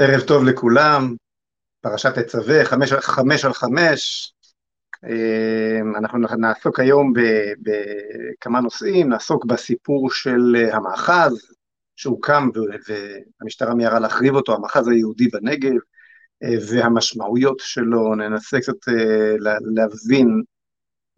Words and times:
ערב 0.00 0.20
טוב 0.20 0.44
לכולם, 0.44 1.14
פרשת 1.80 2.18
תצווה, 2.18 2.64
חמש, 2.64 2.92
חמש 2.92 3.44
על 3.44 3.52
חמש. 3.52 4.32
אה, 5.04 5.98
אנחנו 5.98 6.18
נעסוק 6.18 6.80
היום 6.80 7.12
בכמה 7.62 8.60
נושאים, 8.60 9.08
נעסוק 9.08 9.44
בסיפור 9.44 10.10
של 10.10 10.56
המאחז 10.72 11.50
שהוקם 11.96 12.48
והמשטרה 12.88 13.74
מיהרה 13.74 13.98
להחריב 13.98 14.34
אותו, 14.34 14.54
המאחז 14.54 14.88
היהודי 14.88 15.28
בנגב, 15.28 15.72
אה, 16.42 16.54
והמשמעויות 16.68 17.58
שלו, 17.60 18.14
ננסה 18.14 18.60
קצת 18.60 18.88
אה, 18.88 19.34
להבין 19.74 20.42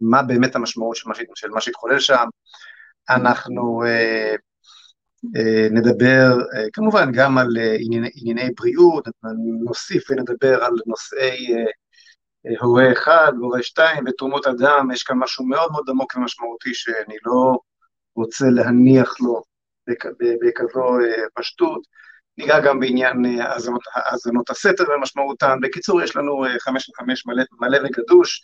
מה 0.01 0.23
באמת 0.23 0.55
המשמעות 0.55 0.95
של 1.35 1.49
מה 1.49 1.61
שהתחולל 1.61 1.99
שם. 1.99 2.25
אנחנו 3.09 3.83
אה, 3.85 4.35
נדבר 5.71 6.37
אה, 6.55 6.65
כמובן 6.73 7.11
גם 7.13 7.37
על 7.37 7.57
אה, 7.59 7.75
ענייני, 7.79 8.09
ענייני 8.15 8.49
בריאות, 8.57 9.07
נוסיף 9.65 10.11
ונדבר 10.11 10.63
על 10.63 10.73
נושאי 10.85 11.47
הורה 12.59 12.91
אחד 12.91 13.31
והורה 13.39 13.63
שתיים 13.63 14.03
ותרומות 14.07 14.47
אדם, 14.47 14.91
יש 14.93 15.03
כאן 15.03 15.17
משהו 15.17 15.45
מאוד 15.45 15.71
מאוד 15.71 15.89
עמוק 15.89 16.15
ומשמעותי 16.15 16.73
שאני 16.73 17.15
לא 17.25 17.57
רוצה 18.15 18.45
להניח 18.45 19.15
לו 19.21 19.43
בכזו 20.19 20.97
פשטות. 21.33 21.81
ניגע 22.37 22.59
גם 22.59 22.79
בעניין 22.79 23.25
האזנות 23.93 24.49
הסתר 24.49 24.83
ומשמעותן. 24.89 25.57
בקיצור, 25.61 26.01
יש 26.01 26.15
לנו 26.15 26.45
חמש 26.59 26.89
וחמש 26.89 27.25
מלא, 27.25 27.43
מלא 27.59 27.77
וגדוש. 27.77 28.41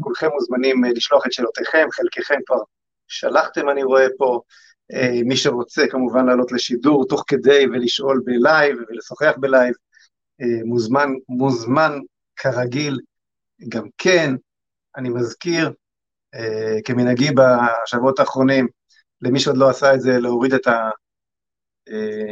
כולכם 0.00 0.28
מוזמנים 0.32 0.84
לשלוח 0.84 1.26
את 1.26 1.32
שאלותיכם, 1.32 1.88
חלקכם 1.92 2.38
כבר 2.46 2.58
שלחתם, 3.08 3.68
אני 3.68 3.82
רואה 3.82 4.06
פה. 4.18 4.40
אה, 4.92 5.20
מי 5.24 5.36
שרוצה 5.36 5.86
כמובן 5.90 6.26
לעלות 6.26 6.52
לשידור 6.52 7.06
תוך 7.08 7.24
כדי 7.26 7.66
ולשאול 7.66 8.22
בלייב 8.24 8.76
ולשוחח 8.88 9.32
בלייב, 9.36 9.74
אה, 10.40 10.64
מוזמן, 10.64 11.08
מוזמן 11.28 11.98
כרגיל 12.36 13.00
גם 13.68 13.88
כן. 13.98 14.34
אני 14.96 15.08
מזכיר, 15.08 15.72
אה, 16.34 16.76
כמנהגי 16.84 17.30
בשבועות 17.30 18.18
האחרונים, 18.18 18.66
למי 19.22 19.40
שעוד 19.40 19.56
לא 19.56 19.70
עשה 19.70 19.94
את 19.94 20.00
זה, 20.00 20.18
להוריד 20.18 20.54
את 20.54 20.66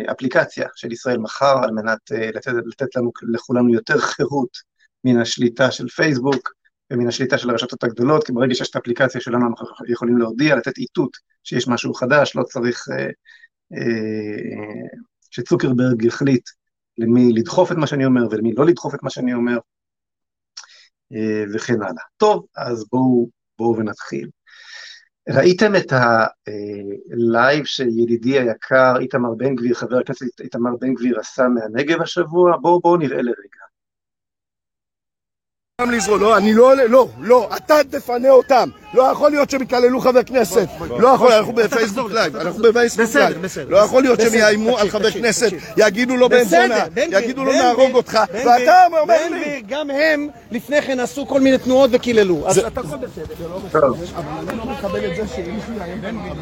האפליקציה 0.08 0.68
של 0.74 0.92
ישראל 0.92 1.18
מחר, 1.18 1.58
על 1.62 1.70
מנת 1.70 1.98
לתת, 2.10 2.52
לתת 2.66 2.96
לנו, 2.96 3.10
לכולנו 3.22 3.74
יותר 3.74 3.98
חירות 3.98 4.58
מן 5.04 5.20
השליטה 5.20 5.70
של 5.70 5.88
פייסבוק. 5.88 6.52
ומן 6.92 7.08
השליטה 7.08 7.38
של 7.38 7.50
הרשתות 7.50 7.84
הגדולות, 7.84 8.26
כי 8.26 8.32
ברגע 8.32 8.54
שיש 8.54 8.70
את 8.70 8.76
האפליקציה 8.76 9.20
שלנו 9.20 9.46
אנחנו 9.46 9.66
יכולים 9.88 10.18
להודיע, 10.18 10.56
לתת 10.56 10.78
איתות 10.78 11.16
שיש 11.44 11.68
משהו 11.68 11.94
חדש, 11.94 12.36
לא 12.36 12.42
צריך 12.42 12.88
אה, 12.90 13.06
אה, 13.78 14.88
שצוקרברג 15.30 16.04
יחליט 16.04 16.48
למי 16.98 17.32
לדחוף 17.32 17.72
את 17.72 17.76
מה 17.76 17.86
שאני 17.86 18.04
אומר 18.04 18.22
ולמי 18.30 18.52
לא 18.52 18.66
לדחוף 18.66 18.94
את 18.94 19.02
מה 19.02 19.10
שאני 19.10 19.34
אומר, 19.34 19.58
אה, 21.12 21.44
וכן 21.54 21.82
הלאה. 21.82 22.04
טוב, 22.16 22.46
אז 22.56 22.84
בואו 22.92 23.28
בוא 23.58 23.76
ונתחיל. 23.76 24.28
ראיתם 25.28 25.76
את 25.76 25.92
הלייב 25.92 27.64
שידידי 27.64 28.38
היקר 28.38 28.94
איתמר 29.00 29.34
בן 29.34 29.54
גביר, 29.54 29.74
חבר 29.74 29.98
הכנסת 29.98 30.40
איתמר 30.40 30.70
בן 30.80 30.94
גביר 30.94 31.20
עשה 31.20 31.48
מהנגב 31.48 32.02
השבוע? 32.02 32.56
בואו 32.56 32.80
בוא 32.80 32.98
נראה 32.98 33.22
לרגע. 33.22 33.71
לא, 36.20 36.36
אני 36.36 36.52
לא 36.54 36.70
עולה, 36.70 36.86
לא, 36.86 37.08
לא, 37.20 37.48
אתה 37.56 37.74
תפנה 37.90 38.30
אותם. 38.30 38.68
לא 38.94 39.02
יכול 39.02 39.30
להיות 39.30 39.50
שהם 39.50 39.62
יקללו 39.62 40.00
חבר 40.00 40.22
כנסת. 40.22 40.68
לא 40.88 41.08
יכול, 41.08 41.32
אנחנו 41.32 41.52
בפייסבוק 41.52 42.10
live, 42.10 42.36
אנחנו 42.36 42.62
בפייסבוק 42.62 43.14
live. 43.14 43.46
לא 43.68 43.76
יכול 43.76 44.02
להיות 44.02 44.20
שהם 44.20 44.34
יאיימו 44.34 44.78
על 44.78 44.90
חבר 44.90 45.10
כנסת, 45.10 45.50
יגידו 45.76 46.16
לו 46.16 46.28
בן 46.28 46.44
זונה, 46.44 46.84
יגידו 46.96 47.44
לו 47.44 47.52
נהרוג 47.52 47.94
אותך, 47.94 48.18
ואתה 48.32 48.86
אומר 49.00 49.28
לי... 49.30 49.62
גם 49.68 49.90
הם 49.90 50.28
לפני 50.50 50.82
כן 50.82 51.00
עשו 51.00 51.26
כל 51.26 51.40
מיני 51.40 51.58
תנועות 51.58 51.90
וקיללו. 51.92 52.48
אז 52.48 52.58
אתה 52.58 52.80
הכל 52.80 52.96
בסדר. 52.96 53.24
אבל 53.72 54.48
אני 54.48 54.58
לא 54.58 54.64
מקבל 54.64 55.10
את 55.10 55.16
זה 55.16 55.22
שמישהו 55.36 55.72
יאיים 55.78 56.00
בן 56.00 56.16
גביר. 56.18 56.34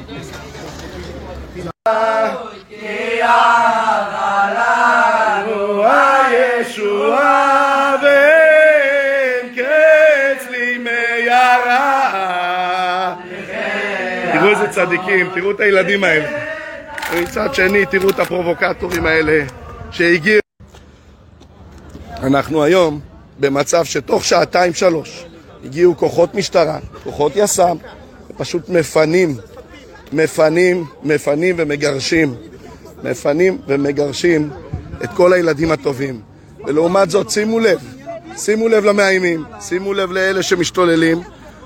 איזה 14.60 14.72
צדיקים, 14.72 15.30
תראו 15.34 15.50
את 15.50 15.60
הילדים 15.60 16.04
האלה. 16.04 16.38
ומצד 17.12 17.54
שני, 17.54 17.86
תראו 17.86 18.10
את 18.10 18.18
הפרובוקטורים 18.18 19.06
האלה 19.06 19.44
שהגיעו. 19.90 20.40
אנחנו 22.22 22.62
היום 22.64 23.00
במצב 23.40 23.84
שתוך 23.84 24.24
שעתיים 24.24 24.74
שלוש 24.74 25.26
הגיעו 25.64 25.96
כוחות 25.96 26.34
משטרה, 26.34 26.78
כוחות 27.04 27.32
יס"מ, 27.36 27.76
ופשוט 28.30 28.68
מפנים, 28.68 29.36
מפנים, 30.12 30.84
מפנים 31.02 31.54
ומגרשים, 31.58 32.34
מפנים 33.04 33.58
ומגרשים 33.66 34.50
את 35.04 35.10
כל 35.16 35.32
הילדים 35.32 35.70
הטובים. 35.70 36.20
ולעומת 36.66 37.10
זאת, 37.10 37.30
שימו 37.30 37.60
לב, 37.60 37.78
שימו 38.36 38.68
לב 38.68 38.84
למאיימים, 38.84 39.44
שימו 39.60 39.92
לב 39.92 40.12
לאלה 40.12 40.42
שמשתוללים 40.42 41.22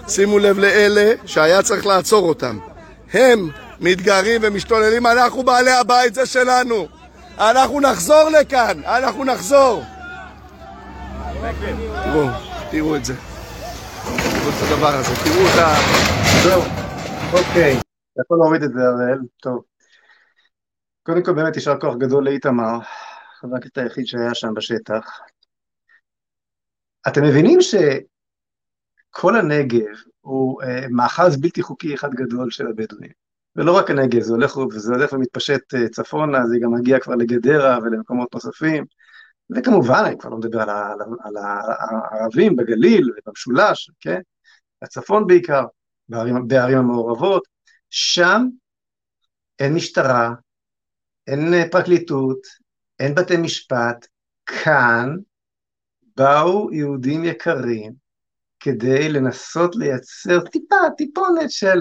שימו 0.08 0.38
לב 0.38 0.58
לאלה 0.58 1.12
שהיה 1.26 1.62
צריך 1.62 1.86
לעצור 1.86 2.28
אותם. 2.28 2.58
הם 3.14 3.50
מתגרים 3.80 4.40
ומשתוללים, 4.44 5.06
אנחנו 5.06 5.42
בעלי 5.42 5.70
הבית, 5.70 6.14
זה 6.14 6.26
שלנו. 6.26 6.88
אנחנו 7.38 7.80
נחזור 7.80 8.28
לכאן, 8.40 8.84
אנחנו 8.84 9.24
נחזור. 9.24 9.82
תראו, 12.04 12.26
תראו 12.70 12.96
את 12.96 13.04
זה. 13.04 13.14
תראו 14.04 14.48
את 14.48 14.72
הדבר 14.72 14.94
הזה, 14.94 15.14
תראו 15.24 15.46
את 15.46 15.58
ה... 15.58 15.74
זהו, 16.42 16.62
אוקיי. 17.32 17.72
אתה 17.72 18.22
יכול 18.24 18.38
להוריד 18.38 18.62
את 18.62 18.72
זה, 18.72 18.80
הראל, 18.80 19.18
טוב. 19.42 19.62
קודם 21.02 21.22
כל 21.22 21.32
באמת 21.32 21.56
יישר 21.56 21.80
כוח 21.80 21.94
גדול 21.96 22.24
לאיתמר, 22.24 22.78
חבר 23.40 23.56
הכנסת 23.56 23.78
היחיד 23.78 24.06
שהיה 24.06 24.34
שם 24.34 24.54
בשטח. 24.54 25.20
אתם 27.08 27.22
מבינים 27.22 27.60
ש... 27.60 27.74
כל 29.16 29.36
הנגב 29.36 29.94
הוא 30.24 30.62
אה, 30.62 30.86
מאחז 30.90 31.40
בלתי 31.40 31.62
חוקי 31.62 31.94
אחד 31.94 32.14
גדול 32.14 32.50
של 32.50 32.66
הבדואים. 32.66 33.10
ולא 33.56 33.76
רק 33.76 33.90
הנגב, 33.90 34.20
זה 34.20 34.32
הולך, 34.32 34.56
וזה 34.56 34.92
הולך 34.92 35.12
ומתפשט 35.12 35.74
אה, 35.74 35.88
צפונה, 35.88 36.46
זה 36.46 36.56
גם 36.62 36.74
מגיע 36.74 36.98
כבר 36.98 37.14
לגדרה 37.14 37.78
ולמקומות 37.82 38.34
נוספים. 38.34 38.84
וכמובן, 39.50 40.02
אני 40.06 40.18
כבר 40.18 40.30
לא 40.30 40.36
מדבר 40.36 40.60
על, 40.60 40.70
על, 40.70 40.98
על 41.24 41.34
הערבים 41.36 42.56
בגליל 42.56 43.10
ובמשולש, 43.10 43.90
כן? 44.00 44.20
הצפון 44.82 45.26
בעיקר, 45.26 45.64
בערים, 46.08 46.48
בערים 46.48 46.78
המעורבות. 46.78 47.42
שם 47.90 48.46
אין 49.58 49.74
משטרה, 49.74 50.30
אין 51.26 51.54
אה, 51.54 51.64
פרקליטות, 51.70 52.38
אין 52.98 53.14
בתי 53.14 53.36
משפט. 53.36 54.06
כאן 54.46 55.16
באו 56.16 56.72
יהודים 56.72 57.24
יקרים, 57.24 58.03
כדי 58.64 59.08
לנסות 59.08 59.76
לייצר 59.76 60.48
טיפה, 60.52 60.76
טיפונת 60.96 61.50
של 61.50 61.78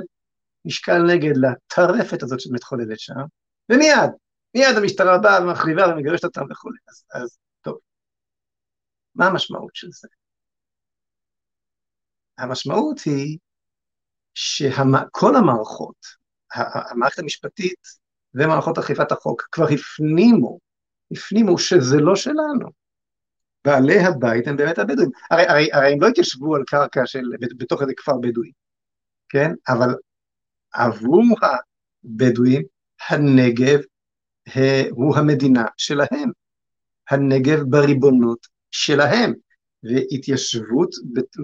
משקל 0.65 0.97
נגד 1.13 1.33
לטרפת 1.37 2.23
הזאת 2.23 2.39
שמתחוללת 2.39 2.99
שם, 2.99 3.13
ומיד, 3.69 4.09
מיד 4.55 4.77
המשטרה 4.77 5.17
באה 5.17 5.43
ומחריבה 5.43 5.87
ומגרשת 5.87 6.23
אותם 6.23 6.41
וכולי. 6.51 6.77
אז, 6.89 7.05
אז 7.13 7.37
טוב, 7.61 7.77
מה 9.15 9.25
המשמעות 9.27 9.75
של 9.75 9.87
זה? 9.91 10.07
המשמעות 12.37 12.99
היא 12.99 13.37
שכל 14.33 15.35
המערכות, 15.35 16.05
המערכת 16.91 17.19
המשפטית 17.19 17.79
ומערכות 18.33 18.77
אכיפת 18.77 19.11
החוק 19.11 19.47
כבר 19.51 19.65
הפנימו, 19.73 20.59
הפנימו 21.11 21.57
שזה 21.57 21.97
לא 21.97 22.15
שלנו. 22.15 22.82
בעלי 23.65 23.99
הבית 23.99 24.47
הם 24.47 24.57
באמת 24.57 24.79
הבדואים. 24.79 25.09
הרי, 25.31 25.47
הרי, 25.47 25.69
הרי 25.73 25.93
הם 25.93 26.01
לא 26.01 26.07
התיישבו 26.07 26.55
על 26.55 26.63
קרקע 26.67 27.05
של, 27.05 27.23
בתוך 27.57 27.81
איזה 27.81 27.93
כפר 27.97 28.17
בדואי, 28.17 28.51
כן? 29.29 29.51
אבל 29.69 29.95
עבור 30.73 31.23
הבדואים, 32.03 32.61
הנגב 33.09 33.79
הוא 34.91 35.17
המדינה 35.17 35.65
שלהם. 35.77 36.31
הנגב 37.09 37.59
בריבונות 37.69 38.47
שלהם. 38.71 39.33
והתיישבות, 39.83 40.89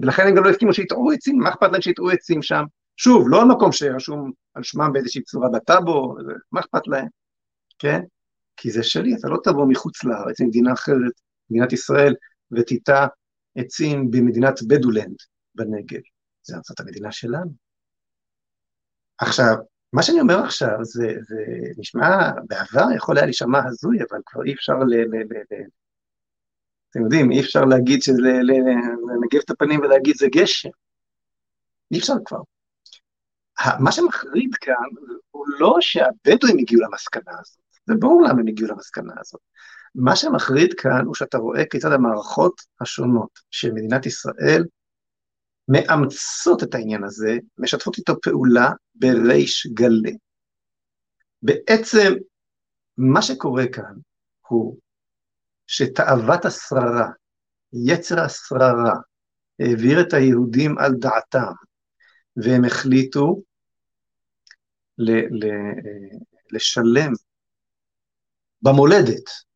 ולכן 0.02 0.26
הם 0.26 0.34
גם 0.34 0.44
לא 0.44 0.50
הסכימו 0.50 0.74
שיטעו 0.74 1.10
עצים, 1.10 1.38
מה 1.38 1.48
אכפת 1.48 1.72
להם 1.72 1.80
שיטעו 1.80 2.10
עצים 2.10 2.42
שם? 2.42 2.64
שוב, 2.96 3.26
לא 3.28 3.48
מקום 3.48 3.72
שרשום 3.72 4.32
על 4.54 4.62
שמם 4.62 4.92
באיזושהי 4.92 5.22
צורה 5.22 5.48
בטאבו, 5.48 6.16
מה 6.52 6.60
אכפת 6.60 6.86
להם, 6.86 7.06
כן? 7.78 8.00
כי 8.56 8.70
זה 8.70 8.82
שלי, 8.82 9.14
אתה 9.14 9.28
לא 9.28 9.38
תבוא 9.44 9.66
מחוץ 9.66 10.04
לארץ, 10.04 10.40
ממדינה 10.40 10.72
אחרת, 10.72 11.12
מדינת 11.50 11.72
ישראל, 11.72 12.14
ותיטע 12.52 13.06
עצים 13.56 14.10
במדינת 14.10 14.62
בדולנד 14.68 15.16
בנגב. 15.54 16.00
זה 16.42 16.56
זאת 16.62 16.80
המדינה 16.80 17.12
שלנו. 17.12 17.50
עכשיו, 19.18 19.56
מה 19.92 20.02
שאני 20.02 20.20
אומר 20.20 20.38
עכשיו 20.44 20.84
זה, 20.84 21.14
זה 21.20 21.36
נשמע, 21.78 22.30
בעבר 22.48 22.92
יכול 22.96 23.16
היה 23.16 23.26
להישמע 23.26 23.58
הזוי, 23.66 23.98
אבל 24.10 24.20
כבר 24.26 24.44
אי 24.44 24.54
אפשר 24.54 24.78
ל... 24.78 24.94
ל, 24.94 25.16
ל, 25.16 25.36
ל 25.50 25.64
אתם 26.90 27.02
יודעים, 27.02 27.32
אי 27.32 27.40
אפשר 27.40 27.64
להגיד 27.64 28.02
שזה, 28.02 28.30
לנגב 29.08 29.40
את 29.44 29.50
הפנים 29.50 29.80
ולהגיד 29.80 30.16
זה 30.16 30.26
גשם. 30.32 30.68
אי 31.92 31.98
אפשר 31.98 32.14
כבר. 32.24 32.40
מה 33.78 33.92
שמחריד 33.92 34.54
כאן 34.60 34.74
הוא 35.30 35.46
לא 35.58 35.76
שהבדואים 35.80 36.58
הגיעו 36.58 36.82
למסקנה 36.82 37.32
הזאת, 37.40 37.60
זה 37.86 37.94
ברור 37.98 38.22
למה 38.22 38.40
הם 38.40 38.48
הגיעו 38.48 38.68
למסקנה 38.68 39.14
הזאת. 39.20 39.40
מה 39.94 40.16
שמחריד 40.16 40.74
כאן 40.74 41.04
הוא 41.06 41.14
שאתה 41.14 41.38
רואה 41.38 41.64
כיצד 41.70 41.92
המערכות 41.92 42.60
השונות 42.80 43.30
של 43.50 43.72
מדינת 43.72 44.06
ישראל 44.06 44.64
מאמצות 45.68 46.62
את 46.62 46.74
העניין 46.74 47.04
הזה, 47.04 47.38
משתפות 47.58 47.98
איתו 47.98 48.14
פעולה 48.22 48.70
בריש 48.94 49.66
גלי. 49.74 50.16
בעצם 51.42 52.12
מה 52.96 53.22
שקורה 53.22 53.64
כאן 53.72 53.94
הוא 54.48 54.76
שתאוות 55.66 56.44
השררה, 56.44 57.08
יצר 57.72 58.20
השררה, 58.20 58.94
העביר 59.60 60.00
את 60.00 60.12
היהודים 60.12 60.78
על 60.78 60.92
דעתם, 60.98 61.52
והם 62.36 62.64
החליטו 62.64 63.42
ל- 64.98 65.44
ל- 65.44 66.20
לשלם 66.50 67.12
במולדת, 68.62 69.49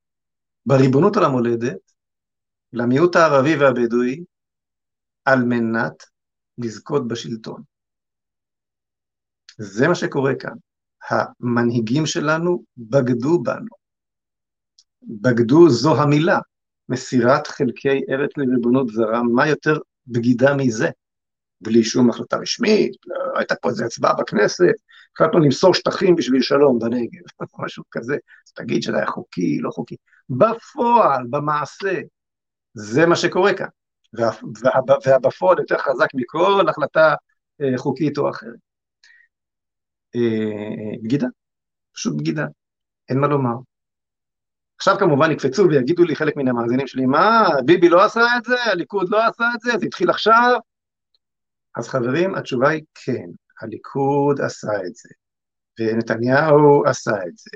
בריבונות 0.66 1.16
על 1.16 1.24
המולדת, 1.24 1.92
למיעוט 2.72 3.16
הערבי 3.16 3.56
והבדואי, 3.56 4.24
על 5.24 5.44
מנת 5.44 6.02
לזכות 6.58 7.08
בשלטון. 7.08 7.62
זה 9.58 9.88
מה 9.88 9.94
שקורה 9.94 10.32
כאן. 10.34 10.56
המנהיגים 11.10 12.06
שלנו 12.06 12.64
בגדו 12.76 13.42
בנו. 13.42 13.74
בגדו 15.02 15.70
זו 15.70 16.02
המילה, 16.02 16.38
מסירת 16.88 17.46
חלקי 17.46 18.00
ארץ 18.10 18.30
לריבונות 18.36 18.88
זרה, 18.88 19.22
מה 19.22 19.48
יותר 19.48 19.78
בגידה 20.06 20.54
מזה? 20.56 20.88
בלי 21.60 21.84
שום 21.84 22.10
החלטה 22.10 22.36
רשמית, 22.36 22.96
לא 23.06 23.38
הייתה 23.38 23.54
פה 23.54 23.68
איזו 23.68 23.84
הצבעה 23.84 24.14
בכנסת, 24.14 24.74
החלטנו 25.14 25.40
למסור 25.40 25.74
שטחים 25.74 26.16
בשביל 26.16 26.42
שלום 26.42 26.78
בנגב, 26.78 27.22
משהו 27.64 27.84
כזה, 27.90 28.14
אז 28.46 28.52
תגיד 28.52 28.82
שזה 28.82 28.96
היה 28.96 29.06
חוקי, 29.06 29.58
לא 29.60 29.70
חוקי. 29.70 29.96
בפועל, 30.30 31.26
במעשה, 31.30 32.00
זה 32.74 33.06
מה 33.06 33.16
שקורה 33.16 33.54
כאן. 33.54 33.66
והבפועל 35.06 35.58
יותר 35.58 35.78
חזק 35.78 36.06
מכל 36.14 36.68
החלטה 36.68 37.14
אה, 37.60 37.78
חוקית 37.78 38.18
או 38.18 38.30
אחרת. 38.30 38.58
אה, 40.16 40.98
בגידה, 41.02 41.26
פשוט 41.94 42.16
בגידה, 42.18 42.46
אין 43.08 43.18
מה 43.18 43.26
לומר. 43.26 43.54
עכשיו 44.76 44.96
כמובן 44.98 45.30
יקפצו 45.30 45.68
ויגידו 45.68 46.04
לי 46.04 46.16
חלק 46.16 46.36
מן 46.36 46.48
המאזינים 46.48 46.86
שלי, 46.86 47.06
מה, 47.06 47.48
ביבי 47.64 47.88
לא 47.88 48.04
עשה 48.04 48.20
את 48.36 48.44
זה, 48.44 48.62
הליכוד 48.64 49.08
לא 49.10 49.26
עשה 49.26 49.44
את 49.54 49.60
זה, 49.60 49.70
זה 49.78 49.86
התחיל 49.86 50.10
עכשיו? 50.10 50.58
אז 51.76 51.88
חברים, 51.88 52.34
התשובה 52.34 52.68
היא 52.68 52.82
כן, 52.94 53.26
הליכוד 53.60 54.40
עשה 54.40 54.72
את 54.86 54.94
זה, 54.94 55.08
ונתניהו 55.80 56.84
עשה 56.86 57.16
את 57.28 57.36
זה. 57.36 57.50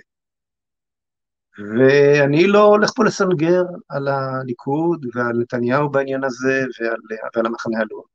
ואני 1.58 2.46
לא 2.46 2.62
הולך 2.64 2.90
פה 2.96 3.04
לסנגר 3.04 3.62
על 3.88 4.08
הליכוד 4.08 5.06
ועל 5.14 5.36
נתניהו 5.38 5.90
בעניין 5.90 6.24
הזה 6.24 6.64
ועל, 6.80 7.00
ועל 7.34 7.46
המחנה 7.46 7.78
הלאומי. 7.78 8.08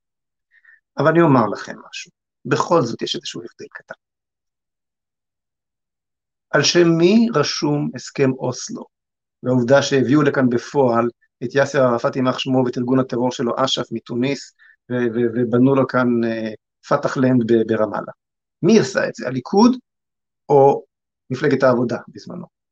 אבל 0.97 1.07
אני 1.07 1.21
אומר 1.21 1.47
לכם 1.47 1.75
משהו, 1.89 2.11
בכל 2.45 2.81
זאת 2.81 3.01
יש 3.01 3.15
איזשהו 3.15 3.41
הבדל 3.41 3.67
קטן. 3.73 3.95
על 6.49 6.63
שם 6.63 6.87
מי 6.97 7.27
רשום 7.35 7.89
הסכם 7.95 8.31
אוסלו, 8.31 8.85
והעובדה 9.43 9.81
שהביאו 9.81 10.21
לכאן 10.21 10.49
בפועל 10.49 11.09
את 11.43 11.55
יאסר 11.55 11.81
ערפאת 11.83 12.15
יימח 12.15 12.39
שמו 12.39 12.63
ואת 12.65 12.77
ארגון 12.77 12.99
הטרור 12.99 13.31
שלו 13.31 13.53
אש"ף 13.57 13.91
מתוניס, 13.91 14.55
ובנו 14.89 15.75
לו 15.75 15.87
כאן 15.87 16.07
פתח 16.89 17.17
לנד 17.17 17.51
ברמאללה. 17.67 18.11
מי 18.61 18.79
עשה 18.79 19.07
את 19.07 19.15
זה, 19.15 19.27
הליכוד 19.27 19.77
או 20.49 20.83
מפלגת 21.29 21.63
העבודה 21.63 21.97
בזמנו? 22.07 22.62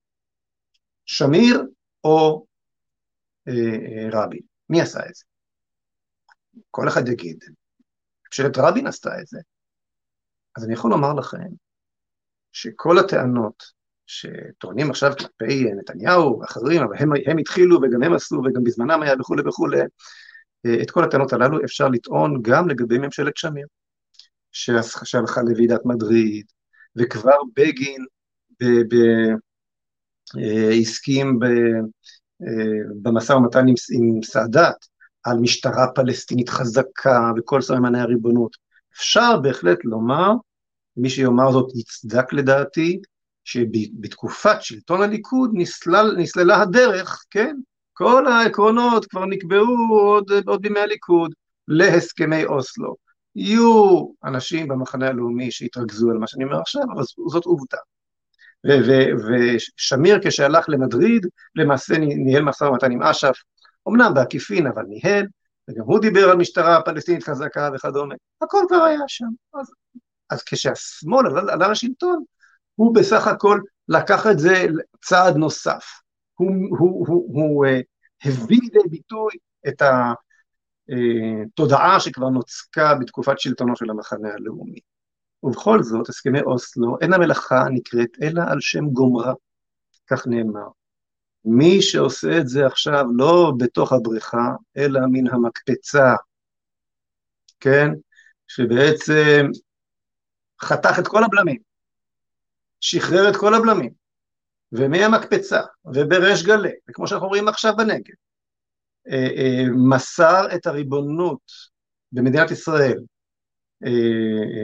שמיר 1.11 1.63
או 2.03 2.45
אה, 3.47 3.53
אה, 3.53 4.09
רבין? 4.11 4.41
מי 4.69 4.81
עשה 4.81 4.99
את 4.99 5.15
זה? 5.15 5.23
כל 6.71 6.87
אחד 6.87 7.07
יגיד, 7.07 7.43
ממשלת 8.25 8.57
רבין 8.57 8.87
עשתה 8.87 9.21
את 9.21 9.27
זה. 9.27 9.39
אז 10.57 10.65
אני 10.65 10.73
יכול 10.73 10.91
לומר 10.91 11.13
לכם 11.13 11.47
שכל 12.51 12.99
הטענות 12.99 13.63
שטוענים 14.05 14.89
עכשיו 14.89 15.11
כלפי 15.17 15.71
נתניהו 15.79 16.39
ואחרים, 16.39 16.81
אבל 16.81 16.95
הם, 16.99 17.09
הם 17.25 17.37
התחילו 17.37 17.79
וגם 17.81 18.03
הם 18.03 18.13
עשו 18.13 18.35
וגם 18.35 18.63
בזמנם 18.63 19.01
היה 19.01 19.13
וכולי 19.19 19.41
וכולי, 19.47 19.79
את 20.83 20.91
כל 20.91 21.03
הטענות 21.03 21.33
הללו 21.33 21.63
אפשר 21.63 21.87
לטעון 21.87 22.41
גם 22.41 22.69
לגבי 22.69 22.97
ממשלת 22.97 23.37
שמיר, 23.37 23.67
שהלכה 25.03 25.41
לוועידת 25.41 25.85
מדריד, 25.85 26.45
וכבר 26.95 27.37
בגין 27.55 28.05
ב, 28.61 28.65
ב, 28.65 28.93
אה, 28.93 29.35
הסכים 30.81 31.39
ב, 31.39 31.43
אה, 32.43 32.81
במשא 33.01 33.33
ומתן 33.33 33.67
עם, 33.67 33.75
עם 33.93 34.23
סאדאת 34.23 34.75
על 35.23 35.37
משטרה 35.37 35.87
פלסטינית 35.95 36.49
חזקה 36.49 37.31
וכל 37.37 37.61
סממני 37.61 37.99
הריבונות. 37.99 38.57
אפשר 38.93 39.39
בהחלט 39.39 39.85
לומר, 39.85 40.31
מי 40.97 41.09
שיאמר 41.09 41.51
זאת 41.51 41.71
יצדק 41.75 42.33
לדעתי, 42.33 42.99
שבתקופת 43.43 44.61
שלטון 44.61 45.01
הליכוד 45.01 45.51
נסלל, 45.53 46.15
נסללה 46.17 46.61
הדרך, 46.61 47.23
כן, 47.29 47.55
כל 47.93 48.27
העקרונות 48.27 49.05
כבר 49.05 49.25
נקבעו 49.25 49.87
עוד, 49.89 50.31
עוד 50.45 50.61
בימי 50.61 50.79
הליכוד 50.79 51.33
להסכמי 51.67 52.45
אוסלו. 52.45 52.95
יהיו 53.35 54.05
אנשים 54.23 54.67
במחנה 54.67 55.07
הלאומי 55.07 55.51
שיתרכזו 55.51 56.11
על 56.11 56.17
מה 56.17 56.27
שאני 56.27 56.43
אומר 56.43 56.59
עכשיו, 56.61 56.83
אבל 56.95 57.03
זאת 57.29 57.45
עובדה. 57.45 57.77
ושמיר 58.65 60.19
כשהלך 60.23 60.65
למדריד, 60.69 61.27
למעשה 61.55 61.97
ניהל 61.97 62.43
משא 62.43 62.63
ומתן 62.63 62.91
עם 62.91 63.03
אש"ף, 63.03 63.37
אמנם 63.87 64.13
בעקיפין, 64.13 64.67
אבל 64.67 64.83
ניהל, 64.83 65.25
וגם 65.69 65.83
הוא 65.85 65.99
דיבר 65.99 66.29
על 66.29 66.37
משטרה 66.37 66.81
פלסטינית 66.81 67.23
חזקה 67.23 67.69
וכדומה, 67.73 68.15
הכל 68.41 68.63
כבר 68.67 68.83
היה 68.83 68.99
שם. 69.07 69.29
אז, 69.53 69.71
אז 70.29 70.43
כשהשמאל 70.43 71.27
עלה, 71.27 71.53
עלה 71.53 71.67
לשלטון, 71.67 72.23
הוא 72.75 72.95
בסך 72.95 73.27
הכל 73.27 73.59
לקח 73.87 74.27
את 74.27 74.39
זה 74.39 74.65
צעד 75.01 75.35
נוסף. 75.35 75.85
הוא, 76.33 76.51
הוא, 76.69 76.79
הוא, 76.79 77.07
הוא, 77.07 77.43
הוא 77.43 77.65
uh, 77.65 77.69
הביא 78.25 78.59
לידי 78.61 78.89
ביטוי 78.89 79.33
את 79.67 79.81
התודעה 80.89 81.99
שכבר 81.99 82.29
נוצקה 82.29 82.95
בתקופת 82.95 83.39
שלטונו 83.39 83.75
של 83.75 83.89
המחנה 83.89 84.33
הלאומי. 84.33 84.79
ובכל 85.43 85.83
זאת, 85.83 86.09
הסכמי 86.09 86.41
אוסלו, 86.41 86.97
אין 87.01 87.13
המלאכה 87.13 87.63
נקראת 87.71 88.09
אלא 88.21 88.41
על 88.51 88.57
שם 88.59 88.85
גומרה, 88.89 89.33
כך 90.07 90.27
נאמר. 90.27 90.67
מי 91.45 91.81
שעושה 91.81 92.37
את 92.37 92.47
זה 92.47 92.65
עכשיו 92.65 93.05
לא 93.15 93.51
בתוך 93.57 93.93
הבריכה, 93.93 94.49
אלא 94.77 94.99
מן 95.11 95.27
המקפצה, 95.27 96.15
כן? 97.59 97.89
שבעצם 98.47 99.47
חתך 100.61 100.99
את 100.99 101.07
כל 101.07 101.23
הבלמים, 101.23 101.61
שחרר 102.79 103.29
את 103.29 103.35
כל 103.35 103.53
הבלמים, 103.53 103.91
ומהמקפצה, 104.71 105.61
ובריש 105.85 106.43
גלי, 106.43 106.71
וכמו 106.89 107.07
שאנחנו 107.07 107.27
רואים 107.27 107.47
עכשיו 107.47 107.75
בנגב, 107.75 108.13
אה, 109.07 109.27
אה, 109.37 109.63
מסר 109.89 110.55
את 110.55 110.67
הריבונות 110.67 111.51
במדינת 112.11 112.51
ישראל 112.51 112.99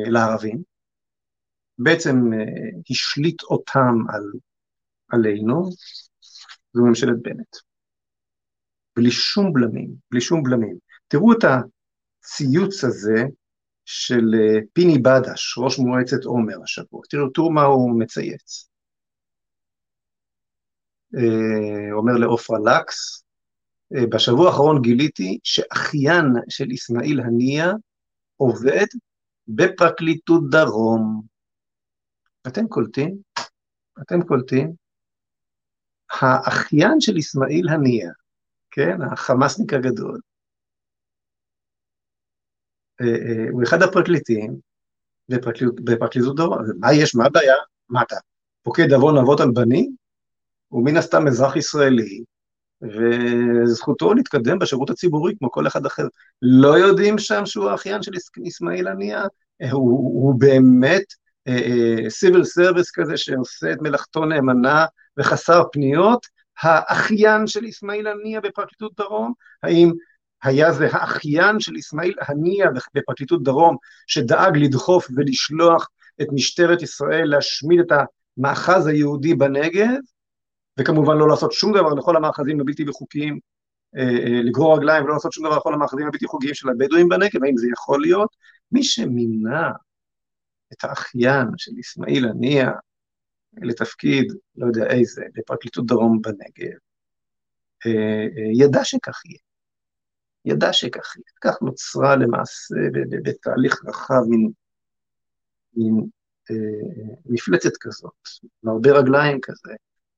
לערבים, 0.05 0.61
בעצם 1.79 2.15
השליט 2.89 3.43
אותם 3.43 3.95
על, 4.09 4.23
עלינו, 5.09 5.69
זו 6.73 6.83
ממשלת 6.83 7.21
בנט. 7.21 7.55
בלי 8.95 9.11
שום 9.11 9.53
בלמים, 9.53 9.89
בלי 10.11 10.21
שום 10.21 10.43
בלמים. 10.43 10.77
תראו 11.07 11.33
את 11.33 11.43
הציוץ 11.43 12.83
הזה 12.83 13.23
של 13.85 14.23
פיני 14.73 14.97
בדש, 14.97 15.57
ראש 15.57 15.79
מועצת 15.79 16.23
עומר 16.25 16.63
השבוע. 16.63 17.01
תראו, 17.09 17.29
תראו 17.29 17.51
מה 17.51 17.63
הוא 17.63 17.99
מצייץ. 17.99 18.69
אומר 21.91 22.13
לעופרה 22.19 22.57
לקס, 22.59 23.23
בשבוע 24.13 24.47
האחרון 24.47 24.81
גיליתי 24.81 25.39
שאחיין 25.43 26.25
של 26.49 26.65
אסמאעיל 26.73 27.19
הנייה 27.19 27.71
עובד 28.37 28.85
בפרקליטות 29.47 30.49
דרום. 30.49 31.21
אתם 32.47 32.67
קולטים? 32.67 33.17
אתם 34.01 34.21
קולטים? 34.27 34.73
האחיין 36.21 36.99
של 36.99 37.17
אסמאעיל 37.19 37.69
הנייה, 37.69 38.11
כן, 38.71 38.97
החמאסניק 39.11 39.73
הגדול, 39.73 40.19
הוא 43.51 43.63
אחד 43.63 43.77
הפרקליטים 43.81 44.59
בפרקליטות 45.83 46.35
דרום. 46.35 46.57
מה 46.79 46.87
יש, 46.93 47.15
מה 47.15 47.25
הבעיה? 47.25 47.55
מה 47.89 48.01
אתה, 48.01 48.15
פוקד 48.63 48.93
עוון 48.93 49.17
אבות 49.17 49.39
על 49.39 49.51
בנים? 49.53 49.95
הוא 50.67 50.85
מן 50.85 50.97
הסתם 50.97 51.27
אזרח 51.27 51.55
ישראלי, 51.55 52.23
וזכותו 52.81 54.13
להתקדם 54.13 54.59
בשירות 54.59 54.89
הציבורי 54.89 55.33
כמו 55.39 55.51
כל 55.51 55.67
אחד 55.67 55.85
אחר. 55.85 56.07
לא 56.41 56.77
יודעים 56.77 57.19
שם 57.19 57.45
שהוא 57.45 57.69
האחיין 57.69 58.01
של 58.01 58.11
אסמאעיל 58.47 58.87
הנייה? 58.87 59.23
הוא, 59.71 60.23
הוא 60.23 60.39
באמת 60.39 61.03
civil 62.09 62.41
uh, 62.41 62.45
service 62.45 62.91
כזה 62.91 63.17
שעושה 63.17 63.71
את 63.71 63.81
מלאכתו 63.81 64.25
נאמנה 64.25 64.85
וחסר 65.17 65.63
פניות? 65.71 66.25
האחיין 66.61 67.47
של 67.47 67.65
אסמאעיל 67.69 68.07
הנייה 68.07 68.41
בפרקליטות 68.41 68.91
דרום? 68.97 69.33
האם 69.63 69.91
היה 70.43 70.71
זה 70.71 70.87
האחיין 70.91 71.59
של 71.59 71.71
אסמאעיל 71.79 72.15
הנייה 72.27 72.67
בפרקליטות 72.93 73.43
דרום 73.43 73.77
שדאג 74.07 74.57
לדחוף 74.57 75.07
ולשלוח 75.15 75.89
את 76.21 76.27
משטרת 76.31 76.81
ישראל 76.81 77.25
להשמיד 77.25 77.79
את 77.79 77.91
המאחז 78.37 78.87
היהודי 78.87 79.35
בנגב? 79.35 79.97
וכמובן 80.77 81.17
לא 81.17 81.27
לעשות 81.27 81.51
שום 81.51 81.73
דבר 81.73 81.93
לכל 81.93 82.15
המאחזים 82.15 82.59
הבלתי 82.59 82.85
חוקיים, 82.91 83.39
אה, 83.97 84.01
אה, 84.01 84.41
לגרור 84.43 84.77
רגליים 84.77 85.03
ולא 85.03 85.13
לעשות 85.13 85.31
שום 85.31 85.45
דבר 85.45 85.57
לכל 85.57 85.73
המאחזים 85.73 86.07
הבלתי 86.07 86.27
חוקיים 86.27 86.53
של 86.53 86.69
הבדואים 86.69 87.09
בנגב, 87.09 87.43
האם 87.43 87.57
זה 87.57 87.67
יכול 87.73 88.01
להיות? 88.01 88.35
מי 88.71 88.83
שמינה 88.83 89.71
את 90.73 90.83
האחיין 90.83 91.47
של 91.57 91.71
אסמאעיל 91.81 92.25
הנייה 92.25 92.71
לתפקיד, 93.61 94.33
לא 94.55 94.67
יודע 94.67 94.87
איזה, 94.87 95.23
בפרקליטות 95.35 95.85
דרום 95.85 96.21
בנגב, 96.21 96.77
אה, 97.85 98.25
ידע 98.53 98.83
שכך 98.83 99.21
יהיה. 99.25 99.39
ידע 100.45 100.73
שכך 100.73 101.15
יהיה. 101.15 101.53
כך 101.53 101.61
נוצרה 101.61 102.15
למעשה 102.15 102.75
בתהליך 103.23 103.85
רחב 103.85 104.21
מין, 104.29 104.51
מין 105.73 106.07
מפלצת 107.25 107.77
כזאת, 107.79 108.13
עם 108.63 108.69
הרבה 108.69 108.91
רגליים 108.91 109.39
כזה, 109.41 109.73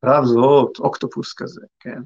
רב 0.05 0.25
זרועות, 0.25 0.79
אוקטופוס 0.79 1.33
כזה, 1.33 1.61
כן? 1.79 2.01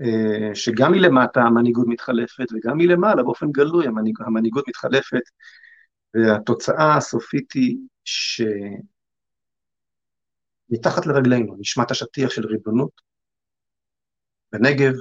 אה, 0.00 0.54
שגם 0.54 0.92
מלמטה 0.92 1.40
המנהיגות 1.40 1.86
מתחלפת 1.88 2.46
וגם 2.52 2.76
מלמעלה 2.76 3.22
באופן 3.22 3.52
גלוי 3.52 3.86
המנהיג, 3.86 4.16
המנהיגות 4.20 4.68
מתחלפת 4.68 5.22
והתוצאה 6.14 6.96
הסופית 6.96 7.52
היא 7.52 7.76
שמתחת 10.70 11.06
לרגלינו 11.06 11.56
נשמט 11.58 11.90
השטיח 11.90 12.30
של 12.30 12.46
ריבונות 12.46 13.00
בנגב, 14.52 14.92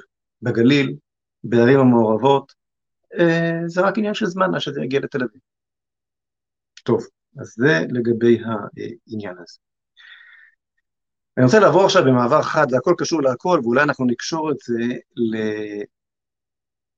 בגליל, 0.41 0.95
בערים 1.43 1.79
המעורבות, 1.79 2.53
אה, 3.19 3.67
זה 3.67 3.81
רק 3.81 3.97
עניין 3.97 4.13
של 4.13 4.25
זמן 4.25 4.53
עד 4.53 4.59
שזה 4.59 4.81
יגיע 4.81 4.99
לתל 4.99 5.23
אביב. 5.23 5.41
טוב, 6.83 7.07
אז 7.39 7.53
זה 7.57 7.79
לגבי 7.89 8.37
העניין 8.45 9.35
הזה. 9.37 9.68
אני 11.39 11.45
רוצה 11.45 11.59
לעבור 11.59 11.85
עכשיו 11.85 12.03
במעבר 12.03 12.41
חד, 12.41 12.65
זה 12.69 12.77
הכל 12.77 12.93
קשור 12.97 13.21
להכל, 13.21 13.59
ואולי 13.63 13.83
אנחנו 13.83 14.05
נקשור 14.05 14.51
את 14.51 14.57
זה 14.59 14.83
ל... 15.15 15.37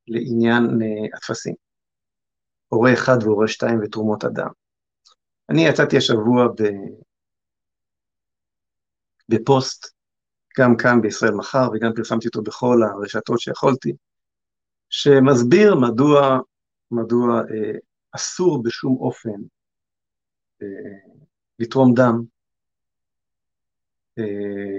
לעניין 0.07 0.63
uh, 0.63 1.17
הטפסים. 1.17 1.55
הורה 2.67 2.93
אחד 2.93 3.17
והורה 3.21 3.47
שתיים 3.47 3.79
ותרומות 3.83 4.23
אדם. 4.23 4.49
אני 5.49 5.61
יצאתי 5.61 5.97
השבוע 5.97 6.47
ב... 6.47 6.63
בפוסט, 9.29 9.87
גם 10.59 10.77
כאן 10.77 11.01
בישראל 11.01 11.33
מחר, 11.33 11.69
וגם 11.73 11.91
פרסמתי 11.95 12.27
אותו 12.27 12.41
בכל 12.41 12.77
הרשתות 12.83 13.39
שיכולתי, 13.39 13.93
שמסביר 14.89 15.75
מדוע, 15.75 16.39
מדוע 16.91 17.41
uh, 17.41 17.77
אסור 18.15 18.63
בשום 18.63 18.97
אופן 18.99 19.39
uh, 20.63 20.65
לתרום 21.59 21.93
דם 21.93 22.23
אה, 22.23 22.40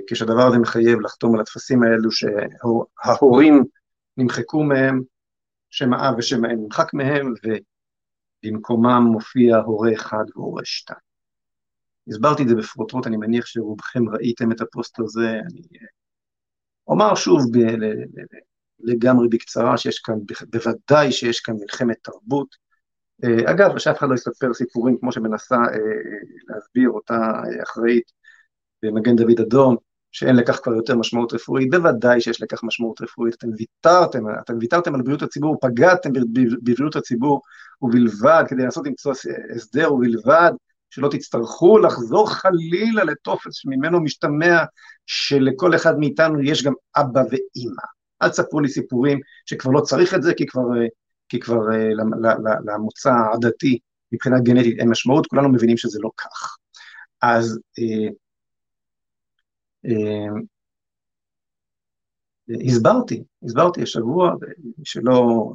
כשהדבר 0.07 0.43
הזה 0.43 0.59
מחייב 0.59 1.01
לחתום 1.01 1.35
על 1.35 1.41
הטפסים 1.41 1.83
האלו 1.83 2.11
שההורים 2.11 3.65
נמחקו 4.17 4.63
מהם, 4.63 5.03
שם 5.71 5.93
האב 5.93 6.15
ושם 6.19 6.45
האם 6.45 6.59
נמחק 6.63 6.95
מהם, 6.95 7.35
ובמקומם 8.45 9.03
מופיע 9.13 9.57
הורה 9.57 9.93
אחד 9.93 10.25
והורה 10.35 10.63
שתיים. 10.65 11.13
הסברתי 12.09 12.43
את 12.43 12.49
זה 12.49 12.55
בפרוטרוט, 12.55 13.07
אני 13.07 13.17
מניח 13.17 13.47
שרובכם 13.47 14.09
ראיתם 14.09 14.53
את 14.53 14.61
הפוסט 14.61 15.01
הזה, 15.01 15.31
אני 15.31 15.61
אה, 15.81 15.87
אומר 16.87 17.15
שוב 17.15 17.43
ב- 17.53 17.93
לגמרי 18.81 19.29
בקצרה 19.29 19.79
שיש 19.79 19.99
כאן, 19.99 20.15
בוודאי 20.51 21.13
שיש 21.13 21.41
כאן 21.41 21.55
מלחמת 21.61 21.97
תרבות. 22.03 22.57
אה, 23.25 23.51
אגב, 23.51 23.79
שאף 23.79 23.99
אחד 23.99 24.09
לא 24.09 24.15
יספר 24.15 24.55
סיפורים 24.55 24.99
כמו 24.99 25.13
שמנסה 25.13 25.57
להסביר 26.49 26.91
אותה 26.91 27.17
אחראית 27.63 28.13
במגן 28.83 29.17
דוד 29.17 29.41
אדום, 29.41 29.77
שאין 30.13 30.37
לכך 30.37 30.61
כבר 30.63 30.73
יותר 30.73 30.97
משמעות 30.97 31.33
רפואית, 31.33 31.71
בוודאי 31.71 32.21
שיש 32.21 32.43
לכך 32.43 32.65
משמעות 32.65 33.01
רפואית, 33.01 33.35
אתם 33.35 33.49
ויתרתם, 33.59 34.25
אתם 34.41 34.55
ויתרתם 34.61 34.95
על 34.95 35.03
בריאות 35.03 35.23
הציבור, 35.23 35.57
פגעתם 35.61 36.11
בבריאות 36.63 36.97
הציבור, 36.97 37.41
ובלבד, 37.83 38.45
כדי 38.49 38.63
לנסות 38.63 38.87
למצוא 38.87 39.13
הסדר, 39.57 39.95
ובלבד 39.95 40.53
שלא 40.91 41.09
תצטרכו 41.09 41.79
לחזור 41.79 42.31
חלילה 42.31 43.05
לטופס 43.05 43.55
שממנו 43.55 44.01
משתמע 44.01 44.65
שלכל 45.07 45.75
אחד 45.75 45.99
מאיתנו 45.99 46.43
יש 46.43 46.63
גם 46.63 46.73
אבא 46.97 47.21
ואימא. 47.21 47.83
אל 48.23 48.29
תספרו 48.29 48.61
לי 48.61 48.69
סיפורים 48.69 49.21
שכבר 49.47 49.71
לא 49.71 49.81
צריך 49.81 50.15
את 50.15 50.23
זה, 50.23 50.35
כי 50.35 50.47
כבר, 50.47 50.63
כי 51.29 51.41
כבר 51.41 51.61
למוצא 52.65 53.11
העדתי 53.11 53.79
מבחינה 54.13 54.41
גנטית 54.41 54.79
אין 54.79 54.89
משמעות, 54.89 55.27
כולנו 55.27 55.49
מבינים 55.49 55.77
שזה 55.77 55.99
לא 56.03 56.11
כך. 56.17 56.57
אז 57.23 57.59
אה, 57.79 57.85
אה, 57.85 58.13
הסברתי, 62.67 63.23
הסברתי 63.45 63.83
השבוע, 63.83 64.35
שלא 64.85 65.53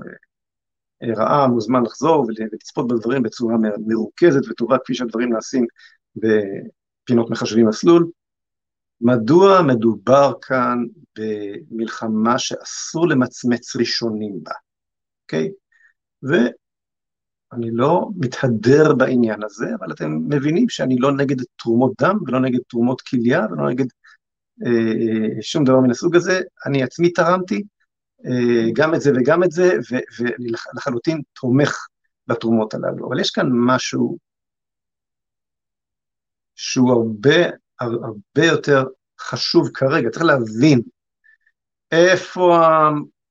אה, 1.03 1.13
ראה 1.15 1.47
מוזמן 1.47 1.83
לחזור 1.83 2.25
ולצפות 2.27 2.87
בדברים 2.87 3.23
בצורה 3.23 3.55
מרוכזת 3.87 4.49
וטובה 4.49 4.77
כפי 4.83 4.93
שהדברים 4.93 5.33
נעשים 5.33 5.65
בפינות 6.15 7.29
מחשבים 7.29 7.67
מסלול. 7.67 8.09
מדוע 9.01 9.61
מדובר 9.61 10.33
כאן 10.41 10.83
במלחמה 11.17 12.39
שאסור 12.39 13.07
למצמץ 13.07 13.75
ראשונים 13.75 14.39
בה, 14.43 14.51
אוקיי? 15.23 15.47
Okay? 15.47 15.51
ואני 16.23 17.69
לא 17.71 18.09
מתהדר 18.15 18.93
בעניין 18.93 19.43
הזה, 19.43 19.65
אבל 19.79 19.91
אתם 19.91 20.17
מבינים 20.29 20.69
שאני 20.69 20.95
לא 20.99 21.11
נגד 21.11 21.35
תרומות 21.55 21.91
דם 22.01 22.17
ולא 22.27 22.39
נגד 22.39 22.59
תרומות 22.67 23.01
כליה 23.01 23.45
ולא 23.51 23.69
נגד 23.69 23.85
אה, 23.85 24.06
שום 25.41 25.63
דבר 25.63 25.79
מן 25.79 25.91
הסוג 25.91 26.15
הזה, 26.15 26.41
אני 26.65 26.83
עצמי 26.83 27.13
תרמתי 27.13 27.63
אה, 28.25 28.71
גם 28.75 28.95
את 28.95 29.01
זה 29.01 29.11
וגם 29.15 29.43
את 29.43 29.51
זה, 29.51 29.73
ואני 30.19 30.49
לחלוטין 30.75 31.21
תומך 31.33 31.87
בתרומות 32.27 32.73
הללו. 32.73 33.07
אבל 33.07 33.19
יש 33.19 33.31
כאן 33.31 33.47
משהו 33.51 34.17
שהוא 36.55 36.91
הרבה, 36.91 37.49
הרבה 37.79 38.45
יותר 38.45 38.83
חשוב 39.19 39.69
כרגע, 39.73 40.09
צריך 40.09 40.25
להבין 40.25 40.81
איפה 41.91 42.57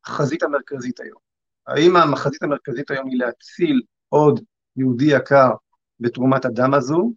החזית 0.06 0.42
המרכזית 0.42 1.00
היום. 1.00 1.18
האם 1.66 1.96
החזית 1.96 2.42
המרכזית 2.42 2.90
היום 2.90 3.08
היא 3.08 3.18
להציל 3.18 3.82
עוד 4.08 4.40
יהודי 4.76 5.04
יקר 5.04 5.50
בתרומת 6.00 6.44
הדם 6.44 6.74
הזו, 6.74 7.12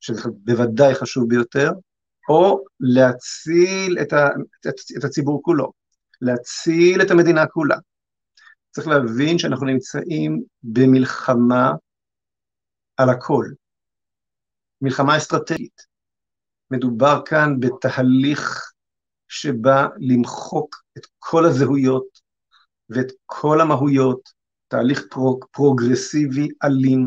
שזה 0.00 0.22
בוודאי 0.32 0.94
חשוב 0.94 1.28
ביותר, 1.28 1.70
או 2.28 2.64
להציל 2.80 3.98
את, 4.02 4.12
ה, 4.12 4.28
את, 4.68 4.74
את 4.98 5.04
הציבור 5.04 5.42
כולו, 5.42 5.72
להציל 6.20 7.02
את 7.02 7.10
המדינה 7.10 7.46
כולה. 7.46 7.76
צריך 8.70 8.86
להבין 8.88 9.38
שאנחנו 9.38 9.66
נמצאים 9.66 10.42
במלחמה 10.62 11.72
על 12.96 13.10
הכל, 13.10 13.44
מלחמה 14.80 15.16
אסטרטגית. 15.16 15.94
מדובר 16.70 17.22
כאן 17.26 17.60
בתהליך 17.60 18.72
שבא 19.28 19.86
למחוק 19.98 20.76
את 20.98 21.06
כל 21.18 21.44
הזהויות 21.44 22.06
ואת 22.90 23.12
כל 23.26 23.60
המהויות, 23.60 24.20
תהליך 24.68 25.02
פרוג, 25.10 25.44
פרוגרסיבי 25.50 26.48
אלים, 26.64 27.06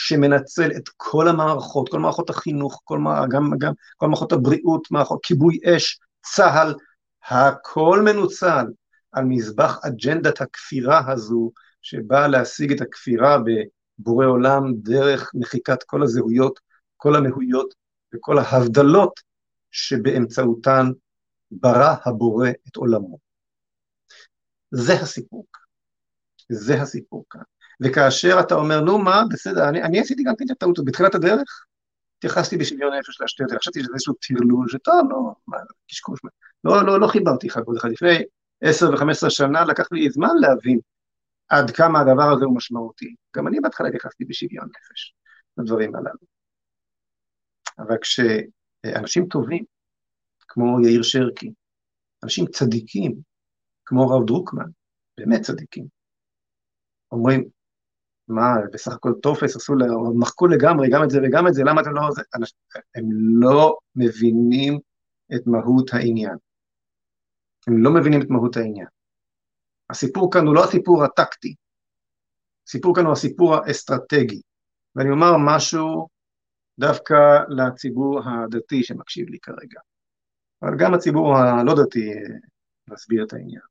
שמנצל 0.00 0.70
את 0.76 0.88
כל 0.96 1.28
המערכות, 1.28 1.88
כל 1.88 1.98
מערכות 1.98 2.30
החינוך, 2.30 2.80
כל, 2.84 2.98
מה, 2.98 3.26
גם, 3.30 3.50
גם, 3.58 3.72
כל 3.96 4.06
מערכות 4.06 4.32
הבריאות, 4.32 4.90
מערכות 4.90 5.20
כיבוי 5.22 5.58
אש, 5.64 5.98
צה"ל, 6.22 6.74
הכל 7.28 8.02
מנוצל 8.04 8.66
על 9.12 9.24
מזבח 9.24 9.78
אג'נדת 9.86 10.40
הכפירה 10.40 11.12
הזו, 11.12 11.50
שבאה 11.82 12.28
להשיג 12.28 12.72
את 12.72 12.80
הכפירה 12.80 13.38
בבורא 13.38 14.26
עולם 14.26 14.74
דרך 14.74 15.30
מחיקת 15.34 15.82
כל 15.82 16.02
הזהויות, 16.02 16.60
כל 16.96 17.16
המהויות 17.16 17.74
וכל 18.14 18.38
ההבדלות 18.38 19.20
שבאמצעותן 19.70 20.86
ברא 21.50 21.94
הבורא 22.04 22.48
את 22.68 22.76
עולמו. 22.76 23.18
זה 24.70 24.92
הסיפור 24.92 25.46
כאן. 25.52 25.62
זה 26.56 26.82
הסיפור 26.82 27.24
כאן. 27.30 27.42
וכאשר 27.80 28.40
אתה 28.40 28.54
אומר, 28.54 28.80
נו 28.80 28.98
מה, 28.98 29.22
בסדר, 29.30 29.68
אני, 29.68 29.82
אני 29.82 30.00
עשיתי 30.00 30.22
גם 30.22 30.34
כן 30.38 30.44
את 30.44 30.50
הטעות, 30.50 30.84
בתחילת 30.84 31.14
הדרך 31.14 31.64
התייחסתי 32.18 32.56
בשוויון 32.56 32.92
נפש 32.94 33.20
להשטויות 33.20 33.50
האלה, 33.50 33.60
חשבתי 33.60 33.80
שזה 33.80 33.90
איזשהו 33.94 34.14
טרלול, 34.14 34.68
שטוב, 34.68 35.10
לא, 35.10 35.32
מה, 35.46 35.56
קשקוש, 35.90 36.20
לא, 36.64 36.86
לא, 36.86 37.00
לא 37.00 37.06
חיברתי 37.06 37.48
אחד 37.48 37.60
ועוד 37.64 37.76
אחד. 37.76 37.88
לפני 37.88 38.22
עשר 38.60 38.94
וחמש 38.94 39.16
עשרה 39.16 39.30
שנה 39.30 39.64
לקח 39.64 39.88
לי 39.92 40.10
זמן 40.10 40.36
להבין 40.40 40.80
עד 41.48 41.70
כמה 41.70 42.00
הדבר 42.00 42.32
הזה 42.36 42.44
הוא 42.44 42.56
משמעותי. 42.56 43.14
גם 43.36 43.48
אני 43.48 43.60
בהתחלה 43.60 43.88
התייחסתי 43.88 44.24
בשוויון 44.24 44.68
נפש 44.68 45.14
לדברים 45.58 45.94
הללו. 45.94 46.18
אבל 47.78 47.96
כשאנשים 48.00 49.26
טובים, 49.26 49.64
כמו 50.48 50.80
יאיר 50.80 51.02
שרקי, 51.02 51.52
אנשים 52.24 52.46
צדיקים, 52.46 53.14
כמו 53.84 54.02
הרב 54.02 54.26
דרוקמן, 54.26 54.70
באמת 55.18 55.40
צדיקים, 55.40 55.86
אומרים, 57.12 57.48
מה, 58.28 58.54
בסך 58.72 58.92
הכל 58.92 59.12
טופס, 59.22 59.56
עשו, 59.56 59.74
מחקו 60.14 60.46
לגמרי 60.46 60.90
גם 60.90 61.04
את 61.04 61.10
זה 61.10 61.18
וגם 61.22 61.46
את 61.48 61.54
זה, 61.54 61.62
למה 61.64 61.80
אתם 61.80 61.90
לא... 61.90 62.08
הם 62.94 63.04
לא 63.40 63.76
מבינים 63.96 64.78
את 65.34 65.46
מהות 65.46 65.94
העניין. 65.94 66.36
הם 67.66 67.82
לא 67.82 67.90
מבינים 67.90 68.22
את 68.22 68.30
מהות 68.30 68.56
העניין. 68.56 68.86
הסיפור 69.90 70.32
כאן 70.32 70.46
הוא 70.46 70.54
לא 70.54 70.64
הסיפור 70.64 71.04
הטקטי, 71.04 71.54
הסיפור 72.66 72.94
כאן 72.94 73.04
הוא 73.04 73.12
הסיפור 73.12 73.54
האסטרטגי. 73.54 74.40
ואני 74.96 75.10
אומר 75.10 75.32
משהו 75.46 76.08
דווקא 76.78 77.14
לציבור 77.48 78.20
הדתי 78.24 78.82
שמקשיב 78.82 79.28
לי 79.28 79.38
כרגע, 79.42 79.80
אבל 80.62 80.76
גם 80.78 80.94
לציבור 80.94 81.36
הלא 81.36 81.74
דתי 81.82 82.12
להסביר 82.88 83.24
את 83.24 83.32
העניין. 83.32 83.62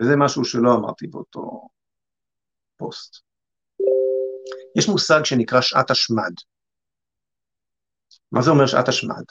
וזה 0.00 0.16
משהו 0.16 0.44
שלא 0.44 0.74
אמרתי 0.74 1.06
באותו 1.06 1.68
פוסט. 2.82 3.22
יש 4.78 4.88
מושג 4.88 5.24
שנקרא 5.24 5.60
שעת 5.60 5.90
השמד. 5.90 6.32
מה 8.32 8.42
זה 8.42 8.50
אומר 8.50 8.66
שעת 8.66 8.88
השמד? 8.88 9.24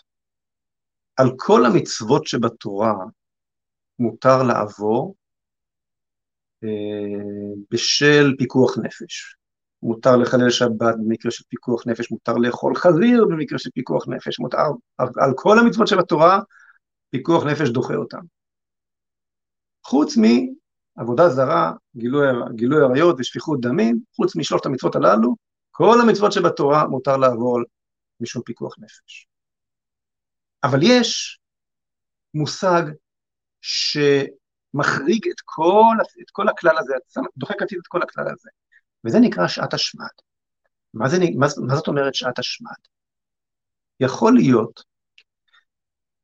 על 1.15 1.27
כל 1.37 1.65
המצוות 1.65 2.27
שבתורה 2.27 2.93
מותר 3.99 4.43
לעבור 4.43 5.15
אה, 6.63 7.63
בשל 7.71 8.35
פיקוח 8.37 8.77
נפש. 8.77 9.35
מותר 9.83 10.17
לחלל 10.17 10.49
שבת 10.49 10.95
במקרה 10.97 11.31
של 11.31 11.43
פיקוח 11.49 11.87
נפש, 11.87 12.11
מותר 12.11 12.33
לאכול 12.33 12.75
חזיר 12.75 13.25
במקרה 13.29 13.59
של 13.59 13.69
פיקוח 13.73 14.07
נפש, 14.07 14.39
מותר, 14.39 14.57
על, 14.97 15.33
כל 15.35 15.59
המצוות 15.59 15.87
של 15.87 15.99
התורה, 15.99 16.39
פיקוח 17.09 17.43
נפש 17.45 17.69
דוחה 17.69 17.95
אותם. 17.95 18.21
חוץ 19.85 20.17
מעבודה 20.97 21.29
זרה, 21.29 21.71
גילוי, 22.55 22.83
עריות 22.83 23.15
ושפיכות 23.19 23.61
דמים, 23.61 23.99
חוץ 24.15 24.35
משלושת 24.35 24.65
המצוות 24.65 24.95
הללו, 24.95 25.35
כל 25.71 25.97
המצוות 26.01 26.31
שבתורה 26.31 26.87
מותר 26.87 27.17
לעבור 27.17 27.59
משום 28.19 28.41
פיקוח 28.45 28.75
נפש. 28.79 29.27
אבל 30.63 30.79
יש 30.83 31.39
מושג 32.33 32.83
שמחריג 33.61 35.27
את 35.27 35.41
כל, 35.45 35.95
את 36.21 36.29
כל 36.31 36.49
הכלל 36.49 36.77
הזה, 36.77 36.93
דוחק 37.37 37.61
עתיד 37.61 37.77
את 37.81 37.87
כל 37.87 38.01
הכלל 38.01 38.25
הזה, 38.27 38.49
וזה 39.05 39.19
נקרא 39.19 39.47
שעת 39.47 39.73
השמד. 39.73 40.05
מה, 40.93 41.09
זה, 41.09 41.17
מה, 41.37 41.47
מה 41.67 41.75
זאת 41.75 41.87
אומרת 41.87 42.15
שעת 42.15 42.39
השמד? 42.39 42.77
יכול 43.99 44.33
להיות 44.33 44.83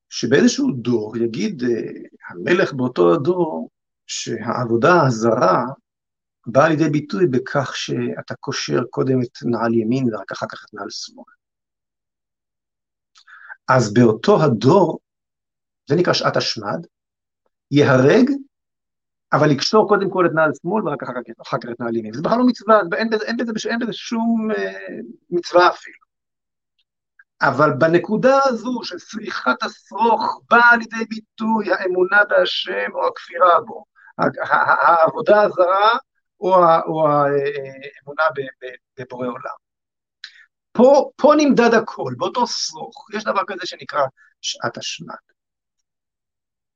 שבאיזשהו 0.10 0.72
דור 0.72 1.18
יגיד 1.18 1.62
uh, 1.62 1.68
המלך 2.30 2.74
באותו 2.74 3.14
הדור 3.14 3.70
שהעבודה 4.08 5.02
הזרה 5.08 5.64
באה 6.46 6.70
לידי 6.70 6.90
ביטוי 6.90 7.28
בכך 7.28 7.76
שאתה 7.76 8.36
קושר 8.40 8.84
קודם 8.90 9.22
את 9.22 9.38
נעל 9.46 9.74
ימין 9.74 10.14
ורק 10.14 10.32
אחר 10.32 10.46
כך 10.52 10.66
את 10.66 10.74
נעל 10.74 10.90
שמאל. 10.90 11.34
אז 13.68 13.94
באותו 13.94 14.44
הדור, 14.44 15.00
זה 15.90 15.96
נקרא 15.96 16.14
שעת 16.14 16.38
השמד, 16.38 16.86
ייהרג, 17.72 18.30
אבל 19.34 19.50
לקשור 19.50 19.90
קודם 19.90 20.10
כל 20.10 20.26
את 20.26 20.32
נעל 20.36 20.52
שמאל 20.62 20.88
ורק 20.88 21.04
אחר 21.04 21.14
כך, 21.14 21.54
את 21.72 21.80
נעל 21.80 21.96
ימין. 21.96 22.14
זה 22.14 22.22
בכלל 22.22 22.38
לא 22.38 22.46
מצווה, 22.48 22.80
אין 22.98 23.10
בזה, 23.10 23.26
אין 23.26 23.38
בזה, 23.38 23.70
אין 23.70 23.80
בזה 23.80 23.94
שום 23.94 24.48
אה, 24.58 24.98
מצווה 25.30 25.70
אפילו. 25.70 26.08
אבל 27.42 27.70
בנקודה 27.78 28.40
הזו 28.44 28.80
של 28.84 28.98
צריכת 28.98 29.64
השרוך 29.64 30.42
באה 30.50 30.78
לידי 30.78 31.06
ביטוי 31.10 31.74
האמונה 31.74 32.26
בהשם 32.30 32.92
או 32.94 33.08
הכפירה 33.08 33.62
בו, 33.62 33.86
העבודה 34.18 35.42
הזרה 35.42 35.98
או 36.40 36.56
האמונה 36.56 38.24
בבורא 39.00 39.28
עולם. 39.28 39.56
פה, 40.72 41.10
פה 41.16 41.34
נמדד 41.38 41.74
הכל, 41.74 42.14
באותו 42.18 42.48
שרוך, 42.48 43.08
יש 43.14 43.24
דבר 43.24 43.42
כזה 43.48 43.66
שנקרא 43.66 44.02
שעת 44.42 44.78
השמד. 44.78 45.16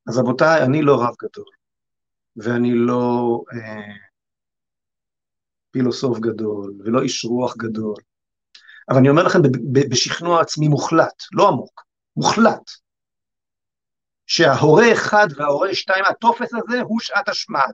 אז 0.08 0.18
רבותיי, 0.18 0.64
אני 0.64 0.82
לא 0.82 0.96
רב 1.04 1.16
גדול, 1.22 1.50
ואני 2.36 2.72
לא 2.76 3.42
אה, 3.54 3.96
פילוסוף 5.72 6.20
גדול, 6.20 6.74
ולא 6.86 7.02
איש 7.02 7.26
רוח 7.26 7.58
גדול, 7.58 7.96
אבל 8.90 8.98
אני 8.98 9.10
אומר 9.10 9.24
לכם 9.24 9.40
בשכנוע 9.90 10.42
עצמי 10.42 10.68
מוחלט, 10.68 11.24
לא 11.34 11.48
עמוק, 11.48 11.84
מוחלט, 12.16 12.72
שההורה 14.34 14.94
אחד 14.94 15.28
וההורה 15.36 15.76
שתיים, 15.76 16.06
הטופס 16.06 16.50
הזה 16.54 16.82
הוא 16.82 17.00
שעת 17.00 17.30
השמד. 17.30 17.74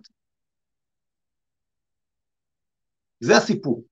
זה 3.20 3.38
הסיפור. 3.38 3.84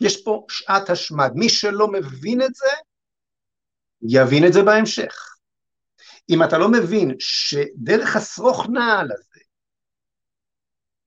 יש 0.00 0.24
פה 0.24 0.46
שעת 0.48 0.90
השמד. 0.90 1.30
מי 1.34 1.48
שלא 1.48 1.88
מבין 1.92 2.42
את 2.42 2.54
זה, 2.54 2.70
יבין 4.02 4.46
את 4.46 4.52
זה 4.52 4.62
בהמשך. 4.62 5.36
אם 6.30 6.42
אתה 6.42 6.58
לא 6.58 6.68
מבין 6.68 7.14
שדרך 7.18 8.16
השרוך 8.16 8.66
נעל 8.72 9.12
הזה, 9.12 9.40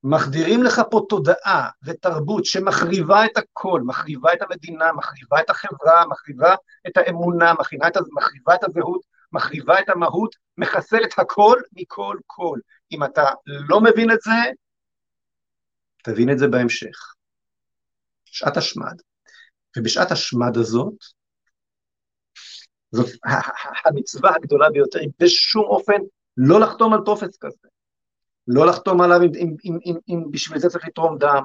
מחדירים 0.03 0.63
לך 0.63 0.81
פה 0.91 1.05
תודעה 1.09 1.69
ותרבות 1.83 2.45
שמחריבה 2.45 3.25
את 3.25 3.37
הכל, 3.37 3.81
מחריבה 3.85 4.33
את 4.33 4.41
המדינה, 4.41 4.93
מחריבה 4.93 5.41
את 5.41 5.49
החברה, 5.49 6.05
מחריבה 6.09 6.55
את 6.87 6.97
האמונה, 6.97 7.53
מחריבה 7.53 7.87
את, 8.55 8.63
הזהות, 8.63 9.12
מחריבה 9.33 9.79
את 9.79 9.89
המהות, 9.89 10.35
מחסלת 10.57 11.19
הכל 11.19 11.57
מכל 11.73 12.17
כל. 12.27 12.59
אם 12.91 13.03
אתה 13.03 13.23
לא 13.45 13.81
מבין 13.81 14.11
את 14.11 14.21
זה, 14.21 14.31
תבין 16.03 16.31
את 16.31 16.39
זה 16.39 16.47
בהמשך. 16.47 17.13
שעת 18.25 18.57
השמד. 18.57 19.01
ובשעת 19.77 20.11
השמד 20.11 20.57
הזאת, 20.57 20.93
זאת 22.91 23.09
המצווה 23.85 24.31
הגדולה 24.35 24.69
ביותר, 24.69 24.99
היא 24.99 25.09
בשום 25.19 25.63
אופן 25.63 26.01
לא 26.37 26.59
לחתום 26.59 26.93
על 26.93 26.99
טופס 27.05 27.37
כזה. 27.37 27.67
לא 28.47 28.65
לחתום 28.65 29.01
עליו 29.01 29.21
אם, 29.21 29.31
אם, 29.35 29.55
אם, 29.65 29.77
אם, 29.85 29.95
אם 30.09 30.31
בשביל 30.31 30.59
זה 30.59 30.69
צריך 30.69 30.87
לתרום 30.87 31.17
דם, 31.17 31.43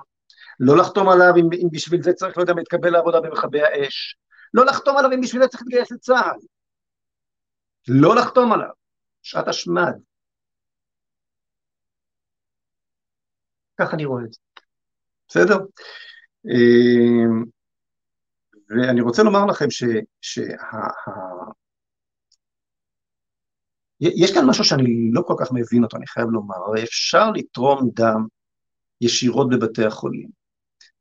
לא 0.60 0.76
לחתום 0.76 1.08
עליו 1.08 1.36
אם, 1.36 1.48
אם 1.52 1.68
בשביל 1.72 2.02
זה 2.02 2.12
צריך, 2.12 2.36
לא 2.36 2.42
יודע, 2.42 2.52
להתקבל 2.56 2.90
לעבודה 2.90 3.20
במכבי 3.20 3.62
האש, 3.62 4.16
לא 4.54 4.64
לחתום 4.64 4.96
עליו 4.96 5.12
אם 5.12 5.20
בשביל 5.20 5.42
זה 5.42 5.48
צריך 5.48 5.62
להתגייס 5.62 5.90
לצה"ל, 5.90 6.38
לא 7.88 8.16
לחתום 8.16 8.52
עליו, 8.52 8.70
שעת 9.22 9.48
השמד. 9.48 9.92
ככה 13.80 13.92
אני 13.94 14.04
רואה 14.04 14.24
את 14.24 14.32
זה, 14.32 14.40
בסדר? 15.28 15.56
אמ, 16.46 17.44
ואני 18.68 19.00
רוצה 19.00 19.22
לומר 19.22 19.46
לכם 19.46 19.70
ש... 19.70 19.84
שה... 20.20 20.42
יש 24.00 24.34
כאן 24.34 24.46
משהו 24.48 24.64
שאני 24.64 25.10
לא 25.12 25.22
כל 25.26 25.34
כך 25.38 25.52
מבין 25.52 25.84
אותו, 25.84 25.96
אני 25.96 26.06
חייב 26.06 26.28
לומר, 26.28 26.56
הרי 26.56 26.82
אפשר 26.84 27.30
לתרום 27.30 27.90
דם 27.94 28.26
ישירות 29.00 29.48
בבתי 29.50 29.84
החולים. 29.84 30.28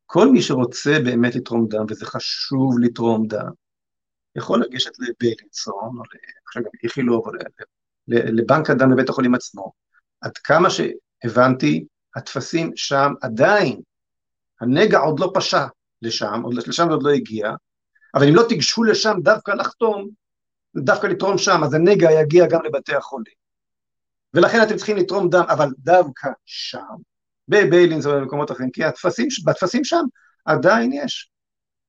כל 0.05 0.27
מי 0.27 0.41
שרוצה 0.41 0.91
באמת 1.05 1.35
לתרום 1.35 1.67
דם, 1.69 1.85
וזה 1.89 2.05
חשוב 2.05 2.79
לתרום 2.79 3.27
דם, 3.27 3.51
יכול 4.35 4.63
לגשת 4.63 4.91
לבלינסון, 4.99 5.97
או 5.97 6.03
עכשיו 6.47 6.63
גם 6.63 6.69
איכילוב, 6.83 7.27
או 7.27 7.31
לבנק 8.07 8.69
הדם 8.69 8.91
בבית 8.91 9.09
החולים 9.09 9.35
עצמו. 9.35 9.71
עד 10.21 10.37
כמה 10.37 10.67
שהבנתי, 10.69 11.85
הטפסים 12.15 12.71
שם 12.75 13.13
עדיין 13.21 13.81
הנגע 14.61 14.99
עוד 14.99 15.19
לא 15.19 15.31
פשע 15.33 15.65
לשם, 16.01 16.41
עוד 16.43 16.53
לשם 16.53 16.89
עוד 16.89 17.03
לא 17.03 17.09
הגיע, 17.09 17.51
אבל 18.15 18.27
אם 18.27 18.35
לא 18.35 18.43
תיגשו 18.49 18.83
לשם 18.83 19.13
דווקא 19.23 19.51
לחתום, 19.51 20.09
דווקא 20.77 21.07
לתרום 21.07 21.37
שם, 21.37 21.63
אז 21.63 21.73
הנגע 21.73 22.11
יגיע 22.11 22.47
גם 22.47 22.65
לבתי 22.65 22.95
החולים. 22.95 23.33
ולכן 24.33 24.63
אתם 24.63 24.75
צריכים 24.77 24.97
לתרום 24.97 25.29
דם, 25.29 25.43
אבל 25.49 25.69
דווקא 25.79 26.29
שם, 26.45 26.95
בביילינס 27.47 28.05
או 28.05 28.11
במקומות 28.11 28.51
אחרים, 28.51 28.71
כי 28.71 28.83
התפסים, 28.83 29.27
בטפסים 29.45 29.83
שם 29.83 30.03
עדיין 30.45 30.93
יש 30.93 31.31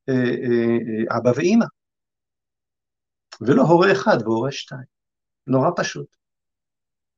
אה, 0.09 0.15
אה, 0.15 1.11
אה, 1.11 1.17
אבא 1.17 1.33
ואימא. 1.37 1.65
ולא 3.41 3.63
הורה 3.63 3.93
אחד 3.93 4.17
והורה 4.23 4.53
שתיים. 4.53 4.99
נורא 5.47 5.71
פשוט. 5.77 6.07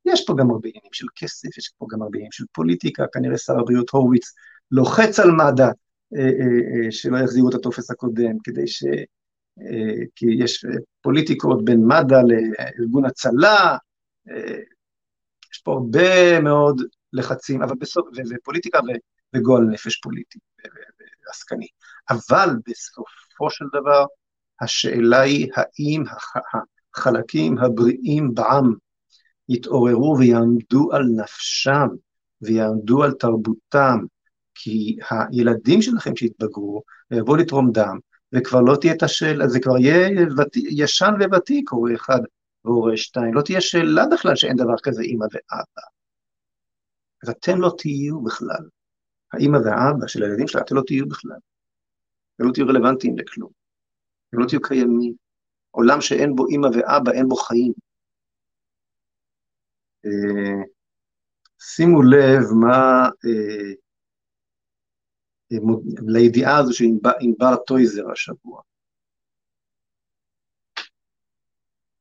יש 0.05 0.25
פה 0.27 0.35
גם 0.39 0.51
הרבה 0.51 0.69
עניינים 0.69 0.93
של 0.93 1.07
כסף, 1.17 1.59
יש 1.59 1.73
פה 1.79 1.87
גם 1.91 2.03
הרבה 2.03 2.17
עניינים 2.17 2.33
של 2.33 2.45
פוליטיקה, 2.53 3.05
כנראה 3.13 3.39
שר 3.39 3.59
הבריאות 3.59 3.91
הורוביץ 3.91 4.33
לוחץ 4.71 5.19
על 5.19 5.31
מד"א 5.31 5.71
שלא 6.91 7.19
יחזירו 7.19 7.49
את 7.49 7.55
הטופס 7.55 7.91
הקודם, 7.91 8.39
כדי 8.45 8.67
ש... 8.67 8.85
כי 10.17 10.27
יש 10.39 10.65
פוליטיקות 11.01 11.65
בין 11.65 11.81
מד"א 11.87 12.23
לארגון 12.23 13.05
הצלה, 13.05 13.77
יש 15.53 15.59
פה 15.65 15.73
הרבה 15.73 16.41
מאוד 16.41 16.83
לחצים, 17.13 17.63
אבל 17.63 17.75
בסוף, 17.81 18.09
זה 18.25 18.35
פוליטיקה 18.45 18.79
וגועל 19.37 19.63
נפש 19.63 19.97
פוליטי 19.97 20.39
ועסקני. 21.27 21.67
אבל 22.11 22.49
בסופו 22.69 23.51
של 23.51 23.65
דבר, 23.73 24.05
השאלה 24.61 25.21
היא 25.21 25.49
האם 25.57 26.05
החלקים 26.95 27.59
הבריאים 27.59 28.35
בעם 28.35 28.75
יתעוררו 29.49 30.17
ויעמדו 30.19 30.93
על 30.93 31.05
נפשם 31.17 31.89
ויעמדו 32.43 33.03
על 33.03 33.13
תרבותם, 33.13 33.99
כי 34.55 34.97
הילדים 35.11 35.83
שלכם 35.83 36.17
שיתבגרו 36.17 36.83
ויבואו 37.11 37.37
לתרום 37.37 37.71
דם, 37.73 37.99
וכבר 38.33 38.61
לא 38.61 38.77
תהיה 38.81 38.93
את 38.93 39.03
השאלה, 39.03 39.49
זה 39.49 39.61
כבר 39.61 39.79
יהיה 39.79 40.27
ות... 40.39 40.57
ישן 40.57 41.13
וותיק, 41.33 41.71
הורה 41.71 41.95
אחד 41.95 42.21
והורה 42.65 42.97
שתיים, 42.97 43.35
לא 43.35 43.43
תהיה 43.43 43.61
שאלה 43.61 44.05
בכלל 44.13 44.37
שאין 44.37 44.57
דבר 44.57 44.75
כזה 44.83 45.03
אימא 45.03 45.25
ואבא. 45.33 45.87
אז 47.23 47.29
אתם 47.29 47.61
לא 47.61 47.75
תהיו 47.79 48.21
בכלל. 48.21 48.69
האימא 49.33 49.57
והאבא 49.57 50.07
של 50.07 50.23
הילדים 50.23 50.49
שלך, 50.49 50.63
אתם 50.63 50.77
לא 50.77 50.83
תהיו 50.87 51.09
בכלל. 51.09 51.39
אתם 52.37 52.45
לא 52.45 52.53
תהיו 52.53 52.67
רלוונטיים 52.67 53.19
לכלום. 53.19 53.60
אתם 54.31 54.39
לא 54.39 54.47
תהיו 54.49 54.61
קיימים. 54.61 55.15
עולם 55.71 56.01
שאין 56.01 56.37
בו 56.37 56.47
אימא 56.47 56.67
ואבא, 56.67 57.13
אין 57.13 57.29
בו 57.29 57.37
חיים. 57.37 57.73
אה, 60.07 60.65
שימו 61.61 62.03
לב 62.03 62.43
מה, 62.61 63.09
אה, 63.25 63.73
אה, 65.53 65.59
לידיעה 66.07 66.59
הזו 66.59 66.73
של 66.73 66.85
ענבר 67.21 67.57
טויזר 67.67 68.11
השבוע. 68.13 68.61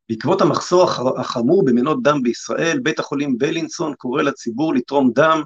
בעקבות 0.10 0.42
המחסור 0.42 0.90
החמור 1.20 1.66
במנות 1.66 2.04
דם 2.04 2.24
בישראל, 2.24 2.80
בית 2.84 3.00
החולים 3.00 3.38
בלינסון 3.38 3.94
קורא 3.96 4.22
לציבור 4.22 4.74
לתרום 4.74 5.12
דם 5.14 5.42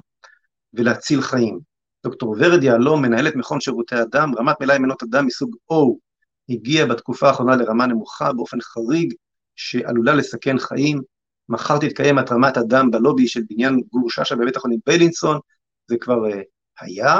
ולהציל 0.74 1.20
חיים. 1.20 1.60
דוקטור 2.04 2.36
ורד 2.38 2.62
יהלום, 2.62 3.02
מנהלת 3.02 3.36
מכון 3.36 3.60
שירותי 3.60 3.94
הדם, 3.94 4.32
רמת 4.38 4.60
מלאי 4.60 4.78
מנות 4.78 5.02
הדם 5.02 5.26
מסוג 5.26 5.56
O 5.72 6.03
הגיעה 6.48 6.86
בתקופה 6.86 7.28
האחרונה 7.28 7.56
לרמה 7.56 7.86
נמוכה 7.86 8.32
באופן 8.32 8.60
חריג 8.60 9.14
שעלולה 9.56 10.14
לסכן 10.14 10.58
חיים. 10.58 11.00
מחר 11.48 11.78
תתקיים 11.78 12.18
התרמת 12.18 12.56
הדם 12.56 12.90
בלובי 12.90 13.28
של 13.28 13.40
בניין 13.50 13.80
גור 13.92 14.10
שאשא 14.10 14.34
בבית 14.34 14.56
החולים 14.56 14.78
בלינסון, 14.86 15.38
זה 15.86 15.96
כבר 16.00 16.26
uh, 16.26 16.34
היה, 16.80 17.18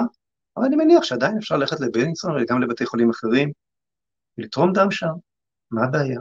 אבל 0.56 0.64
אני 0.64 0.76
מניח 0.76 1.02
שעדיין 1.02 1.36
אפשר 1.38 1.56
ללכת 1.56 1.80
לבלינסון 1.80 2.42
וגם 2.42 2.62
לבתי 2.62 2.86
חולים 2.86 3.10
אחרים 3.10 3.52
ולתרום 4.38 4.72
דם 4.72 4.90
שם, 4.90 5.12
מה 5.70 5.84
הבעיה? 5.84 6.20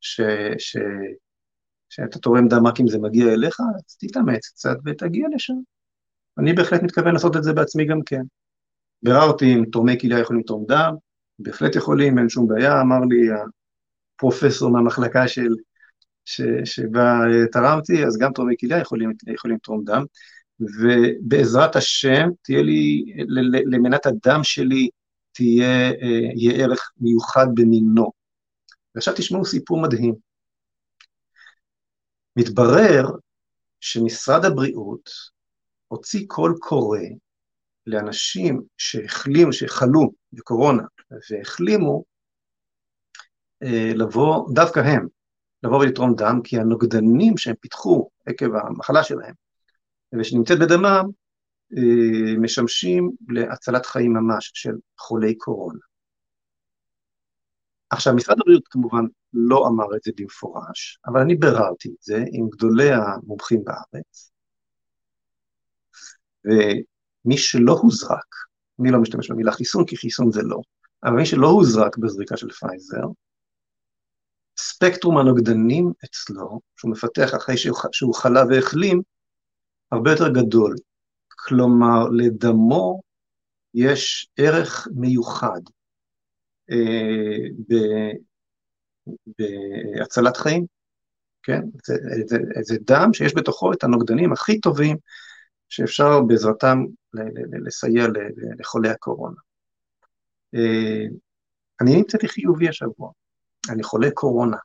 ש, 0.00 0.20
ש, 0.58 0.76
שאתה 1.88 2.18
תורם 2.18 2.48
דם 2.48 2.66
רק 2.66 2.80
אם 2.80 2.88
זה 2.88 2.98
מגיע 2.98 3.32
אליך, 3.32 3.60
אז 3.60 3.96
תתאמץ 3.96 4.48
קצת 4.48 4.76
ותגיע 4.84 5.28
לשם. 5.34 5.54
אני 6.38 6.52
בהחלט 6.52 6.82
מתכוון 6.82 7.12
לעשות 7.12 7.36
את 7.36 7.42
זה 7.42 7.52
בעצמי 7.52 7.84
גם 7.84 8.02
כן. 8.06 8.22
ביררתי 9.02 9.54
אם 9.54 9.64
תורמי 9.72 10.00
כליה 10.00 10.18
יכולים 10.18 10.42
לתרום 10.42 10.64
דם, 10.68 10.94
בהחלט 11.42 11.76
יכולים, 11.76 12.18
אין 12.18 12.28
שום 12.28 12.48
בעיה, 12.48 12.80
אמר 12.80 13.00
לי 13.10 13.28
הפרופסור 14.16 14.70
מהמחלקה 14.70 15.28
של, 15.28 15.54
ש, 16.24 16.40
שבה 16.64 17.20
תרמתי, 17.52 18.06
אז 18.06 18.18
גם 18.18 18.32
תורמי 18.32 18.54
כליה 18.60 18.78
יכולים, 18.78 19.12
יכולים 19.34 19.56
לתרום 19.56 19.84
דם, 19.84 20.04
ובעזרת 20.60 21.76
השם 21.76 22.28
תהיה 22.42 22.62
לי, 22.62 23.04
למנת 23.66 24.06
הדם 24.06 24.40
שלי 24.42 24.88
תהיה, 25.32 25.90
אה, 25.90 26.30
יהיה 26.36 26.64
ערך 26.64 26.90
מיוחד 27.00 27.46
במינו. 27.54 28.12
ועכשיו 28.94 29.14
תשמעו 29.16 29.44
סיפור 29.44 29.82
מדהים. 29.82 30.14
מתברר 32.36 33.06
שמשרד 33.80 34.44
הבריאות 34.44 35.10
הוציא 35.88 36.24
קול 36.28 36.54
קורא 36.60 36.98
לאנשים 37.86 38.62
שהחלימו, 38.76 39.52
שחלו 39.52 40.12
בקורונה 40.32 40.82
והחלימו, 41.30 42.04
אה, 43.62 43.92
לבוא, 43.94 44.54
דווקא 44.54 44.80
הם, 44.80 45.06
לבוא 45.62 45.78
ולתרום 45.78 46.14
דם, 46.14 46.40
כי 46.44 46.58
הנוגדנים 46.58 47.36
שהם 47.36 47.54
פיתחו 47.60 48.10
עקב 48.26 48.54
המחלה 48.54 49.04
שלהם, 49.04 49.34
ושנמצאת 50.12 50.58
בדמם, 50.58 51.04
אה, 51.76 52.38
משמשים 52.38 53.10
להצלת 53.28 53.86
חיים 53.86 54.12
ממש 54.12 54.50
של 54.54 54.74
חולי 54.98 55.34
קורונה. 55.34 55.78
עכשיו, 57.90 58.14
משרד 58.14 58.36
הבריאות 58.40 58.68
כמובן 58.68 59.04
לא 59.32 59.66
אמר 59.68 59.96
את 59.96 60.02
זה 60.02 60.10
במפורש, 60.16 60.98
אבל 61.06 61.20
אני 61.20 61.34
ביררתי 61.34 61.88
את 61.88 62.02
זה 62.02 62.24
עם 62.32 62.48
גדולי 62.48 62.90
המומחים 62.92 63.64
בארץ, 63.64 64.32
ומי 66.44 67.36
שלא 67.36 67.72
הוזרק, 67.72 68.34
אני 68.80 68.90
לא 68.90 68.98
משתמש 68.98 69.30
במילה 69.30 69.52
חיסון, 69.52 69.84
כי 69.86 69.96
חיסון 69.96 70.32
זה 70.32 70.42
לא, 70.42 70.60
אבל 71.04 71.12
מי 71.12 71.26
שלא 71.26 71.46
הוזרק 71.46 71.96
בזריקה 71.98 72.36
של 72.36 72.50
פייזר, 72.50 73.06
ספקטרום 74.58 75.18
הנוגדנים 75.18 75.92
אצלו, 76.04 76.60
שהוא 76.76 76.90
מפתח 76.90 77.34
אחרי 77.36 77.54
שהוא 77.92 78.14
חלה 78.14 78.42
והחלים, 78.50 79.02
הרבה 79.92 80.10
יותר 80.10 80.28
גדול. 80.28 80.74
כלומר, 81.28 82.08
לדמו 82.08 83.02
יש 83.74 84.28
ערך 84.36 84.88
מיוחד 84.94 85.60
אה, 86.70 87.48
בהצלת 89.38 90.36
חיים, 90.36 90.66
כן? 91.42 91.60
זה, 91.84 91.94
זה, 92.26 92.38
זה 92.62 92.76
דם 92.80 93.12
שיש 93.12 93.34
בתוכו 93.36 93.72
את 93.72 93.84
הנוגדנים 93.84 94.32
הכי 94.32 94.60
טובים 94.60 94.96
שאפשר 95.68 96.20
בעזרתם 96.20 96.84
לסייע 97.66 98.06
לחולי 98.58 98.88
הקורונה. 98.88 99.40
אה, 100.54 101.06
אני 101.80 101.96
נמצאתי 101.96 102.28
חיובי 102.28 102.68
השבוע, 102.68 103.10
אני 103.70 103.82
חולה 103.82 104.10
קורונה, 104.10 104.56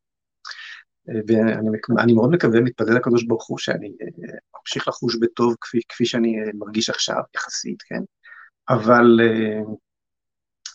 אה, 1.10 1.20
ואני 1.28 2.14
מאוד 2.14 2.32
מקווה, 2.32 2.62
מתפלל 2.62 2.96
לקדוש 2.96 3.24
ברוך 3.24 3.48
הוא, 3.48 3.58
שאני 3.58 3.92
אמשיך 4.62 4.88
לחוש 4.88 5.16
בטוב 5.22 5.56
כפי, 5.62 5.80
כפי 5.90 6.06
שאני 6.06 6.36
מרגיש 6.54 6.90
עכשיו, 6.90 7.22
יחסית, 7.36 7.82
כן? 7.82 8.02
אבל 8.70 9.20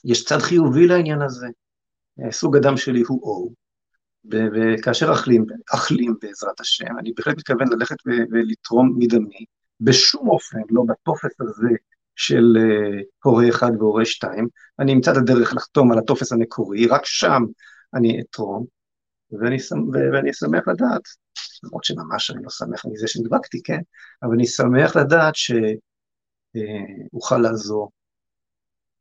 יש 0.05 0.25
צד 0.25 0.39
חיובי 0.39 0.87
לעניין 0.87 1.23
הזה. 1.23 1.47
אה, 2.21 2.33
סוג 2.33 2.57
הדם 2.57 2.77
שלי 2.77 3.03
הוא 3.09 3.49
O, 3.49 3.53
וכאשר 4.53 5.13
אחלים, 5.13 5.47
אחלים 5.75 6.15
בעזרת 6.23 6.61
השם, 6.61 6.99
אני 6.99 7.13
בהחלט 7.17 7.37
מתכוון 7.37 7.69
ללכת 7.73 7.97
ולתרום 8.07 8.95
מדמי, 8.99 9.45
בשום 9.81 10.29
אופן, 10.29 10.61
לא 10.71 10.83
בטופס 10.89 11.41
הזה 11.41 11.69
של 12.23 12.57
uh, 12.57 13.05
הורה 13.25 13.49
אחד 13.49 13.71
והורה 13.79 14.05
שתיים, 14.05 14.49
אני 14.79 14.93
אמצא 14.93 15.13
את 15.13 15.17
הדרך 15.17 15.55
לחתום 15.55 15.93
על 15.93 15.99
הטופס 15.99 16.33
המקורי, 16.33 16.87
רק 16.87 17.01
שם 17.05 17.43
אני 17.95 18.21
אתרום, 18.21 18.67
ואני, 19.33 19.57
ואני 20.13 20.31
אשמח 20.31 20.69
לדעת, 20.69 21.03
למרות 21.65 21.85
שממש 21.85 22.31
אני 22.31 22.43
לא 22.43 22.51
שמח 22.51 22.87
מזה 22.87 23.09
שנדבקתי, 23.09 23.63
כן? 23.65 23.81
אבל 24.23 24.35
אני 24.35 24.47
שמח 24.47 24.97
לדעת 24.97 25.35
שאוכל 25.35 27.35
אה, 27.35 27.41
לעזור 27.41 27.91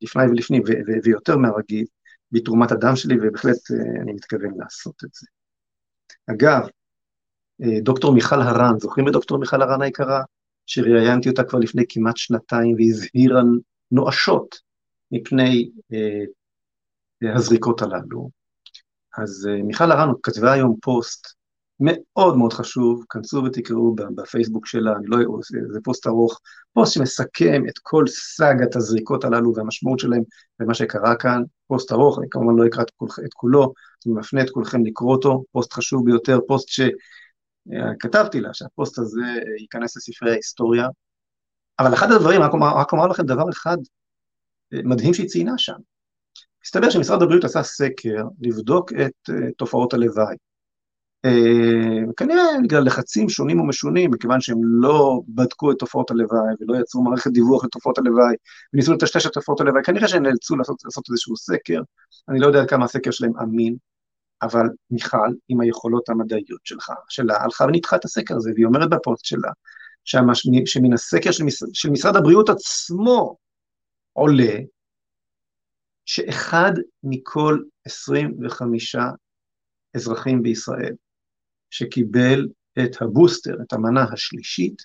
לפני 0.01 0.23
ולפני, 0.23 0.59
ויותר 1.03 1.37
מהרגיל, 1.37 1.85
בתרומת 2.31 2.71
הדם 2.71 2.95
שלי, 2.95 3.15
ובהחלט 3.21 3.71
אה, 3.71 4.01
אני 4.01 4.13
מתכוון 4.13 4.53
לעשות 4.57 5.03
את 5.03 5.09
זה. 5.13 5.27
אגב, 6.31 6.67
אה, 7.63 7.79
דוקטור 7.81 8.13
מיכל 8.13 8.41
הרן, 8.41 8.79
זוכרים 8.79 9.07
את 9.07 9.13
דוקטור 9.13 9.37
מיכל 9.37 9.61
הרן 9.61 9.81
היקרה? 9.81 10.21
שראיינתי 10.65 11.29
אותה 11.29 11.43
כבר 11.43 11.59
לפני 11.59 11.83
כמעט 11.89 12.17
שנתיים 12.17 12.75
והזהירה 12.75 13.41
נואשות 13.91 14.55
מפני 15.11 15.71
אה, 15.93 17.35
הזריקות 17.35 17.81
הללו. 17.81 18.29
אז 19.17 19.47
אה, 19.51 19.63
מיכל 19.63 19.91
הרן 19.91 20.09
כתבה 20.23 20.53
היום 20.53 20.75
פוסט 20.81 21.27
מאוד 21.79 22.37
מאוד 22.37 22.53
חשוב, 22.53 23.05
כנסו 23.09 23.43
ותקראו 23.43 23.95
בפייסבוק 24.15 24.65
שלה, 24.65 24.95
אני 24.95 25.07
לא, 25.07 25.17
זה 25.71 25.79
פוסט 25.83 26.07
ארוך, 26.07 26.39
פוסט 26.73 26.93
שמסכם 26.93 27.63
את 27.69 27.73
כל 27.81 28.07
סאגת 28.07 28.75
הזריקות 28.75 29.23
הללו 29.23 29.55
והמשמעות 29.55 29.99
שלהם 29.99 30.23
ומה 30.59 30.73
שקרה 30.73 31.15
כאן, 31.15 31.43
פוסט 31.67 31.91
ארוך, 31.91 32.19
אני 32.19 32.27
כמובן 32.31 32.55
לא 32.55 32.67
אקרא 32.67 32.83
את, 32.83 32.91
כול, 32.91 33.09
את 33.25 33.33
כולו, 33.33 33.73
אני 34.05 34.13
מפנה 34.13 34.41
את 34.41 34.49
כולכם 34.49 34.85
לקרוא 34.85 35.15
אותו, 35.15 35.43
פוסט 35.51 35.73
חשוב 35.73 36.05
ביותר, 36.05 36.39
פוסט 36.47 36.69
שכתבתי 37.71 38.39
לה, 38.39 38.53
שהפוסט 38.53 38.99
הזה 38.99 39.21
ייכנס 39.59 39.97
לספרי 39.97 40.31
ההיסטוריה, 40.31 40.87
אבל 41.79 41.93
אחד 41.93 42.11
הדברים, 42.11 42.41
רק 42.41 42.53
אומר, 42.53 42.77
רק 42.77 42.91
אומר 42.91 43.07
לכם 43.07 43.23
דבר 43.23 43.49
אחד 43.49 43.77
מדהים 44.71 45.13
שהיא 45.13 45.27
ציינה 45.27 45.57
שם, 45.57 45.75
מסתבר 46.65 46.89
שמשרד 46.89 47.21
הבריאות 47.21 47.43
עשה 47.43 47.63
סקר 47.63 48.23
לבדוק 48.41 48.93
את 48.93 49.29
תופעות 49.57 49.93
הלוואי. 49.93 50.35
אה, 51.25 52.11
כנראה 52.17 52.43
בגלל 52.63 52.83
לחצים 52.85 53.29
שונים 53.29 53.59
ומשונים, 53.59 54.11
מכיוון 54.11 54.41
שהם 54.41 54.57
לא 54.63 55.21
בדקו 55.27 55.71
את 55.71 55.77
תופעות 55.79 56.11
הלוואי 56.11 56.53
ולא 56.59 56.79
יצרו 56.79 57.03
מערכת 57.03 57.31
דיווח 57.31 57.65
לתופעות 57.65 57.97
הלוואי 57.97 58.35
וניסו 58.73 58.93
לטשטש 58.93 59.25
את 59.25 59.31
תופעות 59.31 59.61
הלוואי, 59.61 59.83
כנראה 59.83 60.07
שהם 60.07 60.23
נאלצו 60.23 60.55
לעשות, 60.55 60.77
לעשות 60.85 61.03
איזשהו 61.11 61.37
סקר, 61.37 61.81
אני 62.29 62.39
לא 62.39 62.47
יודע 62.47 62.65
כמה 62.65 62.85
הסקר 62.85 63.11
שלהם 63.11 63.31
אמין, 63.43 63.75
אבל 64.41 64.65
מיכל, 64.91 65.29
עם 65.49 65.61
היכולות 65.61 66.09
המדעיות 66.09 66.61
שלך, 66.63 66.91
שלה, 67.09 67.37
הלכה 67.43 67.63
וניתחה 67.63 67.95
את 67.95 68.05
הסקר 68.05 68.35
הזה, 68.35 68.51
והיא 68.55 68.65
אומרת 68.65 68.89
בפוסט 68.89 69.25
שלה, 69.25 69.51
שהמש, 70.03 70.47
שמן 70.65 70.93
הסקר 70.93 71.31
של, 71.31 71.43
מש, 71.43 71.63
של 71.73 71.89
משרד 71.89 72.15
הבריאות 72.15 72.49
עצמו 72.49 73.37
עולה 74.13 74.53
שאחד 76.05 76.71
מכל 77.03 77.59
25 77.85 78.95
אזרחים 79.95 80.43
בישראל 80.43 80.93
שקיבל 81.69 82.47
את 82.79 83.01
הבוסטר, 83.01 83.55
את 83.61 83.73
המנה 83.73 84.05
השלישית, 84.13 84.81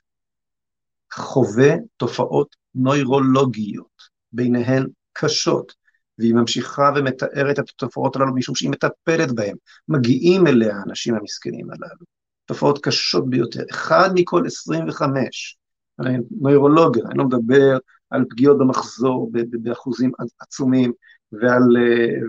חווה 1.13 1.75
תופעות 1.97 2.57
נוירולוגיות, 2.75 4.03
ביניהן 4.33 4.87
קשות, 5.13 5.73
והיא 6.19 6.35
ממשיכה 6.35 6.91
ומתארת 6.97 7.59
את 7.59 7.71
התופעות 7.71 8.17
הללו 8.17 8.35
משום 8.35 8.55
שהיא 8.55 8.71
מטפלת 8.71 9.33
בהן. 9.33 9.57
מגיעים 9.89 10.47
אליה 10.47 10.77
האנשים 10.77 11.15
המסכנים 11.15 11.71
הללו. 11.71 12.07
תופעות 12.45 12.85
קשות 12.85 13.31
ביותר. 13.31 13.63
אחד 13.71 14.11
מכל 14.15 14.43
25, 14.47 15.59
אני 16.01 16.19
נוירולוגיה, 16.41 17.05
אני 17.11 17.19
לא 17.19 17.25
מדבר 17.25 17.79
על 18.11 18.25
פגיעות 18.31 18.59
במחזור 18.59 19.31
באחוזים 19.63 20.11
עצומים, 20.41 20.93
ועל, 21.33 21.63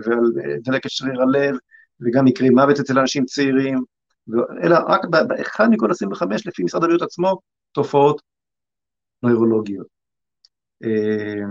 ועל 0.04 0.32
דלקת 0.62 0.90
שריר 0.90 1.22
הלב, 1.22 1.56
וגם 2.00 2.24
מקרי 2.24 2.50
מוות 2.50 2.80
אצל 2.80 2.98
אנשים 2.98 3.24
צעירים, 3.24 3.78
אלא 4.62 4.78
רק 4.88 5.00
באחד 5.28 5.68
מכל 5.70 5.90
25, 5.90 6.46
לפי 6.46 6.62
משרד 6.62 6.84
הבריאות 6.84 7.02
עצמו, 7.02 7.40
תופעות 7.72 8.22
נוירולוגיות. 9.22 9.86
אה, 10.84 11.44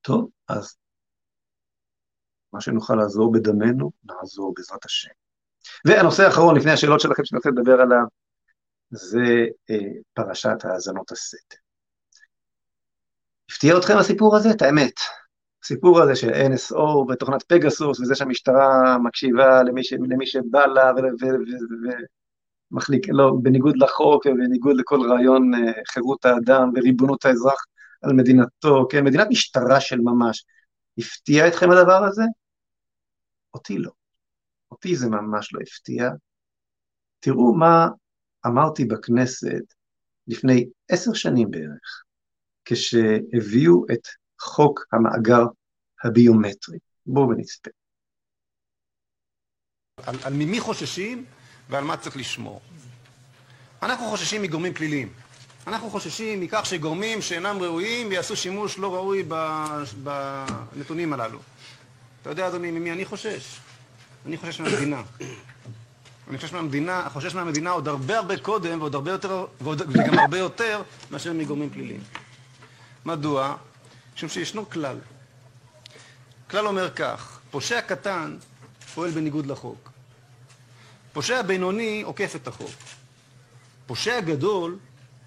טוב, 0.00 0.30
אז 0.48 0.76
מה 2.52 2.60
שנוכל 2.60 2.94
לעזור 2.94 3.32
בדמנו, 3.32 3.90
נעזור 4.04 4.54
בעזרת 4.56 4.84
השם. 4.84 5.10
והנושא 5.84 6.22
האחרון, 6.22 6.56
לפני 6.56 6.70
השאלות 6.70 7.00
שלכם 7.00 7.24
שאני 7.24 7.36
רוצה 7.36 7.50
לדבר 7.50 7.80
עליו, 7.80 8.04
זה 8.90 9.46
אה, 9.70 9.76
פרשת 10.14 10.64
האזנות 10.64 11.12
הסתר. 11.12 11.56
הפתיע 13.50 13.78
אתכם 13.78 13.96
הסיפור 13.96 14.36
הזה? 14.36 14.50
את 14.50 14.62
האמת. 14.62 14.92
הסיפור 15.64 16.02
הזה 16.02 16.16
של 16.16 16.30
NSO 16.30 16.80
ותוכנת 16.80 17.42
פגסוס, 17.42 18.00
וזה 18.00 18.14
שהמשטרה 18.14 18.98
מקשיבה 18.98 19.62
למי, 19.62 19.84
ש, 19.84 19.92
למי 19.92 20.26
שבא 20.26 20.66
לה 20.66 20.92
ומחליק, 22.72 23.06
לא, 23.08 23.32
בניגוד 23.42 23.76
לחוק 23.76 24.26
ובניגוד 24.26 24.76
לכל 24.76 25.10
רעיון 25.10 25.54
אה, 25.54 25.72
חירות 25.88 26.24
האדם 26.24 26.70
וריבונות 26.74 27.24
האזרח 27.24 27.64
על 28.02 28.12
מדינתו, 28.12 28.86
כן, 28.90 29.04
מדינת 29.04 29.26
משטרה 29.30 29.80
של 29.80 30.00
ממש. 30.00 30.44
הפתיע 30.98 31.48
אתכם 31.48 31.70
הדבר 31.70 32.04
הזה? 32.04 32.22
אותי 33.54 33.78
לא. 33.78 33.90
אותי 34.70 34.96
זה 34.96 35.08
ממש 35.08 35.54
לא 35.54 35.60
הפתיע. 35.62 36.10
תראו 37.20 37.54
מה 37.54 37.88
אמרתי 38.46 38.84
בכנסת 38.84 39.74
לפני 40.26 40.66
עשר 40.88 41.12
שנים 41.12 41.50
בערך, 41.50 42.04
כשהביאו 42.64 43.84
את 43.92 44.08
חוק 44.40 44.86
המאגר 44.92 45.44
הביומטרי. 46.04 46.78
בואו 47.06 47.28
ונצפה. 47.28 47.70
על, 50.06 50.16
על 50.24 50.32
ממי 50.32 50.60
חוששים 50.60 51.24
ועל 51.68 51.84
מה 51.84 51.96
צריך 51.96 52.16
לשמור. 52.16 52.60
אנחנו 53.82 54.06
חוששים 54.06 54.42
מגורמים 54.42 54.74
פליליים. 54.74 55.12
אנחנו 55.66 55.90
חוששים 55.90 56.40
מכך 56.40 56.66
שגורמים 56.66 57.22
שאינם 57.22 57.56
ראויים 57.60 58.12
יעשו 58.12 58.36
שימוש 58.36 58.78
לא 58.78 58.94
ראוי 58.94 59.22
בנתונים 60.02 61.12
הללו. 61.12 61.38
אתה 62.22 62.30
יודע, 62.30 62.48
אדוני, 62.48 62.70
ממי 62.70 62.92
אני 62.92 63.04
חושש? 63.04 63.58
אני 64.26 64.36
חושש 64.36 64.60
מהמדינה. 64.60 65.02
אני 66.28 66.38
חושש 66.38 66.52
מהמדינה, 66.52 67.08
חושש 67.12 67.34
מהמדינה 67.34 67.70
עוד 67.70 67.88
הרבה 67.88 68.18
הרבה 68.18 68.38
קודם 68.38 68.80
ועוד 68.80 68.94
הרבה 68.94 69.10
יותר, 69.10 69.46
ועוד, 69.60 69.82
וגם 69.88 70.18
הרבה 70.18 70.38
יותר 70.38 70.82
מאשר 71.10 71.32
מגורמים 71.32 71.70
פליליים. 71.70 72.00
מדוע? 73.04 73.56
משום 74.14 74.28
שישנו 74.28 74.70
כלל. 74.70 74.98
כלל 76.50 76.66
אומר 76.66 76.90
כך, 76.90 77.40
פושע 77.50 77.80
קטן 77.80 78.36
פועל 78.94 79.10
בניגוד 79.10 79.46
לחוק. 79.46 79.90
פושע 81.12 81.42
בינוני 81.42 82.02
עוקף 82.02 82.36
את 82.36 82.48
החוק. 82.48 82.70
פושע 83.86 84.20
גדול 84.20 84.78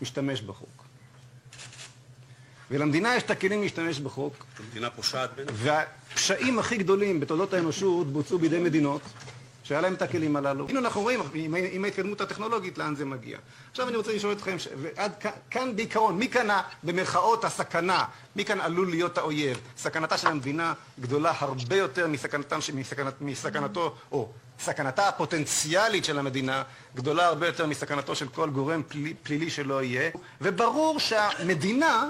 משתמש 0.02 0.42
בחוק. 0.42 0.85
ולמדינה 2.72 3.16
יש 3.16 3.24
את 3.24 3.32
הכלים 3.32 3.62
להשתמש 3.62 4.00
בחוק. 4.00 4.46
המדינה 4.60 4.90
פושעת 4.90 5.30
בין... 5.36 5.46
והפשעים 5.54 6.60
הכי 6.60 6.78
גדולים 6.78 7.20
בתולדות 7.20 7.54
האנושות 7.54 8.08
בוצעו 8.14 8.40
בידי 8.40 8.60
מדינות 8.60 9.02
שהיה 9.66 9.82
להם 9.82 9.94
את 9.94 10.02
הכלים 10.02 10.36
הללו. 10.36 10.70
הנה 10.70 10.80
אנחנו 10.80 11.02
רואים 11.02 11.20
עם, 11.34 11.56
עם 11.72 11.86
ההתקדמות 11.86 12.22
הטכנולוגית 12.22 12.78
לאן 12.78 12.96
זה 12.96 13.06
מגיע. 13.06 13.38
עכשיו 13.72 13.88
אני 13.88 13.98
רוצה 13.98 14.14
לשאול 14.14 14.32
אתכם, 14.32 14.60
ש... 14.60 14.68
ועד 14.82 15.12
כאן, 15.20 15.32
כאן 15.52 15.76
בעיקרון, 15.76 16.18
מי 16.18 16.28
כאן 16.28 16.48
במרכאות 16.84 17.46
הסכנה? 17.46 18.06
מי 18.36 18.46
כאן 18.46 18.62
עלול 18.62 18.90
להיות 18.90 19.18
האויב? 19.18 19.60
סכנתה 19.78 20.18
של 20.18 20.28
המדינה 20.28 20.74
גדולה 21.00 21.34
הרבה 21.40 21.76
יותר 21.76 22.08
מסכנתם, 22.08 22.60
מסכנת, 22.74 23.14
מסכנתו, 23.22 23.96
או 24.12 24.30
סכנתה 24.60 25.08
הפוטנציאלית 25.08 26.06
של 26.06 26.20
המדינה 26.20 26.64
גדולה 26.96 27.26
הרבה 27.26 27.48
יותר 27.48 27.66
מסכנתו 27.66 28.16
של 28.16 28.28
כל 28.28 28.50
גורם 28.50 28.82
פלילי 29.24 29.50
שלא 29.50 29.84
יהיה, 29.84 30.10
וברור 30.42 31.00
שהמדינה 31.00 32.10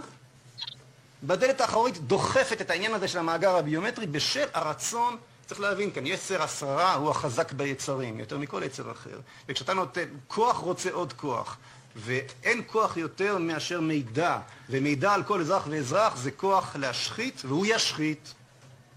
בדלת 1.28 1.62
האחורית 1.62 1.98
דוחפת 1.98 2.62
את 2.62 2.70
העניין 2.70 2.94
הזה 2.94 3.08
של 3.08 3.20
המאגר 3.20 3.56
הביומטרי 3.56 4.08
בשל 4.08 4.46
הרצון 4.54 5.18
צריך 5.46 5.62
להבין 5.62 5.92
כאן, 5.92 6.08
יצר 6.08 6.44
השררה 6.44 6.94
הוא 6.94 7.10
החזק 7.10 7.52
ביצרים, 7.52 8.20
יותר 8.20 8.38
מכל 8.38 8.62
יצר 8.66 8.92
אחר. 8.92 9.20
וכשאתה 9.50 9.74
נותן, 9.74 10.04
כוח 10.28 10.58
רוצה 10.58 10.92
עוד 10.92 11.14
כוח, 11.14 11.58
ואין 11.96 12.62
כוח 12.68 12.98
יותר 12.98 13.38
מאשר 13.38 13.82
מידע, 13.82 14.38
ומידע 14.70 15.14
על 15.14 15.24
כל 15.24 15.42
אזרח 15.42 15.68
ואזרח 15.70 16.16
זה 16.16 16.32
כוח 16.32 16.76
להשחית, 16.76 17.42
והוא 17.46 17.66
ישחית. 17.70 18.34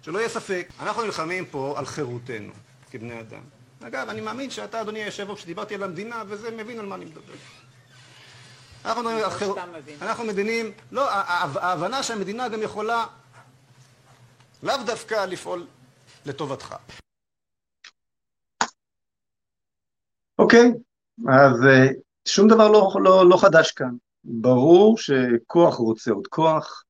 שלא 0.03 0.19
יהיה 0.19 0.29
ספק, 0.29 0.69
אנחנו 0.81 1.03
נלחמים 1.03 1.47
פה 1.47 1.75
על 1.77 1.87
חירותנו 1.87 2.53
כבני 2.91 3.21
אדם. 3.21 3.41
אגב, 3.81 4.09
אני 4.09 4.21
מאמין 4.21 4.51
שאתה, 4.51 4.81
אדוני 4.81 5.03
היושב-ראש, 5.03 5.43
שדיברתי 5.43 5.75
על 5.75 5.83
המדינה, 5.83 6.23
וזה 6.29 6.51
מבין 6.51 6.79
על 6.79 6.87
מה 6.87 6.95
אני 6.95 7.05
מדבר. 7.05 7.35
אנחנו, 8.85 9.03
מדברים 9.03 9.25
על 9.25 9.31
חיר... 9.31 9.55
אנחנו 10.03 10.25
מבינים, 10.25 10.73
לא, 10.93 11.11
ההבנה 11.11 12.03
שהמדינה 12.03 12.49
גם 12.49 12.63
יכולה 12.63 13.07
לאו 14.63 14.75
דווקא 14.87 15.25
לפעול 15.25 15.67
לטובתך. 16.27 16.75
אוקי, 20.39 20.67
אז 21.29 21.67
אה, 21.67 21.87
שום 22.29 22.49
דבר 22.49 22.69
לא, 22.69 22.91
לא, 23.05 23.29
לא 23.31 23.37
חדש 23.41 23.73
כאן. 23.73 23.95
ברור 24.25 24.99
שכוח 24.99 25.75
רוצה 25.75 26.11
עוד 26.11 26.27
כוח, 26.27 26.85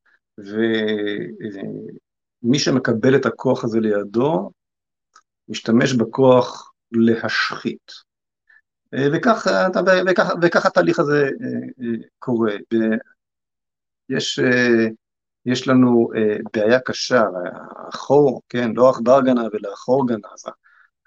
ומי 2.43 2.59
שמקבל 2.59 3.17
את 3.17 3.27
הכוח 3.27 3.65
הזה 3.65 3.81
לידו, 3.81 4.51
משתמש 5.49 5.93
בכוח 5.93 6.73
להשחית. 6.93 8.08
אה, 8.95 9.07
וכך, 9.13 9.47
וכך, 10.11 10.31
וכך 10.43 10.67
התהליך 10.67 10.99
הזה 10.99 11.25
אה, 11.25 12.09
קורה. 12.19 12.53
יש 14.09 14.41
יש 15.47 15.69
לנו 15.69 16.09
אה, 16.17 16.37
בעיה 16.55 16.81
קשה, 16.81 17.23
החור, 17.89 18.43
כן, 18.49 18.71
לא 18.75 18.91
עכבר 18.91 19.21
גנב 19.21 19.55
אלא 19.55 19.73
החור 19.73 20.09
גנב, 20.09 20.21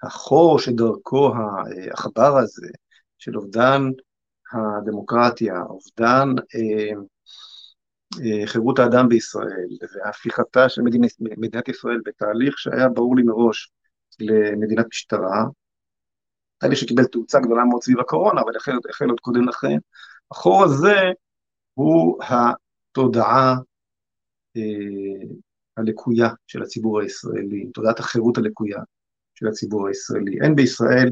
החור 0.02 0.58
שדרכו 0.58 1.32
העכבר 1.34 2.38
הזה, 2.38 2.68
של 3.18 3.36
אובדן 3.36 3.82
הדמוקרטיה, 4.52 5.62
אובדן 5.62 6.28
אה, 6.54 6.94
אה, 8.24 8.46
חירות 8.46 8.78
האדם 8.78 9.08
בישראל, 9.08 9.68
והפיכתה 9.94 10.68
של 10.68 10.82
מדינת, 10.82 11.10
מדינת 11.20 11.68
ישראל 11.68 12.00
בתהליך 12.04 12.58
שהיה 12.58 12.88
ברור 12.88 13.16
לי 13.16 13.22
מראש 13.22 13.70
למדינת 14.20 14.86
משטרה, 14.86 15.44
תהליך 16.62 16.78
שקיבל 16.78 17.04
תאוצה 17.04 17.40
גדולה 17.40 17.64
מאוד 17.64 17.82
סביב 17.82 18.00
הקורונה, 18.00 18.40
אבל 18.40 18.52
החל, 18.90 19.08
עוד 19.08 19.20
קודם 19.20 19.48
לכן, 19.48 19.76
החור 20.30 20.64
הזה 20.64 20.96
הוא 21.74 22.18
התודעה 22.22 23.56
אה, 24.56 25.26
הלקויה 25.76 26.28
של 26.46 26.62
הציבור 26.62 27.00
הישראלי, 27.00 27.66
תודעת 27.74 27.98
החירות 27.98 28.38
הלקויה 28.38 28.78
של 29.34 29.46
הציבור 29.48 29.88
הישראלי. 29.88 30.40
אין 30.40 30.54
בישראל 30.54 31.10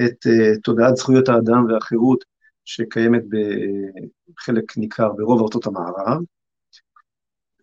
את 0.00 0.26
uh, 0.26 0.60
תודעת 0.62 0.96
זכויות 0.96 1.28
האדם 1.28 1.64
והחירות 1.64 2.24
שקיימת 2.64 3.22
בחלק 4.28 4.76
ניכר 4.76 5.12
ברוב 5.12 5.42
ארצות 5.42 5.66
המערב, 5.66 6.22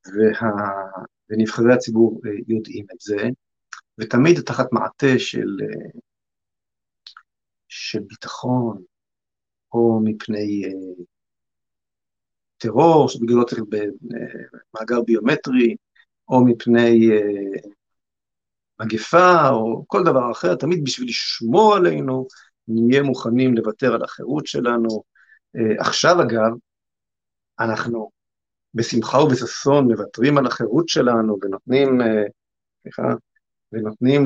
וה... 0.08 0.50
ונבחרי 1.30 1.74
הציבור 1.74 2.22
uh, 2.26 2.30
יודעים 2.48 2.86
את 2.94 3.00
זה, 3.00 3.30
ותמיד 3.98 4.42
תחת 4.42 4.68
מעטה 4.72 5.20
של, 5.20 5.48
uh, 5.62 6.00
של 7.70 8.00
ביטחון, 8.00 8.84
או 9.74 10.00
מפני 10.04 10.66
אה, 10.66 11.04
טרור, 12.58 13.10
שבגללו 13.10 13.46
צריך 13.46 13.62
במאגר 13.70 15.02
ביומטרי, 15.02 15.76
או 16.30 16.46
מפני 16.46 17.10
אה, 17.12 17.70
מגפה, 18.80 19.50
או 19.50 19.84
כל 19.88 20.04
דבר 20.04 20.32
אחר, 20.32 20.56
תמיד 20.56 20.84
בשביל 20.84 21.10
לשמור 21.10 21.76
עלינו, 21.76 22.28
נהיה 22.68 23.04
מוכנים 23.04 23.54
לוותר 23.54 23.94
על 23.94 24.04
החירות 24.04 24.48
שלנו. 24.48 25.04
אה, 25.56 25.80
עכשיו, 25.80 26.22
אגב, 26.22 26.52
אנחנו 27.60 28.12
בשמחה 28.74 29.18
ובששון 29.18 29.92
מוותרים 29.92 30.38
על 30.38 30.46
החירות 30.46 30.90
שלנו 30.90 31.38
ונותנים, 31.42 32.02
אה, 32.02 32.24
סליחה, 32.82 33.04
ונותנים 33.74 34.24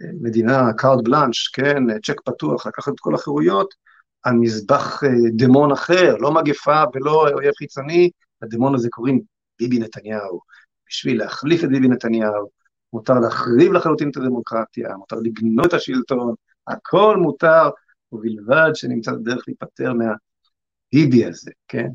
למדינה 0.00 0.72
carte 0.76 1.04
blanche, 1.04 1.48
כן, 1.48 2.00
צ'ק 2.06 2.20
פתוח, 2.24 2.66
לקחת 2.66 2.92
את 2.92 3.00
כל 3.00 3.14
החירויות, 3.14 3.74
על 4.22 4.34
מזבח 4.34 5.04
אה, 5.04 5.08
דמון 5.36 5.72
אחר, 5.72 6.16
לא 6.16 6.34
מגפה 6.34 6.82
ולא 6.94 7.28
אויב 7.28 7.52
חיצוני, 7.58 8.10
לדמון 8.42 8.74
הזה 8.74 8.88
קוראים 8.90 9.20
ביבי 9.58 9.78
נתניהו. 9.78 10.40
בשביל 10.88 11.18
להחליף 11.18 11.64
את 11.64 11.68
ביבי 11.68 11.88
נתניהו, 11.88 12.50
מותר 12.92 13.20
להחריב 13.20 13.72
לחלוטין 13.72 14.10
את 14.10 14.16
הדמוקרטיה, 14.16 14.96
מותר 14.96 15.16
לגנוב 15.16 15.66
את 15.66 15.72
השלטון, 15.72 16.34
הכל 16.66 17.16
מותר, 17.16 17.70
ובלבד 18.12 18.70
שנמצא 18.74 19.12
דרך 19.12 19.44
להיפטר 19.48 19.92
מהביבי 19.92 21.24
הזה, 21.24 21.50
כן? 21.68 21.88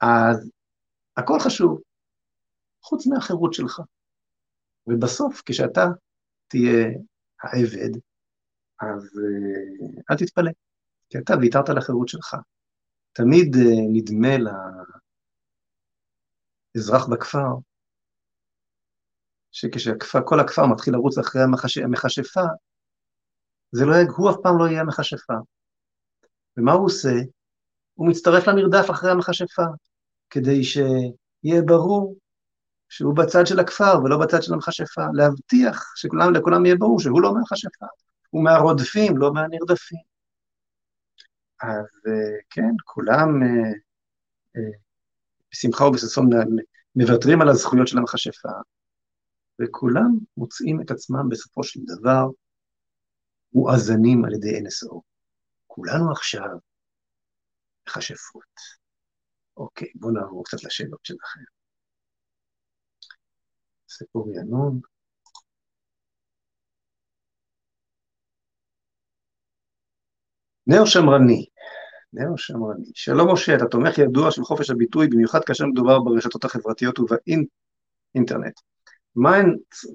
אז 0.00 0.50
הכל 1.16 1.40
חשוב, 1.40 1.80
חוץ 2.82 3.06
מהחירות 3.06 3.54
שלך. 3.54 3.80
ובסוף, 4.86 5.42
כשאתה 5.46 5.86
תהיה 6.48 6.88
העבד, 7.42 7.98
אז 8.80 9.02
uh, 9.04 10.02
אל 10.10 10.16
תתפלא, 10.16 10.50
כי 11.08 11.18
אתה 11.18 11.34
ויתרת 11.40 11.68
על 11.68 11.78
החירות 11.78 12.08
שלך. 12.08 12.36
תמיד 13.12 13.54
uh, 13.54 13.58
נדמה 13.92 14.52
לאזרח 16.76 17.08
בכפר, 17.08 17.48
שכשכל 19.50 20.40
הכפר 20.40 20.66
מתחיל 20.66 20.94
לרוץ 20.94 21.18
אחרי. 21.18 21.42
המכשפה, 21.84 22.40
זה 23.72 23.84
לא, 23.84 23.92
הוא 24.16 24.30
אף 24.30 24.36
פעם 24.42 24.58
לא 24.58 24.68
יהיה 24.68 24.80
המכשפה. 24.80 25.34
ומה 26.56 26.72
הוא 26.72 26.86
עושה? 26.86 27.14
הוא 27.94 28.08
מצטרף 28.08 28.48
למרדף 28.48 28.90
אחרי 28.90 29.10
המכשפה, 29.10 29.62
כדי 30.30 30.64
שיהיה 30.64 31.62
ברור 31.66 32.16
שהוא 32.92 33.16
בצד 33.16 33.46
של 33.46 33.60
הכפר 33.60 34.00
ולא 34.04 34.18
בצד 34.18 34.42
של 34.42 34.54
המכשפה, 34.54 35.02
להבטיח 35.14 35.92
שכולם, 35.96 36.34
לכולם 36.34 36.66
יהיה 36.66 36.76
ברור 36.76 37.00
שהוא 37.00 37.22
לא 37.22 37.34
מהמכשפה, 37.34 37.86
הוא 38.30 38.44
מהרודפים, 38.44 39.18
לא 39.18 39.32
מהנרדפים. 39.32 39.98
אז 41.62 41.86
אה, 42.06 42.38
כן, 42.50 42.74
כולם 42.84 43.42
אה, 43.42 43.72
אה, 44.56 44.78
בשמחה 45.52 45.84
ובששון 45.84 46.30
מוותרים 46.96 47.42
על 47.42 47.48
הזכויות 47.48 47.88
של 47.88 47.98
המכשפה, 47.98 48.48
וכולם 49.62 50.10
מוצאים 50.36 50.80
את 50.80 50.90
עצמם 50.90 51.28
בסופו 51.28 51.64
של 51.64 51.80
דבר 51.86 52.26
מואזנים 53.52 54.24
על 54.24 54.34
ידי 54.34 54.58
NSO. 54.58 55.00
כולנו 55.66 56.12
עכשיו 56.12 56.48
מכשפות. 57.88 58.82
אוקיי, 59.56 59.88
בואו 59.94 60.12
נעבור 60.12 60.44
קצת 60.44 60.64
לשאלות 60.64 61.04
שלכם. 61.04 61.61
סיפור 63.92 64.32
רענון. 64.36 64.80
נאו 70.66 70.86
שמרני, 70.86 71.46
נאו 72.12 72.38
שמרני. 72.38 72.90
שלום 72.94 73.32
משה, 73.32 73.56
אתה 73.56 73.66
תומך 73.66 73.98
ידוע 73.98 74.30
של 74.30 74.42
חופש 74.42 74.70
הביטוי, 74.70 75.08
במיוחד 75.08 75.44
כאשר 75.46 75.64
מדובר 75.66 75.98
ברשתות 76.00 76.44
החברתיות 76.44 76.98
ובאינטרנט. 76.98 78.60
מה, 79.16 79.30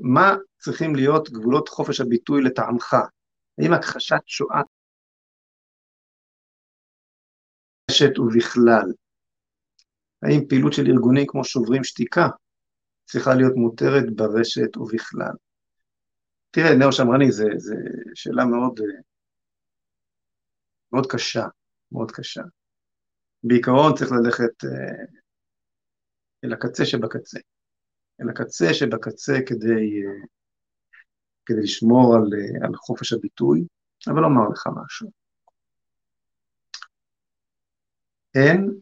מה 0.01 0.36
צריכים 0.60 0.95
להיות 0.95 1.29
גבולות 1.29 1.69
חופש 1.69 2.01
הביטוי 2.01 2.41
לטעמך? 2.43 2.95
האם 3.57 3.73
הכחשת 3.73 4.21
שואה 4.25 4.62
ובכלל 8.19 8.93
האם 10.23 10.47
פעילות 10.49 10.73
של 10.73 10.86
ארגונים 10.88 11.25
כמו 11.27 11.43
שוברים 11.43 11.83
שתיקה 11.83 12.27
צריכה 13.08 13.36
להיות 13.36 13.54
מותרת 13.56 14.15
ברשת 14.15 14.78
ובכלל? 14.78 15.34
תראה, 16.52 16.76
נאו 16.76 16.91
שמרני, 16.91 17.32
זו 17.32 17.46
שאלה 18.13 18.46
מאוד, 18.46 18.80
מאוד 20.91 21.06
קשה, 21.12 21.46
מאוד 21.91 22.12
קשה. 22.12 22.41
בעיקרון 23.43 23.96
צריך 23.96 24.12
ללכת 24.12 24.65
אה, 24.65 25.06
אל 26.43 26.54
הקצה 26.54 26.86
שבקצה, 26.86 27.39
אל 28.22 28.30
הקצה 28.30 28.74
שבקצה 28.74 29.34
כדי, 29.46 30.04
אה, 30.06 30.26
כדי 31.46 31.62
לשמור 31.62 32.15
על, 32.15 32.30
אה, 32.34 32.67
על 32.67 32.76
חופש 32.76 33.13
הביטוי, 33.13 33.65
אבל 34.08 34.22
לומר 34.22 34.50
לך 34.50 34.67
משהו. 34.84 35.12
אין 38.36 38.80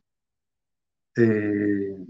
אה, 1.17 2.03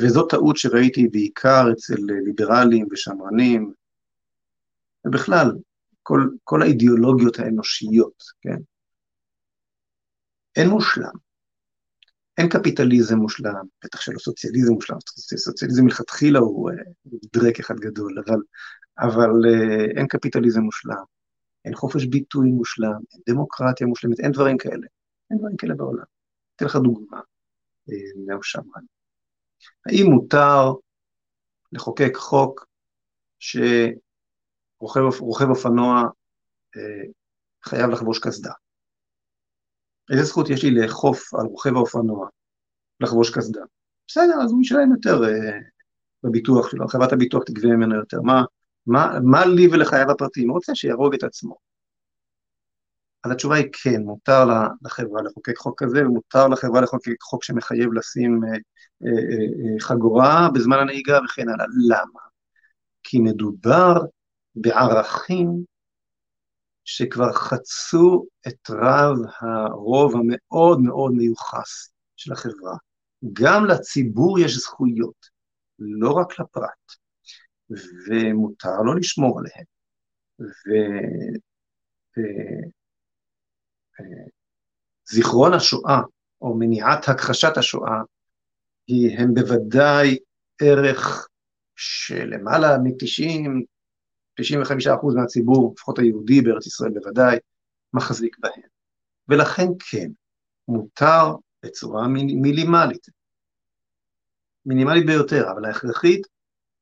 וזו 0.00 0.26
טעות 0.26 0.56
שראיתי 0.56 1.08
בעיקר 1.08 1.64
אצל 1.72 1.94
ליברלים 2.24 2.86
ושמרנים, 2.90 3.72
ובכלל, 5.06 5.52
כל, 6.02 6.28
כל 6.44 6.62
האידיאולוגיות 6.62 7.38
האנושיות, 7.38 8.22
כן? 8.40 8.56
אין 10.56 10.68
מושלם. 10.68 11.32
אין 12.38 12.48
קפיטליזם 12.48 13.16
מושלם, 13.16 13.64
בטח 13.84 14.00
שלא 14.00 14.18
סוציאליזם 14.18 14.72
מושלם, 14.72 14.96
סוציאליזם 15.36 15.84
מלכתחילה 15.84 16.38
הוא 16.38 16.70
אה, 16.70 16.74
דרק 17.32 17.60
אחד 17.60 17.74
גדול, 17.76 18.18
אבל, 18.26 18.40
אבל 18.98 19.30
אה, 19.46 19.84
אין 19.96 20.06
קפיטליזם 20.06 20.60
מושלם, 20.60 21.04
אין 21.64 21.74
חופש 21.74 22.04
ביטוי 22.04 22.50
מושלם, 22.50 23.00
אין 23.12 23.20
דמוקרטיה 23.28 23.86
מושלמת, 23.86 24.20
אין 24.20 24.32
דברים 24.32 24.58
כאלה. 24.58 24.86
אין 25.30 25.38
דברים 25.38 25.56
כאלה 25.56 25.74
בעולם. 25.74 26.04
אתן 26.56 26.64
לך 26.64 26.76
דוגמה. 26.76 27.20
נאו 28.26 28.42
שמרן. 28.42 28.82
האם 29.86 30.06
מותר 30.10 30.72
לחוקק 31.72 32.16
חוק 32.16 32.66
שרוכב 33.38 35.00
אופנוע 35.48 36.02
אה, 36.76 37.02
חייב 37.64 37.90
לחבוש 37.90 38.18
קסדה? 38.18 38.52
איזה 40.12 40.24
זכות 40.24 40.50
יש 40.50 40.64
לי 40.64 40.70
לאכוף 40.70 41.34
על 41.34 41.46
רוכב 41.46 41.76
האופנוע 41.76 42.28
לחבוש 43.00 43.30
קסדה? 43.30 43.60
בסדר, 44.08 44.34
אז 44.44 44.52
הוא 44.52 44.62
ישלם 44.62 44.92
יותר 44.96 45.24
אה, 45.24 45.58
בביטוח 46.22 46.70
שלו, 46.70 46.88
חברת 46.88 47.12
הביטוח 47.12 47.42
תגבה 47.44 47.68
ממנו 47.68 47.94
יותר. 47.96 48.20
מה, 48.20 48.42
מה, 48.86 49.12
מה 49.24 49.46
לי 49.46 49.68
ולחייו 49.72 50.10
הפרטיים? 50.10 50.48
הוא 50.48 50.56
רוצה 50.56 50.74
שיהרוג 50.74 51.14
את 51.14 51.22
עצמו. 51.22 51.71
אז 53.24 53.30
התשובה 53.30 53.56
היא 53.56 53.66
כן, 53.82 54.02
מותר 54.02 54.44
לחברה 54.82 55.22
לחוקק 55.22 55.56
חוק 55.56 55.82
כזה, 55.82 56.06
ומותר 56.06 56.48
לחברה 56.48 56.80
לחוקק 56.80 57.22
חוק 57.22 57.44
שמחייב 57.44 57.92
לשים 57.92 58.40
אה, 58.44 58.50
אה, 58.50 58.54
אה, 59.08 59.80
חגורה 59.80 60.48
בזמן 60.54 60.76
הנהיגה 60.78 61.18
וכן 61.24 61.48
הלאה. 61.48 61.66
למה? 61.88 62.20
כי 63.02 63.18
מדובר 63.18 63.94
בערכים 64.54 65.64
שכבר 66.84 67.32
חצו 67.32 68.26
את 68.48 68.70
רב 68.70 69.16
הרוב 69.40 70.12
המאוד 70.16 70.80
מאוד 70.80 71.12
מיוחס 71.12 71.92
של 72.16 72.32
החברה. 72.32 72.76
גם 73.32 73.66
לציבור 73.66 74.38
יש 74.38 74.56
זכויות, 74.56 75.26
לא 75.78 76.12
רק 76.12 76.40
לפרט, 76.40 76.92
ומותר 78.08 78.82
לו 78.84 78.94
לשמור 78.94 79.38
עליהן. 79.38 79.64
ו... 80.40 80.72
זיכרון 85.04 85.54
השואה, 85.54 86.00
או 86.40 86.54
מניעת 86.54 87.08
הכחשת 87.08 87.56
השואה, 87.56 88.00
הם 89.18 89.34
בוודאי 89.34 90.18
ערך 90.60 91.28
שלמעלה 91.76 92.78
מ-90, 92.78 93.48
95 94.34 94.86
אחוז 94.86 95.14
מהציבור, 95.14 95.72
לפחות 95.76 95.98
היהודי 95.98 96.40
בארץ 96.40 96.66
ישראל 96.66 96.90
בוודאי, 96.90 97.38
מחזיק 97.94 98.36
בהם. 98.38 98.68
ולכן 99.28 99.66
כן, 99.90 100.10
מותר 100.68 101.34
בצורה 101.64 102.08
מינימלית, 102.08 103.06
מינימלית 104.66 105.06
ביותר, 105.06 105.50
אבל 105.52 105.64
ההכרחית, 105.64 106.26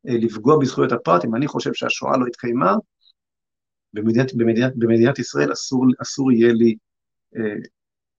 אה, 0.09 0.15
לפגוע 0.15 0.59
בזכויות 0.61 0.93
הפרט, 0.93 1.25
אם 1.25 1.35
אני 1.35 1.47
חושב 1.47 1.73
שהשואה 1.75 2.17
לא 2.17 2.27
התקיימה, 2.27 2.75
במדינת, 3.93 4.35
במדינת, 4.35 4.73
במדינת 4.77 5.19
ישראל 5.19 5.53
אסור, 5.53 5.87
אסור 6.03 6.33
יהיה 6.33 6.53
לי 6.53 6.71
אה, 6.71 6.90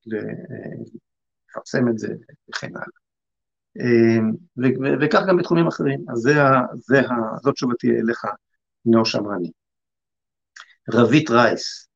לפרסם 0.06 1.90
את 1.90 1.98
זה 1.98 2.14
וכן 2.50 2.72
הלאה. 2.76 3.02
אה, 3.80 4.20
וכך 5.02 5.22
גם 5.28 5.38
בתחומים 5.38 5.68
אחרים. 5.68 6.06
אז 6.12 6.18
זה, 6.18 6.34
זה, 6.76 7.02
זאת 7.44 7.54
תשובתי 7.54 7.88
אליך, 7.88 8.26
נאו 8.86 9.06
שמרני. 9.06 9.52
רבית 10.94 11.30
רייס, 11.30 11.88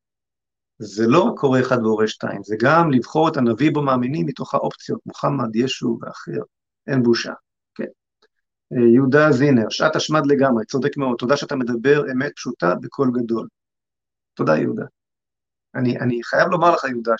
זה 0.79 1.07
לא 1.07 1.23
רק 1.23 1.39
הורה 1.39 1.59
אחד 1.59 1.77
והורה 1.77 2.07
שתיים, 2.07 2.43
זה 2.43 2.55
גם 2.59 2.91
לבחור 2.91 3.29
את 3.29 3.37
הנביא 3.37 3.71
בו 3.71 3.81
מאמינים 3.81 4.25
מתוך 4.25 4.53
האופציות, 4.53 4.99
מוחמד, 5.05 5.55
ישו 5.55 5.97
ואחר, 6.01 6.41
אין 6.87 7.03
בושה. 7.03 7.33
כן. 7.75 7.83
אה, 8.73 8.93
יהודה 8.93 9.31
זינר, 9.31 9.69
שעת 9.69 9.95
השמד 9.95 10.21
לגמרי, 10.25 10.65
צודק 10.65 10.97
מאוד, 10.97 11.15
תודה 11.17 11.37
שאתה 11.37 11.55
מדבר 11.55 12.11
אמת 12.11 12.31
פשוטה 12.35 12.75
בקול 12.81 13.11
גדול. 13.13 13.47
תודה 14.33 14.57
יהודה. 14.57 14.85
אני, 15.75 15.99
אני 15.99 16.23
חייב 16.23 16.47
לומר 16.51 16.71
לך 16.71 16.83
יהודה 16.83 17.13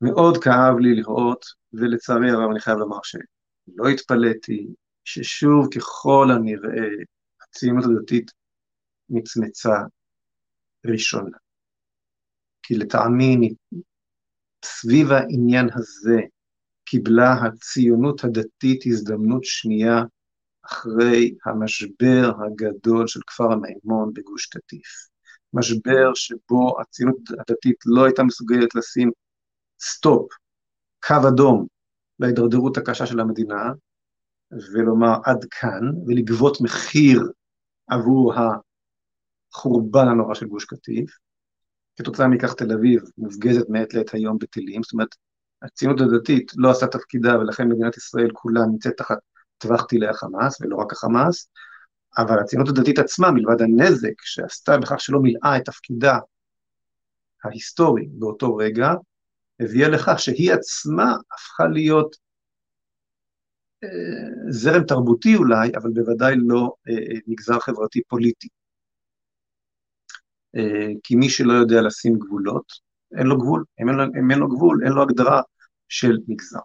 שמאוד 0.00 0.44
כאב 0.44 0.78
לי 0.78 0.94
לראות, 0.94 1.44
ולצערי 1.72 2.30
הרב 2.30 2.50
אני 2.50 2.60
חייב 2.60 2.78
לומר 2.78 2.98
שלא 3.02 3.88
התפלאתי, 3.92 4.66
ששוב 5.04 5.68
ככל 5.74 6.28
הנראה 6.30 6.88
הציונות 7.42 7.84
הדתית 7.84 8.30
מצמצה 9.10 9.76
ראשונה. 10.86 11.36
כי 12.62 12.74
לטעמי 12.74 13.54
סביב 14.64 15.12
העניין 15.12 15.68
הזה 15.74 16.20
קיבלה 16.84 17.32
הציונות 17.32 18.24
הדתית 18.24 18.82
הזדמנות 18.86 19.44
שנייה 19.44 20.02
אחרי 20.66 21.34
המשבר 21.46 22.30
הגדול 22.46 23.06
של 23.06 23.20
כפר 23.26 23.52
המימון 23.52 24.12
בגוש 24.14 24.46
קטיף. 24.46 25.08
משבר 25.54 26.14
שבו 26.14 26.80
הציונות 26.80 27.16
הדתית 27.38 27.76
לא 27.86 28.04
הייתה 28.04 28.22
מסוגלת 28.22 28.74
לשים 28.74 29.10
סטופ, 29.80 30.32
קו 31.06 31.28
אדום 31.28 31.66
להידרדרות 32.20 32.76
הקשה 32.76 33.06
של 33.06 33.20
המדינה, 33.20 33.72
ולומר 34.72 35.14
עד 35.24 35.44
כאן, 35.50 35.82
ולגבות 36.06 36.60
מחיר 36.60 37.22
עבור 37.86 38.34
החורבן 39.54 40.08
הנורא 40.08 40.34
של 40.34 40.46
גוש 40.46 40.64
קטיף. 40.64 41.10
כתוצאה 41.96 42.28
מכך 42.28 42.54
תל 42.54 42.72
אביב 42.72 43.02
מופגזת 43.18 43.68
מעת 43.68 43.94
לעת 43.94 44.14
היום 44.14 44.38
בטילים, 44.38 44.82
זאת 44.82 44.92
אומרת, 44.92 45.14
הציונות 45.62 46.00
הדתית 46.00 46.52
לא 46.56 46.70
עשה 46.70 46.86
תפקידה 46.86 47.38
ולכן 47.38 47.68
מדינת 47.68 47.96
ישראל 47.96 48.30
כולה 48.32 48.60
נמצאת 48.66 48.96
תחת 48.96 49.18
טווח 49.58 49.84
טילי 49.84 50.08
החמאס, 50.08 50.60
ולא 50.60 50.76
רק 50.76 50.92
החמאס, 50.92 51.50
אבל 52.18 52.38
הציונות 52.38 52.68
הדתית 52.68 52.98
עצמה, 52.98 53.30
מלבד 53.30 53.62
הנזק 53.62 54.20
שעשתה 54.20 54.78
בכך 54.78 55.00
שלא 55.00 55.20
מילאה 55.20 55.56
את 55.56 55.64
תפקידה 55.64 56.18
ההיסטורי 57.44 58.06
באותו 58.10 58.56
רגע, 58.56 58.92
הביאה 59.60 59.88
לכך 59.88 60.18
שהיא 60.18 60.52
עצמה 60.52 61.16
הפכה 61.32 61.66
להיות 61.66 62.16
אה, 63.84 64.50
זרם 64.50 64.84
תרבותי 64.84 65.36
אולי, 65.36 65.70
אבל 65.76 65.90
בוודאי 65.90 66.34
לא 66.36 66.74
אה, 66.88 66.94
אה, 66.94 67.18
מגזר 67.26 67.58
חברתי 67.58 68.02
פוליטי. 68.08 68.48
כי 71.02 71.16
מי 71.16 71.30
שלא 71.30 71.52
יודע 71.52 71.82
לשים 71.82 72.18
גבולות, 72.18 72.72
אין 73.18 73.26
לו 73.26 73.38
גבול, 73.38 73.64
אם 73.82 73.88
אין 73.88 73.96
לו, 73.96 74.04
אם 74.04 74.30
אין 74.30 74.38
לו 74.38 74.48
גבול, 74.48 74.84
אין 74.84 74.92
לו 74.92 75.02
הגדרה 75.02 75.42
של 75.88 76.18
מגזר. 76.28 76.58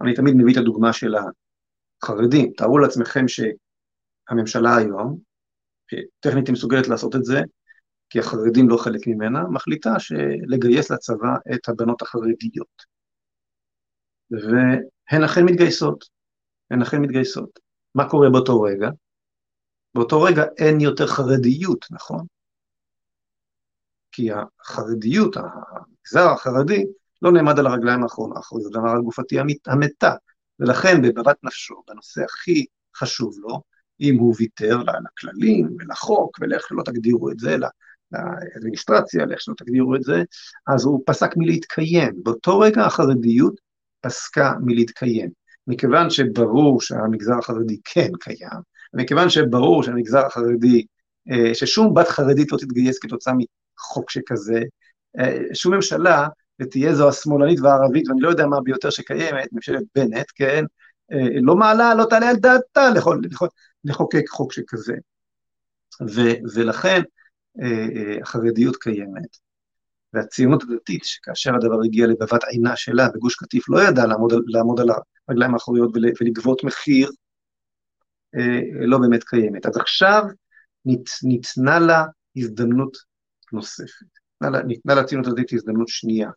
אני 0.00 0.14
תמיד 0.14 0.34
מביא 0.34 0.52
את 0.52 0.58
הדוגמה 0.58 0.92
של 0.92 1.14
החרדים, 2.02 2.52
תארו 2.56 2.78
לעצמכם 2.78 3.28
שהממשלה 4.30 4.76
היום, 4.76 5.18
טכנית 6.20 6.46
היא 6.46 6.52
מסוגלת 6.52 6.88
לעשות 6.88 7.16
את 7.16 7.24
זה, 7.24 7.40
כי 8.10 8.18
החרדים 8.18 8.68
לא 8.68 8.76
חלק 8.76 9.06
ממנה, 9.06 9.42
מחליטה 9.48 9.90
לגייס 10.46 10.90
לצבא 10.90 11.28
את 11.54 11.68
הבנות 11.68 12.02
החרדיות. 12.02 12.82
והן 14.30 15.24
אכן 15.24 15.44
מתגייסות, 15.44 16.04
הן 16.70 16.82
אכן 16.82 17.02
מתגייסות. 17.02 17.58
מה 17.94 18.08
קורה 18.08 18.30
באותו 18.30 18.62
רגע? 18.62 18.88
באותו 19.94 20.22
רגע 20.22 20.44
אין 20.58 20.80
יותר 20.80 21.06
חרדיות, 21.06 21.86
נכון? 21.90 22.26
כי 24.12 24.28
החרדיות, 24.32 25.36
המגזר 25.36 26.30
החרדי, 26.32 26.84
לא 27.22 27.32
נעמד 27.32 27.58
על 27.58 27.66
הרגליים 27.66 28.02
האחרונות, 28.02 28.42
זה 28.60 28.70
דבר 28.70 28.96
הגופתי 28.98 29.36
המתה, 29.66 30.14
ולכן 30.60 31.02
בבבת 31.02 31.36
נפשו, 31.42 31.82
בנושא 31.88 32.22
הכי 32.24 32.66
חשוב 32.96 33.36
לו, 33.38 33.69
אם 34.00 34.18
הוא 34.18 34.34
ויתר 34.38 34.78
לכללים 34.78 35.76
ולחוק 35.78 36.38
ולאיך 36.40 36.66
שלא 36.68 36.82
תגדירו 36.82 37.30
את 37.30 37.38
זה, 37.38 37.56
לאדמיניסטרציה, 38.12 39.26
לאיך 39.26 39.40
שלא 39.40 39.54
תגדירו 39.56 39.94
את 39.94 40.02
זה, 40.02 40.22
אז 40.66 40.84
הוא 40.84 41.02
פסק 41.06 41.30
מלהתקיים. 41.36 42.12
באותו 42.22 42.58
רגע 42.58 42.84
החרדיות 42.84 43.54
פסקה 44.00 44.52
מלהתקיים. 44.60 45.30
מכיוון 45.66 46.10
שברור 46.10 46.80
שהמגזר 46.80 47.38
החרדי 47.38 47.76
כן 47.84 48.10
קיים, 48.20 48.60
מכיוון 48.94 49.30
שברור 49.30 49.82
שהמגזר 49.82 50.26
החרדי, 50.26 50.86
אה, 51.30 51.54
ששום 51.54 51.94
בת 51.94 52.08
חרדית 52.08 52.52
לא 52.52 52.58
תתגייס 52.58 52.98
כתוצאה 52.98 53.34
חוק 53.78 54.10
שכזה, 54.10 54.62
אה, 55.18 55.38
שום 55.54 55.74
ממשלה, 55.74 56.28
ותהיה 56.60 56.94
זו 56.94 57.08
השמאלנית 57.08 57.60
והערבית, 57.60 58.08
ואני 58.08 58.20
לא 58.20 58.28
יודע 58.28 58.46
מה 58.46 58.60
ביותר 58.60 58.90
שקיימת, 58.90 59.48
ממשלת 59.52 59.82
בנט, 59.94 60.26
כן, 60.34 60.64
אה, 61.12 61.40
לא 61.42 61.56
מעלה, 61.56 61.94
לא 61.94 62.04
תעלה 62.04 62.30
על 62.30 62.36
דעתה 62.36 62.90
לחוקק 63.84 64.28
חוק 64.28 64.52
שכזה. 64.52 64.94
ו, 66.14 66.20
ולכן 66.54 67.00
אה, 67.62 68.16
החרדיות 68.22 68.76
קיימת. 68.76 69.36
והציונות 70.12 70.62
הדתית, 70.62 71.04
שכאשר 71.04 71.54
הדבר 71.54 71.80
הגיע 71.84 72.06
לבבת 72.06 72.44
עינה 72.44 72.76
שלה 72.76 73.08
בגוש 73.14 73.34
קטיף, 73.34 73.68
לא 73.68 73.82
ידעה 73.88 74.06
לעמוד, 74.06 74.32
לעמוד 74.46 74.80
על 74.80 74.88
הרגליים 75.28 75.54
האחוריות 75.54 75.90
ולגבות 76.20 76.64
מחיר, 76.64 77.10
לא 78.80 78.98
באמת 78.98 79.24
קיימת. 79.24 79.66
אז 79.66 79.76
עכשיו 79.76 80.22
ניתנה 81.22 81.78
לה 81.78 82.04
הזדמנות 82.36 82.96
נוספת. 83.52 84.06
ניתנה 84.66 84.94
לציונות 84.94 85.26
הדתית 85.26 85.52
הזדמנות 85.52 85.88
שנייה 85.88 86.30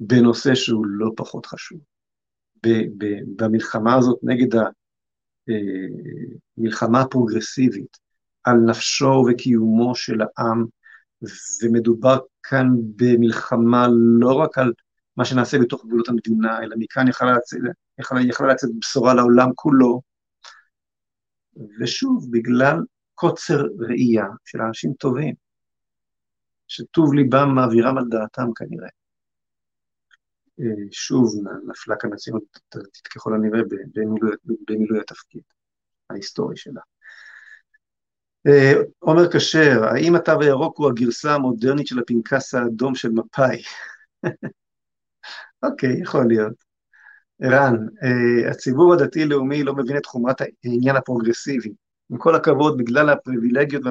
בנושא 0.00 0.54
שהוא 0.54 0.86
לא 0.86 1.10
פחות 1.16 1.46
חשוב. 1.46 1.80
במלחמה 3.36 3.94
הזאת 3.94 4.18
נגד 4.22 4.60
אה, 5.48 7.00
הפרוגרסיבית 7.00 7.98
על 8.44 8.56
נפשו 8.56 9.24
וקיומו 9.28 9.94
של 9.94 10.20
העם, 10.20 10.64
ומדובר 11.62 12.18
כאן 12.42 12.68
במלחמה 12.96 13.86
לא 14.20 14.34
רק 14.34 14.58
על 14.58 14.72
מה 15.16 15.24
שנעשה 15.24 15.58
בתוך 15.58 15.86
גבולות 15.86 16.08
המדינה, 16.08 16.62
אלא 16.62 16.76
מכאן 16.78 17.08
יכלה 17.08 17.32
לצאת, 17.36 17.60
יכלה 18.28 18.46
לצאת 18.46 18.70
בשורה 18.78 19.14
לעולם 19.14 19.50
כולו. 19.54 20.00
ושוב, 21.80 22.26
בגלל 22.30 22.76
קוצר 23.14 23.64
ראייה 23.78 24.26
של 24.44 24.60
אנשים 24.62 24.92
טובים, 24.92 25.34
שטוב 26.68 27.14
ליבם 27.14 27.54
מעבירם 27.54 27.98
על 27.98 28.04
דעתם 28.10 28.48
כנראה. 28.56 28.88
אה, 30.60 30.84
שוב 30.90 31.34
נפלה 31.68 31.96
כאן 31.96 32.12
הציונות 32.12 32.42
הדתית 32.74 33.06
ככל 33.06 33.34
הנראה 33.34 33.60
במילוי, 34.68 35.00
התפקיד 35.00 35.42
ההיסטורי 36.10 36.56
שלה. 36.56 36.80
אה, 38.46 38.72
עומר 38.98 39.32
כשר, 39.32 39.84
האם 39.84 40.14
התו 40.14 40.40
הירוק 40.40 40.78
הוא 40.78 40.88
הגרסה 40.88 41.34
המודרנית 41.34 41.86
של 41.86 41.98
הפנקס 41.98 42.54
האדום 42.54 42.94
של 42.94 43.08
מפא"י? 43.08 43.62
אוקיי, 45.62 46.00
יכול 46.02 46.28
להיות. 46.28 46.70
ערן, 47.42 47.74
uh, 47.74 48.50
הציבור 48.50 48.94
הדתי-לאומי 48.94 49.62
לא 49.62 49.74
מבין 49.74 49.96
את 49.96 50.06
חומרת 50.06 50.36
העניין 50.64 50.96
הפרוגרסיבי. 50.96 51.72
עם 52.10 52.18
כל 52.18 52.34
הכבוד, 52.34 52.78
בגלל 52.78 53.10
הפריבילגיות 53.10 53.82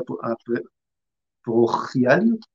והפרוכיאליות, 1.45 2.45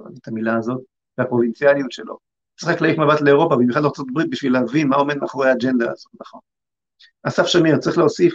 את 0.00 0.28
המילה 0.28 0.56
הזאת, 0.56 0.80
והפרובינציאליות 1.18 1.92
שלו. 1.92 2.31
צריך 2.56 2.82
להעיף 2.82 2.98
מבט 2.98 3.20
לאירופה, 3.20 3.56
במיוחד 3.56 3.80
לארה"ב, 3.80 4.22
בשביל 4.30 4.52
להבין 4.52 4.88
מה 4.88 4.96
עומד 4.96 5.16
מאחורי 5.16 5.48
האג'נדה 5.50 5.90
הזאת, 5.92 6.12
נכון. 6.20 6.40
אסף 7.22 7.46
שמיר, 7.46 7.78
צריך 7.78 7.98
להוסיף 7.98 8.34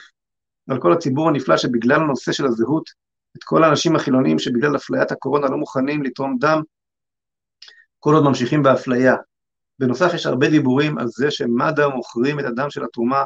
על 0.70 0.82
כל 0.82 0.94
הציבור 0.94 1.30
הנפלא 1.30 1.58
שבגלל 1.58 2.02
הנושא 2.02 2.32
של 2.32 2.46
הזהות, 2.46 2.90
את 3.38 3.44
כל 3.44 3.64
האנשים 3.64 3.96
החילונים 3.96 4.40
שבגלל 4.40 4.76
אפליית 4.76 5.12
הקורונה 5.12 5.48
לא 5.48 5.58
מוכנים 5.58 6.04
לתרום 6.04 6.38
דם, 6.40 6.62
כל 8.00 8.14
עוד 8.14 8.24
ממשיכים 8.24 8.64
באפליה. 8.64 9.16
בנוסף, 9.80 10.14
יש 10.14 10.26
הרבה 10.26 10.50
דיבורים 10.50 10.98
על 10.98 11.08
זה 11.08 11.32
שמד"א 11.32 11.88
מוכרים 11.88 12.40
את 12.40 12.46
הדם 12.46 12.70
של 12.70 12.84
התרומה 12.84 13.24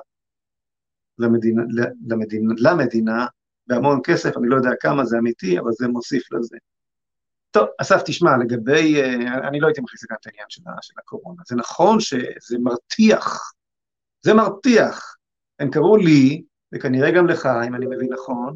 למדינה, 1.20 1.62
למדינה, 2.08 2.54
למדינה 2.58 3.26
בהמון 3.68 4.00
כסף, 4.04 4.38
אני 4.38 4.48
לא 4.50 4.56
יודע 4.56 4.70
כמה 4.80 5.06
זה 5.06 5.18
אמיתי, 5.18 5.60
אבל 5.60 5.72
זה 5.72 5.88
מוסיף 5.88 6.32
לזה. 6.32 6.58
טוב, 7.52 7.68
אסף, 7.78 8.02
תשמע, 8.06 8.38
לגבי, 8.38 9.02
אה, 9.02 9.48
אני 9.48 9.60
לא 9.60 9.68
הייתי 9.68 9.82
מכניס 9.82 10.04
את 10.04 10.28
העניין 10.28 10.46
של, 10.50 10.62
של 10.82 10.94
הקורונה. 10.98 11.42
זה 11.48 11.56
נכון 11.56 12.00
שזה 12.00 12.60
מרתיח, 12.60 13.54
זה 14.22 14.34
מרתיח. 14.34 15.16
הם 15.60 15.72
קראו 15.72 15.98
לי, 15.98 16.44
וכנראה 16.74 17.12
גם 17.12 17.28
לך, 17.28 17.50
אם 17.68 17.76
אני 17.76 17.86
מבין 17.86 18.14
נכון, 18.14 18.56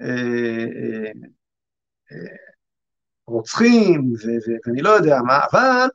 אה, 0.00 0.06
אה, 2.12 2.36
רוצחים, 3.26 4.12
ואני 4.66 4.82
לא 4.82 4.88
יודע 4.90 5.18
מה, 5.26 5.38
אבל 5.52 5.86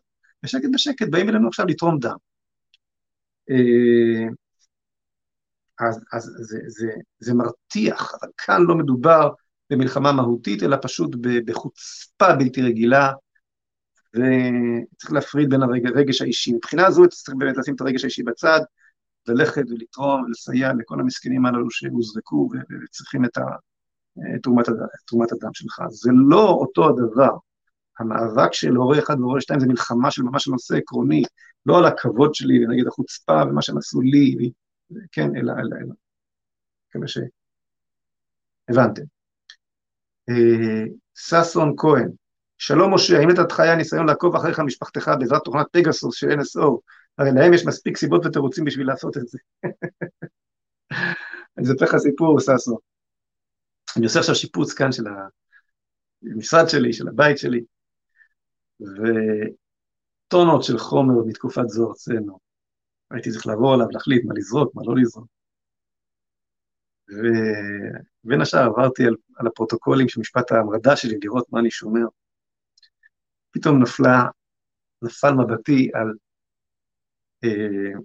בשקט 0.43 0.69
בשקט 0.73 1.07
באים 1.09 1.29
אלינו 1.29 1.47
עכשיו 1.47 1.65
לתרום 1.65 1.99
דם. 1.99 2.15
אז, 5.79 6.03
אז 6.13 6.23
זה, 6.23 6.59
זה, 6.67 6.91
זה 7.19 7.33
מרתיח, 7.33 8.13
אבל 8.21 8.29
כאן 8.37 8.61
לא 8.61 8.75
מדובר 8.75 9.29
במלחמה 9.69 10.11
מהותית, 10.11 10.63
אלא 10.63 10.77
פשוט 10.81 11.15
בחוצפה 11.45 12.35
בלתי 12.35 12.61
רגילה 12.61 13.11
וצריך 14.13 15.11
להפריד 15.11 15.49
בין 15.49 15.61
הרגש 15.61 16.21
האישי. 16.21 16.53
מבחינה 16.53 16.91
זו 16.91 17.07
צריך 17.07 17.37
באמת 17.37 17.57
לשים 17.57 17.75
את 17.75 17.81
הרגש 17.81 18.03
האישי 18.03 18.23
בצד, 18.23 18.59
ללכת 19.27 19.63
ולתרום 19.69 20.23
ולסייע 20.23 20.73
לכל 20.73 20.99
המסכנים 20.99 21.45
הללו 21.45 21.71
שהוזרקו 21.71 22.49
וצריכים 22.85 23.25
את 23.25 23.37
תרומת, 24.43 24.65
תרומת 25.05 25.31
הדם 25.31 25.53
שלך. 25.53 25.81
זה 25.89 26.11
לא 26.29 26.49
אותו 26.49 26.89
הדבר. 26.89 27.37
המאבק 27.99 28.53
של 28.53 28.75
הורה 28.75 28.99
אחד 28.99 29.19
והורה 29.19 29.41
שתיים 29.41 29.59
זה 29.59 29.67
מלחמה 29.67 30.11
של 30.11 30.23
ממש 30.23 30.47
נושא 30.47 30.75
עקרוני, 30.75 31.23
לא 31.65 31.77
על 31.77 31.85
הכבוד 31.85 32.35
שלי 32.35 32.65
ונגד 32.65 32.87
החוצפה 32.87 33.43
ומה 33.49 33.61
שהם 33.61 33.77
עשו 33.77 34.01
לי, 34.01 34.51
כן, 35.11 35.35
אלא, 35.35 35.51
אלא, 35.51 35.75
אלא. 35.81 35.93
מקווה 36.89 37.07
שהבנתם. 38.67 39.16
ששון 41.15 41.73
כהן, 41.77 42.09
שלום 42.57 42.93
משה, 42.93 43.19
האם 43.19 43.29
לדעתך 43.29 43.59
היה 43.59 43.75
ניסיון 43.75 44.05
לעקוב 44.05 44.35
אחריך 44.35 44.59
משפחתך 44.59 45.11
בעזרת 45.19 45.43
תוכנת 45.43 45.65
פגסוס 45.71 46.15
של 46.15 46.27
NSO? 46.27 46.79
הרי 47.17 47.31
להם 47.35 47.53
יש 47.53 47.65
מספיק 47.65 47.97
סיבות 47.97 48.25
ותירוצים 48.25 48.65
בשביל 48.65 48.87
לעשות 48.87 49.17
את 49.17 49.27
זה. 49.27 49.37
אני 51.57 51.65
אספר 51.65 51.85
לך 51.85 51.97
סיפור, 51.97 52.39
ששון. 52.39 52.77
אני 53.97 54.05
עושה 54.05 54.19
עכשיו 54.19 54.35
שיפוץ 54.35 54.73
כאן 54.73 54.91
של 54.91 55.03
המשרד 56.35 56.69
שלי, 56.69 56.93
של 56.93 57.07
הבית 57.07 57.37
שלי, 57.37 57.63
וטונות 58.79 60.63
של 60.63 60.77
חומר 60.77 61.23
מתקופת 61.25 61.67
זו 61.67 61.89
ארצנו. 61.89 62.39
הייתי 63.11 63.31
צריך 63.31 63.47
לעבור 63.47 63.73
עליו, 63.73 63.87
להחליט 63.91 64.25
מה 64.25 64.33
לזרוק, 64.35 64.75
מה 64.75 64.81
לא 64.85 64.95
לזרוק. 64.95 65.36
ובין 67.09 68.41
השאר 68.41 68.59
עברתי 68.59 69.05
על, 69.05 69.15
על 69.35 69.47
הפרוטוקולים 69.47 70.09
של 70.09 70.19
משפט 70.19 70.51
ההמרדה 70.51 70.95
שלי, 70.95 71.17
לראות 71.23 71.45
מה 71.51 71.59
אני 71.59 71.71
שומר. 71.71 72.05
פתאום 73.51 73.81
נפלה, 73.81 74.23
נפל 75.01 75.31
מבטי 75.31 75.89
על 75.93 76.13
אה, 77.43 77.99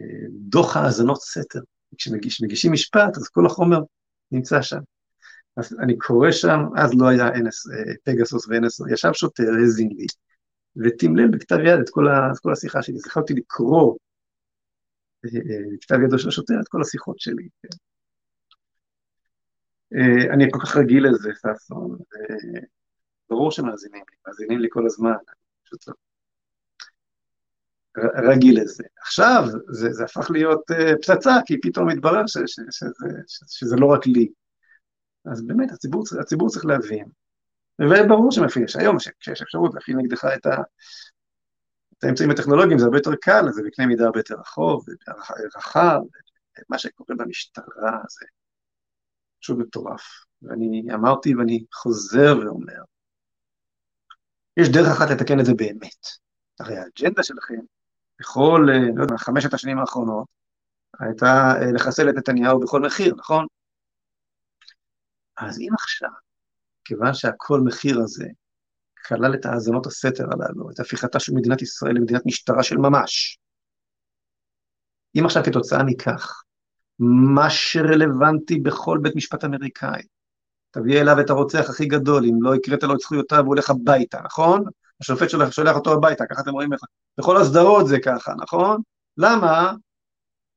אה, 0.00 0.26
דוח 0.30 0.76
האזנות 0.76 1.20
סתר. 1.20 1.60
כשמגישים 1.96 2.72
משפט, 2.72 3.16
אז 3.16 3.28
כל 3.28 3.46
החומר 3.46 3.80
נמצא 4.32 4.62
שם. 4.62 4.80
אז 5.56 5.76
אני 5.80 5.98
קורא 5.98 6.30
שם, 6.30 6.60
אז 6.76 6.90
לא 6.94 7.08
היה 7.08 7.28
NS, 7.28 7.70
פגסוס 8.04 8.48
ו-NS, 8.48 8.92
ישב 8.92 9.12
שוטר, 9.12 9.42
האזין 9.60 9.88
לי, 9.96 10.06
ותמלל 10.76 11.28
בכתב 11.28 11.58
יד 11.64 11.80
את 11.80 11.90
כל, 11.90 12.08
ה, 12.08 12.32
את 12.32 12.38
כל 12.38 12.52
השיחה 12.52 12.82
שלי. 12.82 12.94
אז 12.94 13.06
יכולתי 13.06 13.34
לקרוא 13.34 13.96
בכתב 15.24 15.96
ידו 16.04 16.18
של 16.18 16.28
השוטר 16.28 16.54
את 16.62 16.68
כל 16.68 16.82
השיחות 16.82 17.20
שלי. 17.20 17.48
כן. 17.62 17.68
אני 20.34 20.44
כל 20.50 20.58
כך 20.60 20.76
רגיל 20.76 21.06
לזה, 21.06 21.30
ששון, 21.34 21.98
ברור 23.30 23.50
שמאזינים 23.50 24.02
לי, 24.10 24.16
מאזינים 24.26 24.58
לי 24.60 24.68
כל 24.70 24.86
הזמן, 24.86 25.14
פשוט 25.64 25.84
רגיל 27.98 28.62
לזה. 28.62 28.84
עכשיו 29.00 29.42
זה, 29.68 29.92
זה 29.92 30.04
הפך 30.04 30.30
להיות 30.30 30.70
uh, 30.70 30.96
פצצה, 31.02 31.32
כי 31.46 31.60
פתאום 31.60 31.88
מתברר 31.88 32.26
ש, 32.26 32.32
ש, 32.32 32.40
ש, 32.46 32.60
שזה, 32.70 33.08
ש, 33.26 33.40
שזה 33.46 33.76
לא 33.76 33.86
רק 33.86 34.06
לי. 34.06 34.28
אז 35.32 35.46
באמת, 35.46 35.72
הציבור, 35.72 36.04
הציבור 36.20 36.48
צריך 36.48 36.66
להבין. 36.66 37.04
וברור 37.80 38.32
שמפעיל, 38.32 38.66
שהיום 38.66 38.96
כשיש 39.20 39.42
אפשרות 39.42 39.74
להפעיל 39.74 39.96
נגדך 39.96 40.24
את, 40.24 40.46
ה, 40.46 40.56
את 42.00 42.04
האמצעים 42.04 42.30
הטכנולוגיים, 42.30 42.78
זה 42.78 42.84
הרבה 42.84 42.98
יותר 42.98 43.14
קל, 43.20 43.44
זה 43.50 43.62
בקנה 43.66 43.86
מידה 43.86 44.04
הרבה 44.04 44.18
יותר 44.18 44.34
רחוב, 44.34 44.84
רחב, 45.56 46.00
מה 46.68 46.78
שקורה 46.78 47.16
במשטרה 47.18 47.98
זה 48.08 48.26
פשוט 49.40 49.58
מטורף. 49.58 50.02
ואני 50.42 50.88
אמרתי 50.94 51.34
ואני 51.34 51.64
חוזר 51.74 52.38
ואומר, 52.44 52.82
יש 54.56 54.68
דרך 54.68 54.88
אחת 54.96 55.10
לתקן 55.10 55.40
את 55.40 55.44
זה 55.44 55.52
באמת. 55.54 56.06
הרי 56.60 56.76
האג'נדה 56.76 57.22
שלכם 57.22 57.60
בכל, 58.20 58.66
אה, 58.72 58.78
לא 58.96 59.02
יודע, 59.02 59.16
חמשת 59.16 59.54
השנים 59.54 59.78
האחרונות, 59.78 60.28
הייתה 61.00 61.52
אה, 61.60 61.72
לחסל 61.74 62.08
את 62.08 62.14
נתניהו 62.14 62.60
בכל 62.60 62.80
מחיר, 62.80 63.14
נכון? 63.18 63.46
אז 65.36 65.58
אם 65.60 65.74
עכשיו, 65.74 66.10
כיוון 66.84 67.14
שהכל 67.14 67.60
מחיר 67.64 68.00
הזה 68.00 68.26
כלל 69.06 69.34
את 69.34 69.46
האזנות 69.46 69.86
הסתר 69.86 70.24
הללו, 70.24 70.70
את 70.70 70.80
הפיכתה 70.80 71.20
של 71.20 71.34
מדינת 71.34 71.62
ישראל 71.62 71.94
למדינת 71.94 72.26
משטרה 72.26 72.62
של 72.62 72.76
ממש, 72.76 73.38
אם 75.18 75.24
עכשיו 75.24 75.42
כתוצאה 75.44 75.82
מכך, 75.84 76.42
מה 77.34 77.50
שרלוונטי 77.50 78.60
בכל 78.60 78.98
בית 79.02 79.16
משפט 79.16 79.44
אמריקאי, 79.44 80.02
תביא 80.70 81.00
אליו 81.00 81.20
את 81.20 81.30
הרוצח 81.30 81.70
הכי 81.70 81.86
גדול, 81.86 82.24
אם 82.24 82.42
לא 82.42 82.54
הקראת 82.54 82.82
לו 82.82 82.94
את 82.94 82.98
זכויותיו, 82.98 83.38
הוא 83.38 83.46
הולך 83.46 83.70
הביתה, 83.70 84.20
נכון? 84.24 84.64
השופט 85.00 85.30
שולח, 85.30 85.50
שולח 85.50 85.76
אותו 85.76 85.92
הביתה, 85.92 86.24
ככה 86.30 86.40
אתם 86.40 86.50
רואים, 86.50 86.70
בכל 87.18 87.36
הסדרות 87.36 87.86
זה 87.86 87.98
ככה, 88.04 88.32
נכון? 88.42 88.80
למה? 89.16 89.72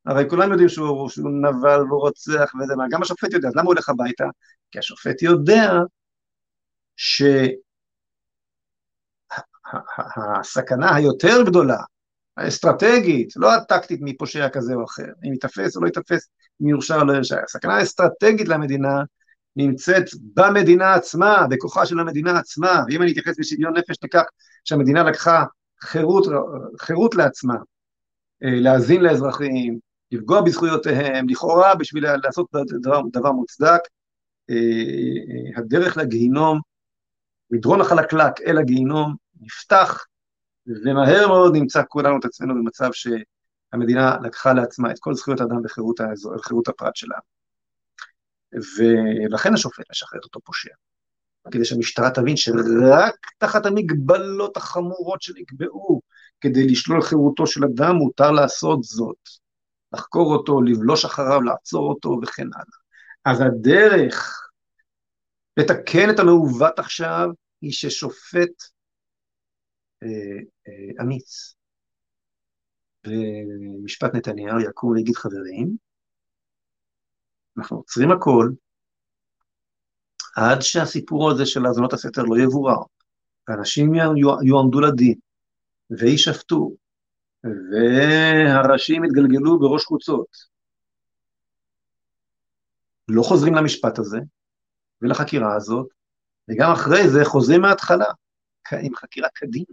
הרי 0.06 0.30
כולם 0.30 0.52
יודעים 0.52 0.70
שהוא, 0.70 1.10
שהוא 1.10 1.30
נבל 1.30 1.82
והוא 1.90 2.02
רוצח 2.02 2.52
וזה 2.62 2.76
מה, 2.76 2.84
גם 2.92 3.02
השופט 3.02 3.34
יודע, 3.34 3.48
אז 3.48 3.56
למה 3.56 3.64
הוא 3.64 3.74
הולך 3.74 3.90
הביתה? 3.90 4.26
כי 4.72 4.80
השופט 4.80 5.22
יודע 5.22 5.72
שהסכנה 10.16 10.96
היותר 10.96 11.44
גדולה, 11.46 11.78
האסטרטגית, 12.38 13.34
לא 13.36 13.54
הטקטית 13.54 14.00
מפושע 14.02 14.50
כזה 14.50 14.74
או 14.74 14.84
אחר, 14.84 15.08
אם 15.28 15.34
ייתפס 15.34 15.76
או 15.76 15.82
לא 15.82 15.88
ייתפס, 15.88 16.30
אם 16.62 16.68
יורשע 16.68 17.02
או 17.02 17.06
לא 17.06 17.14
יורשע, 17.14 17.44
הסכנה 17.44 17.76
האסטרטגית 17.76 18.48
למדינה 18.48 19.02
נמצאת 19.56 20.04
במדינה 20.34 20.94
עצמה, 20.94 21.48
בכוחה 21.50 21.86
של 21.86 22.00
המדינה 22.00 22.40
עצמה, 22.40 22.84
ואם 22.88 23.02
אני 23.02 23.12
אתייחס 23.12 23.40
בשוויון 23.40 23.78
נפש 23.78 23.96
לכך 24.04 24.24
שהמדינה 24.64 25.04
לקחה 25.04 25.44
חירות, 25.82 26.28
חירות 26.80 27.16
לעצמה, 27.16 27.56
אה, 28.44 28.60
להאזין 28.60 29.02
לאזרחים, 29.02 29.80
לפגוע 30.12 30.42
בזכויותיהם, 30.42 31.30
לכאורה 31.30 31.76
בשביל 31.76 32.06
לעשות 32.24 32.48
דבר, 32.82 33.02
דבר 33.12 33.32
מוצדק, 33.32 33.80
אה, 34.50 34.56
אה, 34.56 35.60
הדרך 35.60 35.98
לגיהינום, 35.98 36.60
מדרון 37.52 37.82
החלקלק 37.82 38.42
אל 38.48 38.58
הגיהינום, 38.58 39.16
נפתח, 39.42 40.06
ומהר 40.68 41.28
מאוד 41.28 41.56
נמצא 41.56 41.82
כולנו 41.88 42.20
את 42.20 42.26
עצמנו 42.26 42.56
במצב 42.56 42.90
שהמדינה 42.94 44.18
לקחה 44.24 44.54
לעצמה 44.54 44.92
את 44.92 45.00
כל 45.00 45.14
זכויות 45.14 45.42
האדם 45.42 45.58
וחירות 46.36 46.68
הפרט 46.68 46.96
שלה. 46.96 47.18
ולכן 48.54 49.54
השופט 49.54 49.86
משחרר 49.92 50.20
אותו 50.24 50.40
פושע. 50.40 50.74
כדי 51.52 51.66
שהמשטרה 51.66 52.10
תבין 52.12 52.38
שרק 52.38 53.16
תחת 53.38 53.66
המגבלות 53.66 54.58
החמורות 54.58 55.22
שנקבעו 55.22 56.02
כדי 56.42 56.68
לשלול 56.68 57.02
חירותו 57.02 57.48
של 57.48 57.64
אדם, 57.64 57.96
מותר 57.96 58.32
לעשות 58.32 58.84
זאת. 58.84 59.18
לחקור 59.94 60.36
אותו, 60.36 60.62
לבלוש 60.62 61.06
אחריו, 61.06 61.42
לעצור 61.42 61.90
אותו 61.90 62.20
וכן 62.24 62.48
הלאה. 62.54 62.84
אז 63.26 63.42
הדרך 63.42 64.50
לתקן 65.58 66.10
את 66.10 66.20
המעוות 66.20 66.80
עכשיו 66.80 67.30
היא 67.62 67.72
ששופט 67.72 68.64
אמיץ 71.02 71.56
במשפט 73.08 74.16
נתניהו 74.16 74.60
יקום 74.60 74.92
ויגיד 74.92 75.16
חברים, 75.16 75.78
אנחנו 77.58 77.78
עוצרים 77.78 78.12
הכל, 78.12 78.50
עד 80.36 80.62
שהסיפור 80.62 81.32
הזה 81.32 81.46
של 81.46 81.66
האזונות 81.66 81.94
הסתר 81.94 82.24
לא 82.24 82.44
יבורר, 82.44 82.78
ואנשים 83.48 83.94
יועמדו 84.44 84.82
לדין, 84.82 85.16
ויישפטו, 85.90 86.76
והראשים 87.44 89.04
יתגלגלו 89.06 89.60
בראש 89.60 89.86
חוצות. 89.86 90.28
לא 93.08 93.24
חוזרים 93.24 93.56
למשפט 93.56 94.00
הזה 94.00 94.18
ולחקירה 95.02 95.56
הזאת, 95.56 95.88
וגם 96.50 96.72
אחרי 96.72 97.10
זה 97.10 97.20
חוזרים 97.26 97.62
מההתחלה, 97.62 98.06
עם 98.82 98.96
חקירה 98.96 99.30
כדין. 99.36 99.66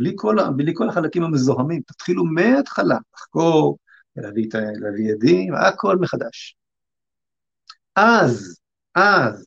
בלי 0.00 0.12
כל, 0.16 0.36
בלי 0.56 0.72
כל 0.74 0.88
החלקים 0.88 1.22
המזוהמים, 1.22 1.82
תתחילו 1.82 2.24
מההתחלה 2.24 2.96
לחקור, 3.14 3.78
להביא, 4.16 5.12
עדים, 5.14 5.54
הכל 5.54 5.96
מחדש. 5.96 6.56
אז, 7.96 8.60
אז, 8.94 9.46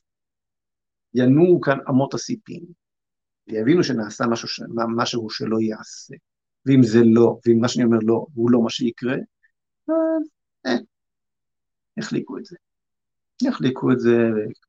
ינועו 1.14 1.60
כאן 1.60 1.78
אמות 1.88 2.14
הסיפים, 2.14 2.62
ויבינו 3.48 3.84
שנעשה 3.84 4.24
משהו, 4.26 4.66
משהו 4.96 5.30
שלא 5.30 5.60
ייעשה. 5.60 6.14
ואם 6.66 6.82
זה 6.82 6.98
לא, 7.04 7.38
ואם 7.46 7.58
מה 7.60 7.68
שאני 7.68 7.84
אומר 7.84 7.98
לא, 8.02 8.26
הוא 8.34 8.50
לא 8.50 8.62
מה 8.62 8.70
שיקרה, 8.70 9.14
אז 9.88 10.28
אה, 10.66 10.76
יחליקו 11.96 12.38
את 12.38 12.44
זה. 12.44 12.56
יחליקו 13.42 13.92
את 13.92 14.00
זה 14.00 14.16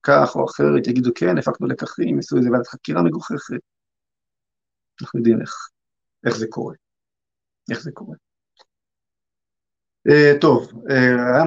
כך 0.03 0.35
או 0.35 0.45
אחרת, 0.45 0.87
יגידו 0.87 1.11
כן, 1.15 1.37
הפקנו 1.37 1.67
לקחים, 1.67 2.15
יעשו 2.15 2.37
איזה 2.37 2.51
ועדת 2.51 2.67
חקירה 2.67 3.01
מגוחכת. 3.03 3.59
אנחנו 5.01 5.19
יודעים 5.19 5.41
איך, 5.41 5.69
איך 6.25 6.37
זה 6.37 6.45
קורה. 6.49 6.75
איך 7.71 7.81
זה 7.81 7.91
קורה. 7.91 8.15
אה, 10.09 10.33
טוב, 10.41 10.71
אה, 10.89 11.43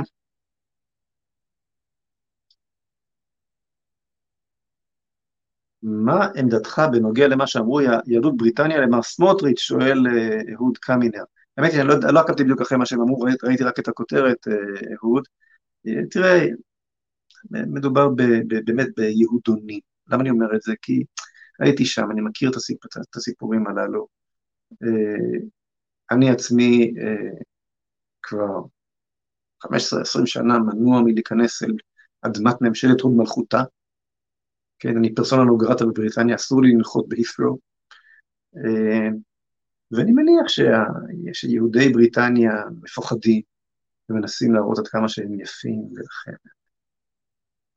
מה 5.82 6.28
עמדתך 6.36 6.82
בנוגע 6.92 7.28
למה 7.28 7.46
שאמרו 7.46 7.80
יהדות 8.06 8.36
בריטניה 8.36 8.80
למר 8.80 9.02
סמוטריץ', 9.02 9.58
שואל 9.58 10.06
אה, 10.06 10.40
אהוד 10.54 10.78
קמינר. 10.78 11.24
האמת 11.56 11.72
היא, 11.72 11.80
אני 11.80 11.88
לא, 11.88 11.94
לא 12.12 12.20
עקבתי 12.20 12.44
בדיוק 12.44 12.60
אחרי 12.60 12.78
מה 12.78 12.86
שהם 12.86 13.00
אמרו, 13.00 13.26
ראיתי 13.42 13.64
רק 13.64 13.78
את 13.78 13.88
הכותרת, 13.88 14.48
אה, 14.48 14.54
אהוד. 15.02 15.24
אה, 15.86 16.06
תראה, 16.10 16.46
מדובר 17.50 18.08
ב, 18.08 18.22
ב, 18.22 18.54
באמת 18.64 18.88
ביהודונים. 18.96 19.80
למה 20.08 20.22
אני 20.22 20.30
אומר 20.30 20.56
את 20.56 20.62
זה? 20.62 20.72
כי 20.82 21.04
הייתי 21.60 21.84
שם, 21.84 22.10
אני 22.10 22.20
מכיר 22.20 22.50
את, 22.50 22.56
הסיפ, 22.56 22.86
את 22.86 23.16
הסיפורים 23.16 23.66
הללו. 23.66 24.17
אני 26.10 26.30
עצמי 26.30 26.94
כבר 28.22 28.60
15-20 29.64 29.68
שנה 30.26 30.58
מנוע 30.58 31.02
מלהיכנס 31.02 31.62
אל 31.62 31.72
אדמת 32.22 32.60
ממשלת 32.60 33.00
הוד 33.00 33.12
מלכותה. 33.12 33.62
כן, 34.78 34.96
אני 34.96 35.14
פרסונה 35.14 35.44
נוגרטה 35.44 35.86
בבריטניה, 35.86 36.34
אסור 36.36 36.62
לי 36.62 36.72
לנחות 36.72 37.08
בהית'רו. 37.08 37.58
אה, 38.56 39.08
ואני 39.92 40.12
מניח 40.12 40.48
שה, 40.48 40.82
שיהודי 41.32 41.88
בריטניה 41.88 42.52
מפוחדים 42.82 43.42
ומנסים 44.10 44.54
להראות 44.54 44.78
עד 44.78 44.88
כמה 44.88 45.08
שהם 45.08 45.40
יפים, 45.40 45.80
ולכן 45.94 46.36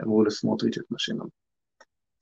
אמרו 0.04 0.24
לסמוטריץ' 0.24 0.78
את 0.78 0.92
מה 0.92 1.00
שהם 1.00 1.16
אמרו. 1.16 1.41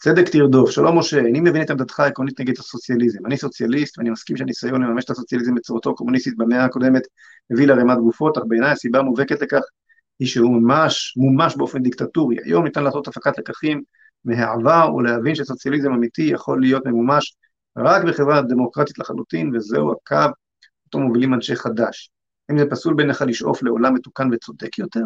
צדק 0.02 0.30
תרדוף, 0.30 0.70
שלום 0.70 1.00
משה, 1.00 1.18
איני 1.18 1.39
מבין 1.39 1.62
את 1.62 1.70
עמדתך 1.70 2.00
העקרונית 2.00 2.39
נגד 2.39 2.60
הסוציאליזם. 2.60 3.26
אני 3.26 3.38
סוציאליסט 3.38 3.97
ואני 3.97 4.10
מסכים 4.10 4.38
שהניסיון 4.38 4.84
לממש 4.84 5.06
את 5.06 5.10
הסוציאליזם 5.10 5.56
בצורתו 5.56 5.89
הקומוניסטית 5.89 6.38
במאה 6.38 6.66
הקודמת 6.66 7.02
הביא 7.52 7.68
לערימת 7.68 7.97
גופות, 7.97 8.38
אך 8.38 8.43
בעיניי 8.47 8.72
הסיבה 8.72 9.00
המובהקת 9.00 9.41
לכך 9.41 9.62
היא 10.20 10.28
שהוא 10.28 10.62
ממש, 10.62 11.14
מומש 11.18 11.56
באופן 11.56 11.84
דיקטטורי. 11.84 12.38
היום 12.43 12.64
ניתן 12.64 12.84
לעשות 12.84 13.08
הפקת 13.08 13.38
לקחים 13.38 13.82
מהעבר 14.26 14.95
ולהבין 14.95 15.36
שסוציאליזם 15.36 15.93
אמיתי 15.93 16.22
יכול 16.22 16.62
להיות 16.62 16.86
ממומש 16.86 17.36
רק 17.78 18.04
בחברה 18.04 18.41
דמוקרטית 18.41 19.00
לחלוטין, 19.00 19.56
וזהו 19.56 19.91
הקו 19.91 20.32
אותו 20.86 21.00
מובילים 21.00 21.34
אנשי 21.34 21.56
חד"ש. 21.56 22.10
האם 22.50 22.58
זה 22.58 22.66
פסול 22.70 22.93
בעיניך 22.93 23.22
לשאוף 23.22 23.64
לעולם 23.64 23.93
מתוקן 23.93 24.30
וצודק 24.34 24.78
יותר? 24.78 25.04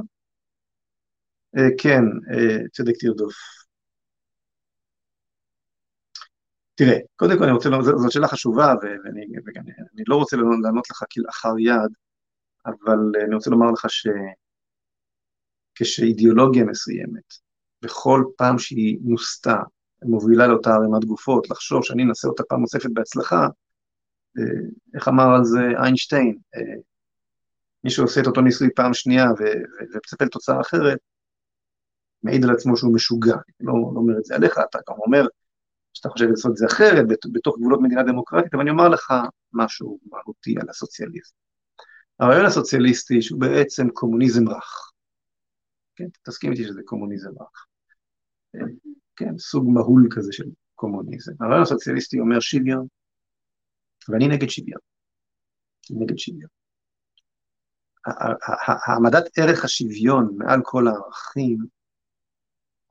אה, 1.57 1.67
כן, 1.77 2.03
אה, 2.33 2.57
צדק 2.71 2.93
תרדוף. 2.99 3.62
תראה, 6.76 6.97
קודם 7.15 7.38
כל 7.38 7.43
אני 7.43 7.53
רוצה, 7.53 7.69
זאת 7.97 8.11
שאלה 8.11 8.28
חשובה, 8.28 8.74
ואני, 8.82 9.26
ואני 9.45 10.03
לא 10.07 10.15
רוצה 10.15 10.38
לענות 10.38 10.89
לך 10.89 11.03
כלאחר 11.13 11.59
יד, 11.59 11.91
אבל 12.65 12.99
אני 13.26 13.36
רוצה 13.36 13.49
לומר 13.49 13.71
לך 13.71 13.88
שכשאידיאולוגיה 15.80 16.63
מסוימת, 16.63 17.34
בכל 17.82 18.24
פעם 18.38 18.57
שהיא 18.57 18.97
נוסתה, 19.03 19.57
מובילה 20.03 20.47
לאותה 20.47 20.69
ערימת 20.74 21.05
גופות, 21.05 21.49
לחשוב 21.49 21.84
שאני 21.84 22.03
אנסה 22.03 22.28
אותה 22.28 22.43
פעם 22.43 22.61
נוספת 22.61 22.89
בהצלחה, 22.93 23.47
אה, 24.38 24.43
איך 24.95 25.07
אמר 25.07 25.36
על 25.36 25.43
זה 25.43 25.59
איינשטיין, 25.84 26.38
אה, 26.55 26.61
מי 27.84 27.89
שעושה 27.89 28.21
את 28.21 28.28
אותו 28.28 28.41
ניסוי 28.41 28.69
פעם 28.76 28.93
שנייה 28.93 29.26
ומצפה 29.26 30.26
לתוצאה 30.26 30.61
אחרת, 30.61 30.97
מעיד 32.24 32.43
על 32.43 32.51
עצמו 32.51 32.78
שהוא 32.78 32.95
משוגע, 32.95 33.36
לא, 33.59 33.74
לא 33.74 33.99
אומר 33.99 34.17
את 34.17 34.24
זה 34.24 34.36
עליך, 34.36 34.57
אתה 34.69 34.80
גם 34.89 34.95
אומר 35.05 35.26
שאתה 35.93 36.09
חושב 36.09 36.25
לעשות 36.25 36.51
את 36.51 36.57
זה 36.57 36.65
אחרת, 36.65 37.05
בתוך 37.31 37.57
גבולות 37.57 37.79
מדינה 37.81 38.03
דמוקרטית, 38.03 38.53
אבל 38.53 38.61
אני 38.61 38.71
אומר 38.71 38.89
לך 38.89 39.13
משהו 39.53 39.99
מהותי 40.05 40.55
על 40.61 40.69
הסוציאליזם. 40.69 41.35
הרעיון 42.19 42.45
הסוציאליסטי 42.45 43.21
שהוא 43.21 43.39
בעצם 43.39 43.89
קומוניזם 43.89 44.49
רך. 44.49 44.91
כן, 45.95 46.07
תסכים 46.23 46.51
איתי 46.51 46.63
שזה 46.63 46.81
קומוניזם 46.85 47.29
רך. 47.29 47.65
כן, 49.15 49.37
סוג 49.37 49.69
מהול 49.69 50.07
כזה 50.15 50.33
של 50.33 50.49
קומוניזם. 50.75 51.31
הרעיון 51.39 51.61
הסוציאליסטי 51.61 52.19
אומר 52.19 52.39
שוויון, 52.39 52.87
ואני 54.09 54.27
נגד 54.27 54.49
שוויון. 54.49 54.79
נגד 55.89 56.17
שוויון. 56.17 56.49
העמדת 58.87 59.23
ערך 59.37 59.63
השוויון 59.63 60.35
מעל 60.37 60.59
כל 60.63 60.87
הערכים 60.87 61.57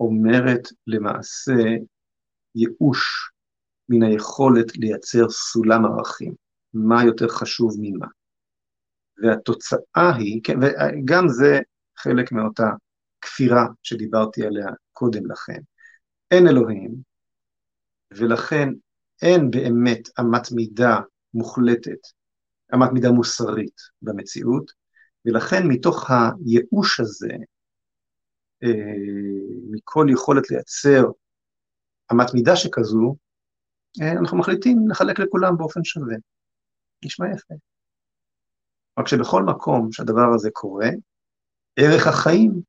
אומרת 0.00 0.62
למעשה 0.86 1.52
ייאוש 2.54 3.30
מן 3.88 4.02
היכולת 4.02 4.76
לייצר 4.76 5.28
סולם 5.30 5.84
ערכים, 5.84 6.34
מה 6.74 7.04
יותר 7.04 7.28
חשוב 7.28 7.76
ממה. 7.80 8.06
והתוצאה 9.22 10.16
היא, 10.16 10.40
כן, 10.44 10.58
וגם 10.62 11.28
זה 11.28 11.60
חלק 11.98 12.32
מאותה 12.32 12.70
כפירה 13.20 13.66
שדיברתי 13.82 14.46
עליה 14.46 14.66
קודם 14.92 15.30
לכן. 15.30 15.60
אין 16.30 16.48
אלוהים, 16.48 16.94
ולכן 18.12 18.68
אין 19.22 19.50
באמת 19.50 20.08
אמת 20.20 20.52
מידה 20.52 21.00
מוחלטת, 21.34 21.98
אמת 22.74 22.92
מידה 22.92 23.10
מוסרית 23.10 23.80
במציאות, 24.02 24.70
ולכן 25.26 25.66
מתוך 25.68 26.10
הייאוש 26.10 27.00
הזה, 27.00 27.32
אה, 28.62 28.68
מכל 29.70 30.06
יכולת 30.10 30.50
לייצר 30.50 31.04
אמת 32.12 32.34
מידה 32.34 32.56
שכזו, 32.56 33.16
אה, 34.02 34.12
אנחנו 34.12 34.38
מחליטים 34.38 34.88
לחלק 34.88 35.18
לכולם 35.18 35.56
באופן 35.56 35.84
שווה. 35.84 36.16
נשמע 37.04 37.26
יפה. 37.34 37.54
רק 38.98 39.08
שבכל 39.08 39.42
מקום 39.42 39.92
שהדבר 39.92 40.34
הזה 40.34 40.50
קורה, 40.52 40.88
ערך 41.76 42.06
החיים 42.06 42.60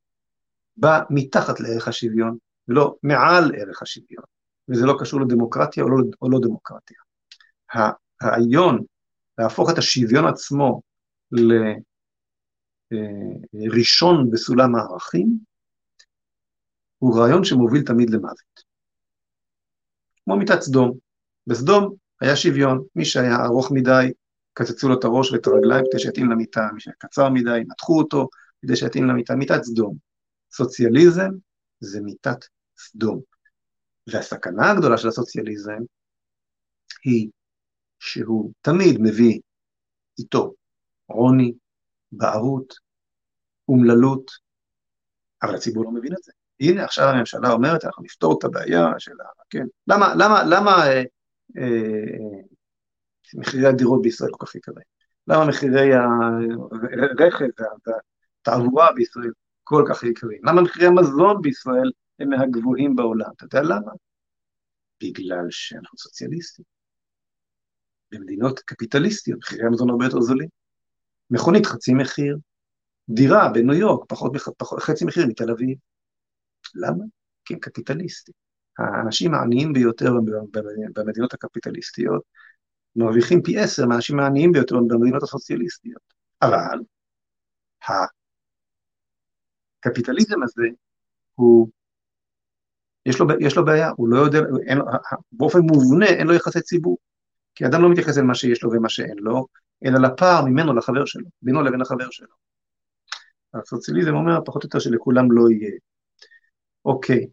בא 0.78 1.00
מתחת 1.10 1.60
לערך 1.60 1.88
השוויון, 1.88 2.38
ולא 2.68 2.96
מעל 3.04 3.52
ערך 3.58 3.82
השוויון, 3.82 4.24
וזה 4.70 4.86
לא 4.86 4.94
קשור 5.00 5.22
לדמוקרטיה 5.22 5.84
או 5.84 5.90
לא, 5.90 5.98
או 6.22 6.30
לא 6.30 6.40
דמוקרטיה. 6.42 6.98
הרעיון 8.22 8.80
להפוך 9.38 9.70
את 9.74 9.78
השוויון 9.78 10.26
עצמו 10.26 10.82
לראשון 13.54 14.32
בסולם 14.32 14.76
הערכים, 14.76 15.38
הוא 16.98 17.20
רעיון 17.20 17.44
שמוביל 17.44 17.84
תמיד 17.86 18.10
למוות. 18.10 18.73
כמו 20.26 20.38
מיטת 20.38 20.62
סדום. 20.62 20.98
בסדום 21.48 21.96
היה 22.22 22.36
שוויון, 22.36 22.84
מי 22.96 23.06
שהיה 23.06 23.46
ארוך 23.46 23.72
מדי, 23.72 24.12
קצצו 24.54 24.90
לו 24.90 25.00
את 25.00 25.04
הראש 25.04 25.32
ואת 25.32 25.48
הרגליים 25.48 25.86
כדי 25.92 26.00
שיתאים 26.00 26.32
למיטה, 26.32 26.70
מי 26.74 26.80
שהיה 26.80 26.96
קצר 27.00 27.30
מדי, 27.30 27.60
נתחו 27.68 27.98
אותו 27.98 28.28
כדי 28.62 28.76
שיתאים 28.76 29.06
למיטה, 29.06 29.36
מיטת 29.36 29.64
סדום. 29.64 29.98
סוציאליזם 30.52 31.30
זה 31.80 32.02
מיטת 32.02 32.38
סדום. 32.78 33.22
והסכנה 34.08 34.72
הגדולה 34.72 34.98
של 34.98 35.08
הסוציאליזם 35.08 35.80
היא 37.06 37.30
שהוא 38.00 38.52
תמיד 38.62 38.98
מביא 39.02 39.40
איתו 40.20 40.54
עוני, 41.06 41.54
בערות, 42.12 42.74
אומללות, 43.68 44.32
אבל 45.44 45.56
הציבור 45.56 45.84
לא 45.84 45.92
מבין 45.92 46.14
את 46.14 46.24
זה. 46.24 46.32
הנה 46.60 46.84
עכשיו 46.84 47.06
הממשלה 47.10 47.52
אומרת, 47.52 47.86
אנחנו 47.86 48.04
נפתור 48.04 48.38
את 48.40 48.44
הבעיה 48.44 48.88
של 48.98 49.12
ה... 49.12 49.26
כן. 49.50 49.66
למה, 49.88 50.16
למה, 50.16 50.44
למה 50.44 50.88
אה, 50.88 51.04
אה, 51.58 52.42
מחירי 53.36 53.68
הדירות 53.68 54.02
בישראל 54.02 54.32
כל 54.32 54.46
כך 54.46 54.56
יקרים? 54.56 54.86
למה 55.28 55.46
מחירי 55.46 55.94
הרכב 55.94 57.46
והתעבורה 57.88 58.92
בישראל 58.96 59.32
כל 59.64 59.86
כך 59.90 60.04
יקרים? 60.04 60.40
למה 60.44 60.62
מחירי 60.62 60.86
המזון 60.86 61.42
בישראל 61.42 61.92
הם 62.20 62.30
מהגבוהים 62.30 62.96
בעולם? 62.96 63.30
אתה 63.38 63.46
יודע 63.46 63.62
למה? 63.62 63.92
בגלל 65.04 65.46
שאנחנו 65.50 65.98
סוציאליסטים. 65.98 66.66
במדינות 68.12 68.60
קפיטליסטיות 68.60 69.40
מחירי 69.40 69.66
המזון 69.66 69.90
הרבה 69.90 70.06
יותר 70.06 70.22
זולים. 70.22 70.48
מכונית 71.30 71.66
חצי 71.66 71.94
מחיר, 71.94 72.38
דירה 73.10 73.50
בניו 73.54 73.74
יורק 73.74 74.10
פחות, 74.10 74.32
פחות 74.58 74.80
חצי 74.80 75.06
מחיר 75.06 75.28
מתל 75.28 75.52
אביב. 75.52 75.78
למה? 76.76 77.04
כי 77.46 77.54
הם 77.54 77.60
קפיטליסטים. 77.60 78.34
האנשים 78.78 79.34
העניים 79.34 79.74
ביותר 79.74 80.14
במדינות 80.96 81.34
הקפיטליסטיות 81.34 82.24
מרוויחים 82.96 83.42
פי 83.42 83.60
עשר 83.60 83.86
מהאנשים 83.86 84.20
העניים 84.20 84.52
ביותר 84.52 84.76
במדינות 84.76 85.24
הסוציאליסטיות. 85.24 86.02
אבל 86.42 86.80
הקפיטליזם 89.80 90.44
הזה 90.44 90.64
הוא, 91.36 91.70
יש 93.06 93.20
לו, 93.20 93.28
יש 93.40 93.58
לו 93.58 93.66
בעיה, 93.66 93.90
הוא 93.98 94.10
לא 94.10 94.20
יודע, 94.20 94.40
אין, 94.68 94.80
באופן 95.32 95.60
מובנה 95.60 96.06
אין 96.06 96.28
לו 96.28 96.34
יחסי 96.34 96.62
ציבור. 96.62 96.98
כי 97.56 97.66
אדם 97.66 97.82
לא 97.82 97.92
מתייחס 97.92 98.18
אל 98.18 98.24
מה 98.24 98.36
שיש 98.36 98.64
לו 98.64 98.72
ומה 98.72 98.90
שאין 98.90 99.18
לו, 99.18 99.48
אלא 99.86 100.00
לפער 100.00 100.46
ממנו 100.46 100.74
לחבר 100.74 101.06
שלו, 101.06 101.26
בינו 101.42 101.62
לבין 101.62 101.82
החבר 101.82 102.08
שלו. 102.12 102.28
הסוציאליזם 103.54 104.14
אומר 104.14 104.40
פחות 104.46 104.64
או 104.64 104.68
יותר 104.68 104.80
שלכולם 104.80 105.32
לא 105.32 105.52
יהיה. 105.52 105.72
אוקיי. 106.86 107.28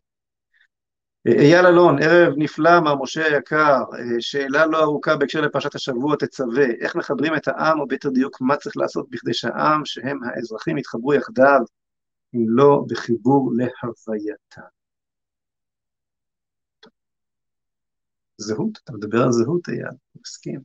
אייל 1.26 1.66
אלון, 1.66 2.02
ערב 2.02 2.34
נפלא, 2.36 2.80
מר 2.80 2.94
משה 3.02 3.24
היקר, 3.24 3.82
שאלה 4.20 4.66
לא 4.66 4.82
ארוכה 4.82 5.16
בהקשר 5.16 5.40
לפרשת 5.40 5.74
השבוע 5.74 6.16
תצווה, 6.16 6.64
איך 6.80 6.96
מחברים 6.96 7.34
את 7.36 7.48
העם, 7.48 7.80
או 7.80 7.86
ביתר 7.86 8.10
דיוק 8.10 8.40
מה 8.40 8.56
צריך 8.56 8.76
לעשות 8.76 9.10
בכדי 9.10 9.34
שהעם, 9.34 9.84
שהם 9.84 10.18
האזרחים, 10.24 10.78
יתחברו 10.78 11.14
יחדיו, 11.14 11.60
אם 12.34 12.44
לא 12.48 12.84
בחיבור 12.88 13.52
להווייתם. 13.56 14.68
זהות, 18.36 18.78
אתה 18.84 18.92
מדבר 18.92 19.22
על 19.22 19.32
זהות, 19.32 19.68
אייל, 19.68 19.96
מסכים. 20.20 20.60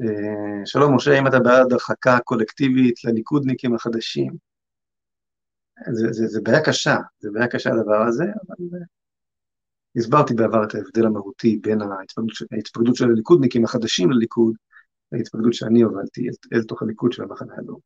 אה, 0.00 0.66
שלום, 0.66 0.96
משה, 0.96 1.18
אם 1.18 1.26
אתה 1.26 1.38
בעד 1.38 1.72
הרחקה 1.72 2.18
קולקטיבית 2.24 3.04
לליכודניקים 3.04 3.74
החדשים, 3.74 4.53
זה, 5.92 6.12
זה, 6.12 6.26
זה 6.26 6.40
בעיה 6.42 6.64
קשה, 6.64 6.96
זה 7.20 7.30
בעיה 7.32 7.48
קשה 7.48 7.70
הדבר 7.70 8.02
הזה, 8.08 8.24
אבל 8.24 8.78
הסברתי 9.96 10.34
בעבר 10.34 10.64
את 10.64 10.74
ההבדל 10.74 11.06
המהותי 11.06 11.58
בין 11.62 11.82
ההתפקדות, 11.82 12.30
ההתפקדות 12.52 12.96
של 12.96 13.10
הליכודניקים 13.10 13.64
החדשים 13.64 14.10
לליכוד, 14.10 14.54
להתפקדות 15.12 15.54
שאני 15.54 15.82
הובלתי 15.82 16.28
אל, 16.28 16.34
אל 16.58 16.62
תוך 16.62 16.82
הליכוד 16.82 17.12
של 17.12 17.22
המחנה 17.22 17.54
הלאומי. 17.54 17.80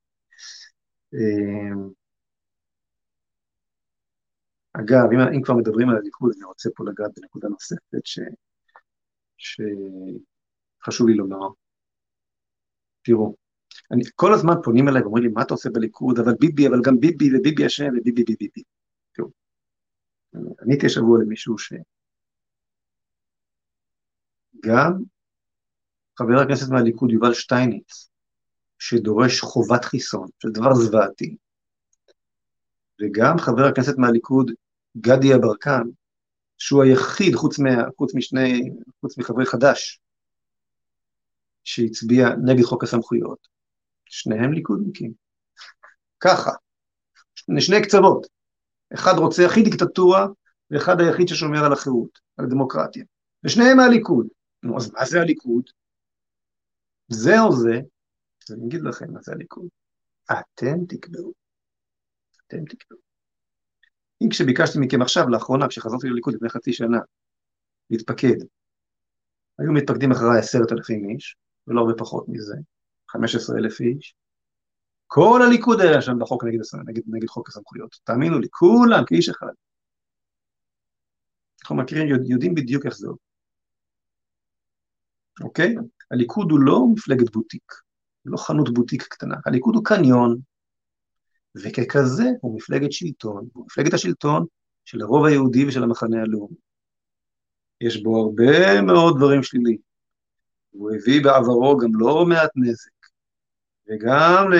אה, 1.14 1.88
אגב, 4.72 5.12
אם, 5.12 5.18
אם 5.36 5.42
כבר 5.42 5.54
מדברים 5.54 5.88
על 5.88 5.96
הליכוד, 5.96 6.32
אני 6.36 6.44
רוצה 6.44 6.70
פה 6.76 6.84
לגעת 6.84 7.10
בנקודה 7.16 7.48
נוספת 7.48 8.04
ש, 8.04 8.18
שחשוב 9.36 11.08
לי 11.08 11.14
לומר. 11.14 11.48
תראו, 13.02 13.34
אני, 13.92 14.02
כל 14.14 14.34
הזמן 14.34 14.54
פונים 14.64 14.88
אליי 14.88 15.02
ואומרים 15.02 15.24
לי, 15.24 15.30
מה 15.30 15.42
אתה 15.42 15.54
עושה 15.54 15.70
בליכוד, 15.70 16.18
אבל 16.18 16.34
ביבי, 16.40 16.68
אבל 16.68 16.80
גם 16.84 17.00
ביבי, 17.00 17.36
וביבי 17.36 17.66
אשם, 17.66 17.88
וביבי, 17.88 18.24
ביבי, 18.24 18.34
ביבי. 18.40 18.62
תראו, 19.12 19.28
עניתי 20.62 20.86
השבוע 20.86 21.18
למישהו 21.22 21.58
ש... 21.58 21.72
גם 24.64 24.92
חבר 26.18 26.38
הכנסת 26.42 26.68
מהליכוד, 26.70 27.10
יובל 27.10 27.34
שטייניץ, 27.34 28.10
שדורש 28.78 29.40
חובת 29.40 29.84
חיסון, 29.84 30.28
שזה 30.42 30.52
דבר 30.52 30.74
זוועתי, 30.74 31.36
וגם 33.02 33.38
חבר 33.38 33.64
הכנסת 33.64 33.98
מהליכוד, 33.98 34.50
גדי 34.96 35.26
יברקן, 35.26 35.82
שהוא 36.58 36.82
היחיד, 36.82 37.34
חוץ, 37.34 37.58
מה, 37.58 37.70
חוץ 37.96 38.14
משני, 38.14 38.70
חוץ 39.00 39.18
מחברי 39.18 39.46
חד"ש, 39.46 40.00
שהצביע 41.64 42.28
נגד 42.44 42.64
חוק 42.64 42.84
הסמכויות, 42.84 43.48
שניהם 44.10 44.52
ליכודניקים. 44.52 45.12
ככה, 46.20 46.50
שני 47.58 47.82
קצוות. 47.82 48.26
אחד 48.94 49.14
רוצה 49.18 49.46
הכי 49.46 49.62
דיקטטורה, 49.62 50.26
ואחד 50.70 51.00
היחיד 51.00 51.28
ששומר 51.28 51.64
על 51.64 51.72
החירות, 51.72 52.18
על 52.36 52.44
הדמוקרטיה. 52.44 53.04
ושניהם 53.44 53.76
מהליכוד. 53.76 54.26
נו, 54.62 54.76
אז 54.76 54.92
מה 54.92 55.04
זה 55.04 55.20
הליכוד? 55.20 55.62
זה 57.08 57.40
או 57.40 57.52
זה, 57.52 57.80
אני 58.50 58.66
אגיד 58.66 58.80
לכם 58.82 59.12
מה 59.12 59.20
זה 59.22 59.32
הליכוד. 59.32 59.68
אתם 60.32 60.86
תקבעו. 60.88 61.32
אתם 62.46 62.64
תקבעו. 62.64 63.00
אם 64.22 64.28
כשביקשתי 64.30 64.78
מכם 64.80 65.02
עכשיו, 65.02 65.28
לאחרונה, 65.28 65.68
כשחזרתי 65.68 66.08
לליכוד 66.08 66.34
לפני 66.34 66.48
חצי 66.48 66.72
שנה, 66.72 66.98
להתפקד, 67.90 68.36
היו 69.58 69.72
מתפקדים 69.72 70.12
אחריי 70.12 70.38
עשרת 70.38 70.72
אלפים 70.72 71.10
איש, 71.10 71.36
ולא 71.66 71.80
הרבה 71.80 71.92
פחות 71.98 72.24
מזה, 72.28 72.54
15 73.10 73.58
אלף 73.58 73.80
איש. 73.80 74.14
כל 75.06 75.40
הליכוד 75.46 75.80
היה 75.80 76.02
שם 76.02 76.18
בחוק 76.18 76.44
נגד, 76.44 76.58
נגד, 76.86 77.02
נגד 77.06 77.28
חוק 77.28 77.48
הסמכויות. 77.48 77.96
תאמינו 78.04 78.38
לי, 78.38 78.46
כולם 78.50 79.04
כאיש 79.06 79.28
אחד. 79.28 79.52
אנחנו 81.62 81.76
מכירים, 81.76 82.08
יודעים 82.24 82.54
בדיוק 82.54 82.86
איך 82.86 82.94
זה 82.96 83.06
עובד. 83.06 83.18
אוקיי? 85.40 85.74
הליכוד 86.10 86.50
הוא 86.50 86.60
לא 86.60 86.86
מפלגת 86.92 87.32
בוטיק, 87.32 87.72
לא 88.24 88.36
חנות 88.36 88.74
בוטיק 88.74 89.02
קטנה, 89.02 89.36
הליכוד 89.46 89.74
הוא 89.74 89.84
קניון, 89.84 90.38
וככזה 91.54 92.24
הוא 92.40 92.56
מפלגת 92.56 92.92
שלטון, 92.92 93.48
הוא 93.52 93.66
מפלגת 93.66 93.94
השלטון 93.94 94.46
של 94.84 95.02
הרוב 95.02 95.24
היהודי 95.24 95.66
ושל 95.66 95.82
המחנה 95.82 96.20
הלאומי. 96.22 96.56
יש 97.80 98.02
בו 98.02 98.22
הרבה 98.22 98.82
מאוד 98.82 99.16
דברים 99.16 99.42
שליליים. 99.42 99.78
הוא 100.70 100.90
הביא 100.94 101.24
בעברו 101.24 101.76
גם 101.78 101.90
לא 101.94 102.26
מעט 102.26 102.50
נזק. 102.56 102.97
וגם 103.88 104.50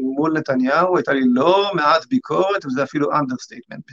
מול 0.00 0.38
נתניהו 0.38 0.96
הייתה 0.96 1.12
לי 1.12 1.20
לא 1.34 1.70
מעט 1.74 2.06
ביקורת, 2.08 2.66
וזה 2.66 2.82
אפילו 2.82 3.12
understatement 3.12 3.84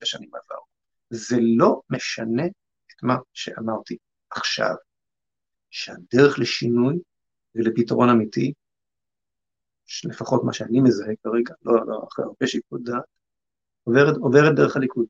בשנים 0.00 0.30
עברו. 0.34 0.64
זה 1.10 1.36
לא 1.40 1.80
משנה 1.90 2.46
את 2.46 3.02
מה 3.02 3.16
שאמרתי 3.32 3.96
עכשיו, 4.30 4.74
שהדרך 5.70 6.38
לשינוי 6.38 6.98
ולפתרון 7.54 8.08
אמיתי 8.08 8.52
לפחות 10.04 10.44
מה 10.44 10.52
שאני 10.52 10.80
מזהה 10.80 11.14
כרגע, 11.24 11.54
לא, 11.64 11.86
לא 11.86 12.06
אחרי 12.08 12.24
הרבה 12.24 12.46
שיקול 12.46 12.80
דעת, 12.84 13.02
עוברת, 13.84 14.16
עוברת 14.16 14.56
דרך 14.56 14.76
הליכוד. 14.76 15.06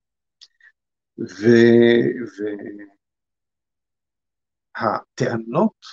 והטענות 4.81 5.87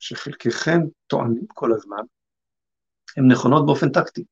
שחלקכם 0.00 0.80
טוענים 1.06 1.46
כל 1.46 1.72
הזמן, 1.72 2.02
הן 3.16 3.32
נכונות 3.32 3.66
באופן 3.66 3.92
טקטי, 3.92 4.24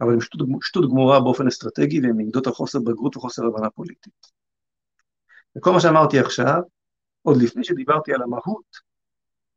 אבל 0.00 0.12
הן 0.12 0.20
שטות, 0.20 0.48
שטות 0.62 0.90
גמורה 0.90 1.20
באופן 1.20 1.46
אסטרטגי 1.46 2.00
והן 2.00 2.16
מעידות 2.16 2.46
על 2.46 2.52
חוסר 2.52 2.78
בגרות 2.78 3.16
וחוסר 3.16 3.42
הבנה 3.44 3.70
פוליטית. 3.70 4.26
וכל 5.58 5.70
מה 5.72 5.80
שאמרתי 5.80 6.18
עכשיו, 6.18 6.60
עוד 7.22 7.36
לפני 7.42 7.64
שדיברתי 7.64 8.12
על 8.12 8.22
המהות 8.22 8.76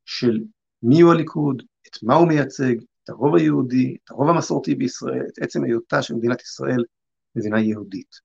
של 0.06 0.40
מיהו 0.84 1.12
הליכוד, 1.12 1.64
את 1.88 2.04
מה 2.04 2.16
הוא 2.16 2.28
מייצג, 2.28 2.76
את 3.04 3.10
הרוב 3.10 3.36
היהודי, 3.36 3.98
את 4.04 4.12
הרוב 4.12 4.30
המסורתי 4.30 4.76
בישראל, 4.76 5.26
את 5.34 5.40
עצם 5.42 5.64
היותה 5.64 6.02
של 6.02 6.14
מדינת 6.14 6.42
ישראל 6.42 6.84
מדינה 7.36 7.62
יהודית. 7.62 8.16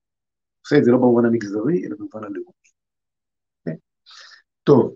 עושה 0.61 0.77
את 0.77 0.83
זה 0.83 0.91
לא 0.91 0.97
במובן 0.97 1.25
המגזרי, 1.25 1.85
אלא 1.85 1.95
במובן 1.95 2.23
הלאומי. 2.23 2.51
Okay? 2.51 2.71
כן? 3.65 3.75
טוב, 4.63 4.95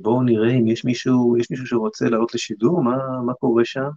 בואו 0.00 0.22
נראה 0.22 0.50
אם 0.50 0.66
יש 0.66 0.84
מישהו, 0.84 1.36
יש 1.38 1.50
מישהו 1.50 1.66
שרוצה 1.66 2.04
לעלות 2.04 2.34
לשידור, 2.34 2.82
מה, 2.82 2.96
מה 3.26 3.34
קורה 3.34 3.64
שם? 3.64 3.88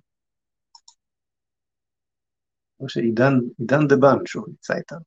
או 2.80 2.90
שעידן, 2.90 3.34
עידן 3.60 3.88
דבן 3.88 4.26
שהוא 4.26 4.48
נמצא 4.48 4.74
איתנו. 4.74 5.00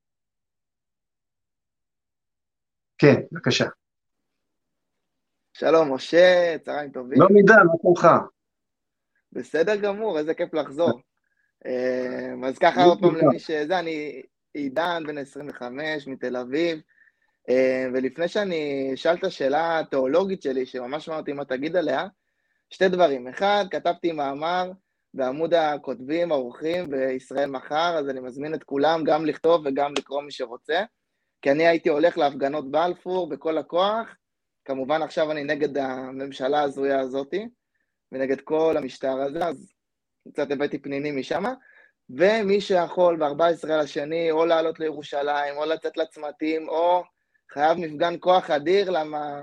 כן, 2.98 3.14
בבקשה. 3.32 3.66
שלום, 5.52 5.94
משה, 5.94 6.56
צהריים 6.64 6.90
טובים. 6.90 7.20
לא 7.20 7.26
עידן, 7.36 7.66
מה 7.66 7.72
שלומך? 7.82 8.08
בסדר 9.32 9.76
גמור, 9.76 10.18
איזה 10.18 10.34
כיף 10.34 10.54
לחזור. 10.54 11.00
אמ, 11.66 12.44
אז 12.44 12.58
ככה 12.58 12.84
עוד 12.84 13.00
פעם 13.00 13.16
למי 13.16 13.38
שזה, 13.38 13.78
אני 13.78 14.22
עידן, 14.54 15.02
בן 15.06 15.18
25, 15.18 16.06
מתל 16.06 16.36
אביב, 16.36 16.78
ולפני 17.94 18.28
שאני 18.28 18.90
אשאל 18.94 19.14
את 19.14 19.24
השאלה 19.24 19.78
התיאולוגית 19.78 20.42
שלי, 20.42 20.66
שממש 20.66 21.08
אמרתי 21.08 21.32
מה 21.32 21.44
תגיד 21.44 21.76
עליה, 21.76 22.06
שתי 22.70 22.88
דברים. 22.88 23.28
אחד, 23.28 23.64
כתבתי 23.70 24.12
מאמר 24.12 24.70
בעמוד 25.14 25.54
הכותבים, 25.54 26.32
האורחים 26.32 26.90
בישראל 26.90 27.50
מחר, 27.50 27.96
אז 27.98 28.08
אני 28.08 28.20
מזמין 28.20 28.54
את 28.54 28.64
כולם 28.64 29.04
גם 29.04 29.26
לכתוב 29.26 29.62
וגם 29.64 29.92
לקרוא 29.98 30.22
מי 30.22 30.30
שרוצה, 30.30 30.82
כי 31.42 31.50
אני 31.50 31.66
הייתי 31.66 31.88
הולך 31.88 32.18
להפגנות 32.18 32.70
בלפור 32.70 33.28
בכל 33.28 33.58
הכוח, 33.58 34.16
כמובן 34.64 35.02
עכשיו 35.02 35.32
אני 35.32 35.44
נגד 35.44 35.78
הממשלה 35.78 36.60
ההזויה 36.60 37.00
הזאתי, 37.00 37.48
ונגד 38.12 38.40
כל 38.40 38.74
המשטר 38.76 39.20
הזה, 39.20 39.46
אז 39.46 39.72
קצת 40.32 40.50
הבאתי 40.50 40.78
פנינים 40.78 41.16
משם, 41.16 41.44
ומי 42.10 42.60
שיכול 42.60 43.16
ב-14 43.16 43.68
לשני 43.68 44.30
או 44.30 44.46
לעלות 44.46 44.80
לירושלים, 44.80 45.56
או 45.56 45.64
לצאת 45.64 45.96
לצמתים, 45.96 46.68
או 46.68 47.02
חייב 47.52 47.78
מפגן 47.78 48.14
כוח 48.20 48.50
אדיר, 48.50 48.90
למה 48.90 49.42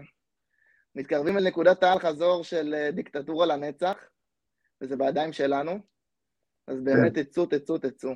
מתקרבים 0.96 1.38
אל 1.38 1.44
נקודת 1.44 1.84
האל 1.84 2.00
חזור 2.00 2.44
של 2.44 2.74
אה, 2.78 2.92
דיקטטורה 2.92 3.46
לנצח, 3.46 3.96
וזה 4.82 4.96
בידיים 4.98 5.34
שלנו, 5.34 5.80
אז 6.68 6.82
באמת 6.82 7.16
כן. 7.16 7.24
תצאו, 7.24 7.46
תצאו, 7.46 7.78
תצאו. 7.78 8.12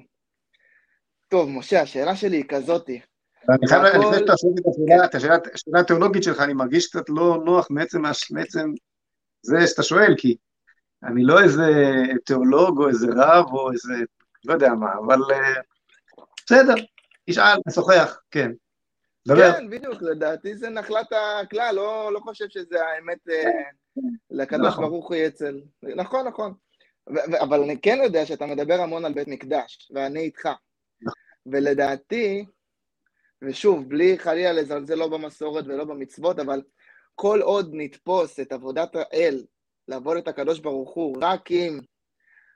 טוב, 1.28 1.50
משה, 1.50 1.82
השאלה 1.82 2.16
שלי 2.16 2.38
היא 2.38 2.46
כזאתי. 2.50 3.02
אני 3.50 3.68
חייב, 3.68 3.84
לפני 3.84 4.20
שאתה 4.20 4.34
שואל 4.38 5.06
את 5.06 5.16
השאלה 5.16 5.80
התיאולוגית 5.80 6.24
שלך, 6.24 6.40
אני 6.40 6.54
מרגיש 6.54 6.88
קצת 6.88 7.10
לא 7.10 7.42
נוח 7.46 7.68
מעצם 7.72 8.74
זה 9.42 9.68
שאתה 9.68 9.84
שואל, 9.84 10.16
כי 10.18 10.38
אני 11.04 11.24
לא 11.24 11.42
איזה 11.44 11.64
תיאולוג 12.26 12.82
או 12.82 12.90
איזה 12.90 13.08
רב 13.16 13.46
או 13.52 13.72
איזה, 13.72 13.94
לא 14.46 14.54
יודע 14.54 14.74
מה, 14.74 14.94
אבל 15.06 15.20
אה, 15.32 15.62
בסדר, 16.46 16.74
תשאל, 17.30 17.58
נשוחח, 17.68 18.20
כן. 18.32 18.52
דבר. 19.28 19.53
כן, 19.53 19.70
בדיוק, 19.70 20.01
לדעתי 20.01 20.55
זה 20.55 20.70
נחלת 20.70 21.07
הכלל, 21.11 21.76
לא, 21.76 22.13
לא 22.13 22.20
חושב 22.20 22.49
שזה 22.49 22.86
האמת 22.86 23.30
אה, 23.30 23.51
לקדוש 24.30 24.67
נכון. 24.67 24.86
ברוך 24.86 25.07
הוא 25.07 25.17
אצל... 25.28 25.61
נכון, 25.95 26.28
נכון. 26.28 26.53
אבל 27.41 27.63
אני 27.63 27.82
כן 27.82 27.97
יודע 28.03 28.26
שאתה 28.26 28.45
מדבר 28.45 28.82
המון 28.82 29.05
על 29.05 29.13
בית 29.13 29.28
מקדש, 29.28 29.91
ואני 29.93 30.20
איתך. 30.20 30.49
ולדעתי, 31.45 32.45
ושוב, 33.41 33.89
בלי 33.89 34.20
חלילה 34.20 34.51
לזלזל 34.51 34.95
לא 34.95 35.07
במסורת 35.07 35.65
ולא 35.67 35.86
במצוות, 35.86 36.39
אבל 36.39 36.61
כל 37.15 37.39
עוד 37.41 37.70
נתפוס 37.74 38.39
את 38.39 38.51
עבודת 38.51 38.95
האל, 38.95 39.45
לעבוד 39.88 40.17
את 40.17 40.28
הקדוש 40.28 40.59
ברוך 40.59 40.93
הוא, 40.93 41.17
רק 41.22 41.41
עם 41.49 41.80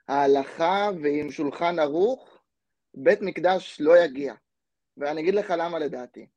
ההלכה 0.07 0.89
ועם 1.03 1.31
שולחן 1.31 1.79
ערוך, 1.79 2.37
בית 2.93 3.21
מקדש 3.21 3.77
לא 3.81 3.97
יגיע. 3.97 4.33
ואני 4.97 5.21
אגיד 5.21 5.35
לך 5.35 5.53
למה 5.57 5.79
לדעתי. 5.79 6.27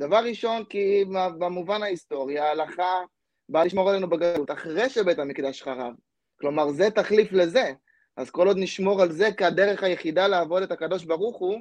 דבר 0.00 0.24
ראשון, 0.24 0.64
כי 0.64 1.04
במובן 1.38 1.82
ההיסטורי, 1.82 2.38
ההלכה 2.38 3.00
באה 3.48 3.64
לשמור 3.64 3.90
עלינו 3.90 4.10
בגלות 4.10 4.50
אחרי 4.50 4.88
שבית 4.88 5.18
המקדש 5.18 5.62
חרב. 5.62 5.94
כלומר, 6.40 6.70
זה 6.70 6.90
תחליף 6.90 7.32
לזה. 7.32 7.72
אז 8.16 8.30
כל 8.30 8.46
עוד 8.46 8.56
נשמור 8.60 9.02
על 9.02 9.12
זה 9.12 9.28
כדרך 9.32 9.82
היחידה 9.82 10.28
לעבוד 10.28 10.62
את 10.62 10.72
הקדוש 10.72 11.04
ברוך 11.04 11.38
הוא, 11.38 11.60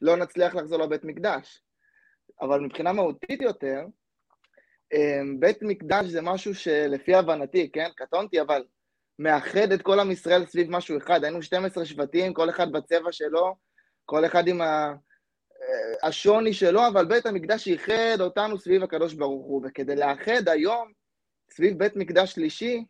לא 0.00 0.16
נצליח 0.16 0.54
לחזור 0.54 0.78
לבית 0.78 1.04
מקדש. 1.04 1.62
אבל 2.40 2.60
מבחינה 2.60 2.92
מהותית 2.92 3.42
יותר, 3.42 3.84
אמ, 4.92 5.40
בית 5.40 5.62
מקדש 5.62 6.06
זה 6.06 6.22
משהו 6.22 6.54
שלפי 6.54 7.14
הבנתי, 7.14 7.70
כן, 7.72 7.88
קטונתי, 7.96 8.40
אבל 8.40 8.64
מאחד 9.18 9.72
את 9.72 9.82
כל 9.82 10.00
עם 10.00 10.10
ישראל 10.10 10.46
סביב 10.46 10.70
משהו 10.70 10.98
אחד. 10.98 11.24
היינו 11.24 11.42
12 11.42 11.84
שבטים, 11.84 12.34
כל 12.34 12.50
אחד 12.50 12.72
בצבע 12.72 13.12
שלו, 13.12 13.56
כל 14.04 14.26
אחד 14.26 14.48
עם 14.48 14.60
ה... 14.60 14.94
אה, 15.62 16.08
השוני 16.08 16.52
שלו, 16.52 16.88
אבל 16.88 17.04
בית 17.04 17.26
המקדש 17.26 17.68
איחד 17.68 18.20
אותנו 18.20 18.58
סביב 18.58 18.82
הקדוש 18.82 19.14
ברוך 19.14 19.46
הוא, 19.46 19.62
וכדי 19.64 19.96
לאחד 19.96 20.48
היום 20.48 20.92
סביב 21.50 21.78
בית 21.78 21.96
מקדש 21.96 22.32
שלישי, 22.32 22.84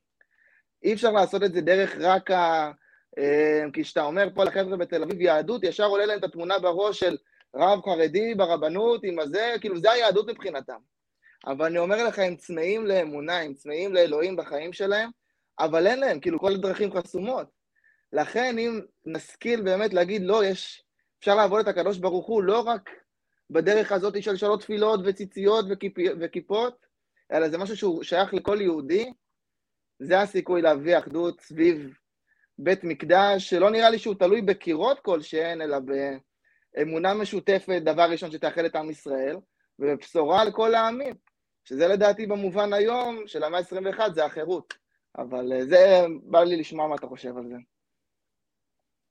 אי 0.82 0.92
אפשר 0.92 1.10
לעשות 1.10 1.42
את 1.42 1.52
זה 1.52 1.60
דרך 1.60 1.96
רק 2.00 2.30
ה... 2.30 2.70
אה, 3.18 3.62
כי 3.72 3.82
כשאתה 3.82 4.02
אומר 4.02 4.28
פה 4.34 4.44
לחבר'ה 4.44 4.76
בתל 4.76 5.02
אביב 5.02 5.20
יהדות, 5.20 5.64
ישר 5.64 5.86
עולה 5.86 6.06
להם 6.06 6.18
את 6.18 6.24
התמונה 6.24 6.58
בראש 6.58 7.00
של 7.00 7.16
רב 7.56 7.80
חרדי 7.84 8.34
ברבנות 8.34 9.00
עם 9.04 9.18
הזה, 9.18 9.54
כאילו 9.60 9.80
זה 9.80 9.90
היהדות 9.90 10.30
מבחינתם. 10.30 10.78
אבל 11.46 11.66
אני 11.66 11.78
אומר 11.78 12.04
לך, 12.04 12.18
הם 12.18 12.36
צמאים 12.36 12.86
לאמונה, 12.86 13.38
הם 13.38 13.54
צמאים 13.54 13.94
לאלוהים 13.94 14.36
בחיים 14.36 14.72
שלהם, 14.72 15.10
אבל 15.58 15.86
אין 15.86 16.00
להם, 16.00 16.20
כאילו 16.20 16.40
כל 16.40 16.52
הדרכים 16.52 16.92
חסומות. 16.92 17.46
לכן 18.12 18.58
אם 18.58 18.80
נשכיל 19.06 19.62
באמת 19.62 19.94
להגיד, 19.94 20.22
לא, 20.22 20.44
יש, 20.44 20.82
אפשר 21.22 21.34
לעבוד 21.34 21.60
את 21.60 21.68
הקדוש 21.68 21.98
ברוך 21.98 22.26
הוא 22.26 22.42
לא 22.42 22.60
רק 22.60 22.90
בדרך 23.50 23.92
הזאת 23.92 24.22
של 24.22 24.36
שלוש 24.36 24.62
תפילות 24.62 25.00
וציציות 25.04 25.64
וכיפ, 25.70 25.92
וכיפות, 26.20 26.86
אלא 27.32 27.48
זה 27.48 27.58
משהו 27.58 27.76
שהוא 27.76 28.02
שייך 28.02 28.34
לכל 28.34 28.60
יהודי, 28.60 29.12
זה 29.98 30.20
הסיכוי 30.20 30.62
להביא 30.62 30.98
אחדות 30.98 31.40
סביב 31.40 31.94
בית 32.58 32.84
מקדש, 32.84 33.50
שלא 33.50 33.70
נראה 33.70 33.90
לי 33.90 33.98
שהוא 33.98 34.14
תלוי 34.14 34.42
בקירות 34.42 35.00
כלשהן, 35.00 35.60
אלא 35.60 35.76
באמונה 36.74 37.14
משותפת, 37.14 37.82
דבר 37.84 38.10
ראשון 38.10 38.30
שתאחד 38.30 38.64
את 38.64 38.76
עם 38.76 38.90
ישראל, 38.90 39.36
ובבשורה 39.78 40.44
לכל 40.44 40.74
העמים, 40.74 41.14
שזה 41.64 41.88
לדעתי 41.88 42.26
במובן 42.26 42.72
היום 42.72 43.22
של 43.26 43.44
המאה 43.44 43.60
ה-21 43.60 44.12
זה 44.12 44.24
החירות. 44.24 44.74
אבל 45.18 45.52
אה, 45.52 45.66
זה, 45.66 46.04
בא 46.22 46.42
לי 46.42 46.56
לשמוע 46.56 46.88
מה 46.88 46.94
אתה 46.94 47.06
חושב 47.06 47.36
על 47.36 47.48
זה. 47.48 47.56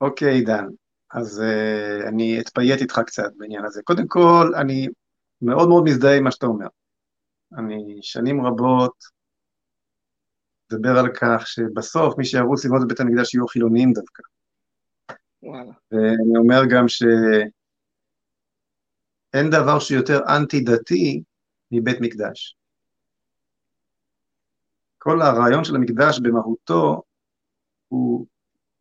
אוקיי, 0.02 0.42
okay, 0.42 0.46
דן. 0.46 0.66
אז 1.14 1.42
uh, 1.42 2.08
אני 2.08 2.40
אתפייט 2.40 2.82
איתך 2.82 3.02
קצת 3.06 3.32
בעניין 3.38 3.66
הזה. 3.66 3.82
קודם 3.84 4.08
כל, 4.08 4.52
אני 4.56 4.88
מאוד 5.42 5.70
מאוד 5.70 5.84
מזדהה 5.84 6.18
עם 6.18 6.24
מה 6.24 6.32
שאתה 6.32 6.46
אומר. 6.46 6.68
אני 7.58 8.00
שנים 8.02 8.46
רבות 8.46 8.94
מדבר 10.72 11.00
על 11.00 11.08
כך 11.22 11.48
שבסוף 11.48 12.18
מי 12.18 12.26
שירוץ 12.26 12.66
לבנות 12.66 12.82
את 12.82 12.88
בית 12.88 13.00
המקדש 13.00 13.34
יהיו 13.34 13.48
חילוניים 13.48 13.94
דווקא. 13.94 14.24
וואלה. 15.44 15.72
ואני 15.92 16.38
אומר 16.38 16.62
גם 16.72 16.88
שאין 16.88 17.10
דבר 19.52 19.80
שיותר 19.80 20.20
אנטי-דתי 20.38 21.24
מבית 21.72 21.98
מקדש. 22.02 22.56
כל 24.98 25.22
הרעיון 25.22 25.64
של 25.64 25.76
המקדש 25.76 26.20
במהותו 26.20 27.02
הוא, 27.88 28.28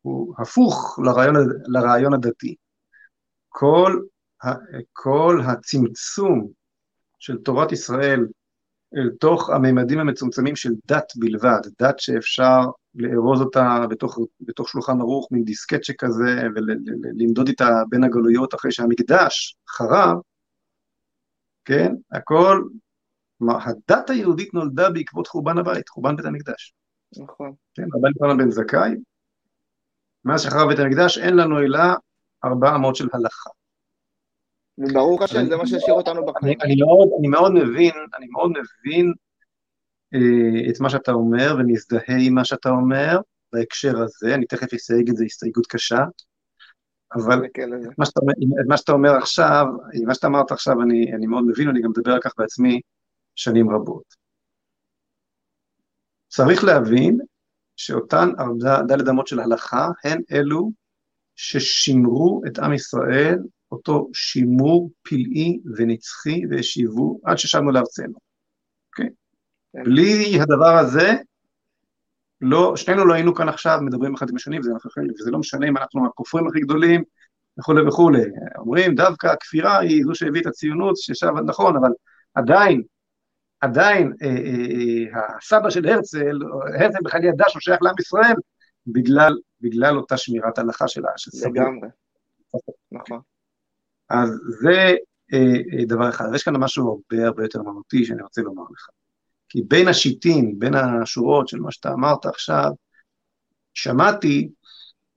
הוא 0.02 0.34
הפוך 0.38 0.98
לרעיון, 1.04 1.34
לרעיון 1.66 2.14
הדתי. 2.14 2.54
כל, 3.48 4.00
כל 4.92 5.40
הצמצום 5.46 6.48
של 7.18 7.38
תורת 7.38 7.72
ישראל 7.72 8.26
אל 8.96 9.10
תוך 9.20 9.50
הממדים 9.50 9.98
המצומצמים 9.98 10.56
של 10.56 10.70
דת 10.86 11.12
בלבד, 11.16 11.60
דת 11.80 11.98
שאפשר 11.98 12.60
לארוז 12.94 13.40
אותה 13.40 13.86
בתוך, 13.90 14.18
בתוך 14.40 14.68
שולחן 14.68 15.00
ערוך, 15.00 15.28
מין 15.32 15.44
דיסקט 15.44 15.84
שכזה, 15.84 16.42
ולמדוד 16.54 17.48
איתה 17.48 17.68
בין 17.88 18.04
הגלויות 18.04 18.54
אחרי 18.54 18.72
שהמקדש 18.72 19.56
חרב, 19.68 20.16
כן, 21.64 21.92
הכל 22.12 22.62
כלומר, 23.38 23.58
הדת 23.64 24.10
היהודית 24.10 24.54
נולדה 24.54 24.90
בעקבות 24.90 25.26
חורבן 25.26 25.58
הבית, 25.58 25.88
חורבן 25.88 26.16
בית 26.16 26.26
המקדש. 26.26 26.74
נכון. 27.22 27.52
כן, 27.74 27.82
רבן 27.82 28.08
יוחנן 28.16 28.38
בן 28.38 28.50
זכאי, 28.50 28.94
מאז 30.24 30.42
שחרב 30.42 30.68
בית 30.68 30.78
המקדש 30.78 31.18
אין 31.18 31.36
לנו 31.36 31.58
אלא 31.60 31.80
ארבע 32.44 32.74
אמות 32.74 32.96
של 32.96 33.08
הלכה. 33.12 33.50
וברוך 34.78 35.22
השם, 35.22 35.46
זה 35.46 35.56
מה 35.56 35.66
שהשאיר 35.66 35.94
אותנו 35.94 36.26
בחיים. 36.26 36.60
אני, 36.60 36.72
אני, 36.72 36.82
מאוד, 36.82 37.08
אני 37.18 37.28
מאוד 37.28 37.52
מבין, 37.52 37.94
אני 38.18 38.26
מאוד 38.26 38.50
מבין 38.50 39.12
אה, 40.14 40.70
את 40.70 40.80
מה 40.80 40.90
שאתה 40.90 41.12
אומר, 41.12 41.56
ומזדהה 41.58 42.16
עם 42.26 42.34
מה 42.34 42.44
שאתה 42.44 42.68
אומר 42.68 43.18
בהקשר 43.52 44.02
הזה, 44.02 44.34
אני 44.34 44.46
תכף 44.46 44.74
אסייג 44.74 45.10
את 45.10 45.16
זה 45.16 45.24
הסתייגות 45.24 45.66
קשה, 45.66 46.04
אבל 47.14 47.42
מה 47.98 48.06
שאתה, 48.06 48.20
מה 48.68 48.76
שאתה 48.76 48.92
אומר 48.92 49.16
עכשיו, 49.16 49.64
מה 50.06 50.14
שאתה 50.14 50.26
אמרת 50.26 50.52
עכשיו, 50.52 50.82
אני, 50.82 51.12
אני 51.12 51.26
מאוד 51.26 51.44
מבין, 51.46 51.68
ואני 51.68 51.82
גם 51.82 51.90
מדבר 51.90 52.12
על 52.12 52.20
כך 52.22 52.32
בעצמי, 52.38 52.80
שנים 53.34 53.70
רבות. 53.70 54.14
צריך 56.28 56.64
להבין 56.64 57.20
שאותן 57.80 58.30
דלת 58.86 59.08
אמות 59.08 59.26
של 59.26 59.40
הלכה 59.40 59.88
הן 60.04 60.20
אלו 60.32 60.70
ששימרו 61.36 62.42
את 62.46 62.58
עם 62.58 62.72
ישראל, 62.72 63.38
אותו 63.72 64.08
שימור 64.12 64.90
פלאי 65.02 65.60
ונצחי 65.76 66.42
והשיבו 66.50 67.20
עד 67.24 67.38
ששבנו 67.38 67.70
לארצנו. 67.70 68.14
Okay? 68.14 69.04
כן. 69.72 69.82
בלי 69.84 70.40
הדבר 70.40 70.76
הזה, 70.76 71.12
לא, 72.40 72.76
שנינו 72.76 73.04
לא 73.04 73.14
היינו 73.14 73.34
כאן 73.34 73.48
עכשיו 73.48 73.78
מדברים 73.82 74.14
אחד 74.14 74.30
עם 74.30 74.36
השני, 74.36 74.58
וזה, 74.58 74.72
וזה 75.20 75.30
לא 75.30 75.38
משנה 75.38 75.68
אם 75.68 75.76
אנחנו 75.76 76.06
הכופרים 76.06 76.48
הכי 76.48 76.60
גדולים 76.60 77.02
וכולי 77.58 77.88
וכולי. 77.88 78.22
אומרים, 78.58 78.94
דווקא 78.94 79.26
הכפירה 79.26 79.78
היא 79.78 80.04
זו 80.04 80.14
שהביא 80.14 80.40
את 80.40 80.46
הציונות, 80.46 80.96
ששב, 80.96 81.30
נכון, 81.46 81.76
אבל 81.76 81.90
עדיין 82.34 82.82
עדיין 83.60 84.12
אה, 84.22 84.28
אה, 84.28 85.20
אה, 85.20 85.36
הסבא 85.36 85.70
של 85.70 85.88
הרצל, 85.88 86.38
הרצל 86.74 86.98
בכלל 87.04 87.24
ידע 87.24 87.44
שהוא 87.48 87.60
שייך 87.60 87.82
לעם 87.82 87.94
ישראל, 87.98 88.34
בגלל, 88.86 89.32
בגלל 89.60 89.96
אותה 89.96 90.16
שמירת 90.16 90.58
הלכה 90.58 90.88
של 90.88 91.02
סבא. 91.16 91.48
לגמרי, 91.48 91.88
נכון. 92.92 93.20
אז 94.08 94.30
זה 94.60 94.94
דבר 95.86 96.08
אחד. 96.08 96.24
יש 96.34 96.42
כאן 96.42 96.56
משהו 96.56 96.88
הרבה 96.88 97.26
הרבה 97.26 97.42
יותר 97.42 97.62
מהותי 97.62 98.04
שאני 98.04 98.22
רוצה 98.22 98.42
לומר 98.42 98.62
לך. 98.62 98.88
כי 99.48 99.62
בין 99.68 99.88
השיטים, 99.88 100.58
בין 100.58 100.74
השורות 100.74 101.48
של 101.48 101.60
מה 101.60 101.72
שאתה 101.72 101.92
אמרת 101.92 102.26
עכשיו, 102.26 102.70
שמעתי 103.74 104.50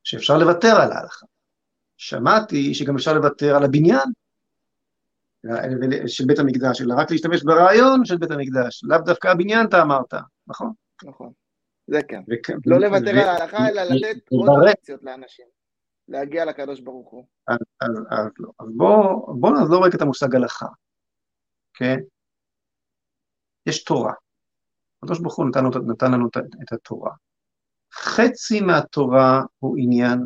שאפשר 0.03 0.37
לוותר 0.37 0.75
על 0.81 0.91
ההלכה. 0.91 1.25
שמעתי 1.97 2.73
שגם 2.73 2.95
אפשר 2.95 3.13
לוותר 3.13 3.55
על 3.55 3.63
הבניין. 3.63 4.09
של 6.07 6.25
בית 6.25 6.39
המקדש, 6.39 6.81
אלא 6.81 6.93
רק 6.97 7.11
להשתמש 7.11 7.43
ברעיון 7.43 8.05
של 8.05 8.17
בית 8.17 8.31
המקדש, 8.31 8.83
לאו 8.83 8.97
דווקא 8.97 9.27
הבניין 9.27 9.67
אתה 9.67 9.81
אמרת, 9.81 10.13
נכון? 10.47 10.71
נכון, 11.03 11.31
זה 11.87 11.99
כן. 12.07 12.21
לא 12.65 12.77
לוותר 12.77 13.11
על 13.11 13.29
ההלכה, 13.29 13.67
אלא 13.69 13.81
לתת 13.81 14.31
עוד 14.31 14.49
אופציות 14.69 15.03
לאנשים, 15.03 15.45
להגיע 16.07 16.45
לקדוש 16.45 16.79
ברוך 16.79 17.11
הוא. 17.11 17.25
אז 17.47 17.57
לא. 18.39 18.51
אז 18.59 18.67
בואו 18.75 19.53
נעזור 19.53 19.85
רק 19.85 19.95
את 19.95 20.01
המושג 20.01 20.35
הלכה, 20.35 20.67
כן? 21.73 21.97
יש 23.65 23.83
תורה. 23.83 24.13
הקדוש 25.03 25.19
ברוך 25.19 25.35
הוא 25.35 25.45
נתן 25.91 26.11
לנו 26.11 26.27
את 26.63 26.73
התורה. 26.73 27.11
חצי 27.93 28.61
מהתורה 28.61 29.41
הוא 29.59 29.75
עניין 29.79 30.19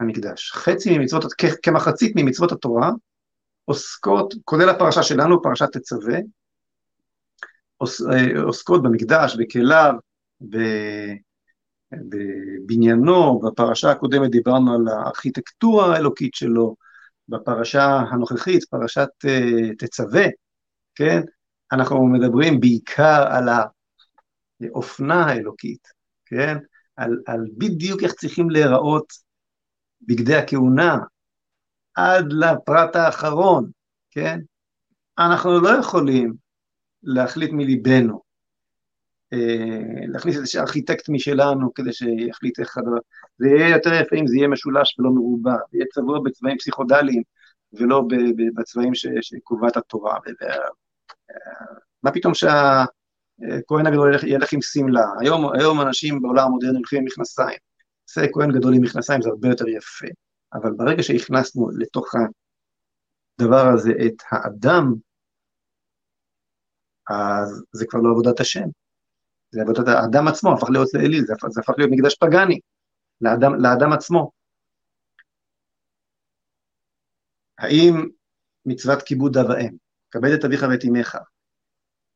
המקדש. 0.00 0.52
חצי 0.52 0.98
ממצוות, 0.98 1.24
כמחצית 1.62 2.12
ממצוות 2.16 2.52
התורה, 2.52 2.90
עוסקות, 3.70 4.34
כולל 4.44 4.68
הפרשה 4.68 5.02
שלנו, 5.02 5.42
פרשת 5.42 5.68
תצווה, 5.72 6.18
אה, 7.82 8.42
עוסקות 8.42 8.82
במקדש, 8.82 9.36
בכליו, 9.36 9.94
בבניינו, 11.92 13.40
בפרשה 13.40 13.90
הקודמת 13.90 14.30
דיברנו 14.30 14.74
על 14.74 14.88
הארכיטקטורה 14.88 15.94
האלוקית 15.94 16.34
שלו, 16.34 16.76
בפרשה 17.28 17.86
הנוכחית, 17.86 18.64
פרשת 18.64 19.08
אה, 19.24 19.74
תצווה, 19.78 20.24
כן? 20.94 21.20
אנחנו 21.72 22.06
מדברים 22.06 22.60
בעיקר 22.60 23.24
על 23.30 23.48
האופנה 24.68 25.24
האלוקית, 25.26 25.88
כן? 26.26 26.56
על, 26.96 27.18
על 27.26 27.46
בדיוק 27.58 28.02
איך 28.02 28.12
צריכים 28.12 28.50
להיראות 28.50 29.12
בגדי 30.02 30.36
הכהונה, 30.36 30.96
עד 32.00 32.32
לפרט 32.32 32.96
האחרון, 32.96 33.70
כן? 34.10 34.40
אנחנו 35.18 35.60
לא 35.60 35.68
יכולים 35.68 36.34
להחליט 37.02 37.50
מליבנו, 37.52 38.20
אה, 39.32 40.06
להכניס 40.08 40.36
איזה 40.36 40.60
ארכיטקט 40.60 41.08
משלנו 41.08 41.74
כדי 41.74 41.92
שיחליט 41.92 42.60
איך 42.60 42.78
הדבר, 42.78 42.98
זה 43.38 43.48
יהיה 43.48 43.68
יותר 43.68 43.92
יפה 43.92 44.16
אם 44.16 44.26
זה 44.26 44.36
יהיה 44.36 44.48
משולש 44.48 44.96
ולא 44.98 45.10
מרובע, 45.10 45.56
זה 45.70 45.78
יהיה 45.78 45.86
צבוע 45.94 46.18
בצבעים 46.24 46.58
פסיכודליים 46.58 47.22
ולא 47.72 48.02
בצבעים 48.54 48.92
שקובעת 49.20 49.76
התורה. 49.76 50.18
מה 52.02 52.12
פתאום 52.12 52.34
שהכהן 52.34 53.86
הגדול 53.86 54.14
ילך 54.26 54.52
עם 54.52 54.62
שמלה? 54.62 55.04
היום, 55.20 55.52
היום 55.52 55.80
אנשים 55.80 56.22
בעולם 56.22 56.46
המודרני 56.46 56.76
הולכים 56.76 56.98
עם 56.98 57.04
מכנסיים. 57.04 57.58
זה 58.14 58.26
כהן 58.32 58.52
גדול 58.52 58.74
עם 58.74 58.82
מכנסיים 58.82 59.22
זה 59.22 59.28
הרבה 59.28 59.48
יותר 59.48 59.68
יפה. 59.68 60.06
אבל 60.52 60.72
ברגע 60.76 61.02
שהכנסנו 61.02 61.70
לתוך 61.78 62.14
הדבר 62.14 63.64
הזה 63.74 63.90
את 64.06 64.14
האדם, 64.30 64.94
אז 67.10 67.64
זה 67.72 67.84
כבר 67.88 68.00
לא 68.00 68.10
עבודת 68.10 68.40
השם. 68.40 68.66
זה 69.50 69.60
עבודת 69.62 69.88
האדם 69.88 70.28
עצמו, 70.28 70.52
הפך 70.52 70.70
להיות 70.70 70.88
לאליל, 70.94 71.24
זה, 71.26 71.34
זה 71.48 71.60
הפך 71.60 71.74
להיות 71.78 71.90
מקדש 71.92 72.14
פגאני, 72.14 72.60
לאדם, 73.20 73.54
לאדם 73.54 73.92
עצמו. 73.92 74.30
האם 77.58 78.08
מצוות 78.66 79.02
כיבוד 79.02 79.36
אב 79.36 79.50
ואם, 79.50 79.76
כבד 80.10 80.30
את 80.38 80.44
אביך 80.44 80.62
ואת 80.70 80.84
אמך, 80.88 81.16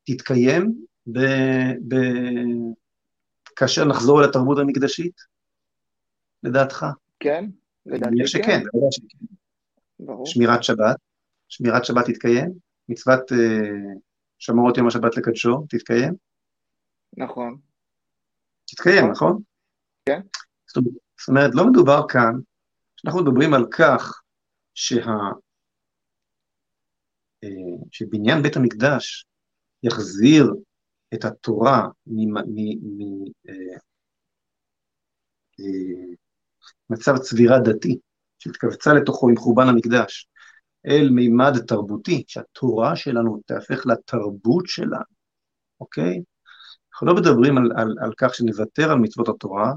תתקיים 0.05 0.87
ב, 1.07 1.19
ב, 1.89 1.95
כאשר 3.57 3.85
נחזור 3.85 4.21
אל 4.21 4.29
התרבות 4.29 4.59
המקדשית, 4.59 5.21
לדעתך? 6.43 6.87
כן, 7.21 7.45
לדעתי 7.87 8.17
כן. 8.19 8.27
שכן. 8.27 8.61
ברור. 9.99 10.27
שמירת 10.27 10.63
שבת, 10.63 10.97
שמירת 11.49 11.85
שבת 11.85 12.05
תתקיים, 12.07 12.53
מצוות 12.89 13.33
uh, 13.33 13.99
שמורות 14.39 14.77
יום 14.77 14.87
השבת 14.87 15.17
לקדשו 15.17 15.67
תתקיים? 15.69 16.15
נכון. 17.17 17.59
תתקיים, 18.65 19.11
נכון? 19.11 19.43
כן. 20.09 20.21
זאת 20.67 21.29
אומרת, 21.29 21.51
לא 21.55 21.67
מדובר 21.67 22.01
כאן, 22.09 22.33
אנחנו 23.05 23.23
מדברים 23.23 23.55
על 23.55 23.67
כך 23.71 24.23
שה... 24.75 25.07
אה, 27.45 27.49
שבניין 27.91 28.43
בית 28.43 28.57
המקדש 28.57 29.27
יחזיר 29.83 30.55
את 31.15 31.25
התורה 31.25 31.89
אה, 37.09 37.19
צבירה 37.19 37.59
דתי, 37.59 37.99
שהתכווצה 38.39 38.93
לתוכו 38.93 39.29
עם 39.29 39.37
חורבן 39.37 39.69
המקדש, 39.69 40.29
אל 40.87 41.11
מימד 41.11 41.59
תרבותי, 41.67 42.25
שהתורה 42.27 42.97
שלנו 42.97 43.41
תהפך 43.47 43.87
לתרבות 43.87 44.67
שלנו, 44.67 45.15
אוקיי? 45.81 46.23
אנחנו 46.93 47.07
לא 47.07 47.15
מדברים 47.15 47.59
על, 47.59 47.73
על, 47.77 47.97
על 48.01 48.13
כך 48.19 48.35
שנוותר 48.35 48.93
על 48.93 48.99
מצוות 48.99 49.29
התורה, 49.29 49.73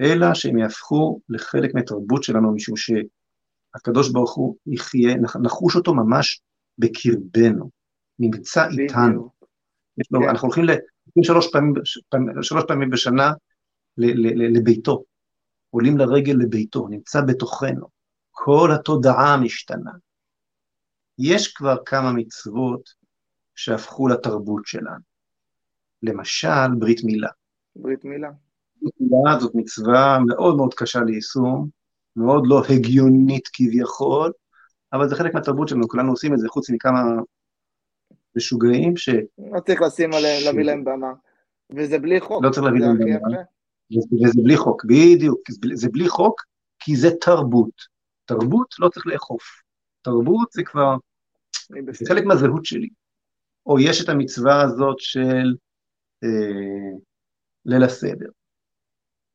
אלא 0.00 0.34
שהם 0.34 0.58
יהפכו 0.58 1.20
לחלק 1.28 1.74
מהתרבות 1.74 2.22
שלנו, 2.22 2.54
משום 2.54 2.74
שהקדוש 2.76 4.12
ברוך 4.12 4.34
הוא 4.34 4.56
יחיה, 4.66 5.14
נחוש 5.42 5.76
אותו 5.76 5.94
ממש 5.94 6.40
בקרבנו, 6.78 7.70
נמצא 8.18 8.68
איתנו. 8.78 9.30
לו, 10.10 10.20
כן. 10.20 10.28
אנחנו 10.28 10.48
הולכים 10.48 10.64
שלוש 11.22 11.46
פעמים, 11.52 11.74
שלוש 12.42 12.64
פעמים 12.68 12.90
בשנה 12.90 13.32
ל, 13.96 14.04
ל, 14.04 14.42
ל, 14.42 14.56
לביתו, 14.56 15.02
עולים 15.70 15.98
לרגל 15.98 16.34
לביתו, 16.38 16.88
נמצא 16.88 17.20
בתוכנו, 17.20 17.86
כל 18.30 18.70
התודעה 18.74 19.36
משתנה. 19.36 19.90
יש 21.18 21.54
כבר 21.54 21.76
כמה 21.86 22.12
מצוות 22.12 22.90
שהפכו 23.54 24.08
לתרבות 24.08 24.66
שלנו. 24.66 25.04
למשל, 26.02 26.74
ברית 26.78 27.04
מילה. 27.04 27.28
ברית 27.76 28.04
מילה. 28.04 28.30
ברית 28.82 28.94
מילה 29.00 29.40
זאת 29.40 29.52
מצווה 29.54 30.18
מאוד 30.26 30.56
מאוד 30.56 30.74
קשה 30.74 31.00
ליישום, 31.00 31.68
מאוד 32.16 32.42
לא 32.46 32.62
הגיונית 32.68 33.48
כביכול, 33.52 34.32
אבל 34.92 35.08
זה 35.08 35.16
חלק 35.16 35.34
מהתרבות 35.34 35.68
שלנו, 35.68 35.88
כולנו 35.88 36.10
עושים 36.10 36.34
את 36.34 36.38
זה, 36.38 36.48
חוץ 36.48 36.70
מכמה 36.70 37.00
משוגעים 38.36 38.96
ש... 38.96 39.08
לא 39.54 39.60
צריך 39.60 39.82
לשים 39.82 40.12
עליהם, 40.12 40.40
ש... 40.40 40.44
להביא 40.44 40.64
להם 40.64 40.84
במה. 40.84 41.12
וזה 41.76 41.98
בלי 41.98 42.20
חוק. 42.20 42.44
לא 42.44 42.50
צריך 42.50 42.66
להביא 42.66 42.80
להם 42.80 42.98
במה. 42.98 43.36
וזה 43.92 44.42
בלי 44.42 44.56
חוק, 44.56 44.84
בדיוק. 44.84 45.40
זה 45.74 45.88
בלי 45.92 46.08
חוק, 46.08 46.42
כי 46.78 46.96
זה 46.96 47.08
תרבות. 47.20 47.96
תרבות 48.24 48.74
לא 48.78 48.88
צריך 48.88 49.06
לאכוף. 49.06 49.42
תרבות 50.02 50.52
זה 50.52 50.62
כבר, 50.62 50.96
חלק 52.08 52.24
מהזהות 52.24 52.64
שלי. 52.64 52.88
או 53.66 53.80
יש 53.80 54.04
את 54.04 54.08
המצווה 54.08 54.62
הזאת 54.62 54.96
של 54.98 55.54
אה, 56.24 56.98
ליל 57.64 57.82
הסדר. 57.82 58.28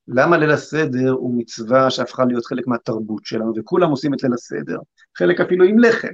למה 0.08 0.38
ליל 0.38 0.52
הסדר 0.52 1.12
הוא 1.12 1.40
מצווה 1.40 1.92
שהפכה 1.92 2.26
להיות 2.26 2.46
חלק 2.46 2.68
מהתרבות 2.68 3.26
שלנו, 3.26 3.54
וכולם 3.58 3.90
עושים 3.90 4.14
את 4.14 4.24
ליל 4.24 4.34
הסדר, 4.34 4.78
חלק 5.18 5.40
אפילו 5.40 5.66
עם 5.66 5.80
לחם, 5.80 6.14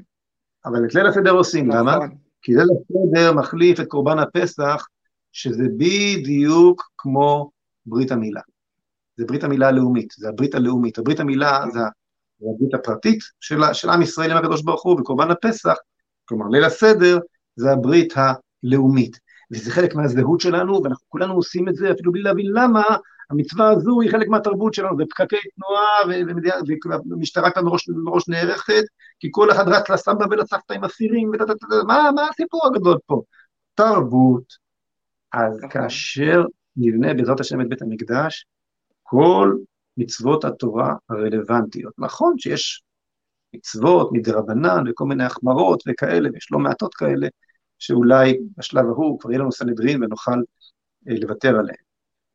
אבל 0.66 0.86
את 0.86 0.96
ליל 0.96 1.08
הסדר 1.08 1.32
עושים, 1.32 1.68
נכון. 1.68 1.80
למה? 1.80 2.06
כי 2.42 2.52
ליל 2.52 2.68
הסדר 2.72 3.34
מחליף 3.34 3.80
את 3.80 3.88
קורבן 3.88 4.20
הפסח, 4.20 4.88
שזה 5.32 5.64
בדיוק 5.78 6.92
כמו 6.98 7.52
ברית 7.88 8.12
המילה. 8.12 8.42
זה 9.18 9.26
ברית 9.26 9.44
המילה 9.44 9.68
הלאומית, 9.68 10.14
זה 10.18 10.30
הברית 10.30 10.56
הלאומית. 10.56 10.98
הברית 10.98 11.20
המילה 11.20 11.62
זה 11.74 11.80
הברית 12.42 12.74
הפרטית 12.74 13.20
של, 13.40 13.60
של 13.74 13.90
עם 13.90 14.02
ישראל 14.02 14.32
עם 14.32 14.38
הקדוש 14.38 14.62
ברוך 14.62 14.84
הוא, 14.84 15.00
וקורבן 15.00 15.32
הפסח, 15.32 15.76
כלומר 16.26 16.48
ליל 16.48 16.64
הסדר, 16.64 17.18
זה 17.56 17.72
הברית 17.72 18.14
הלאומית. 18.16 19.20
וזה 19.52 19.72
חלק 19.72 19.96
מהזהות 19.96 20.40
שלנו, 20.40 20.84
ואנחנו 20.84 21.06
כולנו 21.10 21.34
עושים 21.34 21.70
את 21.70 21.76
זה 21.76 21.92
אפילו 21.92 22.12
בלי 22.12 22.22
להבין 22.22 22.46
למה 22.54 22.84
המצווה 23.30 23.70
הזו 23.70 24.02
היא 24.02 24.12
חלק 24.12 24.28
מהתרבות 24.28 24.74
שלנו, 24.74 24.98
זה 24.98 25.04
פקקי 25.10 25.36
תנועה, 25.56 26.24
והמשטרה 27.10 27.52
כאן 27.52 27.64
מראש, 27.64 27.90
מראש 27.90 28.30
נערכת, 28.30 28.84
כי 29.20 29.28
כל 29.32 29.52
אחד 29.52 29.68
רץ 29.68 29.90
לסבא 29.90 30.26
ולסבתא 30.32 30.74
עם 30.74 30.84
אסירים, 30.84 31.32
מה, 31.88 32.10
מה 32.16 32.28
הסיפור 32.30 32.62
הגדול 32.68 32.98
פה? 33.06 33.22
תרבות. 33.76 34.54
אז 35.34 35.58
נכון. 35.58 35.70
כאשר 35.70 36.44
נבנה 36.78 37.14
בעזרת 37.14 37.40
השם 37.40 37.62
את 37.62 37.70
בית 37.70 37.82
המקדש, 37.82 38.46
כל 39.04 39.58
מצוות 39.98 40.46
התורה 40.46 40.96
הרלוונטיות. 41.10 41.94
נכון 41.98 42.38
שיש 42.38 42.84
מצוות 43.56 44.10
מדרבנן 44.12 44.84
וכל 44.90 45.06
מיני 45.06 45.24
החמרות 45.24 45.84
וכאלה, 45.88 46.30
ויש 46.34 46.52
לא 46.52 46.60
מעטות 46.60 46.94
כאלה, 46.94 47.28
שאולי 47.80 48.40
בשלב 48.58 48.86
ההוא 48.86 49.20
כבר 49.20 49.32
יהיה 49.32 49.40
לנו 49.40 49.52
סנהדרין 49.52 50.04
ונוכל 50.04 50.40
אה, 51.10 51.16
לוותר 51.22 51.50
עליהם. 51.50 51.88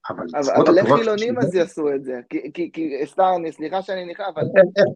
אבל, 0.09 0.27
אבל 0.57 0.79
איך 0.79 0.87
חילונים 0.99 1.39
אז 1.39 1.55
יעשו 1.55 1.95
את 1.95 2.05
זה? 2.05 2.21
כי, 2.29 2.53
כי, 2.55 2.71
כי 2.73 3.07
סתם, 3.07 3.43
סליחה 3.51 3.83
שאני 3.83 4.05
נכנע, 4.05 4.29
אבל 4.29 4.43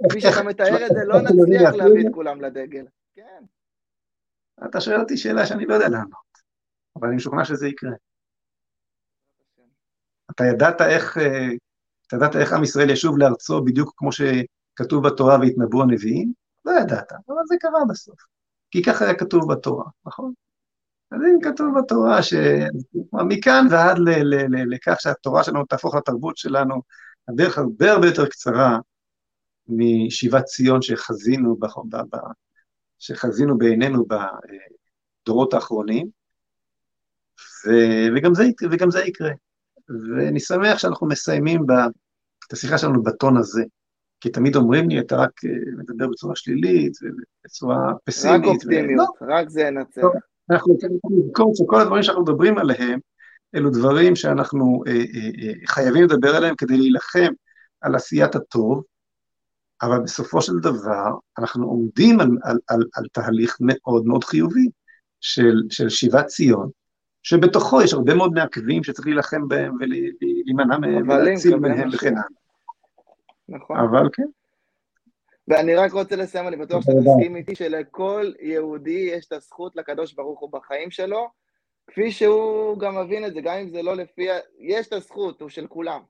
כפי 0.08 0.20
שאתה 0.20 0.42
מתאר 0.42 0.86
את 0.86 0.90
זה, 0.94 1.04
לא 1.04 1.20
נצליח 1.20 1.74
להביא 1.74 2.06
את 2.08 2.14
כולם 2.14 2.40
לדגל. 2.40 2.84
כן. 3.14 3.44
אתה 4.64 4.80
שואל 4.80 5.00
אותי 5.00 5.16
שאלה 5.16 5.46
שאני 5.46 5.66
לא 5.66 5.74
יודע 5.74 5.88
לענות, 5.88 6.38
אבל 6.96 7.08
אני 7.08 7.16
משוכנע 7.16 7.44
שזה 7.44 7.68
יקרה. 7.68 7.92
אתה 10.30 10.44
ידעת 10.44 10.80
איך, 10.80 11.18
אה, 11.18 11.48
אתה 12.06 12.16
ידעת 12.16 12.36
איך 12.36 12.52
עם 12.52 12.62
ישראל 12.62 12.90
ישוב 12.90 13.18
לארצו 13.18 13.64
בדיוק 13.64 13.94
כמו 13.96 14.10
שכתוב 14.12 15.06
בתורה 15.06 15.38
והתנבאו 15.40 15.82
הנביאים? 15.82 16.32
לא 16.64 16.72
ידעת, 16.80 17.12
אבל 17.12 17.42
זה 17.48 17.54
קרה 17.60 17.80
בסוף. 17.88 18.20
כי 18.70 18.82
ככה 18.82 19.04
היה 19.04 19.14
כתוב 19.14 19.52
בתורה, 19.52 19.84
נכון? 20.06 20.32
אז 21.10 21.18
אם 21.20 21.38
כתוב 21.42 21.78
בתורה 21.78 22.20
שמכאן 22.22 23.66
ועד 23.70 23.96
לכך 24.70 24.96
שהתורה 25.00 25.44
שלנו 25.44 25.64
תהפוך 25.64 25.94
לתרבות 25.94 26.36
שלנו, 26.36 26.82
הדרך 27.28 27.58
הרבה 27.58 27.92
הרבה 27.92 28.06
יותר 28.06 28.26
קצרה 28.26 28.78
משיבת 29.68 30.44
ציון 30.44 30.82
שחזינו, 30.82 31.56
ב, 31.56 31.66
ב, 32.10 32.16
שחזינו 32.98 33.58
בעינינו 33.58 34.04
בדורות 35.24 35.54
האחרונים, 35.54 36.08
ו, 37.66 37.70
וגם, 38.16 38.34
זה, 38.34 38.44
וגם 38.70 38.90
זה 38.90 39.00
יקרה. 39.04 39.30
ואני 39.88 40.40
שמח 40.40 40.78
שאנחנו 40.78 41.06
מסיימים 41.06 41.66
ב, 41.66 41.72
את 42.46 42.52
השיחה 42.52 42.78
שלנו 42.78 43.02
בטון 43.02 43.36
הזה. 43.36 43.62
כי 44.20 44.30
תמיד 44.30 44.56
אומרים 44.56 44.88
לי, 44.88 45.00
אתה 45.00 45.16
רק 45.16 45.30
אה, 45.44 45.50
מדבר 45.76 46.06
בצורה 46.08 46.36
שלילית 46.36 46.92
ובצורה 47.02 47.92
פסימית. 48.04 48.40
רק 48.40 48.46
אופטימיות, 48.46 49.08
ו... 49.22 49.24
רק 49.28 49.48
זה 49.48 49.60
ינצח. 49.60 50.02
אנחנו 50.50 50.78
צריכים 50.78 50.98
לזכור 51.26 51.52
שכל 51.54 51.80
הדברים 51.80 52.02
שאנחנו 52.02 52.22
מדברים 52.22 52.58
עליהם, 52.58 53.00
אלו 53.54 53.70
דברים 53.70 54.16
שאנחנו 54.16 54.82
אה, 54.86 54.92
אה, 54.92 55.48
אה, 55.48 55.52
חייבים 55.66 56.04
לדבר 56.04 56.36
עליהם 56.36 56.54
כדי 56.56 56.76
להילחם 56.76 57.32
על 57.80 57.94
עשיית 57.94 58.34
הטוב, 58.34 58.82
אבל 59.82 60.00
בסופו 60.00 60.42
של 60.42 60.52
דבר 60.62 61.10
אנחנו 61.38 61.66
עומדים 61.66 62.20
על, 62.20 62.28
על, 62.44 62.58
על, 62.68 62.84
על 62.94 63.04
תהליך 63.12 63.56
מאוד 63.60 64.06
מאוד 64.06 64.24
חיובי 64.24 64.68
של, 65.20 65.62
של 65.70 65.88
שיבת 65.88 66.26
ציון, 66.26 66.70
שבתוכו 67.26 67.82
יש 67.82 67.92
הרבה 67.92 68.14
מאוד 68.14 68.32
מעכבים 68.32 68.84
שצריך 68.84 69.06
להילחם 69.06 69.48
בהם 69.48 69.76
ולהימנע 69.80 70.78
מהם 70.78 71.08
ולהציל 71.08 71.56
מהם 71.56 71.88
וכן 71.92 72.12
הלאה. 72.12 72.22
נכון. 73.48 73.76
אבל 73.78 74.08
כן. 74.12 74.26
ואני 75.48 75.74
רק 75.74 75.92
רוצה 75.92 76.16
לסיים, 76.16 76.48
אני 76.48 76.56
בטוח 76.56 76.82
שאתה 76.82 76.92
תסכים 76.92 77.36
איתי 77.36 77.54
שלכל 77.54 78.32
יהודי 78.40 79.10
יש 79.12 79.26
את 79.26 79.32
הזכות 79.32 79.76
לקדוש 79.76 80.14
ברוך 80.14 80.40
הוא 80.40 80.52
בחיים 80.52 80.90
שלו, 80.90 81.28
כפי 81.86 82.10
שהוא 82.10 82.78
גם 82.78 82.98
מבין 82.98 83.24
את 83.24 83.34
זה, 83.34 83.40
גם 83.40 83.54
אם 83.54 83.70
זה 83.70 83.82
לא 83.82 83.96
לפי... 83.96 84.26
יש 84.58 84.88
את 84.88 84.92
הזכות, 84.92 85.40
הוא 85.40 85.48
של 85.48 85.66
כולם. 85.66 86.00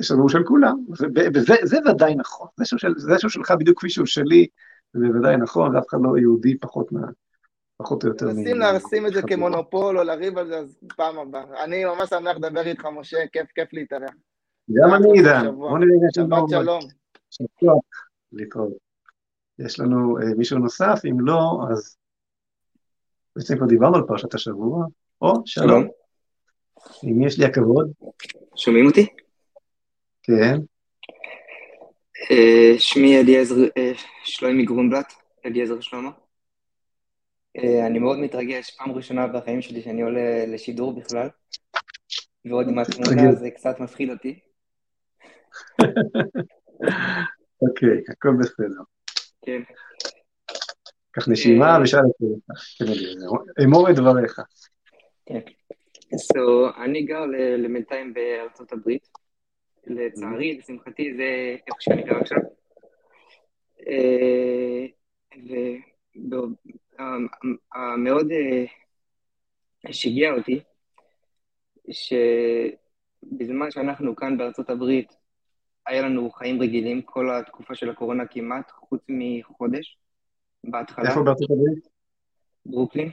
יש 0.00 0.10
לנו 0.10 0.28
של 0.28 0.44
כולם, 0.44 0.76
וזה 1.34 1.54
זה 1.62 1.78
ודאי 1.90 2.14
נכון. 2.14 2.48
זה 2.56 2.64
שהוא, 3.18 3.30
שלך 3.30 3.50
בדיוק 3.50 3.78
כפי 3.78 3.90
שהוא 3.90 4.06
שלי, 4.06 4.46
זה 4.92 5.06
בוודאי 5.06 5.36
נכון, 5.36 5.76
ואף 5.76 5.84
אחד 5.88 5.98
לא 6.02 6.18
יהודי 6.18 6.58
פחות 6.58 6.92
מה... 6.92 7.00
פחות 7.76 8.04
או 8.04 8.08
יותר. 8.08 8.26
מנסים 8.26 8.58
לשים 8.60 9.06
את 9.06 9.12
זה 9.12 9.22
כמונופול 9.22 9.98
או 9.98 10.04
לריב 10.04 10.38
על 10.38 10.48
זה, 10.48 10.58
אז 10.58 10.78
פעם 10.96 11.18
הבאה. 11.18 11.64
אני 11.64 11.84
ממש 11.84 12.08
שמח 12.08 12.36
לדבר 12.36 12.66
איתך, 12.66 12.84
משה, 12.84 13.16
כיף, 13.32 13.46
כיף 13.54 13.68
להתארח. 13.72 14.10
גם 14.72 14.94
אני, 14.94 15.18
עידן. 15.18 15.54
בוא 15.56 15.78
נראה 15.78 15.90
אם 15.90 16.08
יש 16.08 16.18
לנו... 16.18 16.48
שבת 16.48 16.48
שלום. 16.48 16.80
להתראות. 18.32 18.72
יש 19.58 19.80
לנו 19.80 20.18
אה, 20.18 20.34
מישהו 20.38 20.58
נוסף? 20.58 21.00
אם 21.10 21.20
לא, 21.20 21.60
אז... 21.70 21.96
בעצם 23.36 23.56
כבר 23.56 23.66
דיברנו 23.66 23.96
על 23.96 24.02
פרשת 24.08 24.34
השבוע. 24.34 24.86
או, 25.22 25.32
שלום. 25.44 25.88
מי 27.02 27.26
יש 27.26 27.38
לי 27.38 27.44
הכבוד? 27.44 27.90
שומעים 28.56 28.86
אותי? 28.86 29.06
כן. 30.22 30.58
אה, 32.30 32.74
שמי 32.78 33.20
אליעזר 33.20 33.54
אה, 33.76 33.92
שלוימי 34.24 34.64
גרונבלט, 34.64 35.12
אליעזר 35.46 35.80
שלמה. 35.80 36.10
אה, 37.58 37.86
אני 37.86 37.98
מאוד 37.98 38.18
מתרגש, 38.18 38.70
פעם 38.70 38.92
ראשונה 38.92 39.26
בחיים 39.26 39.62
שלי 39.62 39.82
שאני 39.82 40.02
עולה 40.02 40.46
לשידור 40.46 41.00
בכלל, 41.00 41.28
ועוד 42.44 42.68
עם 42.68 42.78
התמונה 42.78 43.32
זה 43.32 43.50
קצת 43.50 43.80
מפחיד 43.80 44.10
אותי. 44.10 44.38
אוקיי, 47.62 48.00
הכל 48.08 48.30
בסדר. 48.40 48.82
כן. 49.42 49.62
קח 51.10 51.28
נשימה 51.28 51.78
ושאל 51.82 52.00
את 52.00 52.10
זה. 52.18 52.26
אמור 53.64 53.90
את 53.90 53.94
דבריך. 53.94 54.40
כן. 55.26 55.40
So, 56.14 56.80
אני 56.84 57.02
גר 57.02 57.24
למנתיים 57.58 58.14
בארצות 58.14 58.72
הברית. 58.72 59.08
לצערי, 59.86 60.58
לשמחתי, 60.58 61.14
זה 61.16 61.56
איפה 61.66 61.76
שאני 61.80 62.02
גר 62.02 62.18
עכשיו. 62.20 62.38
ומאוד 66.98 68.30
אה, 68.30 69.92
שיגע 69.92 70.32
אותי, 70.32 70.60
שבזמן 71.90 73.70
שאנחנו 73.70 74.16
כאן 74.16 74.38
בארצות 74.38 74.70
הברית, 74.70 75.16
היה 75.86 76.02
לנו 76.02 76.30
חיים 76.30 76.62
רגילים 76.62 77.02
כל 77.02 77.30
התקופה 77.30 77.74
של 77.74 77.90
הקורונה 77.90 78.26
כמעט, 78.26 78.70
חוץ 78.70 79.00
מחודש, 79.08 79.98
בהתחלה. 80.64 81.08
איפה 81.10 81.22
בארצות 81.22 81.50
הברית? 81.50 81.88
ברוקלין. 82.66 83.10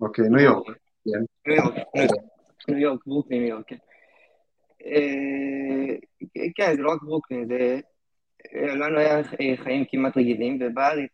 אוקיי, 0.00 0.24
ניו 0.28 0.40
יורק. 0.40 0.76
כן. 1.04 1.10
ניו 1.46 1.56
יורק, 1.56 1.74
ניו 2.68 2.78
יורק, 2.78 3.06
ברוקלין, 3.06 3.42
ניו 3.42 3.48
יורק, 3.48 3.68
כן. 3.68 3.76
אה, 4.84 5.96
כן, 6.54 6.76
זה 6.76 6.82
לא 6.82 6.92
רק 6.92 7.02
ברוקלין, 7.02 7.48
זה... 7.48 7.80
לנו 8.52 8.98
היה 8.98 9.22
חיים 9.56 9.84
כמעט 9.90 10.16
רגילים, 10.16 10.58
ובארץ 10.60 11.10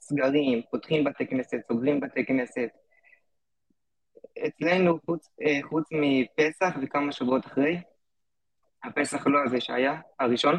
סגרים, 0.00 0.62
פותחים 0.70 1.04
בתי 1.04 1.26
כנסת, 1.26 1.58
סוגרים 1.68 2.00
בתי 2.00 2.26
כנסת. 2.26 2.68
אצלנו, 4.46 4.98
חוץ, 5.06 5.28
אה, 5.46 5.58
חוץ 5.62 5.88
מפסח 5.92 6.76
וכמה 6.82 7.12
שבועות 7.12 7.46
אחרי, 7.46 7.80
הפסח 8.84 9.26
לא 9.26 9.38
הזה 9.46 9.60
שהיה, 9.60 10.00
הראשון, 10.20 10.54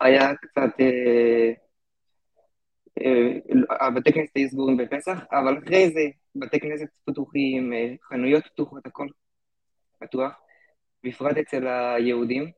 היה 0.00 0.34
קצת... 0.34 0.80
אה, 0.80 1.52
אה, 3.00 3.86
הבתי 3.86 4.12
כנסת 4.12 4.36
היו 4.36 4.48
סגורים 4.48 4.76
בפסח, 4.76 5.18
אבל 5.32 5.58
אחרי 5.58 5.90
זה 5.90 6.00
בתי 6.34 6.60
כנסת 6.60 6.88
פתוחים, 7.04 7.72
אה, 7.72 7.94
חנויות 8.08 8.44
פתוחות, 8.46 8.86
הכל 8.86 9.06
פתוח, 9.98 10.32
בפרט 11.04 11.36
אצל 11.36 11.66
היהודים, 11.66 12.44
אה, 12.44 12.50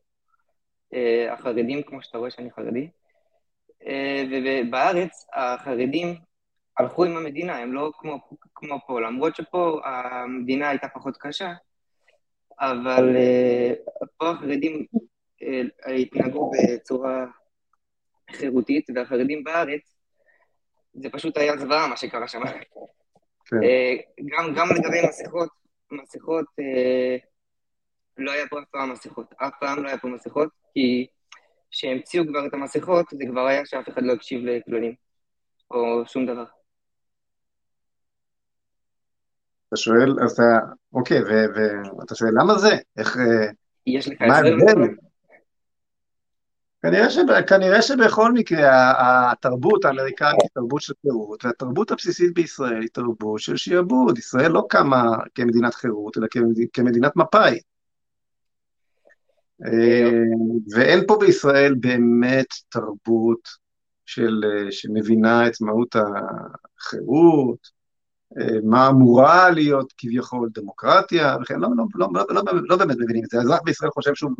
החרדים, 1.30 1.82
כמו 1.82 2.02
שאתה 2.02 2.18
רואה 2.18 2.30
שאני 2.30 2.50
חרדי. 2.50 2.88
ובארץ 4.30 5.26
החרדים 5.34 6.16
הלכו 6.78 7.04
עם 7.04 7.16
המדינה, 7.16 7.56
הם 7.56 7.72
לא 7.72 7.92
כמו, 7.98 8.18
כמו 8.54 8.78
פה, 8.86 9.00
למרות 9.00 9.36
שפה 9.36 9.80
המדינה 9.84 10.68
הייתה 10.68 10.88
פחות 10.88 11.16
קשה, 11.16 11.52
אבל 12.60 13.16
פה 14.16 14.30
החרדים 14.30 14.86
התנהגו 15.86 16.50
בצורה 16.50 17.26
חירותית, 18.30 18.90
והחרדים 18.94 19.44
בארץ 19.44 20.00
זה 20.94 21.10
פשוט 21.10 21.36
היה 21.36 21.56
זוועה 21.56 21.88
מה 21.88 21.96
שקרה 21.96 22.28
שם. 22.28 22.42
כן. 23.44 23.56
אה, 23.62 23.94
גם, 24.26 24.54
גם 24.54 24.68
לגבי 24.76 25.08
מסכות, 25.08 25.48
מסכות, 25.90 26.44
אה, 26.60 27.16
לא 28.18 28.32
היה 28.32 28.48
פה 28.48 28.58
אף 28.60 28.64
פעם 28.70 28.92
מסכות, 28.92 29.32
אף 29.36 29.52
פעם 29.60 29.82
לא 29.82 29.88
היה 29.88 29.98
פה 29.98 30.08
מסכות, 30.08 30.48
כי 30.74 31.06
כשהמציאו 31.70 32.24
כבר 32.26 32.46
את 32.46 32.54
המסכות, 32.54 33.06
זה 33.10 33.24
כבר 33.30 33.46
היה 33.46 33.66
שאף 33.66 33.88
אחד 33.88 34.02
לא 34.02 34.12
הקשיב 34.12 34.40
לכללים, 34.44 34.94
או 35.70 36.02
שום 36.06 36.26
דבר. 36.26 36.44
אתה 39.68 39.76
שואל, 39.76 40.14
אז 40.24 40.32
אתה, 40.32 40.58
אוקיי, 40.92 41.18
ואתה 41.98 42.14
שואל 42.14 42.30
למה 42.40 42.58
זה? 42.58 42.76
איך, 42.96 43.16
אה, 43.16 43.50
יש 43.86 44.08
לך 44.08 44.22
הסבר? 44.22 44.82
כנראה, 46.82 47.10
שב, 47.10 47.22
כנראה 47.48 47.82
שבכל 47.82 48.32
מקרה 48.32 48.92
התרבות 49.32 49.84
האמריקנית 49.84 50.42
היא 50.42 50.50
תרבות 50.54 50.82
של 50.82 50.92
חירות, 51.02 51.44
והתרבות 51.44 51.90
הבסיסית 51.90 52.34
בישראל 52.34 52.80
היא 52.80 52.88
תרבות 52.92 53.40
של 53.40 53.56
שיעבוד. 53.56 54.18
ישראל 54.18 54.50
לא 54.50 54.66
קמה 54.68 55.02
כמדינת 55.34 55.74
חירות, 55.74 56.16
אלא 56.18 56.26
כמדינת 56.72 57.16
מפא"י. 57.16 57.60
אה, 59.66 60.10
ואין 60.74 61.00
פה 61.06 61.16
בישראל 61.20 61.74
באמת 61.74 62.46
תרבות 62.68 63.48
של, 64.06 64.40
שמבינה 64.70 65.46
את 65.46 65.60
מהות 65.60 65.96
החירות, 65.96 67.80
אה, 68.38 68.58
מה 68.64 68.88
אמורה 68.88 69.50
להיות 69.50 69.92
כביכול 69.98 70.48
דמוקרטיה, 70.54 71.36
וכן, 71.42 71.60
לא, 71.60 71.68
לא, 71.76 71.84
לא, 71.94 72.24
לא, 72.30 72.42
לא, 72.46 72.52
לא 72.68 72.76
באמת 72.76 72.96
מבינים 73.00 73.24
את 73.24 73.30
זה. 73.30 73.38
האזרח 73.38 73.60
בישראל 73.64 73.90
חושב 73.90 74.14
שהוא 74.14 74.30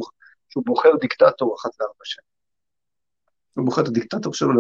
שהוא 0.49 0.65
בוחר 0.67 0.91
דיקטטור 1.01 1.57
אחת 1.59 1.71
לארבע 1.81 2.05
שנים. 2.05 2.31
הוא 3.55 3.65
בוחר 3.65 3.83
את 3.83 3.89
הדיקטטור 3.89 4.35
שלו 4.35 4.53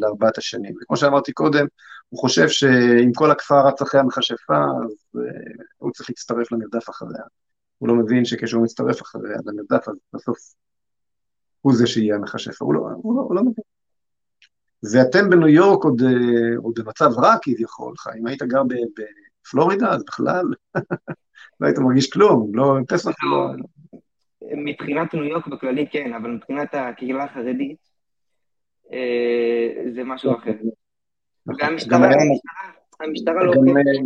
לארבעת 0.00 0.38
השנים. 0.38 0.74
וכמו 0.82 0.96
שאמרתי 0.96 1.32
קודם, 1.32 1.66
הוא 2.08 2.20
חושב 2.20 2.48
שאם 2.48 3.12
כל 3.14 3.30
הכפר 3.30 3.66
רץ 3.66 3.82
אחרי 3.82 4.00
המכשפה, 4.00 4.64
אז 4.84 5.20
הוא 5.78 5.92
צריך 5.92 6.10
להצטרף 6.10 6.52
למרדף 6.52 6.90
אחריה. 6.90 7.22
הוא 7.80 7.88
לא 7.88 7.94
מבין 7.94 8.24
שכשהוא 8.24 8.64
מצטרף 8.64 9.02
אחריה 9.02 9.36
למרדף, 9.46 9.88
אז 9.88 9.94
בסוף 10.14 10.38
הוא 11.60 11.74
זה 11.74 11.86
שיהיה 11.86 12.14
המכשפה. 12.14 12.64
הוא 12.64 12.74
לא, 12.74 12.80
הוא 12.80 13.16
לא, 13.16 13.22
הוא 13.22 13.34
לא 13.34 13.42
מבין. 13.42 13.64
ואתם 14.92 15.30
בניו 15.30 15.48
יורק 15.48 15.84
עוד, 15.84 16.02
אה, 16.02 16.56
עוד 16.56 16.78
במצב 16.78 17.10
רע 17.18 17.34
כביכול, 17.42 17.94
חיים. 17.96 18.26
היית 18.26 18.42
גר 18.42 18.62
בפלורידה, 18.62 19.88
אז 19.92 20.04
בכלל 20.04 20.44
לא 21.60 21.66
היית 21.66 21.78
מרגיש 21.78 22.10
כלום, 22.10 22.50
לא, 22.54 22.76
פסח 22.88 23.10
לא... 23.22 23.46
מבחינת 24.42 25.14
ניו 25.14 25.24
יורק 25.24 25.46
בכללי 25.46 25.86
כן, 25.90 26.12
אבל 26.12 26.30
מבחינת 26.30 26.74
הקהילה 26.74 27.24
החרדית, 27.24 27.78
אה, 28.92 29.90
זה 29.94 30.04
משהו 30.04 30.36
אחר. 30.36 30.52
והמשטרה, 31.46 32.08
המשטרה 33.00 33.44
לא... 33.44 33.52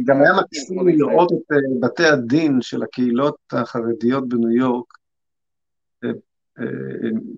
גם 0.05 0.23
היה 0.23 0.33
מקסים 0.41 0.89
לראות 0.89 1.33
את 1.33 1.53
אה, 1.53 1.59
בתי 1.81 2.05
הדין 2.05 2.61
של 2.61 2.83
הקהילות 2.83 3.37
החרדיות 3.53 4.29
בניו 4.29 4.51
יורק, 4.51 4.95
אה, 6.05 6.11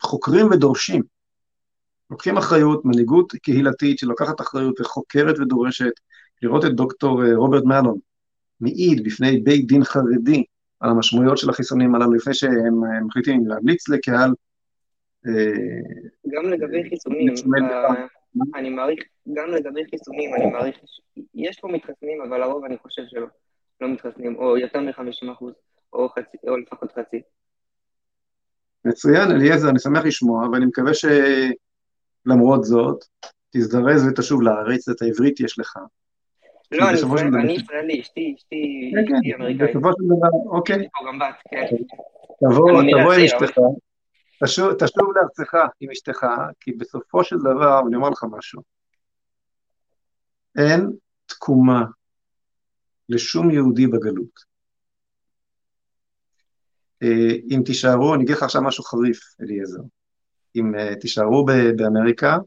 חוקרים 0.03 0.47
ודורשים. 0.51 1.03
לוקחים 2.11 2.37
אחריות, 2.37 2.85
מנהיגות 2.85 3.33
קהילתית 3.33 3.99
שלוקחת 3.99 4.41
אחריות 4.41 4.81
וחוקרת 4.81 5.39
ודורשת, 5.39 5.93
לראות 6.43 6.65
את 6.65 6.73
דוקטור 6.73 7.33
רוברט 7.33 7.65
מלון 7.65 7.99
מעיד 8.61 9.05
בפני 9.05 9.41
בית 9.41 9.66
דין 9.66 9.85
חרדי 9.85 10.45
על 10.81 10.91
המשמעויות 10.91 11.39
של 11.39 11.51
החיסונים 11.51 11.95
הללו 11.95 12.12
לפני 12.12 12.35
שהם 12.35 13.07
מחליטים 13.07 13.47
להמליץ 13.47 13.89
לקהל. 13.89 14.31
אה, 15.27 15.33
גם 16.27 16.51
לגבי 16.51 16.89
חיסונים, 16.89 17.28
אה, 17.65 18.07
אני 18.54 18.70
מעריך, 18.70 19.04
גם 19.32 19.50
לגבי 19.50 19.80
חיסונים, 19.90 20.34
אני 20.34 20.46
מעריך, 20.46 20.76
יש 21.34 21.60
פה 21.60 21.68
מתחסנים, 21.68 22.22
אבל 22.28 22.42
הרוב 22.42 22.64
אני 22.64 22.78
חושב 22.78 23.02
שלא, 23.06 23.26
לא 23.80 23.88
מתחסנים, 23.88 24.36
או 24.36 24.58
יותר 24.58 24.80
מ-50 24.80 25.32
אחוז, 25.32 25.54
או, 25.92 26.08
חצי, 26.08 26.36
או 26.48 26.56
לפחות 26.56 26.92
חצי. 26.92 27.20
מצוין, 28.84 29.30
אליעזר, 29.30 29.68
אני 29.68 29.78
שמח 29.78 30.04
לשמוע, 30.04 30.48
ואני 30.48 30.66
מקווה 30.66 30.92
שלמרות 30.94 32.64
זאת, 32.64 33.04
תזדרז 33.50 34.06
ותשוב 34.08 34.42
לארץ, 34.42 34.88
את 34.88 35.02
העברית 35.02 35.40
יש 35.40 35.58
לך. 35.58 35.76
לא, 36.72 36.84
אני 36.88 37.52
ישראלי, 37.52 38.00
אשתי, 38.00 38.34
אשתי, 38.38 38.92
כן, 38.94 39.30
כן, 39.30 39.42
אמריקאית. 39.42 39.70
בסופו 39.70 39.88
של 39.88 40.04
דבר, 40.04 40.56
אוקיי. 40.56 40.88
כן. 41.50 41.66
תבוא, 42.40 42.82
תבוא 42.82 43.12
עם 43.12 43.24
אשתך, 43.24 43.58
תשוב 44.44 45.12
לארצך 45.16 45.54
עם 45.80 45.90
אשתך, 45.90 46.26
כי 46.60 46.72
בסופו 46.72 47.24
של 47.24 47.36
דבר, 47.38 47.80
אני 47.86 47.96
אומר 47.96 48.10
לך 48.10 48.24
משהו, 48.30 48.62
אין 50.58 50.90
תקומה 51.26 51.84
לשום 53.08 53.50
יהודי 53.50 53.86
בגלות. 53.86 54.56
אה, 57.02 57.32
אם 57.50 57.62
תישארו, 57.64 58.14
אני 58.14 58.24
אגיד 58.24 58.36
לך 58.36 58.42
עכשיו 58.42 58.62
משהו 58.62 58.84
חריף, 58.84 59.20
אליעזר. 59.40 59.82
אם 60.56 60.74
אה, 60.74 60.96
תישארו 61.00 61.46
באמריקה, 61.76 62.38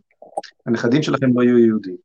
הנכדים 0.65 1.03
שלכם 1.03 1.27
לא 1.33 1.43
יהיו 1.43 1.57
יהודים. 1.57 1.97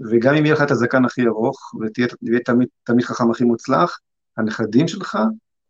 וגם 0.00 0.34
אם 0.34 0.44
יהיה 0.44 0.54
לך 0.54 0.62
את 0.62 0.70
הזקן 0.70 1.04
הכי 1.04 1.26
ארוך, 1.26 1.74
ותהיה 1.80 2.06
תהיה 2.08 2.40
תלמיד, 2.40 2.68
תלמיד 2.84 3.04
חכם 3.04 3.30
הכי 3.30 3.44
מוצלח, 3.44 4.00
הנכדים 4.36 4.88
שלך 4.88 5.18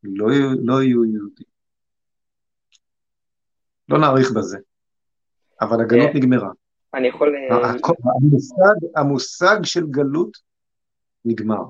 לא 0.03 0.27
לא 0.63 0.83
יהיו 0.83 1.05
יהודים. 1.05 1.54
לא 3.89 3.99
נאריך 3.99 4.33
בזה, 4.33 4.59
אבל 5.61 5.81
הגלות 5.81 6.09
אה, 6.09 6.15
נגמרה. 6.15 6.51
אני 6.95 7.09
יכול... 7.09 7.35
אה, 7.51 7.71
המושג, 8.17 8.87
המושג 8.97 9.57
של 9.63 9.87
גלות 9.87 10.39
נגמר. 11.25 11.65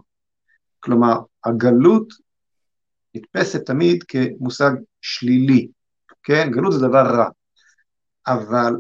כלומר, 0.81 1.21
הגלות 1.45 2.09
נתפסת 3.15 3.67
תמיד 3.67 4.03
כמושג 4.03 4.71
שלילי, 5.01 5.69
כן? 6.23 6.51
גלות 6.51 6.73
זה 6.73 6.89
דבר 6.89 7.03
רע, 7.03 7.29
אבל 8.27 8.75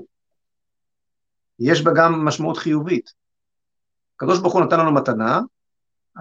יש 1.58 1.82
בה 1.82 1.90
גם 1.96 2.24
משמעות 2.24 2.56
חיובית. 2.56 3.10
הקדוש 4.16 4.40
ברוך 4.40 4.54
הוא 4.54 4.64
נתן 4.64 4.80
לנו 4.80 4.94
מתנה, 4.94 5.40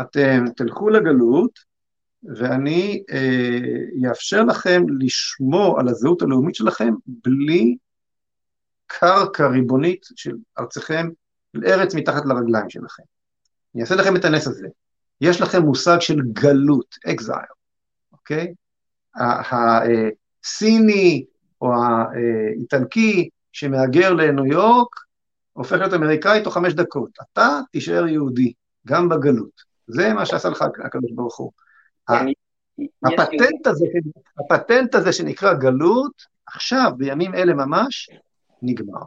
אתם 0.02 0.46
תלכו 0.56 0.90
לגלות, 0.90 1.60
ואני 2.36 3.04
אה, 3.12 4.10
אאפשר 4.10 4.44
לכם 4.44 4.84
לשמור 5.00 5.80
על 5.80 5.88
הזהות 5.88 6.22
הלאומית 6.22 6.56
שלכם 6.56 6.94
בלי 7.08 7.78
קרקע 8.88 9.48
ריבונית 9.48 10.06
של 10.16 10.36
ארצכם, 10.60 11.10
של 11.56 11.64
ארץ 11.66 11.96
מתחת 11.96 12.26
לרגליים 12.26 12.70
שלכם. 12.70 13.04
אני 13.76 13.82
אעשה 13.82 13.96
לכם 13.96 14.16
את 14.16 14.26
הנס 14.26 14.48
הזה. 14.48 14.68
יש 15.22 15.42
לכם 15.42 15.62
מושג 15.62 15.98
של 16.00 16.22
גלות, 16.34 16.96
אקזייל, 17.06 17.40
אוקיי? 18.12 18.54
הסיני 20.46 21.26
או 21.62 21.72
האיטלקי 21.74 23.30
שמהגר 23.52 24.14
לניו 24.14 24.46
יורק, 24.46 24.96
הופך 25.54 25.72
להיות 25.72 25.94
אמריקאי 25.94 26.44
תוך 26.44 26.54
חמש 26.54 26.74
דקות. 26.74 27.10
אתה 27.22 27.60
תישאר 27.72 28.08
יהודי, 28.08 28.54
גם 28.88 29.10
בגלות. 29.10 29.62
זה 29.88 30.14
מה 30.14 30.26
שעשה 30.26 30.50
לך 30.50 30.62
הקדוש 30.86 31.12
ברוך 31.12 31.38
הוא. 31.38 31.52
אני- 32.10 32.34
יש 32.80 32.88
הפטנט 33.04 33.68
הזה, 33.68 33.86
הפטנט 34.40 34.96
הזה 34.96 35.14
שנקרא 35.14 35.54
גלות, 35.54 36.26
עכשיו, 36.48 36.92
בימים 36.98 37.36
אלה 37.36 37.54
ממש, 37.54 38.10
נגמר. 38.62 39.02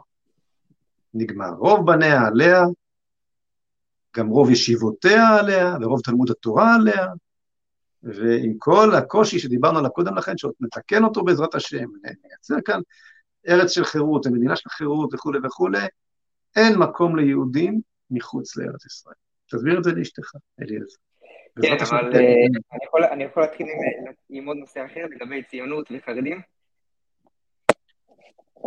נגמר. 1.13 1.49
רוב 1.49 1.87
בניה 1.91 2.27
עליה, 2.27 2.61
גם 4.17 4.27
רוב 4.27 4.49
ישיבותיה 4.49 5.35
עליה, 5.35 5.75
ורוב 5.81 6.01
תלמוד 6.01 6.31
התורה 6.31 6.75
עליה, 6.75 7.07
ועם 8.03 8.53
כל 8.57 8.95
הקושי 8.95 9.39
שדיברנו 9.39 9.79
עליו 9.79 9.91
קודם 9.91 10.15
לכן, 10.15 10.37
שעוד 10.37 10.53
נתקן 10.59 11.03
אותו 11.03 11.23
בעזרת 11.23 11.55
השם, 11.55 11.85
נייצר 12.03 12.55
כאן 12.65 12.79
ארץ 13.47 13.71
של 13.71 13.83
חירות, 13.85 14.27
מדינה 14.27 14.55
של 14.55 14.69
חירות 14.69 15.13
וכולי 15.13 15.39
וכולי, 15.43 15.85
אין 16.55 16.75
מקום 16.77 17.15
ליהודים 17.15 17.81
מחוץ 18.11 18.57
לארץ 18.57 18.85
ישראל. 18.85 19.15
תסביר 19.51 19.79
את 19.79 19.83
זה 19.83 19.91
לאשתך, 19.91 20.31
אליעזר. 20.61 20.95
כן, 21.61 21.77
אבל 21.89 22.15
אה, 22.15 22.21
אני 22.73 22.85
יכול- 22.85 23.03
אני 23.03 23.23
יכול 23.23 23.43
להתחיל 23.43 23.67
עם- 23.67 24.11
עם 24.29 24.47
עוד 24.47 24.57
נושא 24.57 24.85
אחר 24.85 25.05
לגבי 25.11 25.43
ציונות 25.43 25.87
וחרדים? 25.91 26.41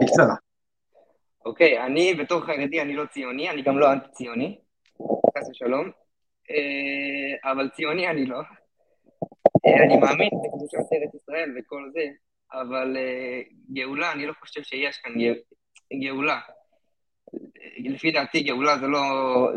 בקצרה. 0.02 0.34
אוקיי, 1.44 1.86
אני 1.86 2.14
בתור 2.14 2.40
חרדי 2.40 2.80
אני 2.80 2.96
לא 2.96 3.06
ציוני, 3.06 3.50
אני 3.50 3.62
גם 3.62 3.78
לא 3.78 3.92
אנטי-ציוני, 3.92 4.58
חס 5.38 5.48
ושלום, 5.50 5.90
אה, 6.50 7.52
אבל 7.52 7.68
ציוני 7.68 8.08
אני 8.08 8.26
לא. 8.26 8.38
אה, 9.66 9.84
אני 9.84 9.96
מאמין 9.96 10.28
בקדושת 10.44 10.92
ארץ 10.92 11.14
ישראל 11.14 11.54
וכל 11.58 11.90
זה, 11.92 12.00
אבל 12.52 12.96
גאולה, 13.72 14.12
אני 14.12 14.26
לא 14.26 14.32
חושב 14.40 14.62
שיש 14.62 14.96
כאן 14.98 15.12
גא- 15.18 15.40
גאולה. 16.02 16.40
לפי 17.78 18.10
דעתי 18.10 18.42
גאולה 18.42 18.78
זה 18.78 18.86
לא, 18.86 19.00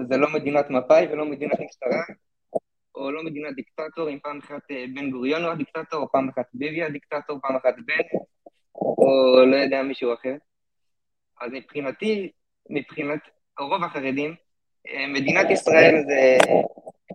זה 0.10 0.18
לא 0.18 0.28
מדינת 0.34 0.70
מפא"י 0.70 1.08
ולא 1.08 1.26
מדינת 1.26 1.60
משטרה, 1.60 2.02
או 2.96 3.12
לא 3.12 3.24
מדינת 3.24 3.56
דיקטטור, 3.56 4.10
אם 4.10 4.20
פעם 4.20 4.40
אחת 4.40 4.72
אה, 4.72 4.86
בן 4.96 5.12
גוריון 5.12 5.44
הוא 5.44 5.52
הדיקטטור, 5.52 6.02
או 6.02 6.12
פעם 6.12 6.30
אחת 6.30 6.46
ביבי 6.54 6.84
הדיקטטור, 6.84 7.40
פעם 7.42 7.56
אחת 7.56 7.76
בן, 7.86 8.18
או 8.76 9.46
לא 9.52 9.56
יודע 9.56 9.84
מישהו 9.84 10.14
אחר. 10.14 10.36
אז 11.42 11.52
מבחינתי, 11.52 12.32
מבחינת 12.70 13.20
רוב 13.60 13.84
החרדים, 13.84 14.36
אה, 14.88 15.08
מדינת 15.08 15.50
ישראל 15.50 15.96
זה 16.08 16.38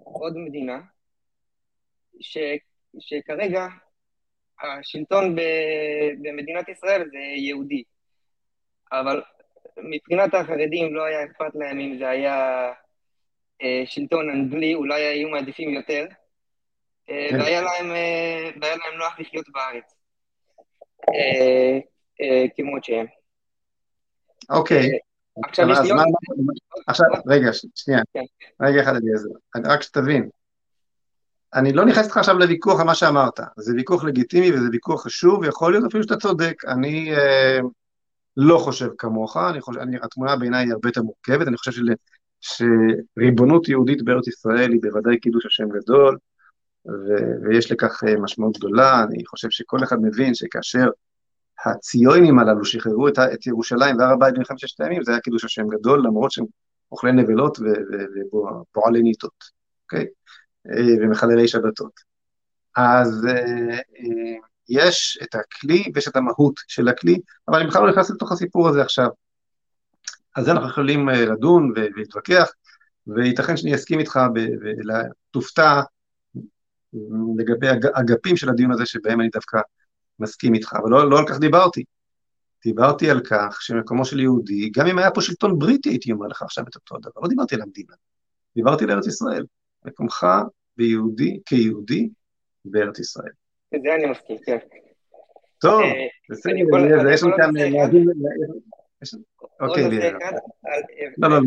עוד 0.05 0.37
מדינה, 0.37 0.81
ש, 2.21 2.39
שכרגע 2.99 3.67
השלטון 4.63 5.37
ב, 5.37 5.41
במדינת 6.23 6.69
ישראל 6.69 7.09
זה 7.11 7.19
יהודי. 7.19 7.83
אבל 8.93 9.23
מבחינת 9.77 10.35
החרדים 10.35 10.95
לא 10.95 11.05
היה 11.05 11.25
אכפת 11.25 11.55
להם 11.55 11.81
אם 11.81 11.99
זה 11.99 12.09
היה 12.09 12.73
שלטון 13.87 14.31
אנגלי, 14.31 14.75
אולי 14.75 15.03
היו 15.05 15.29
מעדיפים 15.29 15.71
יותר, 15.75 16.07
אה, 17.11 17.27
כן. 17.31 17.41
והיה 17.41 17.63
להם, 17.63 17.91
אה, 17.91 18.51
והיה 18.63 18.77
להם 18.77 18.99
נוח 18.99 19.21
לחיות 19.21 19.47
בארץ, 19.49 19.95
אה, 21.09 21.79
אה, 22.21 22.45
כמות 22.57 22.85
שהם. 22.85 23.07
אוקיי. 24.51 24.89
עכשיו 25.45 25.71
יש 25.71 25.79
אז 25.79 25.85
לי 25.85 25.91
עוד... 25.91 25.99
מה- 25.99 26.53
עכשיו, 26.87 27.07
רגע, 27.27 27.51
שנייה. 27.75 28.01
כן. 28.15 28.21
רגע 28.63 28.83
אחד, 28.83 28.93
אליעזר. 28.97 29.29
רק 29.65 29.83
שתבין. 29.83 30.29
אני 31.55 31.73
לא 31.73 31.85
נכנס 31.87 32.05
איתך 32.07 32.17
עכשיו 32.17 32.39
לוויכוח 32.39 32.81
על 32.81 32.87
מה 32.87 32.95
שאמרת. 32.95 33.41
זה 33.57 33.75
ויכוח 33.77 34.05
לגיטימי 34.05 34.53
וזה 34.53 34.69
ויכוח 34.73 35.05
חשוב, 35.05 35.41
ויכול 35.41 35.73
להיות 35.73 35.85
אפילו 35.89 36.03
שאתה 36.03 36.17
צודק. 36.17 36.55
אני 36.65 37.13
אה, 37.17 37.59
לא 38.37 38.59
חושב 38.59 38.89
כמוך, 38.99 39.37
אני 39.37 39.61
חושב, 39.61 39.81
אני, 39.81 39.97
התמונה 40.03 40.37
בעיניי 40.37 40.65
היא 40.65 40.73
הרבה 40.73 40.89
יותר 40.89 41.03
מורכבת. 41.03 41.49
אני 41.49 41.57
חושב 41.57 41.73
שריבונות 42.41 43.69
יהודית 43.69 44.03
בארץ 44.03 44.29
ישראל 44.29 44.73
היא 44.73 44.81
בוודאי 44.83 45.21
קידוש 45.21 45.47
השם 45.47 45.69
גדול, 45.69 46.19
ו, 46.87 47.15
ויש 47.43 47.73
לכך 47.73 48.05
אה, 48.09 48.17
משמעות 48.17 48.59
גדולה. 48.59 49.03
אני 49.03 49.27
חושב 49.27 49.51
שכל 49.51 49.85
אחד 49.85 49.97
מבין 50.03 50.35
שכאשר 50.35 50.89
הציונים 51.67 52.39
הללו 52.39 52.65
שחררו 52.65 53.09
את, 53.09 53.19
את 53.19 53.47
ירושלים 53.47 53.97
והר 53.99 54.13
הבית 54.13 54.35
במלחמת 54.35 54.59
ששת 54.59 54.81
הימים, 54.81 55.05
זה 55.05 55.11
היה 55.11 55.21
קידוש 55.21 55.45
השם 55.45 55.69
גדול, 55.69 56.03
למרות 56.07 56.31
שהם 56.31 56.45
אוכלי 56.93 57.13
נבלות 57.13 57.59
ופועלי 57.59 59.03
ניטות, 59.03 59.45
אוקיי? 59.85 60.07
אה, 60.71 60.95
ומחללי 61.03 61.49
שבתות. 61.49 61.93
אז 62.77 63.27
אה, 63.29 63.79
יש 64.69 65.19
את 65.23 65.35
הכלי 65.35 65.85
ויש 65.95 66.09
את 66.09 66.17
המהות 66.17 66.55
של 66.69 66.89
הכלי, 66.89 67.19
אבל 67.49 67.59
אני 67.59 67.69
בכלל 67.69 67.83
לא 67.83 67.91
נכנס 67.91 68.11
לתוך 68.11 68.33
הסיפור 68.33 68.69
הזה 68.69 68.83
עכשיו. 68.83 69.09
אז 70.39 70.45
זה 70.45 70.53
אנחנו 70.53 70.69
יכולים 70.69 71.09
אה, 71.09 71.25
לדון 71.25 71.73
ולהתווכח, 71.77 72.51
וייתכן 73.07 73.57
שאני 73.57 73.75
אסכים 73.75 73.99
איתך 73.99 74.21
ותופתע 74.35 75.81
לגבי 77.39 77.71
אג- 77.71 77.87
אגפים 77.93 78.37
של 78.37 78.49
הדיון 78.49 78.73
הזה 78.73 78.87
שבהם 78.87 79.21
אני 79.21 79.29
דווקא 79.29 79.61
מסכים 80.19 80.55
איתך, 80.55 80.77
אבל 80.83 80.91
לא, 80.91 81.11
לא 81.11 81.19
על 81.19 81.25
כך 81.29 81.39
דיברתי. 81.39 81.85
דיברתי 82.65 83.11
על 83.11 83.21
כך 83.21 83.59
שמקומו 83.61 84.05
של 84.05 84.21
יהודי, 84.21 84.71
גם 84.71 84.87
אם 84.87 84.99
היה 84.99 85.11
פה 85.11 85.21
שלטון 85.21 85.59
בריטי, 85.59 85.89
הייתי 85.89 86.13
אומר 86.13 86.27
לך 86.27 86.43
עכשיו 86.43 86.65
את 86.69 86.75
אותו 86.75 86.99
דבר, 86.99 87.21
לא 87.23 87.29
דיברתי 87.29 87.55
על 87.55 87.63
המדינה, 87.63 87.95
דיברתי 88.55 88.85
על 88.85 88.91
ארץ 88.91 89.07
ישראל. 89.07 89.45
מקומך 89.85 90.27
ביהודי, 90.77 91.41
כיהודי, 91.47 92.09
בארץ 92.65 92.99
ישראל. 92.99 93.33
זה 93.73 93.95
אני 93.95 94.07
מסכים, 94.11 94.37
כן. 94.47 94.59
טוב, 95.59 95.81
אה, 95.81 96.07
בסדר, 96.31 96.53
יש 97.13 97.23
לנו 97.23 97.37
כאן 97.37 97.51
אוקיי. 99.61 99.85
לא, 101.19 101.31
לא, 101.31 101.37
לא, 101.37 101.41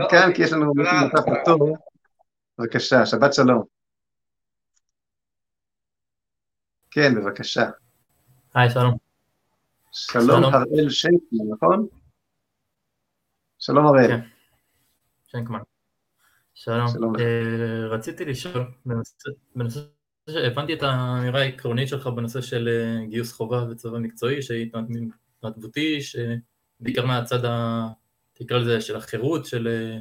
עד 0.00 0.10
כאן. 0.10 0.32
כי 0.34 0.42
יש 0.42 0.52
לנו 0.52 0.72
תודה. 0.74 1.40
בתור. 1.42 1.76
בבקשה, 2.58 3.06
שבת 3.06 3.34
שלום. 3.34 3.62
כן, 6.90 7.14
בבקשה. 7.14 7.70
היי, 8.54 8.70
שלום. 8.70 8.96
שלום, 9.92 10.26
שלום. 10.26 10.54
הראל 10.54 10.90
שיינקמן, 10.90 11.38
נכון? 11.50 11.86
שלום 13.58 13.86
הראל. 13.86 14.10
שנקמן. 15.26 15.58
שלום. 16.54 16.88
שלום 16.88 17.12
רציתי 17.90 18.24
לשאול, 18.24 18.64
בנושא- 19.56 19.80
שהבנתי 20.30 20.74
את 20.74 20.82
האמירה 20.82 21.40
העקרונית 21.40 21.88
שלך 21.88 22.06
בנושא 22.06 22.40
של 22.40 22.68
אה, 22.68 23.06
גיוס 23.06 23.32
חובה 23.32 23.64
וצבא 23.70 23.98
מקצועי, 23.98 24.42
שהיא 24.42 24.70
התנדבותי, 25.42 25.98
שבעיקר 26.80 27.06
מהצד, 27.06 27.44
ה... 27.44 27.86
תקרא 28.32 28.58
לזה, 28.58 28.80
של 28.80 28.96
החירות, 28.96 29.46
של... 29.46 29.68
אה, 29.68 29.98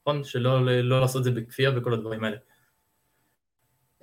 נכון? 0.00 0.24
שלא 0.24 0.66
לא 0.82 1.00
לעשות 1.00 1.20
את 1.20 1.24
זה 1.24 1.30
בכפייה 1.40 1.70
וכל 1.76 1.92
הדברים 1.92 2.24
האלה. 2.24 2.36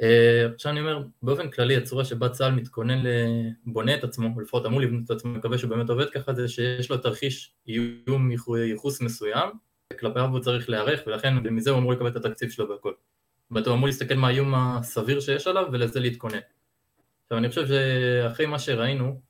אה, 0.02 0.45
עכשיו 0.53 0.72
אני 0.72 0.80
אומר, 0.80 1.03
באופן 1.22 1.52
כללי, 1.52 1.77
הצורה 1.77 2.06
שבה 2.06 2.30
צה"ל 2.30 2.52
מתכונן, 2.52 3.03
ל- 3.07 3.49
בונה 3.65 3.95
את 3.95 4.03
עצמו, 4.03 4.30
או 4.35 4.41
לפחות 4.41 4.65
אמור 4.65 4.81
לבנות 4.81 5.06
את 5.06 5.11
עצמו, 5.11 5.31
מקווה 5.31 5.57
שהוא 5.57 5.69
באמת 5.69 5.89
עובד 5.89 6.10
ככה, 6.10 6.34
זה 6.34 6.47
שיש 6.47 6.89
לו 6.89 6.97
תרחיש 6.97 7.53
איום 7.68 8.31
ייחו- 8.31 8.57
ייחוס 8.57 9.02
מסוים, 9.02 9.49
וכלפיו 9.93 10.26
הוא 10.26 10.39
צריך 10.39 10.69
להיערך, 10.69 10.99
ולכן 11.07 11.34
מזה 11.38 11.69
הוא 11.69 11.80
אמור 11.80 11.93
לקבל 11.93 12.07
את 12.07 12.15
התקציב 12.15 12.49
שלו 12.49 12.69
והכל. 12.69 12.93
ואתה 13.52 13.69
אמור 13.73 13.85
להסתכל 13.85 14.15
מה 14.15 14.27
האיום 14.27 14.56
הסביר 14.56 15.19
שיש 15.19 15.47
עליו, 15.47 15.65
ולזה 15.72 15.99
להתכונן. 15.99 16.39
עכשיו 17.23 17.38
אני 17.38 17.49
חושב 17.49 17.68
שאחרי 17.68 18.45
מה 18.45 18.60
שראינו, 18.60 19.22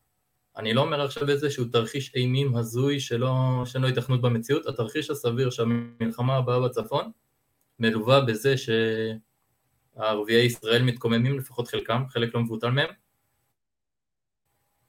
אני 0.57 0.73
לא 0.73 0.81
אומר 0.81 1.01
עכשיו 1.01 1.29
איזשהו 1.29 1.65
תרחיש 1.65 2.15
אימים 2.15 2.55
הזוי 2.55 2.99
שלא, 2.99 3.33
שאין 3.65 3.83
לו 3.83 3.89
התכנות 3.89 4.21
במציאות, 4.21 4.65
התרחיש 4.65 5.09
הסביר 5.09 5.49
שהמלחמה 5.49 6.35
הבאה 6.35 6.59
בצפון 6.59 7.11
מלווה 7.79 8.21
בזה 8.21 8.55
שהערביי 9.97 10.45
ישראל 10.45 10.83
מתקוממים, 10.83 11.37
לפחות 11.39 11.67
חלקם, 11.67 12.03
חלק 12.09 12.35
לא 12.35 12.41
מבוטל 12.41 12.69
מהם, 12.69 12.89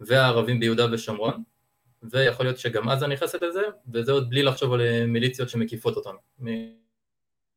והערבים 0.01 0.61
ביהודה 0.61 0.87
ושומרון, 0.93 1.43
ויכול 2.03 2.47
להיות 2.47 2.59
שגם 2.59 2.89
עזה 2.89 3.07
נכנסת 3.07 3.43
לזה, 3.43 3.63
וזה 3.93 4.13
עוד 4.13 4.31
בלי 4.31 4.43
לחשוב 4.43 4.73
על 4.73 5.07
מיליציות 5.07 5.49
שמקיפות 5.49 5.97
אותנו, 5.97 6.19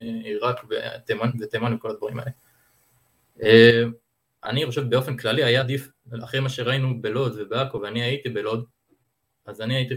מעיראק 0.02 0.65
ותימן, 0.69 1.73
וכל 1.76 1.90
הדברים 1.90 2.19
האלה. 2.19 2.31
אני 4.43 4.65
חושב 4.65 4.89
באופן 4.89 5.17
כללי 5.17 5.43
היה 5.43 5.61
עדיף, 5.61 5.91
אחרי 6.23 6.39
מה 6.39 6.49
שראינו 6.49 7.01
בלוד 7.01 7.33
ובעכו, 7.37 7.81
ואני 7.81 8.03
הייתי 8.03 8.29
בלוד, 8.29 8.65
אז 9.45 9.61
אני 9.61 9.75
הייתי, 9.75 9.95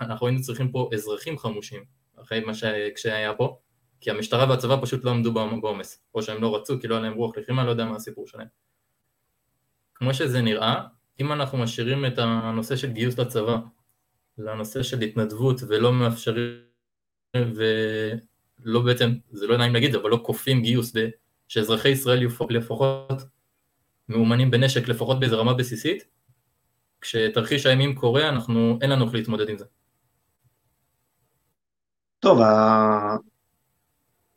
אנחנו 0.00 0.26
היינו 0.26 0.42
צריכים 0.42 0.70
פה 0.70 0.90
אזרחים 0.94 1.38
חמושים, 1.38 1.84
אחרי 2.22 2.40
מה 2.40 2.52
שהיה 2.96 3.34
פה, 3.34 3.58
כי 4.00 4.10
המשטרה 4.10 4.50
והצבא 4.50 4.76
פשוט 4.82 5.04
לא 5.04 5.10
עמדו 5.10 5.32
בעומס, 5.32 6.02
או 6.14 6.22
שהם 6.22 6.42
לא 6.42 6.56
רצו, 6.56 6.80
כי 6.80 6.88
לא 6.88 6.94
היה 6.94 7.02
להם 7.02 7.14
רוח 7.14 7.36
לחימה, 7.36 7.64
לא 7.64 7.70
יודע 7.70 7.84
מה 7.84 7.96
הסיפור 7.96 8.26
שלהם. 8.26 8.46
כמו 9.94 10.14
שזה 10.14 10.40
נראה, 10.42 10.84
אם 11.20 11.32
אנחנו 11.32 11.58
משאירים 11.58 12.06
את 12.06 12.18
הנושא 12.18 12.76
של 12.76 12.92
גיוס 12.92 13.18
לצבא 13.18 13.56
לנושא 14.38 14.82
של 14.82 15.00
התנדבות 15.00 15.60
ולא 15.68 15.92
מאפשרים, 15.92 16.58
ולא 17.36 18.80
בעצם, 18.80 19.10
זה 19.30 19.46
לא 19.46 19.56
נעים 19.56 19.74
להגיד, 19.74 19.94
אבל 19.94 20.10
לא 20.10 20.20
כופים 20.24 20.62
גיוס 20.62 20.92
שאזרחי 21.48 21.88
ישראל 21.88 22.26
לפחות 22.50 23.22
מאומנים 24.08 24.50
בנשק 24.50 24.88
לפחות 24.88 25.20
באיזה 25.20 25.36
רמה 25.36 25.54
בסיסית, 25.54 26.04
כשתרחיש 27.00 27.66
הימים 27.66 27.94
קורה, 27.94 28.28
אנחנו, 28.28 28.78
אין 28.80 28.90
לנו 28.90 29.04
איך 29.04 29.14
להתמודד 29.14 29.48
עם 29.48 29.58
זה. 29.58 29.64
טוב, 32.20 32.38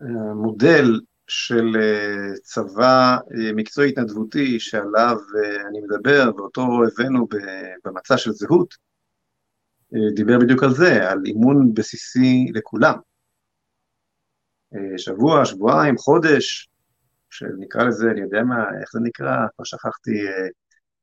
המודל 0.01 0.99
של 1.27 1.71
אה, 1.79 2.39
צבא 2.43 3.17
אה, 3.17 3.53
מקצועי 3.53 3.89
התנדבותי 3.89 4.59
שעליו 4.59 5.17
אה, 5.35 5.67
אני 5.67 5.79
מדבר, 5.81 6.31
ואותו 6.38 6.61
הבאנו 6.61 7.27
במצע 7.85 8.17
של 8.17 8.31
זהות, 8.31 8.91
דיבר 10.15 10.39
בדיוק 10.39 10.63
על 10.63 10.73
זה, 10.73 11.09
על 11.09 11.19
אימון 11.25 11.73
בסיסי 11.73 12.51
לכולם. 12.53 12.95
שבוע, 14.97 15.45
שבועיים, 15.45 15.97
חודש, 15.97 16.70
שנקרא 17.31 17.83
לזה, 17.83 18.11
אני 18.11 18.21
יודע 18.21 18.43
מה, 18.43 18.63
איך 18.81 18.89
זה 18.93 18.99
נקרא? 19.03 19.37
כבר 19.55 19.63
שכחתי, 19.63 20.27
אה, 20.27 20.47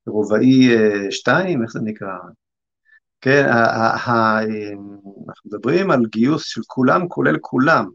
רובעי 0.06 0.68
2, 1.10 1.58
אה, 1.58 1.64
איך 1.64 1.72
זה 1.72 1.80
נקרא? 1.82 2.18
כן, 3.20 3.46
אנחנו 3.48 5.42
מדברים 5.44 5.90
על 5.90 6.06
גיוס 6.06 6.44
של 6.44 6.60
כולם, 6.66 7.08
כולל 7.08 7.38
כולם. 7.40 7.86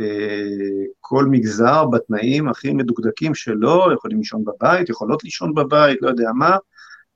אה, 0.00 0.84
כל 1.00 1.26
מגזר 1.30 1.84
בתנאים 1.84 2.48
הכי 2.48 2.72
מדוקדקים 2.72 3.34
שלו, 3.34 3.92
יכולים 3.94 4.18
לישון 4.18 4.44
בבית, 4.44 4.88
יכולות 4.88 5.24
לישון 5.24 5.54
בבית, 5.54 5.98
לא 6.02 6.08
יודע 6.08 6.30
מה, 6.34 6.56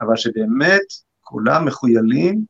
אבל 0.01 0.16
שבאמת 0.16 0.82
כולם 1.20 1.64
מחוילים, 1.64 2.44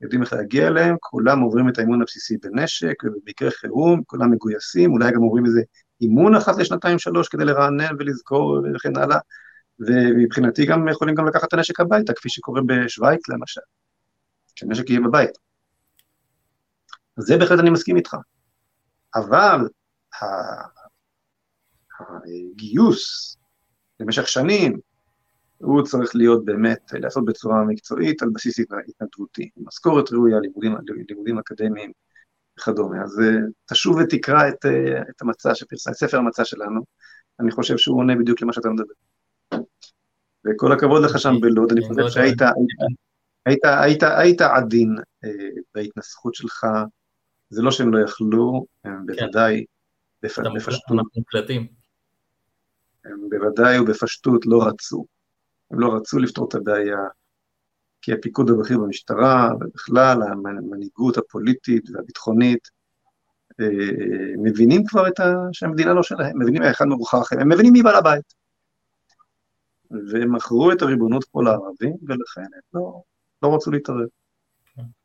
יודעים 0.00 0.22
איך 0.22 0.32
להגיע 0.32 0.68
אליהם, 0.68 0.96
כולם 1.00 1.40
עוברים 1.40 1.68
את 1.68 1.78
האימון 1.78 2.02
הבסיסי 2.02 2.36
בנשק, 2.36 2.94
ובמקרה 3.04 3.50
חירום, 3.50 4.02
כולם 4.06 4.30
מגויסים, 4.30 4.92
אולי 4.92 5.12
גם 5.12 5.20
עוברים 5.20 5.46
איזה 5.46 5.62
אימון 6.00 6.34
אחת 6.34 6.56
לשנתיים 6.58 6.98
שלוש 6.98 7.28
כדי 7.28 7.44
לרענן 7.44 7.94
ולזכור 7.98 8.60
וכן 8.74 8.96
הלאה, 8.96 9.18
ומבחינתי 9.80 10.66
גם 10.66 10.88
יכולים 10.88 11.14
גם 11.14 11.26
לקחת 11.28 11.48
את 11.48 11.52
הנשק 11.52 11.80
הביתה, 11.80 12.12
כפי 12.12 12.28
שקורה 12.28 12.60
בשוויץ 12.66 13.28
למשל, 13.28 13.60
שהנשק 14.54 14.90
יהיה 14.90 15.00
בבית. 15.00 15.30
זה 17.16 17.36
בהחלט 17.36 17.60
אני 17.60 17.70
מסכים 17.70 17.96
איתך. 17.96 18.16
אבל 19.14 19.68
הגיוס 22.54 23.36
למשך 24.00 24.28
שנים, 24.28 24.78
הוא 25.58 25.82
צריך 25.82 26.16
להיות 26.16 26.44
באמת, 26.44 26.92
לעשות 26.92 27.24
בצורה 27.24 27.64
מקצועית 27.64 28.22
על 28.22 28.28
בסיס 28.34 28.58
התנדבותי, 28.88 29.50
משכורת 29.56 30.12
ראויה, 30.12 30.40
לימודים, 30.40 30.76
לימודים 31.08 31.38
אקדמיים, 31.38 31.92
וכדומה. 32.58 33.02
אז 33.02 33.20
אה, 33.20 33.36
תשוב 33.66 33.96
ותקרא 33.96 34.48
את, 34.48 34.66
אה, 34.66 35.00
את 35.10 35.22
המצע 35.22 35.54
שפרסם, 35.54 35.92
ספר 35.92 36.18
המצע 36.18 36.44
שלנו, 36.44 36.80
אני 37.40 37.50
חושב 37.50 37.76
שהוא 37.76 37.98
עונה 37.98 38.16
בדיוק 38.16 38.42
למה 38.42 38.52
שאתה 38.52 38.68
מדבר. 38.68 38.94
וכל 40.46 40.72
הכבוד 40.72 41.02
לך 41.04 41.18
שם 41.18 41.34
בלוד, 41.40 41.72
אני 41.72 41.88
חושב 41.88 42.08
שהיית 42.08 42.42
היית, 43.46 43.64
היית, 43.64 44.02
היית 44.02 44.40
עדין 44.40 44.96
אה, 45.24 45.30
בהתנסחות 45.74 46.34
שלך, 46.34 46.66
זה 47.50 47.62
לא 47.62 47.70
שהם 47.70 47.94
לא 47.94 48.04
יכלו, 48.04 48.66
הם 48.84 49.04
כן. 49.06 49.06
בוודאי 49.06 49.64
בפשטות. 50.22 50.42
הם 53.04 53.28
בוודאי 53.30 53.78
ובפשטות 53.78 54.46
לא 54.46 54.66
רצו. 54.66 55.04
הם 55.70 55.80
לא 55.80 55.94
רצו 55.96 56.18
לפתור 56.18 56.48
את 56.48 56.54
הבעיה, 56.54 56.98
כי 58.02 58.12
הפיקוד 58.12 58.50
הבכיר 58.50 58.78
במשטרה, 58.78 59.50
ובכלל 59.60 60.22
המנהיגות 60.22 61.16
הפוליטית 61.16 61.90
והביטחונית, 61.90 62.68
אה, 63.60 63.66
מבינים 64.42 64.86
כבר 64.86 65.08
את 65.08 65.20
ה... 65.20 65.34
שהמדינה 65.52 65.94
לא 65.94 66.02
שלהם, 66.02 66.42
מבינים 66.42 66.62
איך 66.62 66.82
מרוחק 66.82 67.18
אחר, 67.22 67.40
הם 67.40 67.48
מבינים 67.48 67.72
מי 67.72 67.82
בעל 67.82 67.94
הבית. 67.94 68.34
והם 69.90 70.36
מכרו 70.36 70.72
את 70.72 70.82
הריבונות 70.82 71.24
פה 71.24 71.42
לערבים, 71.42 71.96
ולכן 72.06 72.40
הם 72.40 72.60
לא, 72.74 73.02
לא 73.42 73.54
רצו 73.54 73.70
להתערב. 73.70 74.08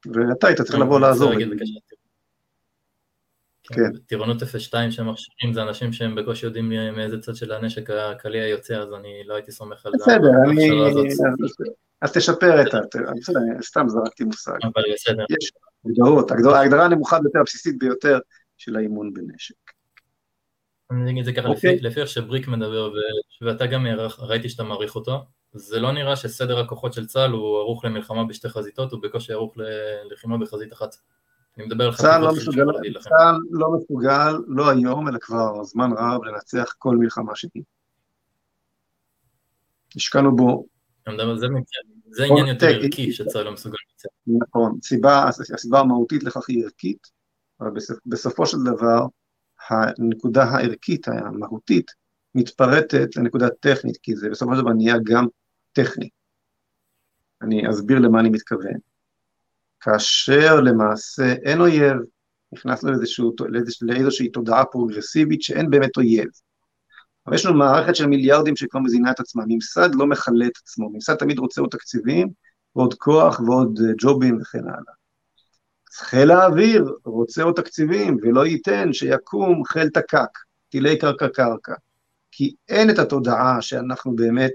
ואתה 0.05 0.47
היית 0.47 0.61
צריך 0.61 0.79
לבוא 0.79 0.99
לעזור. 0.99 1.33
כן. 3.63 3.97
טירונות 4.07 4.37
02 4.59 4.91
שהם 4.91 5.09
מכשירים 5.09 5.53
זה 5.53 5.61
אנשים 5.61 5.93
שהם 5.93 6.15
בקושי 6.15 6.45
יודעים 6.45 6.69
מאיזה 6.69 7.21
צד 7.21 7.35
של 7.35 7.51
הנשק 7.51 7.89
הקליע 7.89 8.47
יוצא, 8.47 8.73
אז 8.73 8.93
אני 8.93 9.23
לא 9.25 9.33
הייתי 9.33 9.51
סומך 9.51 9.85
על 9.85 9.91
זה. 9.95 10.03
בסדר, 10.03 10.29
אני... 10.45 10.69
אז 12.01 12.13
תשפר 12.13 12.61
את 12.61 12.73
ה... 12.73 12.79
סתם 13.61 13.85
זרקתי 13.89 14.23
מושג. 14.23 14.57
אבל 14.63 14.83
בסדר. 14.93 15.25
יש 15.29 15.51
הגדרות, 15.85 16.31
ההגדרה 16.31 16.85
הנמוכה 16.85 17.19
ביותר, 17.19 17.39
הבסיסית 17.39 17.79
ביותר 17.79 18.19
של 18.57 18.75
האימון 18.75 19.13
בנשק. 19.13 19.55
אני 20.91 21.11
אגיד 21.11 21.19
את 21.19 21.25
זה 21.25 21.33
ככה, 21.33 21.47
אוקיי. 21.47 21.79
לפי 21.81 22.01
איך 22.01 22.09
שבריק 22.09 22.47
מדבר, 22.47 22.93
ואתה 23.41 23.65
גם 23.65 23.87
ראיתי 24.19 24.49
שאתה 24.49 24.63
מעריך 24.63 24.95
אותו, 24.95 25.25
זה 25.53 25.79
לא 25.79 25.91
נראה 25.91 26.15
שסדר 26.15 26.59
הכוחות 26.59 26.93
של 26.93 27.05
צה"ל 27.05 27.31
הוא 27.31 27.59
ערוך 27.59 27.85
למלחמה 27.85 28.23
בשתי 28.23 28.49
חזיתות, 28.49 28.91
הוא 28.91 29.01
בקושי 29.01 29.33
ערוך 29.33 29.53
ללחימה 30.09 30.37
בחזית 30.37 30.73
אחת. 30.73 30.95
אני 31.57 31.65
מדבר 31.65 31.83
על 31.87 31.95
צה"ל 31.95 32.21
לא 32.21 32.33
מסוגל, 32.33 32.65
צה"ל 32.99 33.35
לא 33.51 33.67
מסוגל, 33.77 34.33
לא 34.47 34.69
היום, 34.69 35.07
אלא 35.07 35.17
כבר 35.21 35.63
זמן 35.63 35.89
רב, 35.97 36.23
לנצח 36.23 36.73
כל 36.77 36.97
מלחמה 36.97 37.35
שהיא. 37.35 37.63
השקענו 39.95 40.35
בו 40.35 40.65
זה 42.09 42.23
עניין 42.23 42.47
יותר 42.47 42.67
ערכי 42.67 43.11
שצה"ל 43.11 43.43
לא 43.43 43.51
מסוגל 43.51 43.77
לצאת. 43.95 44.11
נכון, 44.27 44.77
הסיבה, 44.83 45.29
הסיבה 45.53 45.79
המהותית 45.79 46.23
לכך 46.23 46.49
היא 46.49 46.63
ערכית, 46.63 47.07
אבל 47.59 47.71
בסופו 48.05 48.45
של 48.45 48.57
דבר 48.65 49.05
הנקודה 49.69 50.43
הערכית, 50.43 51.07
המהותית, 51.07 51.91
מתפרטת 52.35 53.15
לנקודה 53.15 53.49
טכנית, 53.59 53.97
כי 53.97 54.15
זה 54.15 54.29
בסופו 54.29 54.55
של 54.55 54.61
דבר 54.61 54.73
נהיה 54.73 54.95
גם 55.03 55.27
טכני. 55.71 56.09
אני 57.41 57.69
אסביר 57.69 57.99
למה 57.99 58.19
אני 58.19 58.29
מתכוון. 58.29 58.92
כאשר 59.83 60.61
למעשה 60.61 61.33
אין 61.33 61.61
אויב, 61.61 61.97
נכנסנו 62.53 62.91
לאיזשהו, 62.91 63.35
לאיזושהי 63.81 64.29
תודעה 64.29 64.65
פרוגרסיבית 64.65 65.41
שאין 65.41 65.69
באמת 65.69 65.97
אויב. 65.97 66.27
אבל 67.27 67.35
יש 67.35 67.45
לנו 67.45 67.57
מערכת 67.57 67.95
של 67.95 68.05
מיליארדים 68.05 68.55
שכבר 68.55 68.79
מזינה 68.79 69.11
את 69.11 69.19
עצמה, 69.19 69.43
ממסד 69.47 69.89
לא 69.95 70.07
מכלה 70.07 70.45
את 70.45 70.57
עצמו, 70.57 70.89
ממסד 70.89 71.15
תמיד 71.15 71.39
רוצה 71.39 71.61
עוד 71.61 71.69
תקציבים, 71.69 72.27
ועוד 72.75 72.93
כוח 72.93 73.39
ועוד 73.39 73.79
אה, 73.85 73.93
ג'ובים 73.97 74.37
וכן 74.41 74.63
הלאה. 74.63 74.93
חיל 75.93 76.31
האוויר 76.31 76.95
רוצה 77.05 77.43
עוד 77.43 77.55
תקציבים, 77.55 78.17
ולא 78.21 78.45
ייתן 78.45 78.93
שיקום 78.93 79.65
חיל 79.65 79.89
תק"ק, 79.89 80.37
טילי 80.69 80.97
קרקע-קרקע, 80.97 81.73
כי 82.31 82.55
אין 82.69 82.89
את 82.89 82.99
התודעה 82.99 83.61
שאנחנו 83.61 84.15
באמת 84.15 84.51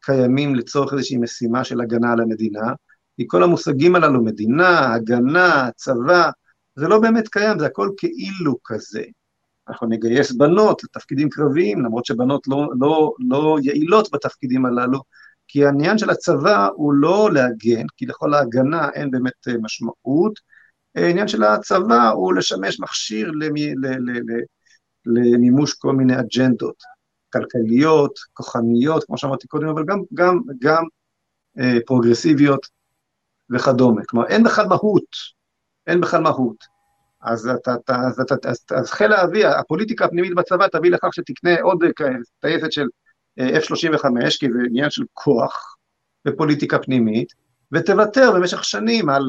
קיימים 0.00 0.54
לצורך 0.54 0.92
איזושהי 0.92 1.16
משימה 1.16 1.64
של 1.64 1.80
הגנה 1.80 2.12
על 2.12 2.20
המדינה, 2.20 2.72
כי 3.20 3.24
כל 3.28 3.42
המושגים 3.42 3.94
הללו, 3.94 4.24
מדינה, 4.24 4.94
הגנה, 4.94 5.70
צבא, 5.76 6.30
זה 6.76 6.88
לא 6.88 7.00
באמת 7.00 7.28
קיים, 7.28 7.58
זה 7.58 7.66
הכל 7.66 7.90
כאילו 7.96 8.56
כזה. 8.64 9.02
אנחנו 9.68 9.86
נגייס 9.86 10.32
בנות 10.32 10.84
לתפקידים 10.84 11.28
קרביים, 11.28 11.84
למרות 11.84 12.04
שבנות 12.04 12.46
לא, 12.46 12.68
לא, 12.80 13.12
לא 13.18 13.56
יעילות 13.62 14.08
בתפקידים 14.12 14.66
הללו, 14.66 15.02
כי 15.48 15.64
העניין 15.64 15.98
של 15.98 16.10
הצבא 16.10 16.68
הוא 16.74 16.92
לא 16.94 17.30
להגן, 17.32 17.86
כי 17.96 18.06
לכל 18.06 18.34
ההגנה 18.34 18.88
אין 18.94 19.10
באמת 19.10 19.48
אה, 19.48 19.54
משמעות, 19.62 20.38
העניין 20.94 21.28
של 21.28 21.42
הצבא 21.42 22.08
הוא 22.08 22.34
לשמש 22.34 22.80
מכשיר 22.80 23.30
למי, 23.30 23.74
ל, 23.74 23.86
ל, 23.86 24.10
ל, 24.10 24.42
למימוש 25.06 25.74
כל 25.74 25.92
מיני 25.92 26.20
אג'נדות 26.20 26.82
כלכליות, 27.32 28.18
כוחניות, 28.32 29.04
כמו 29.04 29.18
שאמרתי 29.18 29.48
קודם, 29.48 29.68
אבל 29.68 29.84
גם, 29.84 30.02
גם, 30.14 30.40
גם 30.60 30.84
אה, 31.58 31.78
פרוגרסיביות 31.86 32.79
וכדומה. 33.50 34.02
כלומר, 34.08 34.26
אין 34.26 34.44
בכלל 34.44 34.66
מהות, 34.66 35.04
אין 35.86 36.00
בכלל 36.00 36.20
מהות. 36.20 36.64
אז, 37.22 37.48
אתה, 37.48 37.74
אתה, 37.74 37.96
אז, 37.96 38.20
אתה, 38.20 38.48
אז, 38.48 38.64
אז 38.70 38.90
חיל 38.90 39.12
האוויר, 39.12 39.48
הפוליטיקה 39.48 40.04
הפנימית 40.04 40.34
בצבא 40.34 40.66
תביא 40.68 40.90
לכך 40.90 41.08
שתקנה 41.12 41.60
עוד 41.60 41.78
טייסת 42.40 42.72
של 42.72 42.86
F-35, 43.40 44.04
כי 44.40 44.52
זה 44.52 44.58
עניין 44.66 44.90
של 44.90 45.04
כוח 45.12 45.76
ופוליטיקה 46.28 46.78
פנימית, 46.78 47.32
ותוותר 47.72 48.32
במשך 48.34 48.64
שנים 48.64 49.08
על 49.08 49.24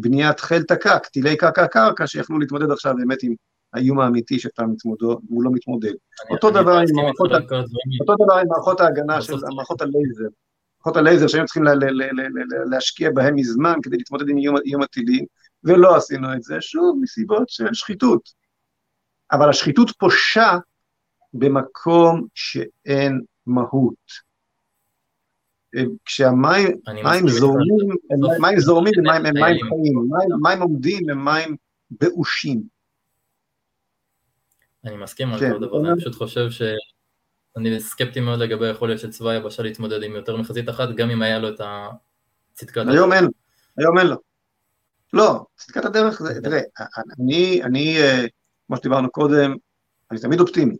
בניית 0.00 0.40
חיל 0.40 0.62
תק"ק, 0.62 1.06
טילי 1.06 1.36
קרקע 1.36 1.66
קרקע, 1.66 2.06
שיכלו 2.06 2.38
להתמודד 2.38 2.70
עכשיו 2.70 2.94
באמת 2.96 3.22
עם 3.22 3.34
האיום 3.72 4.00
האמיתי 4.00 4.38
שאתה 4.38 4.66
מתמודד, 4.66 5.02
הוא 5.28 5.42
לא 5.42 5.50
מתמודד. 5.52 5.92
אותו 8.00 8.14
דבר 8.24 8.34
עם 8.38 8.48
מערכות 8.48 8.80
ההגנה 8.80 9.22
של 9.22 9.34
מערכות 9.56 9.82
הלייזר. 9.82 10.28
מערכות 10.80 10.96
הלייזר 10.96 11.26
שהיינו 11.26 11.46
צריכים 11.46 11.64
להשקיע 12.70 13.10
בהם 13.14 13.34
מזמן 13.34 13.74
כדי 13.82 13.96
להתמודד 13.96 14.28
עם 14.28 14.38
איום 14.66 14.82
הטילים, 14.82 15.24
ולא 15.64 15.96
עשינו 15.96 16.34
את 16.34 16.42
זה, 16.42 16.56
שוב, 16.60 16.98
מסיבות 17.00 17.48
של 17.48 17.74
שחיתות. 17.74 18.28
אבל 19.32 19.50
השחיתות 19.50 19.90
פושה 19.98 20.58
במקום 21.34 22.26
שאין 22.34 23.20
מהות. 23.46 24.30
כשהמים 26.04 27.28
זורמים, 27.28 27.88
מים 28.40 28.60
זורמים 28.60 28.92
הם 28.96 29.04
מים 29.04 29.56
חיים, 29.68 30.08
מים 30.42 30.62
עומדים 30.62 31.10
הם 31.10 31.24
מים 31.24 31.56
באושים. 31.90 32.62
אני 34.84 34.96
מסכים 34.96 35.32
על 35.32 35.38
כל 35.38 35.44
כן, 35.44 35.60
דבר, 35.60 35.92
אני 35.92 36.00
פשוט 36.00 36.14
חושב 36.14 36.50
ש... 36.50 36.62
אני 37.56 37.80
סקפטי 37.80 38.20
מאוד 38.20 38.38
לגבי 38.38 38.66
היכולת 38.66 38.98
של 38.98 39.10
צבא 39.10 39.30
היבשה 39.30 39.62
להתמודד 39.62 40.02
עם 40.02 40.12
יותר 40.12 40.36
מחזית 40.36 40.68
אחת, 40.68 40.88
גם 40.96 41.10
אם 41.10 41.22
היה 41.22 41.38
לו 41.38 41.48
את 41.48 41.60
הצדקת 41.60 42.76
הדרך. 42.76 42.94
היום 42.94 43.12
אין, 43.12 43.28
היום 43.76 43.98
אין 43.98 44.06
לו. 44.06 44.16
לא, 45.12 45.46
צדקת 45.56 45.84
הדרך, 45.84 46.22
זה, 46.22 46.40
תראה, 46.42 46.60
אני, 47.18 47.60
אני, 47.64 47.98
אה, 47.98 48.26
כמו 48.66 48.76
שדיברנו 48.76 49.10
קודם, 49.10 49.54
אני 50.10 50.20
תמיד 50.20 50.40
אופטימי. 50.40 50.76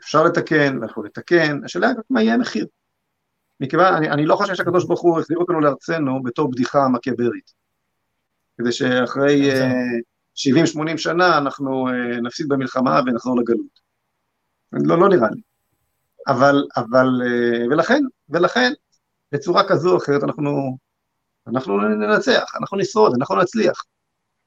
אפשר 0.00 0.24
לתקן, 0.24 0.78
ואנחנו 0.80 1.02
לתקן, 1.02 1.64
השאלה 1.64 1.88
היא 1.88 1.96
מה 2.10 2.22
יהיה 2.22 2.34
המחיר. 2.34 2.66
מכיוון, 3.60 3.94
אני, 3.94 4.10
אני 4.10 4.26
לא 4.26 4.36
חושב 4.36 4.54
שהקדוש 4.54 4.84
ברוך 4.84 5.00
הוא 5.00 5.18
החזיר 5.20 5.38
אותנו 5.38 5.60
לארצנו 5.60 6.22
בתור 6.22 6.50
בדיחה 6.50 6.88
מקיאברית. 6.88 7.52
כדי 8.58 8.72
שאחרי... 8.72 9.50
כן, 9.50 9.72
70-80 10.36 10.96
שנה 10.96 11.38
אנחנו 11.38 11.88
אה, 11.88 12.20
נפסיד 12.20 12.48
במלחמה 12.48 13.00
ונחזור 13.06 13.40
לגלות. 13.40 13.80
לא, 14.72 14.98
לא 14.98 15.08
נראה 15.08 15.30
לי. 15.30 15.40
אבל, 16.26 16.64
אבל, 16.76 17.06
אה, 17.26 17.66
ולכן, 17.70 18.02
ולכן, 18.28 18.72
בצורה 19.32 19.68
כזו 19.68 19.92
או 19.92 19.96
אחרת 19.96 20.22
אנחנו, 20.22 20.76
אנחנו 21.46 21.80
ננצח, 21.80 22.52
אנחנו 22.60 22.78
נשרוד, 22.78 23.12
אנחנו 23.18 23.36
נצליח. 23.36 23.84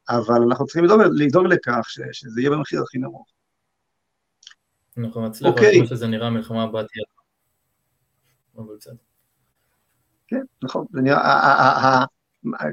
אבל 0.10 0.42
אנחנו 0.50 0.66
צריכים 0.66 0.86
לדאוג, 0.86 1.02
לדאוג 1.14 1.46
לכך 1.46 1.90
ש, 1.90 2.00
שזה 2.12 2.42
יהיה 2.42 2.50
במחיר 2.50 2.82
הכי 2.82 2.98
נמוך. 2.98 3.28
אנחנו 4.98 5.28
נצליח, 5.28 5.52
אוקיי. 5.52 5.80
כמו 5.80 5.88
שזה 5.88 6.08
נראה, 6.08 6.30
מלחמה 6.30 6.64
הבאה 6.64 6.84
תהיה. 6.84 7.04
אבל 8.58 8.76
בסדר. 8.78 8.96
כן, 10.28 10.42
נכון, 10.64 10.86
זה 10.92 11.02
נראה, 11.02 12.06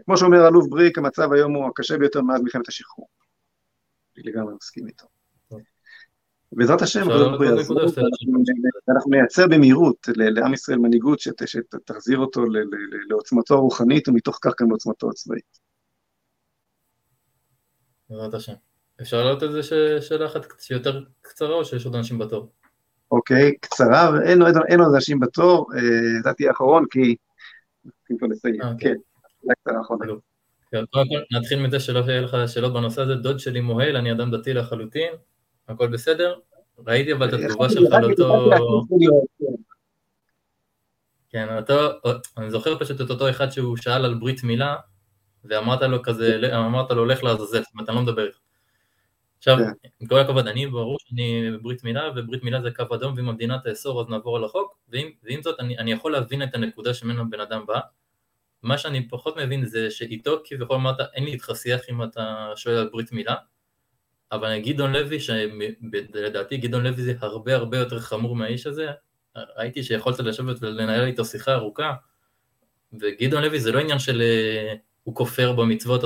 כמו 0.04 0.16
שאומר 0.16 0.48
אלוף 0.48 0.66
בריק, 0.68 0.98
המצב 0.98 1.32
היום 1.32 1.54
הוא 1.54 1.68
הקשה 1.68 1.98
ביותר 1.98 2.20
מאז 2.20 2.40
מלחמת 2.40 2.68
השחרור. 2.68 3.08
אני 4.16 4.24
לגמרי 4.24 4.54
מסכים 4.54 4.86
איתו. 4.86 5.06
בעזרת 6.56 6.82
השם, 6.82 7.10
אנחנו 8.88 9.10
נייצר 9.10 9.46
במהירות 9.46 10.08
לעם 10.16 10.54
ישראל 10.54 10.78
מנהיגות 10.78 11.18
שתחזיר 11.20 12.18
אותו 12.18 12.44
לעוצמתו 13.08 13.54
הרוחנית 13.54 14.08
ומתוך 14.08 14.38
כך 14.42 14.52
גם 14.60 14.68
לעוצמתו 14.68 15.10
הצבאית. 15.10 15.58
בעזרת 18.10 18.34
השם. 18.34 18.52
אפשר 19.00 19.24
לעלות 19.24 19.42
איזה 19.42 19.62
שאלה 20.00 20.26
אחת 20.26 20.46
שיותר 20.60 21.04
קצרה 21.22 21.54
או 21.54 21.64
שיש 21.64 21.86
עוד 21.86 21.94
אנשים 21.94 22.18
בתור? 22.18 22.52
אוקיי, 23.10 23.54
קצרה, 23.60 24.10
ואין 24.14 24.42
עוד 24.80 24.94
אנשים 24.94 25.20
בתור, 25.20 25.66
אתה 26.20 26.32
תהיה 26.32 26.50
אחרון 26.50 26.84
כי... 26.90 27.16
אה, 28.10 28.72
כן. 28.78 28.94
קודם 30.70 31.06
כל 31.08 31.36
נתחיל 31.38 31.62
מזה 31.62 31.80
שלא 31.80 31.98
יהיה 31.98 32.20
לך 32.20 32.36
שאלות 32.46 32.72
בנושא 32.72 33.02
הזה, 33.02 33.14
דוד 33.14 33.38
שלי 33.38 33.60
מוהל, 33.60 33.96
אני 33.96 34.12
אדם 34.12 34.30
דתי 34.30 34.54
לחלוטין, 34.54 35.12
הכל 35.68 35.86
בסדר? 35.86 36.34
ראיתי 36.86 37.12
אבל 37.12 37.28
את 37.28 37.32
התגובה 37.32 37.70
שלך 37.70 37.92
לאותו... 38.02 38.50
כן, 41.30 41.56
אותו, 41.56 41.74
אני 42.36 42.50
זוכר 42.50 42.78
פשוט 42.78 43.00
את 43.00 43.10
אותו 43.10 43.30
אחד 43.30 43.50
שהוא 43.50 43.76
שאל 43.76 44.04
על 44.04 44.14
ברית 44.14 44.44
מילה, 44.44 44.76
ואמרת 45.44 45.82
לו 45.82 46.02
כזה, 46.02 46.56
אמרת 46.56 46.90
לו 46.90 47.04
לך 47.04 47.22
לעזאזל, 47.24 47.62
זאת 47.62 47.72
אומרת, 47.74 47.88
אני 47.88 47.96
לא 47.96 48.02
מדבר 48.02 48.26
איתך. 48.26 48.38
עכשיו, 49.38 49.56
כן. 49.56 49.88
עם 50.00 50.08
כל 50.08 50.18
הכבוד, 50.18 50.46
אני 50.46 50.66
ברור 50.66 50.98
שאני 51.00 51.50
בברית 51.52 51.84
מילה, 51.84 52.10
וברית 52.16 52.42
מילה 52.42 52.62
זה 52.62 52.70
קו 52.70 52.94
אדום, 52.94 53.14
ואם 53.16 53.28
המדינה 53.28 53.58
תאסור 53.64 54.00
אז 54.00 54.08
נעבור 54.08 54.36
על 54.36 54.44
החוק, 54.44 54.78
ועם 54.88 55.42
זאת 55.42 55.60
אני, 55.60 55.78
אני 55.78 55.92
יכול 55.92 56.12
להבין 56.12 56.42
את 56.42 56.54
הנקודה 56.54 56.94
שממנו 56.94 57.30
בן 57.30 57.40
אדם 57.40 57.66
בא, 57.66 57.80
מה 58.62 58.78
שאני 58.78 59.08
פחות 59.08 59.36
מבין 59.36 59.64
זה 59.64 59.90
שאיתו 59.90 60.40
כביכול 60.44 60.76
אמרת 60.76 60.96
אין 61.14 61.24
לי 61.24 61.32
איתך 61.32 61.50
שיח 61.54 61.80
אם 61.90 62.02
אתה 62.02 62.52
שואל 62.56 62.76
על 62.76 62.88
ברית 62.92 63.12
מילה, 63.12 63.34
אבל 64.32 64.58
גדעון 64.58 64.92
לוי, 64.92 65.20
שלדעתי 65.20 66.56
גדעון 66.56 66.82
לוי 66.82 67.02
זה 67.02 67.14
הרבה 67.20 67.54
הרבה 67.54 67.78
יותר 67.78 67.98
חמור 67.98 68.36
מהאיש 68.36 68.66
הזה, 68.66 68.86
ראיתי 69.56 69.82
שיכולת 69.82 70.18
לשבת 70.18 70.56
ולנהל 70.60 71.04
איתו 71.06 71.24
שיחה 71.24 71.54
ארוכה, 71.54 71.94
וגדעון 73.00 73.42
לוי 73.42 73.60
זה 73.60 73.72
לא 73.72 73.78
עניין 73.78 73.98
של 73.98 74.22
אה, 74.22 74.74
הוא 75.02 75.14
כופר 75.14 75.52
במצוות, 75.52 76.04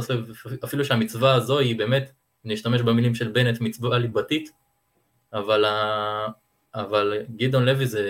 אפילו 0.65 0.85
שהמצווה 0.85 1.35
הזו 1.35 1.59
היא 1.59 1.79
באמת, 1.79 2.13
נשתמש 2.45 2.81
במילים 2.81 3.15
של 3.15 3.29
בנט, 3.29 3.61
מצווה 3.61 3.99
ליבתית, 3.99 4.51
אבל, 5.33 5.65
אבל 6.75 7.23
גדעון 7.37 7.65
לוי 7.65 7.87
זה, 7.87 8.05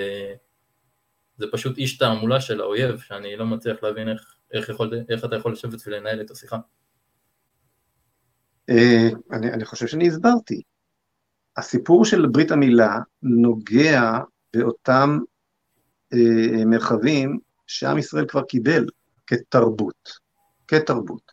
זה 1.36 1.46
פשוט 1.52 1.78
איש 1.78 1.98
תעמולה 1.98 2.40
של 2.40 2.60
האויב, 2.60 3.00
שאני 3.00 3.36
לא 3.36 3.46
מצליח 3.46 3.82
להבין 3.82 4.08
איך, 4.08 4.34
איך, 4.52 4.68
יכול, 4.68 4.90
איך 5.08 5.24
אתה 5.24 5.36
יכול 5.36 5.52
לשבת 5.52 5.86
ולנהל 5.86 6.20
את 6.20 6.30
השיחה. 6.30 6.58
אה, 8.70 9.08
אני, 9.32 9.52
אני 9.52 9.64
חושב 9.64 9.86
שאני 9.86 10.08
הסברתי. 10.08 10.62
הסיפור 11.56 12.04
של 12.04 12.26
ברית 12.26 12.50
המילה 12.50 12.98
נוגע 13.22 14.18
באותם 14.56 15.18
אה, 16.12 16.64
מרחבים 16.64 17.38
שעם 17.66 17.98
ישראל 17.98 18.28
כבר 18.28 18.42
קיבל 18.42 18.86
כתרבות, 19.26 20.18
כתרבות. 20.68 21.32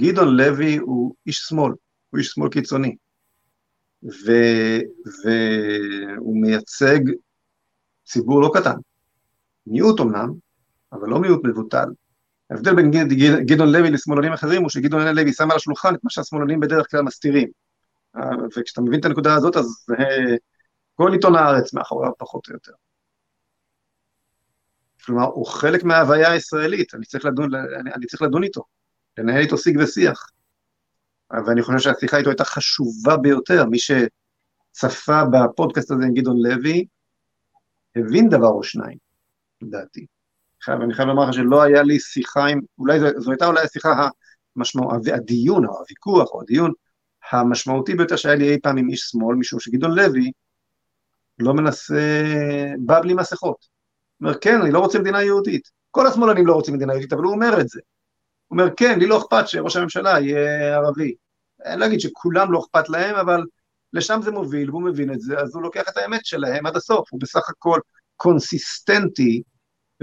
גדעון 0.00 0.36
לוי 0.36 0.76
הוא 0.76 1.14
איש 1.26 1.38
שמאל, 1.38 1.72
הוא 2.10 2.18
איש 2.18 2.28
שמאל 2.28 2.50
קיצוני, 2.50 2.96
ו, 4.02 4.32
והוא 5.24 6.42
מייצג 6.42 7.00
ציבור 8.04 8.42
לא 8.42 8.50
קטן, 8.54 8.76
מיעוט 9.66 10.00
אמנם, 10.00 10.32
אבל 10.92 11.08
לא 11.08 11.20
מיעוט 11.20 11.40
מבוטל. 11.44 11.88
ההבדל 12.54 12.74
בין 12.74 12.90
גדעון 13.46 13.72
לוי 13.72 13.90
לשמאלנים 13.90 14.32
אחרים 14.32 14.62
הוא 14.62 14.70
שגדעון 14.70 15.02
לוי 15.02 15.32
שם 15.32 15.50
על 15.50 15.56
השולחן 15.56 15.94
את 15.94 16.04
מה 16.04 16.10
שהשמאלנים 16.10 16.60
בדרך 16.60 16.90
כלל 16.90 17.02
מסתירים. 17.02 17.48
אה, 18.16 18.30
וכשאתה 18.56 18.80
מבין 18.80 19.00
את 19.00 19.04
הנקודה 19.04 19.34
הזאת, 19.34 19.56
אז 19.56 19.86
אה, 19.98 20.36
כל 20.94 21.12
עיתון 21.12 21.36
הארץ 21.36 21.74
מאחוריו 21.74 22.12
פחות 22.18 22.48
או 22.48 22.52
יותר. 22.52 22.72
כלומר, 25.04 25.24
הוא 25.24 25.46
חלק 25.46 25.84
מההוויה 25.84 26.30
הישראלית, 26.30 26.94
אני 26.94 27.04
צריך 27.04 27.24
לדון, 27.24 27.54
אני, 27.54 27.92
אני 27.94 28.06
צריך 28.06 28.22
לדון 28.22 28.42
איתו, 28.42 28.64
לנהל 29.18 29.40
איתו 29.40 29.58
שיג 29.58 29.78
ושיח. 29.82 30.26
ואני 31.46 31.62
חושב 31.62 31.78
שהשיחה 31.78 32.16
איתו 32.16 32.30
הייתה 32.30 32.44
חשובה 32.44 33.16
ביותר. 33.16 33.64
מי 33.64 33.78
שצפה 33.78 35.22
בפודקאסט 35.32 35.90
הזה 35.90 36.04
עם 36.04 36.14
גדעון 36.14 36.36
לוי, 36.42 36.86
הבין 37.96 38.28
דבר 38.28 38.48
או 38.48 38.62
שניים. 38.62 38.98
לדעתי. 39.62 40.06
ואני 40.68 40.94
חייב 40.94 41.08
לומר 41.08 41.24
לך 41.24 41.34
שלא 41.34 41.62
היה 41.62 41.82
לי 41.82 42.00
שיחה 42.00 42.46
עם, 42.46 42.60
אולי 42.78 43.00
זו, 43.00 43.06
זו 43.16 43.30
הייתה 43.30 43.46
אולי 43.46 43.60
השיחה 43.60 44.08
המשמעות, 44.56 45.06
הדיון 45.14 45.66
או 45.66 45.78
הוויכוח 45.78 46.30
או 46.32 46.40
הדיון 46.42 46.72
המשמעותי 47.30 47.94
ביותר 47.94 48.16
שהיה 48.16 48.34
לי 48.34 48.50
אי 48.50 48.60
פעם 48.60 48.76
עם 48.76 48.88
איש 48.88 49.00
שמאל, 49.00 49.36
משום 49.36 49.60
שגדעון 49.60 49.94
לוי 49.94 50.32
לא 51.38 51.54
מנסה, 51.54 52.22
בא 52.78 53.00
בלי 53.00 53.14
מסכות. 53.14 53.66
הוא 54.20 54.28
אומר, 54.28 54.38
כן, 54.38 54.60
אני 54.60 54.70
לא 54.70 54.78
רוצה 54.78 54.98
מדינה 54.98 55.22
יהודית. 55.22 55.70
כל 55.90 56.06
השמאלנים 56.06 56.46
לא 56.46 56.54
רוצים 56.54 56.74
מדינה 56.74 56.92
יהודית, 56.92 57.12
אבל 57.12 57.22
הוא 57.22 57.32
אומר 57.32 57.60
את 57.60 57.68
זה. 57.68 57.80
הוא 58.48 58.58
אומר, 58.58 58.74
כן, 58.76 58.98
לי 58.98 59.06
לא 59.06 59.18
אכפת 59.18 59.48
שראש 59.48 59.76
הממשלה 59.76 60.20
יהיה 60.20 60.76
ערבי. 60.76 61.14
אני 61.64 61.80
לא 61.80 61.86
אגיד 61.86 62.00
שכולם 62.00 62.52
לא 62.52 62.58
אכפת 62.58 62.88
להם, 62.88 63.14
אבל 63.14 63.44
לשם 63.92 64.20
זה 64.22 64.30
מוביל, 64.30 64.70
והוא 64.70 64.82
מבין 64.82 65.12
את 65.12 65.20
זה, 65.20 65.38
אז 65.38 65.54
הוא 65.54 65.62
לוקח 65.62 65.84
את 65.88 65.96
האמת 65.96 66.26
שלהם 66.26 66.66
עד 66.66 66.76
הסוף, 66.76 67.08
הוא 67.12 67.20
בסך 67.20 67.50
הכל 67.50 67.80
קונסיסטנטי, 68.16 69.42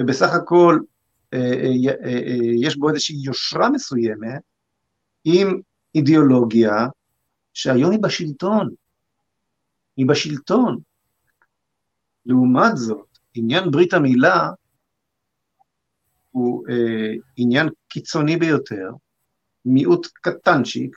ובסך 0.02 0.34
הכל 0.34 0.80
אה, 1.34 1.40
אה, 1.40 1.94
אה, 2.06 2.38
יש 2.62 2.78
בו 2.78 2.90
איזושהי 2.90 3.16
יושרה 3.24 3.70
מסוימת, 3.70 4.42
עם 5.24 5.62
אידיאולוגיה 5.96 6.88
שהיום 7.54 7.92
היא 7.92 8.00
בשלטון. 8.00 8.70
היא 9.98 10.08
בשלטון. 10.08 10.80
לעומת 12.26 12.78
זאת, 12.78 13.18
עניין 13.34 13.72
ברית 13.72 13.94
המילה 13.94 14.50
הוא 16.32 16.68
אה, 16.70 17.14
עניין 17.38 17.70
קיצוני 17.88 18.38
ביותר, 18.38 18.90
מיעוט 19.66 20.08
קטנצ'יק, 20.14 20.96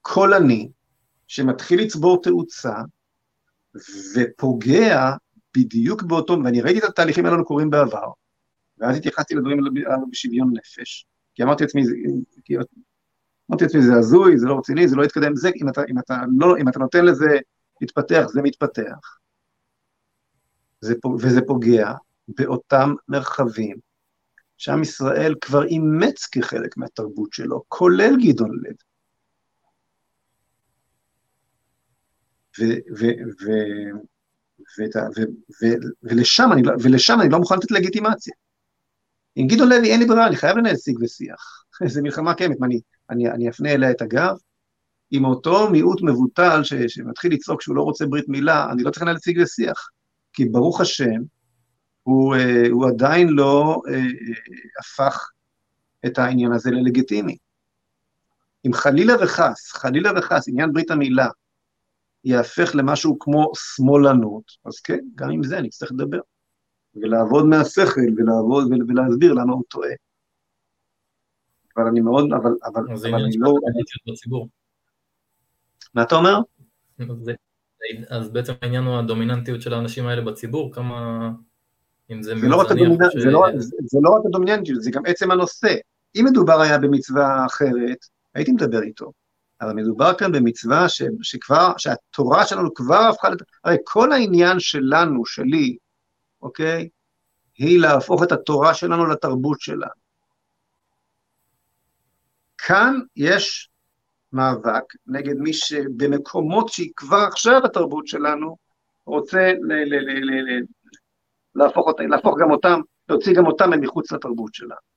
קולני, 0.00 0.68
שמתחיל 1.28 1.80
לצבור 1.80 2.22
תאוצה, 2.22 2.74
ופוגע 4.14 5.10
בדיוק 5.56 6.02
באותו, 6.02 6.38
ואני 6.44 6.60
ראיתי 6.60 6.78
את 6.78 6.84
התהליכים 6.84 7.26
האלו 7.26 7.44
קורים 7.44 7.70
בעבר, 7.70 8.08
ואז 8.78 8.96
התייחסתי 8.96 9.34
לדברים 9.34 9.58
האלו 9.58 10.06
בשוויון 10.10 10.52
נפש, 10.56 11.06
כי 11.34 11.42
אמרתי 11.42 11.64
לעצמי, 11.64 11.82
אמרתי 13.50 13.64
לעצמי, 13.64 13.82
זה 13.82 13.94
הזוי, 13.94 14.38
זה 14.38 14.46
לא 14.46 14.58
רציני, 14.58 14.88
זה 14.88 14.96
לא 14.96 15.04
יתקדם, 15.04 15.36
זה, 15.36 15.50
אם 15.62 15.68
אתה, 15.68 15.80
אם 15.90 15.98
אתה, 15.98 16.20
לא, 16.38 16.56
אם 16.60 16.68
אתה 16.68 16.78
נותן 16.78 17.04
לזה 17.04 17.38
להתפתח, 17.80 18.24
זה 18.32 18.42
מתפתח. 18.42 19.18
זה, 20.80 20.94
וזה 21.20 21.40
פוגע 21.46 21.92
באותם 22.28 22.94
מרחבים 23.08 23.76
שעם 24.56 24.82
ישראל 24.82 25.34
כבר 25.40 25.64
אימץ 25.64 26.26
כחלק 26.26 26.76
מהתרבות 26.76 27.32
שלו, 27.32 27.62
כולל 27.68 28.12
גדעון 28.22 28.50
לב. 28.62 28.76
ולשם 36.02 36.48
אני, 36.52 36.62
לא, 36.62 36.72
ולשם 36.82 37.20
אני 37.20 37.28
לא 37.28 37.38
מוכן 37.38 37.54
לתת 37.54 37.70
לגיטימציה. 37.70 38.34
עם 39.36 39.46
גדעון 39.46 39.68
לוי 39.68 39.90
אין 39.90 40.00
לי 40.00 40.06
ברירה, 40.06 40.26
אני 40.26 40.36
חייב 40.36 40.56
לנהל 40.56 40.76
שיג 40.76 40.98
ושיח. 41.02 41.64
זו 41.92 42.02
מלחמה 42.02 42.34
קיימת, 42.34 42.60
מה, 42.60 42.66
אני, 42.66 42.80
אני, 43.10 43.30
אני 43.30 43.48
אפנה 43.48 43.72
אליה 43.72 43.90
את 43.90 44.02
הגב? 44.02 44.36
עם 45.10 45.24
אותו 45.24 45.70
מיעוט 45.70 46.02
מבוטל 46.02 46.64
ש, 46.64 46.74
שמתחיל 46.74 47.32
לצעוק 47.32 47.62
שהוא 47.62 47.76
לא 47.76 47.82
רוצה 47.82 48.06
ברית 48.06 48.28
מילה, 48.28 48.72
אני 48.72 48.82
לא 48.82 48.90
צריך 48.90 49.02
לנהל 49.02 49.18
שיג 49.18 49.40
ושיח. 49.42 49.88
כי 50.32 50.44
ברוך 50.44 50.80
השם, 50.80 51.20
הוא, 52.02 52.36
אה, 52.36 52.68
הוא 52.70 52.88
עדיין 52.88 53.28
לא 53.28 53.82
אה, 53.88 53.94
אה, 53.94 54.00
הפך 54.80 55.30
את 56.06 56.18
העניין 56.18 56.52
הזה 56.52 56.70
ללגיטימי. 56.70 57.36
אם 58.66 58.72
חלילה 58.72 59.14
וחס, 59.24 59.72
חלילה 59.72 60.10
וחס, 60.18 60.48
עניין 60.48 60.72
ברית 60.72 60.90
המילה 60.90 61.28
ייהפך 62.24 62.74
למשהו 62.74 63.18
כמו 63.18 63.52
שמאלנות, 63.54 64.44
אז 64.64 64.80
כן, 64.80 64.98
גם 65.14 65.30
עם 65.30 65.42
זה 65.42 65.58
צריך 65.70 65.92
לדבר. 65.92 66.20
ולעבוד 66.94 67.46
מהשכל, 67.46 68.00
ולעבוד 68.16 68.72
ולהסביר 68.88 69.32
למה 69.32 69.52
הוא 69.52 69.62
טועה. 69.68 69.90
אבל 71.76 71.86
אני 71.86 72.00
מאוד, 72.00 72.24
אבל, 72.32 72.52
אבל, 72.64 72.82
אבל 72.94 73.14
אני 73.14 73.36
לא... 73.38 73.54
בציבור. 74.12 74.48
מה 75.94 76.02
אתה 76.02 76.14
אומר? 76.14 76.38
זה, 77.20 77.32
אז 78.08 78.30
בעצם 78.30 78.52
העניין 78.62 78.84
הוא 78.84 78.98
הדומיננטיות 78.98 79.62
של 79.62 79.74
האנשים 79.74 80.06
האלה 80.06 80.22
בציבור, 80.22 80.72
כמה... 80.72 81.30
אם 82.10 82.22
זה... 82.22 82.38
זה 82.40 82.48
לא, 82.48 82.62
הדומיננ... 82.62 83.10
ש... 83.10 83.22
זה, 83.22 83.30
לא, 83.30 83.46
זה, 83.56 83.76
זה 83.82 83.98
לא 84.02 84.10
רק 84.10 84.22
הדומיננטיות, 84.26 84.82
זה 84.82 84.90
גם 84.90 85.02
עצם 85.06 85.30
הנושא. 85.30 85.74
אם 86.16 86.24
מדובר 86.30 86.60
היה 86.60 86.78
במצווה 86.78 87.46
אחרת, 87.46 87.98
הייתי 88.34 88.52
מדבר 88.52 88.82
איתו. 88.82 89.12
אבל 89.62 89.72
מדובר 89.72 90.14
כאן 90.14 90.32
במצווה 90.32 90.88
ש, 90.88 91.02
שכבר, 91.22 91.72
שהתורה 91.78 92.46
שלנו 92.46 92.74
כבר 92.74 93.08
הפכה, 93.10 93.28
לת... 93.30 93.42
הרי 93.64 93.76
כל 93.84 94.12
העניין 94.12 94.60
שלנו, 94.60 95.26
שלי, 95.26 95.76
אוקיי, 96.42 96.88
היא 97.58 97.80
להפוך 97.80 98.22
את 98.22 98.32
התורה 98.32 98.74
שלנו 98.74 99.06
לתרבות 99.06 99.60
שלנו. 99.60 100.02
כאן 102.58 103.00
יש 103.16 103.70
מאבק 104.32 104.84
נגד 105.06 105.36
מי 105.36 105.52
שבמקומות 105.52 106.68
שהיא 106.68 106.92
כבר 106.96 107.24
עכשיו 107.28 107.60
התרבות 107.64 108.06
שלנו, 108.06 108.56
רוצה 109.06 109.52
ל- 109.52 109.72
ל- 109.72 109.94
ל- 109.94 110.30
ל- 110.30 110.58
ל- 110.58 110.66
להפוך, 111.54 111.86
אותה, 111.86 112.02
להפוך 112.02 112.34
גם 112.40 112.50
אותם, 112.50 112.80
להוציא 113.08 113.34
גם 113.34 113.46
אותם 113.46 113.70
מחוץ 113.80 114.12
לתרבות 114.12 114.54
שלנו. 114.54 114.92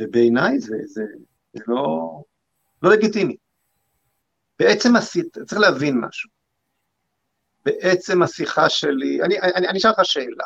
ובעיניי 0.00 0.58
זה, 0.58 0.76
זה, 0.84 1.02
זה 1.52 1.64
לא, 1.68 2.10
לא 2.82 2.90
לגיטימי. 2.90 3.36
בעצם 4.58 4.96
עשית, 4.96 5.38
צריך 5.46 5.60
להבין 5.60 6.00
משהו. 6.00 6.30
בעצם 7.64 8.22
השיחה 8.22 8.70
שלי, 8.70 9.22
אני, 9.22 9.40
אני, 9.40 9.68
אני 9.68 9.78
אשאל 9.78 9.90
לך 9.90 10.04
שאלה, 10.04 10.44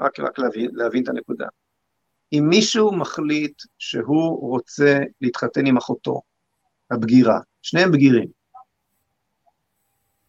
רק, 0.00 0.20
רק 0.20 0.38
להבין, 0.38 0.70
להבין 0.72 1.02
את 1.02 1.08
הנקודה. 1.08 1.46
אם 2.32 2.46
מישהו 2.48 2.96
מחליט 2.96 3.62
שהוא 3.78 4.50
רוצה 4.50 4.98
להתחתן 5.20 5.66
עם 5.66 5.76
אחותו, 5.76 6.22
הבגירה, 6.90 7.40
שניהם 7.62 7.92
בגירים, 7.92 8.28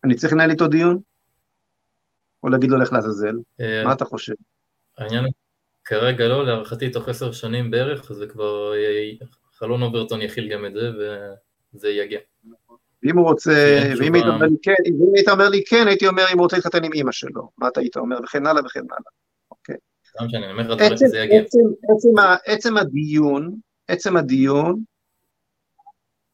אני 0.03 0.15
צריך 0.15 0.33
לנהל 0.33 0.51
איתו 0.51 0.67
דיון? 0.67 0.99
או 2.43 2.49
להגיד 2.49 2.69
לו 2.69 2.77
לך 2.77 2.93
לעזאזל? 2.93 3.35
אה, 3.61 3.83
מה 3.85 3.93
אתה 3.93 4.05
חושב? 4.05 4.33
העניין 4.97 5.25
כרגע 5.85 6.27
לא, 6.27 6.45
להערכתי 6.45 6.89
תוך 6.89 7.09
עשר 7.09 7.31
שנים 7.31 7.71
בערך, 7.71 8.13
זה 8.13 8.27
כבר, 8.27 8.73
חלון 9.61 9.81
אוברטון 9.81 10.21
יכיל 10.21 10.53
גם 10.53 10.65
את 10.65 10.73
זה, 10.73 10.91
וזה 11.73 11.89
יגיע. 11.89 12.19
ואם 13.03 13.17
הוא 13.17 13.25
רוצה, 13.25 13.79
ואם 13.99 14.13
היית 14.13 14.25
אומר 14.25 14.47
לי 14.47 14.57
כן, 14.61 14.73
אם 14.85 15.13
היית 15.15 15.29
אומר 15.29 15.49
לי 15.49 15.63
כן, 15.69 15.87
הייתי 15.87 16.07
אומר 16.07 16.23
אם 16.33 16.37
הוא 16.37 16.43
רוצה 16.43 16.55
להתחתן 16.55 16.83
עם 16.83 16.93
אימא 16.93 17.11
שלו, 17.11 17.49
מה 17.57 17.67
אתה 17.67 17.79
היית 17.79 17.97
אומר, 17.97 18.17
וכן 18.23 18.45
הלאה 18.45 18.65
וכן 18.65 18.79
הלאה. 18.79 19.11
אוקיי. 19.51 19.75
עצם 22.45 22.77
הדיון, 22.77 23.55
עצם 23.87 24.17
הדיון 24.17 24.83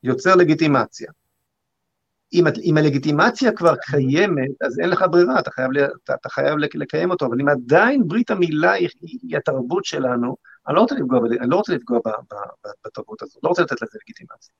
יוצר 0.03 0.35
לגיטימציה. 0.35 1.11
אם, 2.33 2.43
אם 2.63 2.77
הלגיטימציה 2.77 3.51
כבר 3.51 3.75
קיימת, 3.75 4.61
אז 4.61 4.79
אין 4.79 4.89
לך 4.89 5.05
ברירה, 5.11 5.39
אתה 5.39 5.51
חייב, 5.51 5.69
אתה, 6.03 6.13
אתה 6.13 6.29
חייב 6.29 6.55
לקיים 6.73 7.11
אותו, 7.11 7.25
אבל 7.25 7.41
אם 7.41 7.49
עדיין 7.49 8.07
ברית 8.07 8.31
המילה 8.31 8.71
היא, 8.71 8.89
היא 9.01 9.37
התרבות 9.37 9.85
שלנו, 9.85 10.35
אני 10.68 10.76
לא 10.76 10.81
רוצה 10.81 10.95
לפגוע, 10.95 11.19
אני 11.41 11.49
לא 11.49 11.56
רוצה 11.56 11.76
לפגוע 11.76 11.99
ב, 11.99 12.10
ב, 12.10 12.35
ב, 12.65 12.69
בתרבות 12.85 13.22
הזאת, 13.22 13.44
לא 13.44 13.49
רוצה 13.49 13.61
לתת 13.61 13.81
לזה 13.81 13.98
לגיטימציה. 14.03 14.53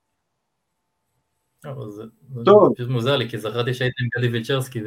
זה 1.90 2.04
פשוט 2.76 2.90
מוזר 2.90 3.16
לי, 3.16 3.30
כי 3.30 3.38
זכרתי 3.38 3.74
שהייתי 3.74 4.04
עם 4.04 4.10
גדי 4.18 4.34
וילצ'רסקי, 4.34 4.84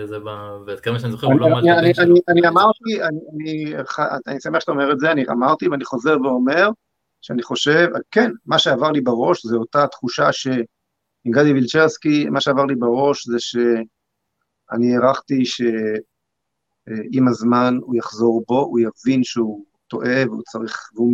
ועד 0.66 0.80
כמה 0.80 0.98
שאני 0.98 1.12
זוכר, 1.12 1.26
הוא 1.26 1.40
לא 1.40 1.46
עמד 1.46 1.62
את 1.90 1.94
שלו. 1.94 2.14
אני 2.28 2.48
אמרתי, 2.48 3.02
אני 4.26 4.40
שמח 4.40 4.60
שאתה 4.60 4.72
אומר 4.72 4.92
את 4.92 5.00
זה, 5.00 5.12
אני 5.12 5.24
אמרתי 5.28 5.68
ואני 5.68 5.84
חוזר 5.84 6.16
ואומר, 6.22 6.68
שאני 7.20 7.42
חושב, 7.42 7.88
כן, 8.10 8.30
מה 8.46 8.58
שעבר 8.58 8.90
לי 8.90 9.00
בראש 9.00 9.46
זה 9.46 9.56
אותה 9.56 9.86
תחושה 9.86 10.32
ש... 10.32 10.48
עם 11.24 11.32
גדי 11.32 11.52
וילצ'רסקי, 11.52 12.28
מה 12.28 12.40
שעבר 12.40 12.64
לי 12.64 12.74
בראש 12.74 13.26
זה 13.26 13.36
שאני 13.38 14.96
הערכתי 14.96 15.44
שעם 15.44 17.28
הזמן 17.28 17.78
הוא 17.80 17.96
יחזור 17.96 18.44
בו, 18.48 18.60
הוא 18.60 18.80
יבין 18.80 19.24
שהוא 19.24 19.64
טועה 19.90 20.26
והוא 20.26 20.42
צריך, 20.42 20.90
והוא 20.94 21.12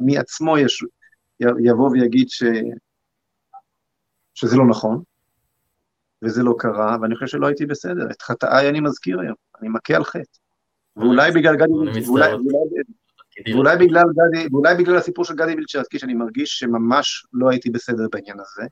מעצמו 0.00 0.58
יש, 0.58 0.84
יבוא 1.40 1.90
ויגיד 1.90 2.28
ש, 2.28 2.42
שזה 4.34 4.56
לא 4.56 4.66
נכון, 4.66 5.02
וזה 6.22 6.42
לא 6.42 6.54
קרה, 6.58 6.96
ואני 7.02 7.14
חושב 7.14 7.26
שלא 7.26 7.46
הייתי 7.46 7.66
בסדר. 7.66 8.10
את 8.10 8.22
חטאיי 8.22 8.68
אני 8.68 8.80
מזכיר 8.80 9.20
היום, 9.20 9.34
אני 9.60 9.68
מכה 9.68 9.96
על 9.96 10.04
חטא. 10.04 10.38
ואולי 10.96 11.32
בגלל 11.32 11.56
גדי, 11.56 12.06
ואולי, 12.06 12.32
ואולי 13.52 13.76
בגלל 13.76 14.04
גדי, 14.12 14.46
ואולי 14.52 14.74
בגלל 14.74 14.96
הסיפור 14.96 15.24
של 15.24 15.34
גדי 15.34 15.54
וילצ'רסקי, 15.54 15.98
שאני 15.98 16.14
מרגיש 16.14 16.58
שממש 16.58 17.26
לא 17.32 17.50
הייתי 17.50 17.70
בסדר 17.70 18.06
בעניין 18.12 18.40
הזה, 18.40 18.62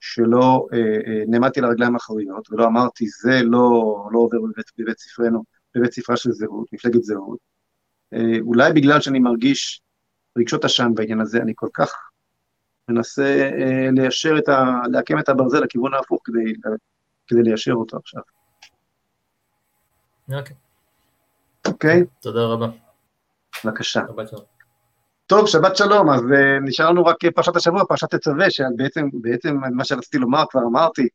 שלא 0.00 0.66
אה, 0.72 0.78
אה, 0.78 1.22
נעמדתי 1.26 1.60
לרגליים 1.60 1.94
האחוריות 1.94 2.52
ולא 2.52 2.66
אמרתי 2.66 3.06
זה 3.08 3.42
לא, 3.42 3.94
לא 4.12 4.18
עובר 4.18 4.38
בבית, 4.40 4.66
בבית 4.78 4.98
ספרנו, 4.98 5.42
בבית 5.74 5.92
ספרה 5.92 6.16
של 6.16 6.30
זהות, 6.30 6.72
מפלגת 6.72 7.02
זהות. 7.02 7.51
אה, 8.14 8.38
אולי 8.40 8.72
בגלל 8.72 9.00
שאני 9.00 9.18
מרגיש 9.18 9.82
רגשות 10.38 10.64
עשן 10.64 10.90
בעניין 10.94 11.20
הזה, 11.20 11.38
אני 11.38 11.52
כל 11.56 11.68
כך 11.74 11.94
מנסה 12.88 13.22
אה, 13.22 13.88
ליישר 13.92 14.38
את 14.38 14.48
ה... 14.48 14.64
לעקם 14.92 15.18
את 15.18 15.28
הברזל 15.28 15.60
לכיוון 15.60 15.94
ההפוך 15.94 16.20
כדי, 16.24 16.54
כדי 17.26 17.42
ליישר 17.42 17.72
אותו 17.72 17.96
עכשיו. 17.96 18.22
אוקיי. 20.32 20.56
אוקיי? 21.66 22.04
תודה 22.20 22.40
רבה. 22.40 22.68
בבקשה. 23.64 24.00
טוב, 25.26 25.46
שבת 25.46 25.76
שלום, 25.76 26.10
אז 26.10 26.20
uh, 26.20 26.60
נשאר 26.62 26.90
לנו 26.90 27.04
רק 27.04 27.16
פרשת 27.34 27.56
השבוע, 27.56 27.84
פרשת 27.84 28.14
תצווה, 28.14 28.50
שבעצם 28.50 29.08
בעצם 29.12 29.56
מה 29.72 29.84
שרציתי 29.84 30.18
לומר 30.18 30.44
כבר 30.50 30.60
אמרתי, 30.70 31.08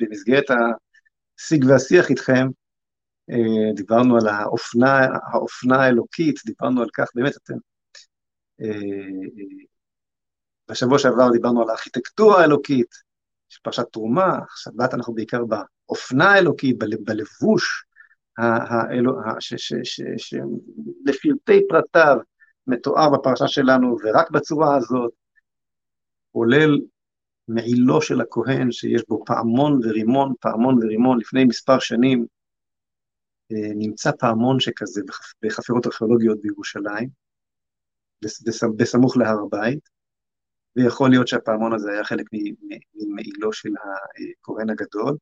במסגרת 0.00 0.44
השיג 0.50 1.64
והשיח 1.68 2.10
איתכם, 2.10 2.48
דיברנו 3.74 4.16
על 4.16 4.28
האופנה, 4.28 5.06
האופנה 5.32 5.76
האלוקית, 5.76 6.36
דיברנו 6.46 6.82
על 6.82 6.88
כך, 6.94 7.06
באמת 7.14 7.36
אתם, 7.36 7.54
uh, 8.62 9.66
בשבוע 10.70 10.98
שעבר 10.98 11.30
דיברנו 11.32 11.62
על 11.62 11.70
הארכיטקטורה 11.70 12.40
האלוקית, 12.40 13.06
של 13.48 13.60
פרשת 13.62 13.84
תרומה, 13.92 14.38
שבת 14.56 14.94
אנחנו 14.94 15.14
בעיקר 15.14 15.42
באופנה 15.44 16.24
האלוקית, 16.24 16.78
בלבוש, 16.78 17.84
שלפרטי 20.18 21.60
פרטיו 21.68 22.16
מתואר 22.66 23.10
בפרשה 23.10 23.48
שלנו, 23.48 23.96
ורק 24.04 24.30
בצורה 24.30 24.76
הזאת, 24.76 25.12
כולל 26.32 26.80
מעילו 27.48 28.02
של 28.02 28.20
הכהן, 28.20 28.72
שיש 28.72 29.02
בו 29.08 29.22
פעמון 29.26 29.80
ורימון, 29.84 30.32
פעמון 30.40 30.84
ורימון, 30.84 31.18
לפני 31.18 31.44
מספר 31.44 31.78
שנים, 31.78 32.20
אה, 32.20 32.26
נמצא 33.50 34.10
פעמון 34.18 34.60
שכזה 34.60 35.00
בחפירות 35.42 35.86
ארכיאולוגיות 35.86 36.40
בירושלים, 36.42 37.08
בסמוך 38.76 39.16
להר 39.16 39.38
הבית, 39.46 39.88
ויכול 40.76 41.10
להיות 41.10 41.28
שהפעמון 41.28 41.74
הזה 41.74 41.92
היה 41.92 42.04
חלק 42.04 42.26
ממעילו 42.94 43.52
של 43.52 43.70
הכהן 43.78 44.70
הגדול. 44.70 45.16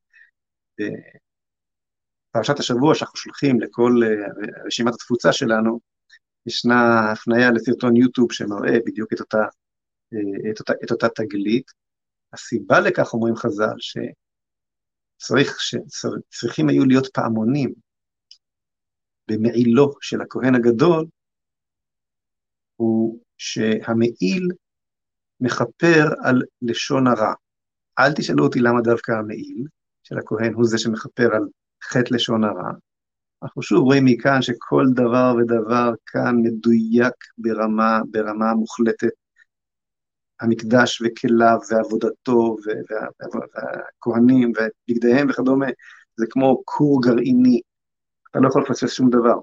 פרשת 2.30 2.58
השבוע 2.58 2.94
שאנחנו 2.94 3.16
שולחים 3.16 3.60
לכל 3.60 3.92
אה, 4.04 4.08
רשימת 4.66 4.94
התפוצה 4.94 5.32
שלנו, 5.32 5.80
ישנה 6.46 7.12
הפניה 7.12 7.50
לסרטון 7.50 7.96
יוטיוב 7.96 8.32
שמראה 8.32 8.78
בדיוק 8.86 9.12
את 9.12 9.20
אותה, 9.20 9.44
אה, 10.12 10.50
את 10.50 10.60
אותה, 10.60 10.72
את 10.84 10.90
אותה 10.90 11.06
תגלית. 11.08 11.70
הסיבה 12.32 12.80
לכך, 12.80 13.14
אומרים 13.14 13.36
חז"ל, 13.36 13.74
שצריך, 13.78 15.56
שצריכים 15.60 16.68
היו 16.68 16.84
להיות 16.84 17.06
פעמונים 17.06 17.74
במעילו 19.28 19.94
של 20.00 20.20
הכהן 20.20 20.54
הגדול, 20.54 21.06
הוא 22.76 23.20
שהמעיל 23.38 24.48
מכפר 25.40 26.08
על 26.24 26.42
לשון 26.62 27.06
הרע. 27.06 27.34
אל 27.98 28.12
תשאלו 28.12 28.44
אותי 28.44 28.60
למה 28.60 28.80
דווקא 28.80 29.12
המעיל 29.12 29.66
של 30.02 30.18
הכהן 30.18 30.54
הוא 30.54 30.64
זה 30.64 30.78
שמכפר 30.78 31.34
על 31.34 31.42
חטא 31.84 32.14
לשון 32.14 32.44
הרע. 32.44 32.72
אנחנו 33.42 33.62
שוב 33.62 33.84
רואים 33.84 34.04
מכאן 34.04 34.42
שכל 34.42 34.84
דבר 34.94 35.34
ודבר 35.38 35.92
כאן 36.06 36.36
מדויק 36.42 37.14
ברמה, 37.38 38.00
ברמה 38.10 38.54
מוחלטת. 38.54 39.08
המקדש 40.40 41.02
וכליו 41.02 41.58
ועבודתו 41.70 42.56
והכהנים 42.66 44.52
ובגדיהם 44.52 45.30
וכדומה, 45.30 45.66
זה 46.16 46.26
כמו 46.30 46.62
כור 46.64 47.02
גרעיני, 47.02 47.60
אתה 48.34 48.42
לא 48.42 48.48
יכול 48.48 48.62
לפספס 48.62 48.92
שום 48.92 49.10
דבר. 49.10 49.34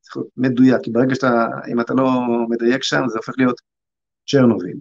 צריך 0.00 0.16
להיות 0.16 0.28
מדויק, 0.36 0.80
כי 0.82 0.90
ברגע 0.90 1.14
שאתה, 1.14 1.46
אם 1.72 1.80
אתה 1.80 1.94
לא 1.94 2.10
מדייק 2.48 2.82
שם, 2.82 3.02
זה 3.08 3.18
הופך 3.18 3.32
להיות 3.38 3.60
צ'רנוביל. 4.28 4.78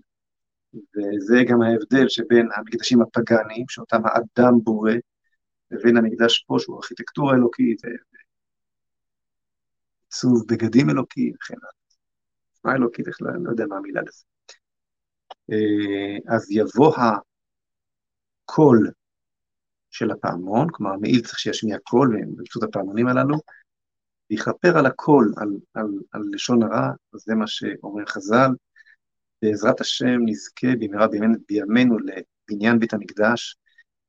וזה 0.74 1.36
גם 1.48 1.62
ההבדל 1.62 2.10
שבין 2.10 2.50
המקדשים 2.56 3.02
הפגאניים, 3.02 3.66
שאותם 3.70 4.02
האדם 4.06 4.54
בורא, 4.64 4.92
לבין 5.72 5.98
המקדש 5.98 6.44
פה, 6.48 6.58
שהוא 6.60 6.76
ארכיטקטורה 6.76 7.36
אלוקית, 7.36 7.82
עיצוב 10.06 10.44
בגדים 10.48 10.90
אלוקי 10.90 11.32
וכן 11.36 11.54
הלאה. 11.62 11.72
מה 12.64 12.76
אלוקית 12.76 13.08
בכלל, 13.08 13.30
אני 13.36 13.44
לא 13.44 13.50
יודע 13.50 13.66
מה 13.70 13.78
המילה 13.78 14.02
לזה. 14.02 14.24
אה, 15.52 16.36
אז 16.36 16.52
יבוא 16.52 16.96
הקול 18.46 18.92
של 19.92 20.12
הפעמון, 20.12 20.68
כלומר 20.72 20.94
המעיל 20.94 21.22
צריך 21.22 21.40
שישמיע 21.40 21.78
קול 21.84 22.18
באמצעות 22.36 22.64
הפעמונים 22.64 23.08
הללו, 23.08 23.38
ויכפר 24.30 24.78
על 24.78 24.86
הקול, 24.86 25.34
על, 25.38 25.50
על, 25.74 25.88
על 26.12 26.22
לשון 26.34 26.64
הרע, 26.64 26.92
זה 27.14 27.36
מה 27.36 27.48
שאומר 27.48 28.06
חז"ל, 28.06 28.50
בעזרת 29.42 29.82
השם 29.82 30.18
נזכה 30.26 30.68
במהרה 30.80 31.08
בימינו 31.48 31.98
לבניין 32.00 32.80
בית 32.80 32.94
המקדש, 32.94 33.56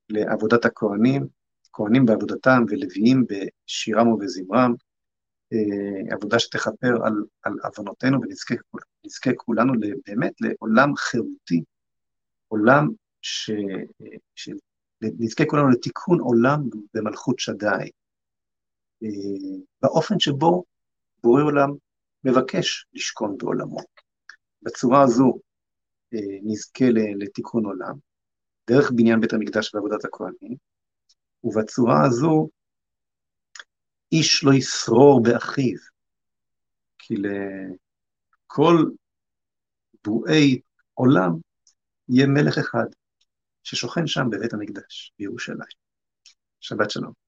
לעבודת 0.09 0.65
הכהנים, 0.65 1.27
כהנים 1.73 2.07
בעבודתם 2.07 2.65
ולוויים 2.69 3.25
בשירם 3.29 4.09
ובזמרם, 4.09 4.75
אה, 5.53 6.15
עבודה 6.15 6.39
שתכפר 6.39 7.05
על, 7.05 7.25
על 7.43 7.53
עוונותינו 7.65 8.19
ונזכה 8.23 9.31
כולנו 9.37 9.73
באמת 10.07 10.33
לעולם 10.41 10.97
חירותי, 10.97 11.63
עולם 12.49 12.89
ש... 13.23 13.51
ש... 14.35 14.51
נזכה 15.03 15.45
כולנו 15.47 15.69
לתיקון 15.69 16.21
עולם 16.21 16.61
במלכות 16.95 17.39
שדי, 17.39 17.91
אה, 19.03 19.09
באופן 19.83 20.21
שבו 20.21 20.65
בורא 21.23 21.43
עולם 21.43 21.71
מבקש 22.25 22.87
לשכון 22.93 23.39
בעולמו. 23.39 23.79
בצורה 24.63 25.03
הזו 25.03 25.39
אה, 26.15 26.39
נזכה 26.43 26.85
לתיקון 27.19 27.65
עולם, 27.65 27.95
דרך 28.71 28.91
בניין 28.91 29.21
בית 29.21 29.33
המקדש 29.33 29.75
ועבודת 29.75 30.05
הכהנים, 30.05 30.57
ובצורה 31.45 32.07
הזו 32.07 32.49
איש 34.13 34.45
לא 34.45 34.53
ישרור 34.53 35.23
באחיו, 35.23 35.79
כי 36.99 37.15
לכל 37.15 38.85
בואי 40.05 40.61
עולם 40.95 41.31
יהיה 42.09 42.27
מלך 42.27 42.59
אחד 42.59 42.87
ששוכן 43.65 44.07
שם 44.07 44.31
בבית 44.31 44.53
המקדש 44.53 45.13
בירושלים. 45.19 45.81
שבת 46.61 46.91
שלום. 46.91 47.20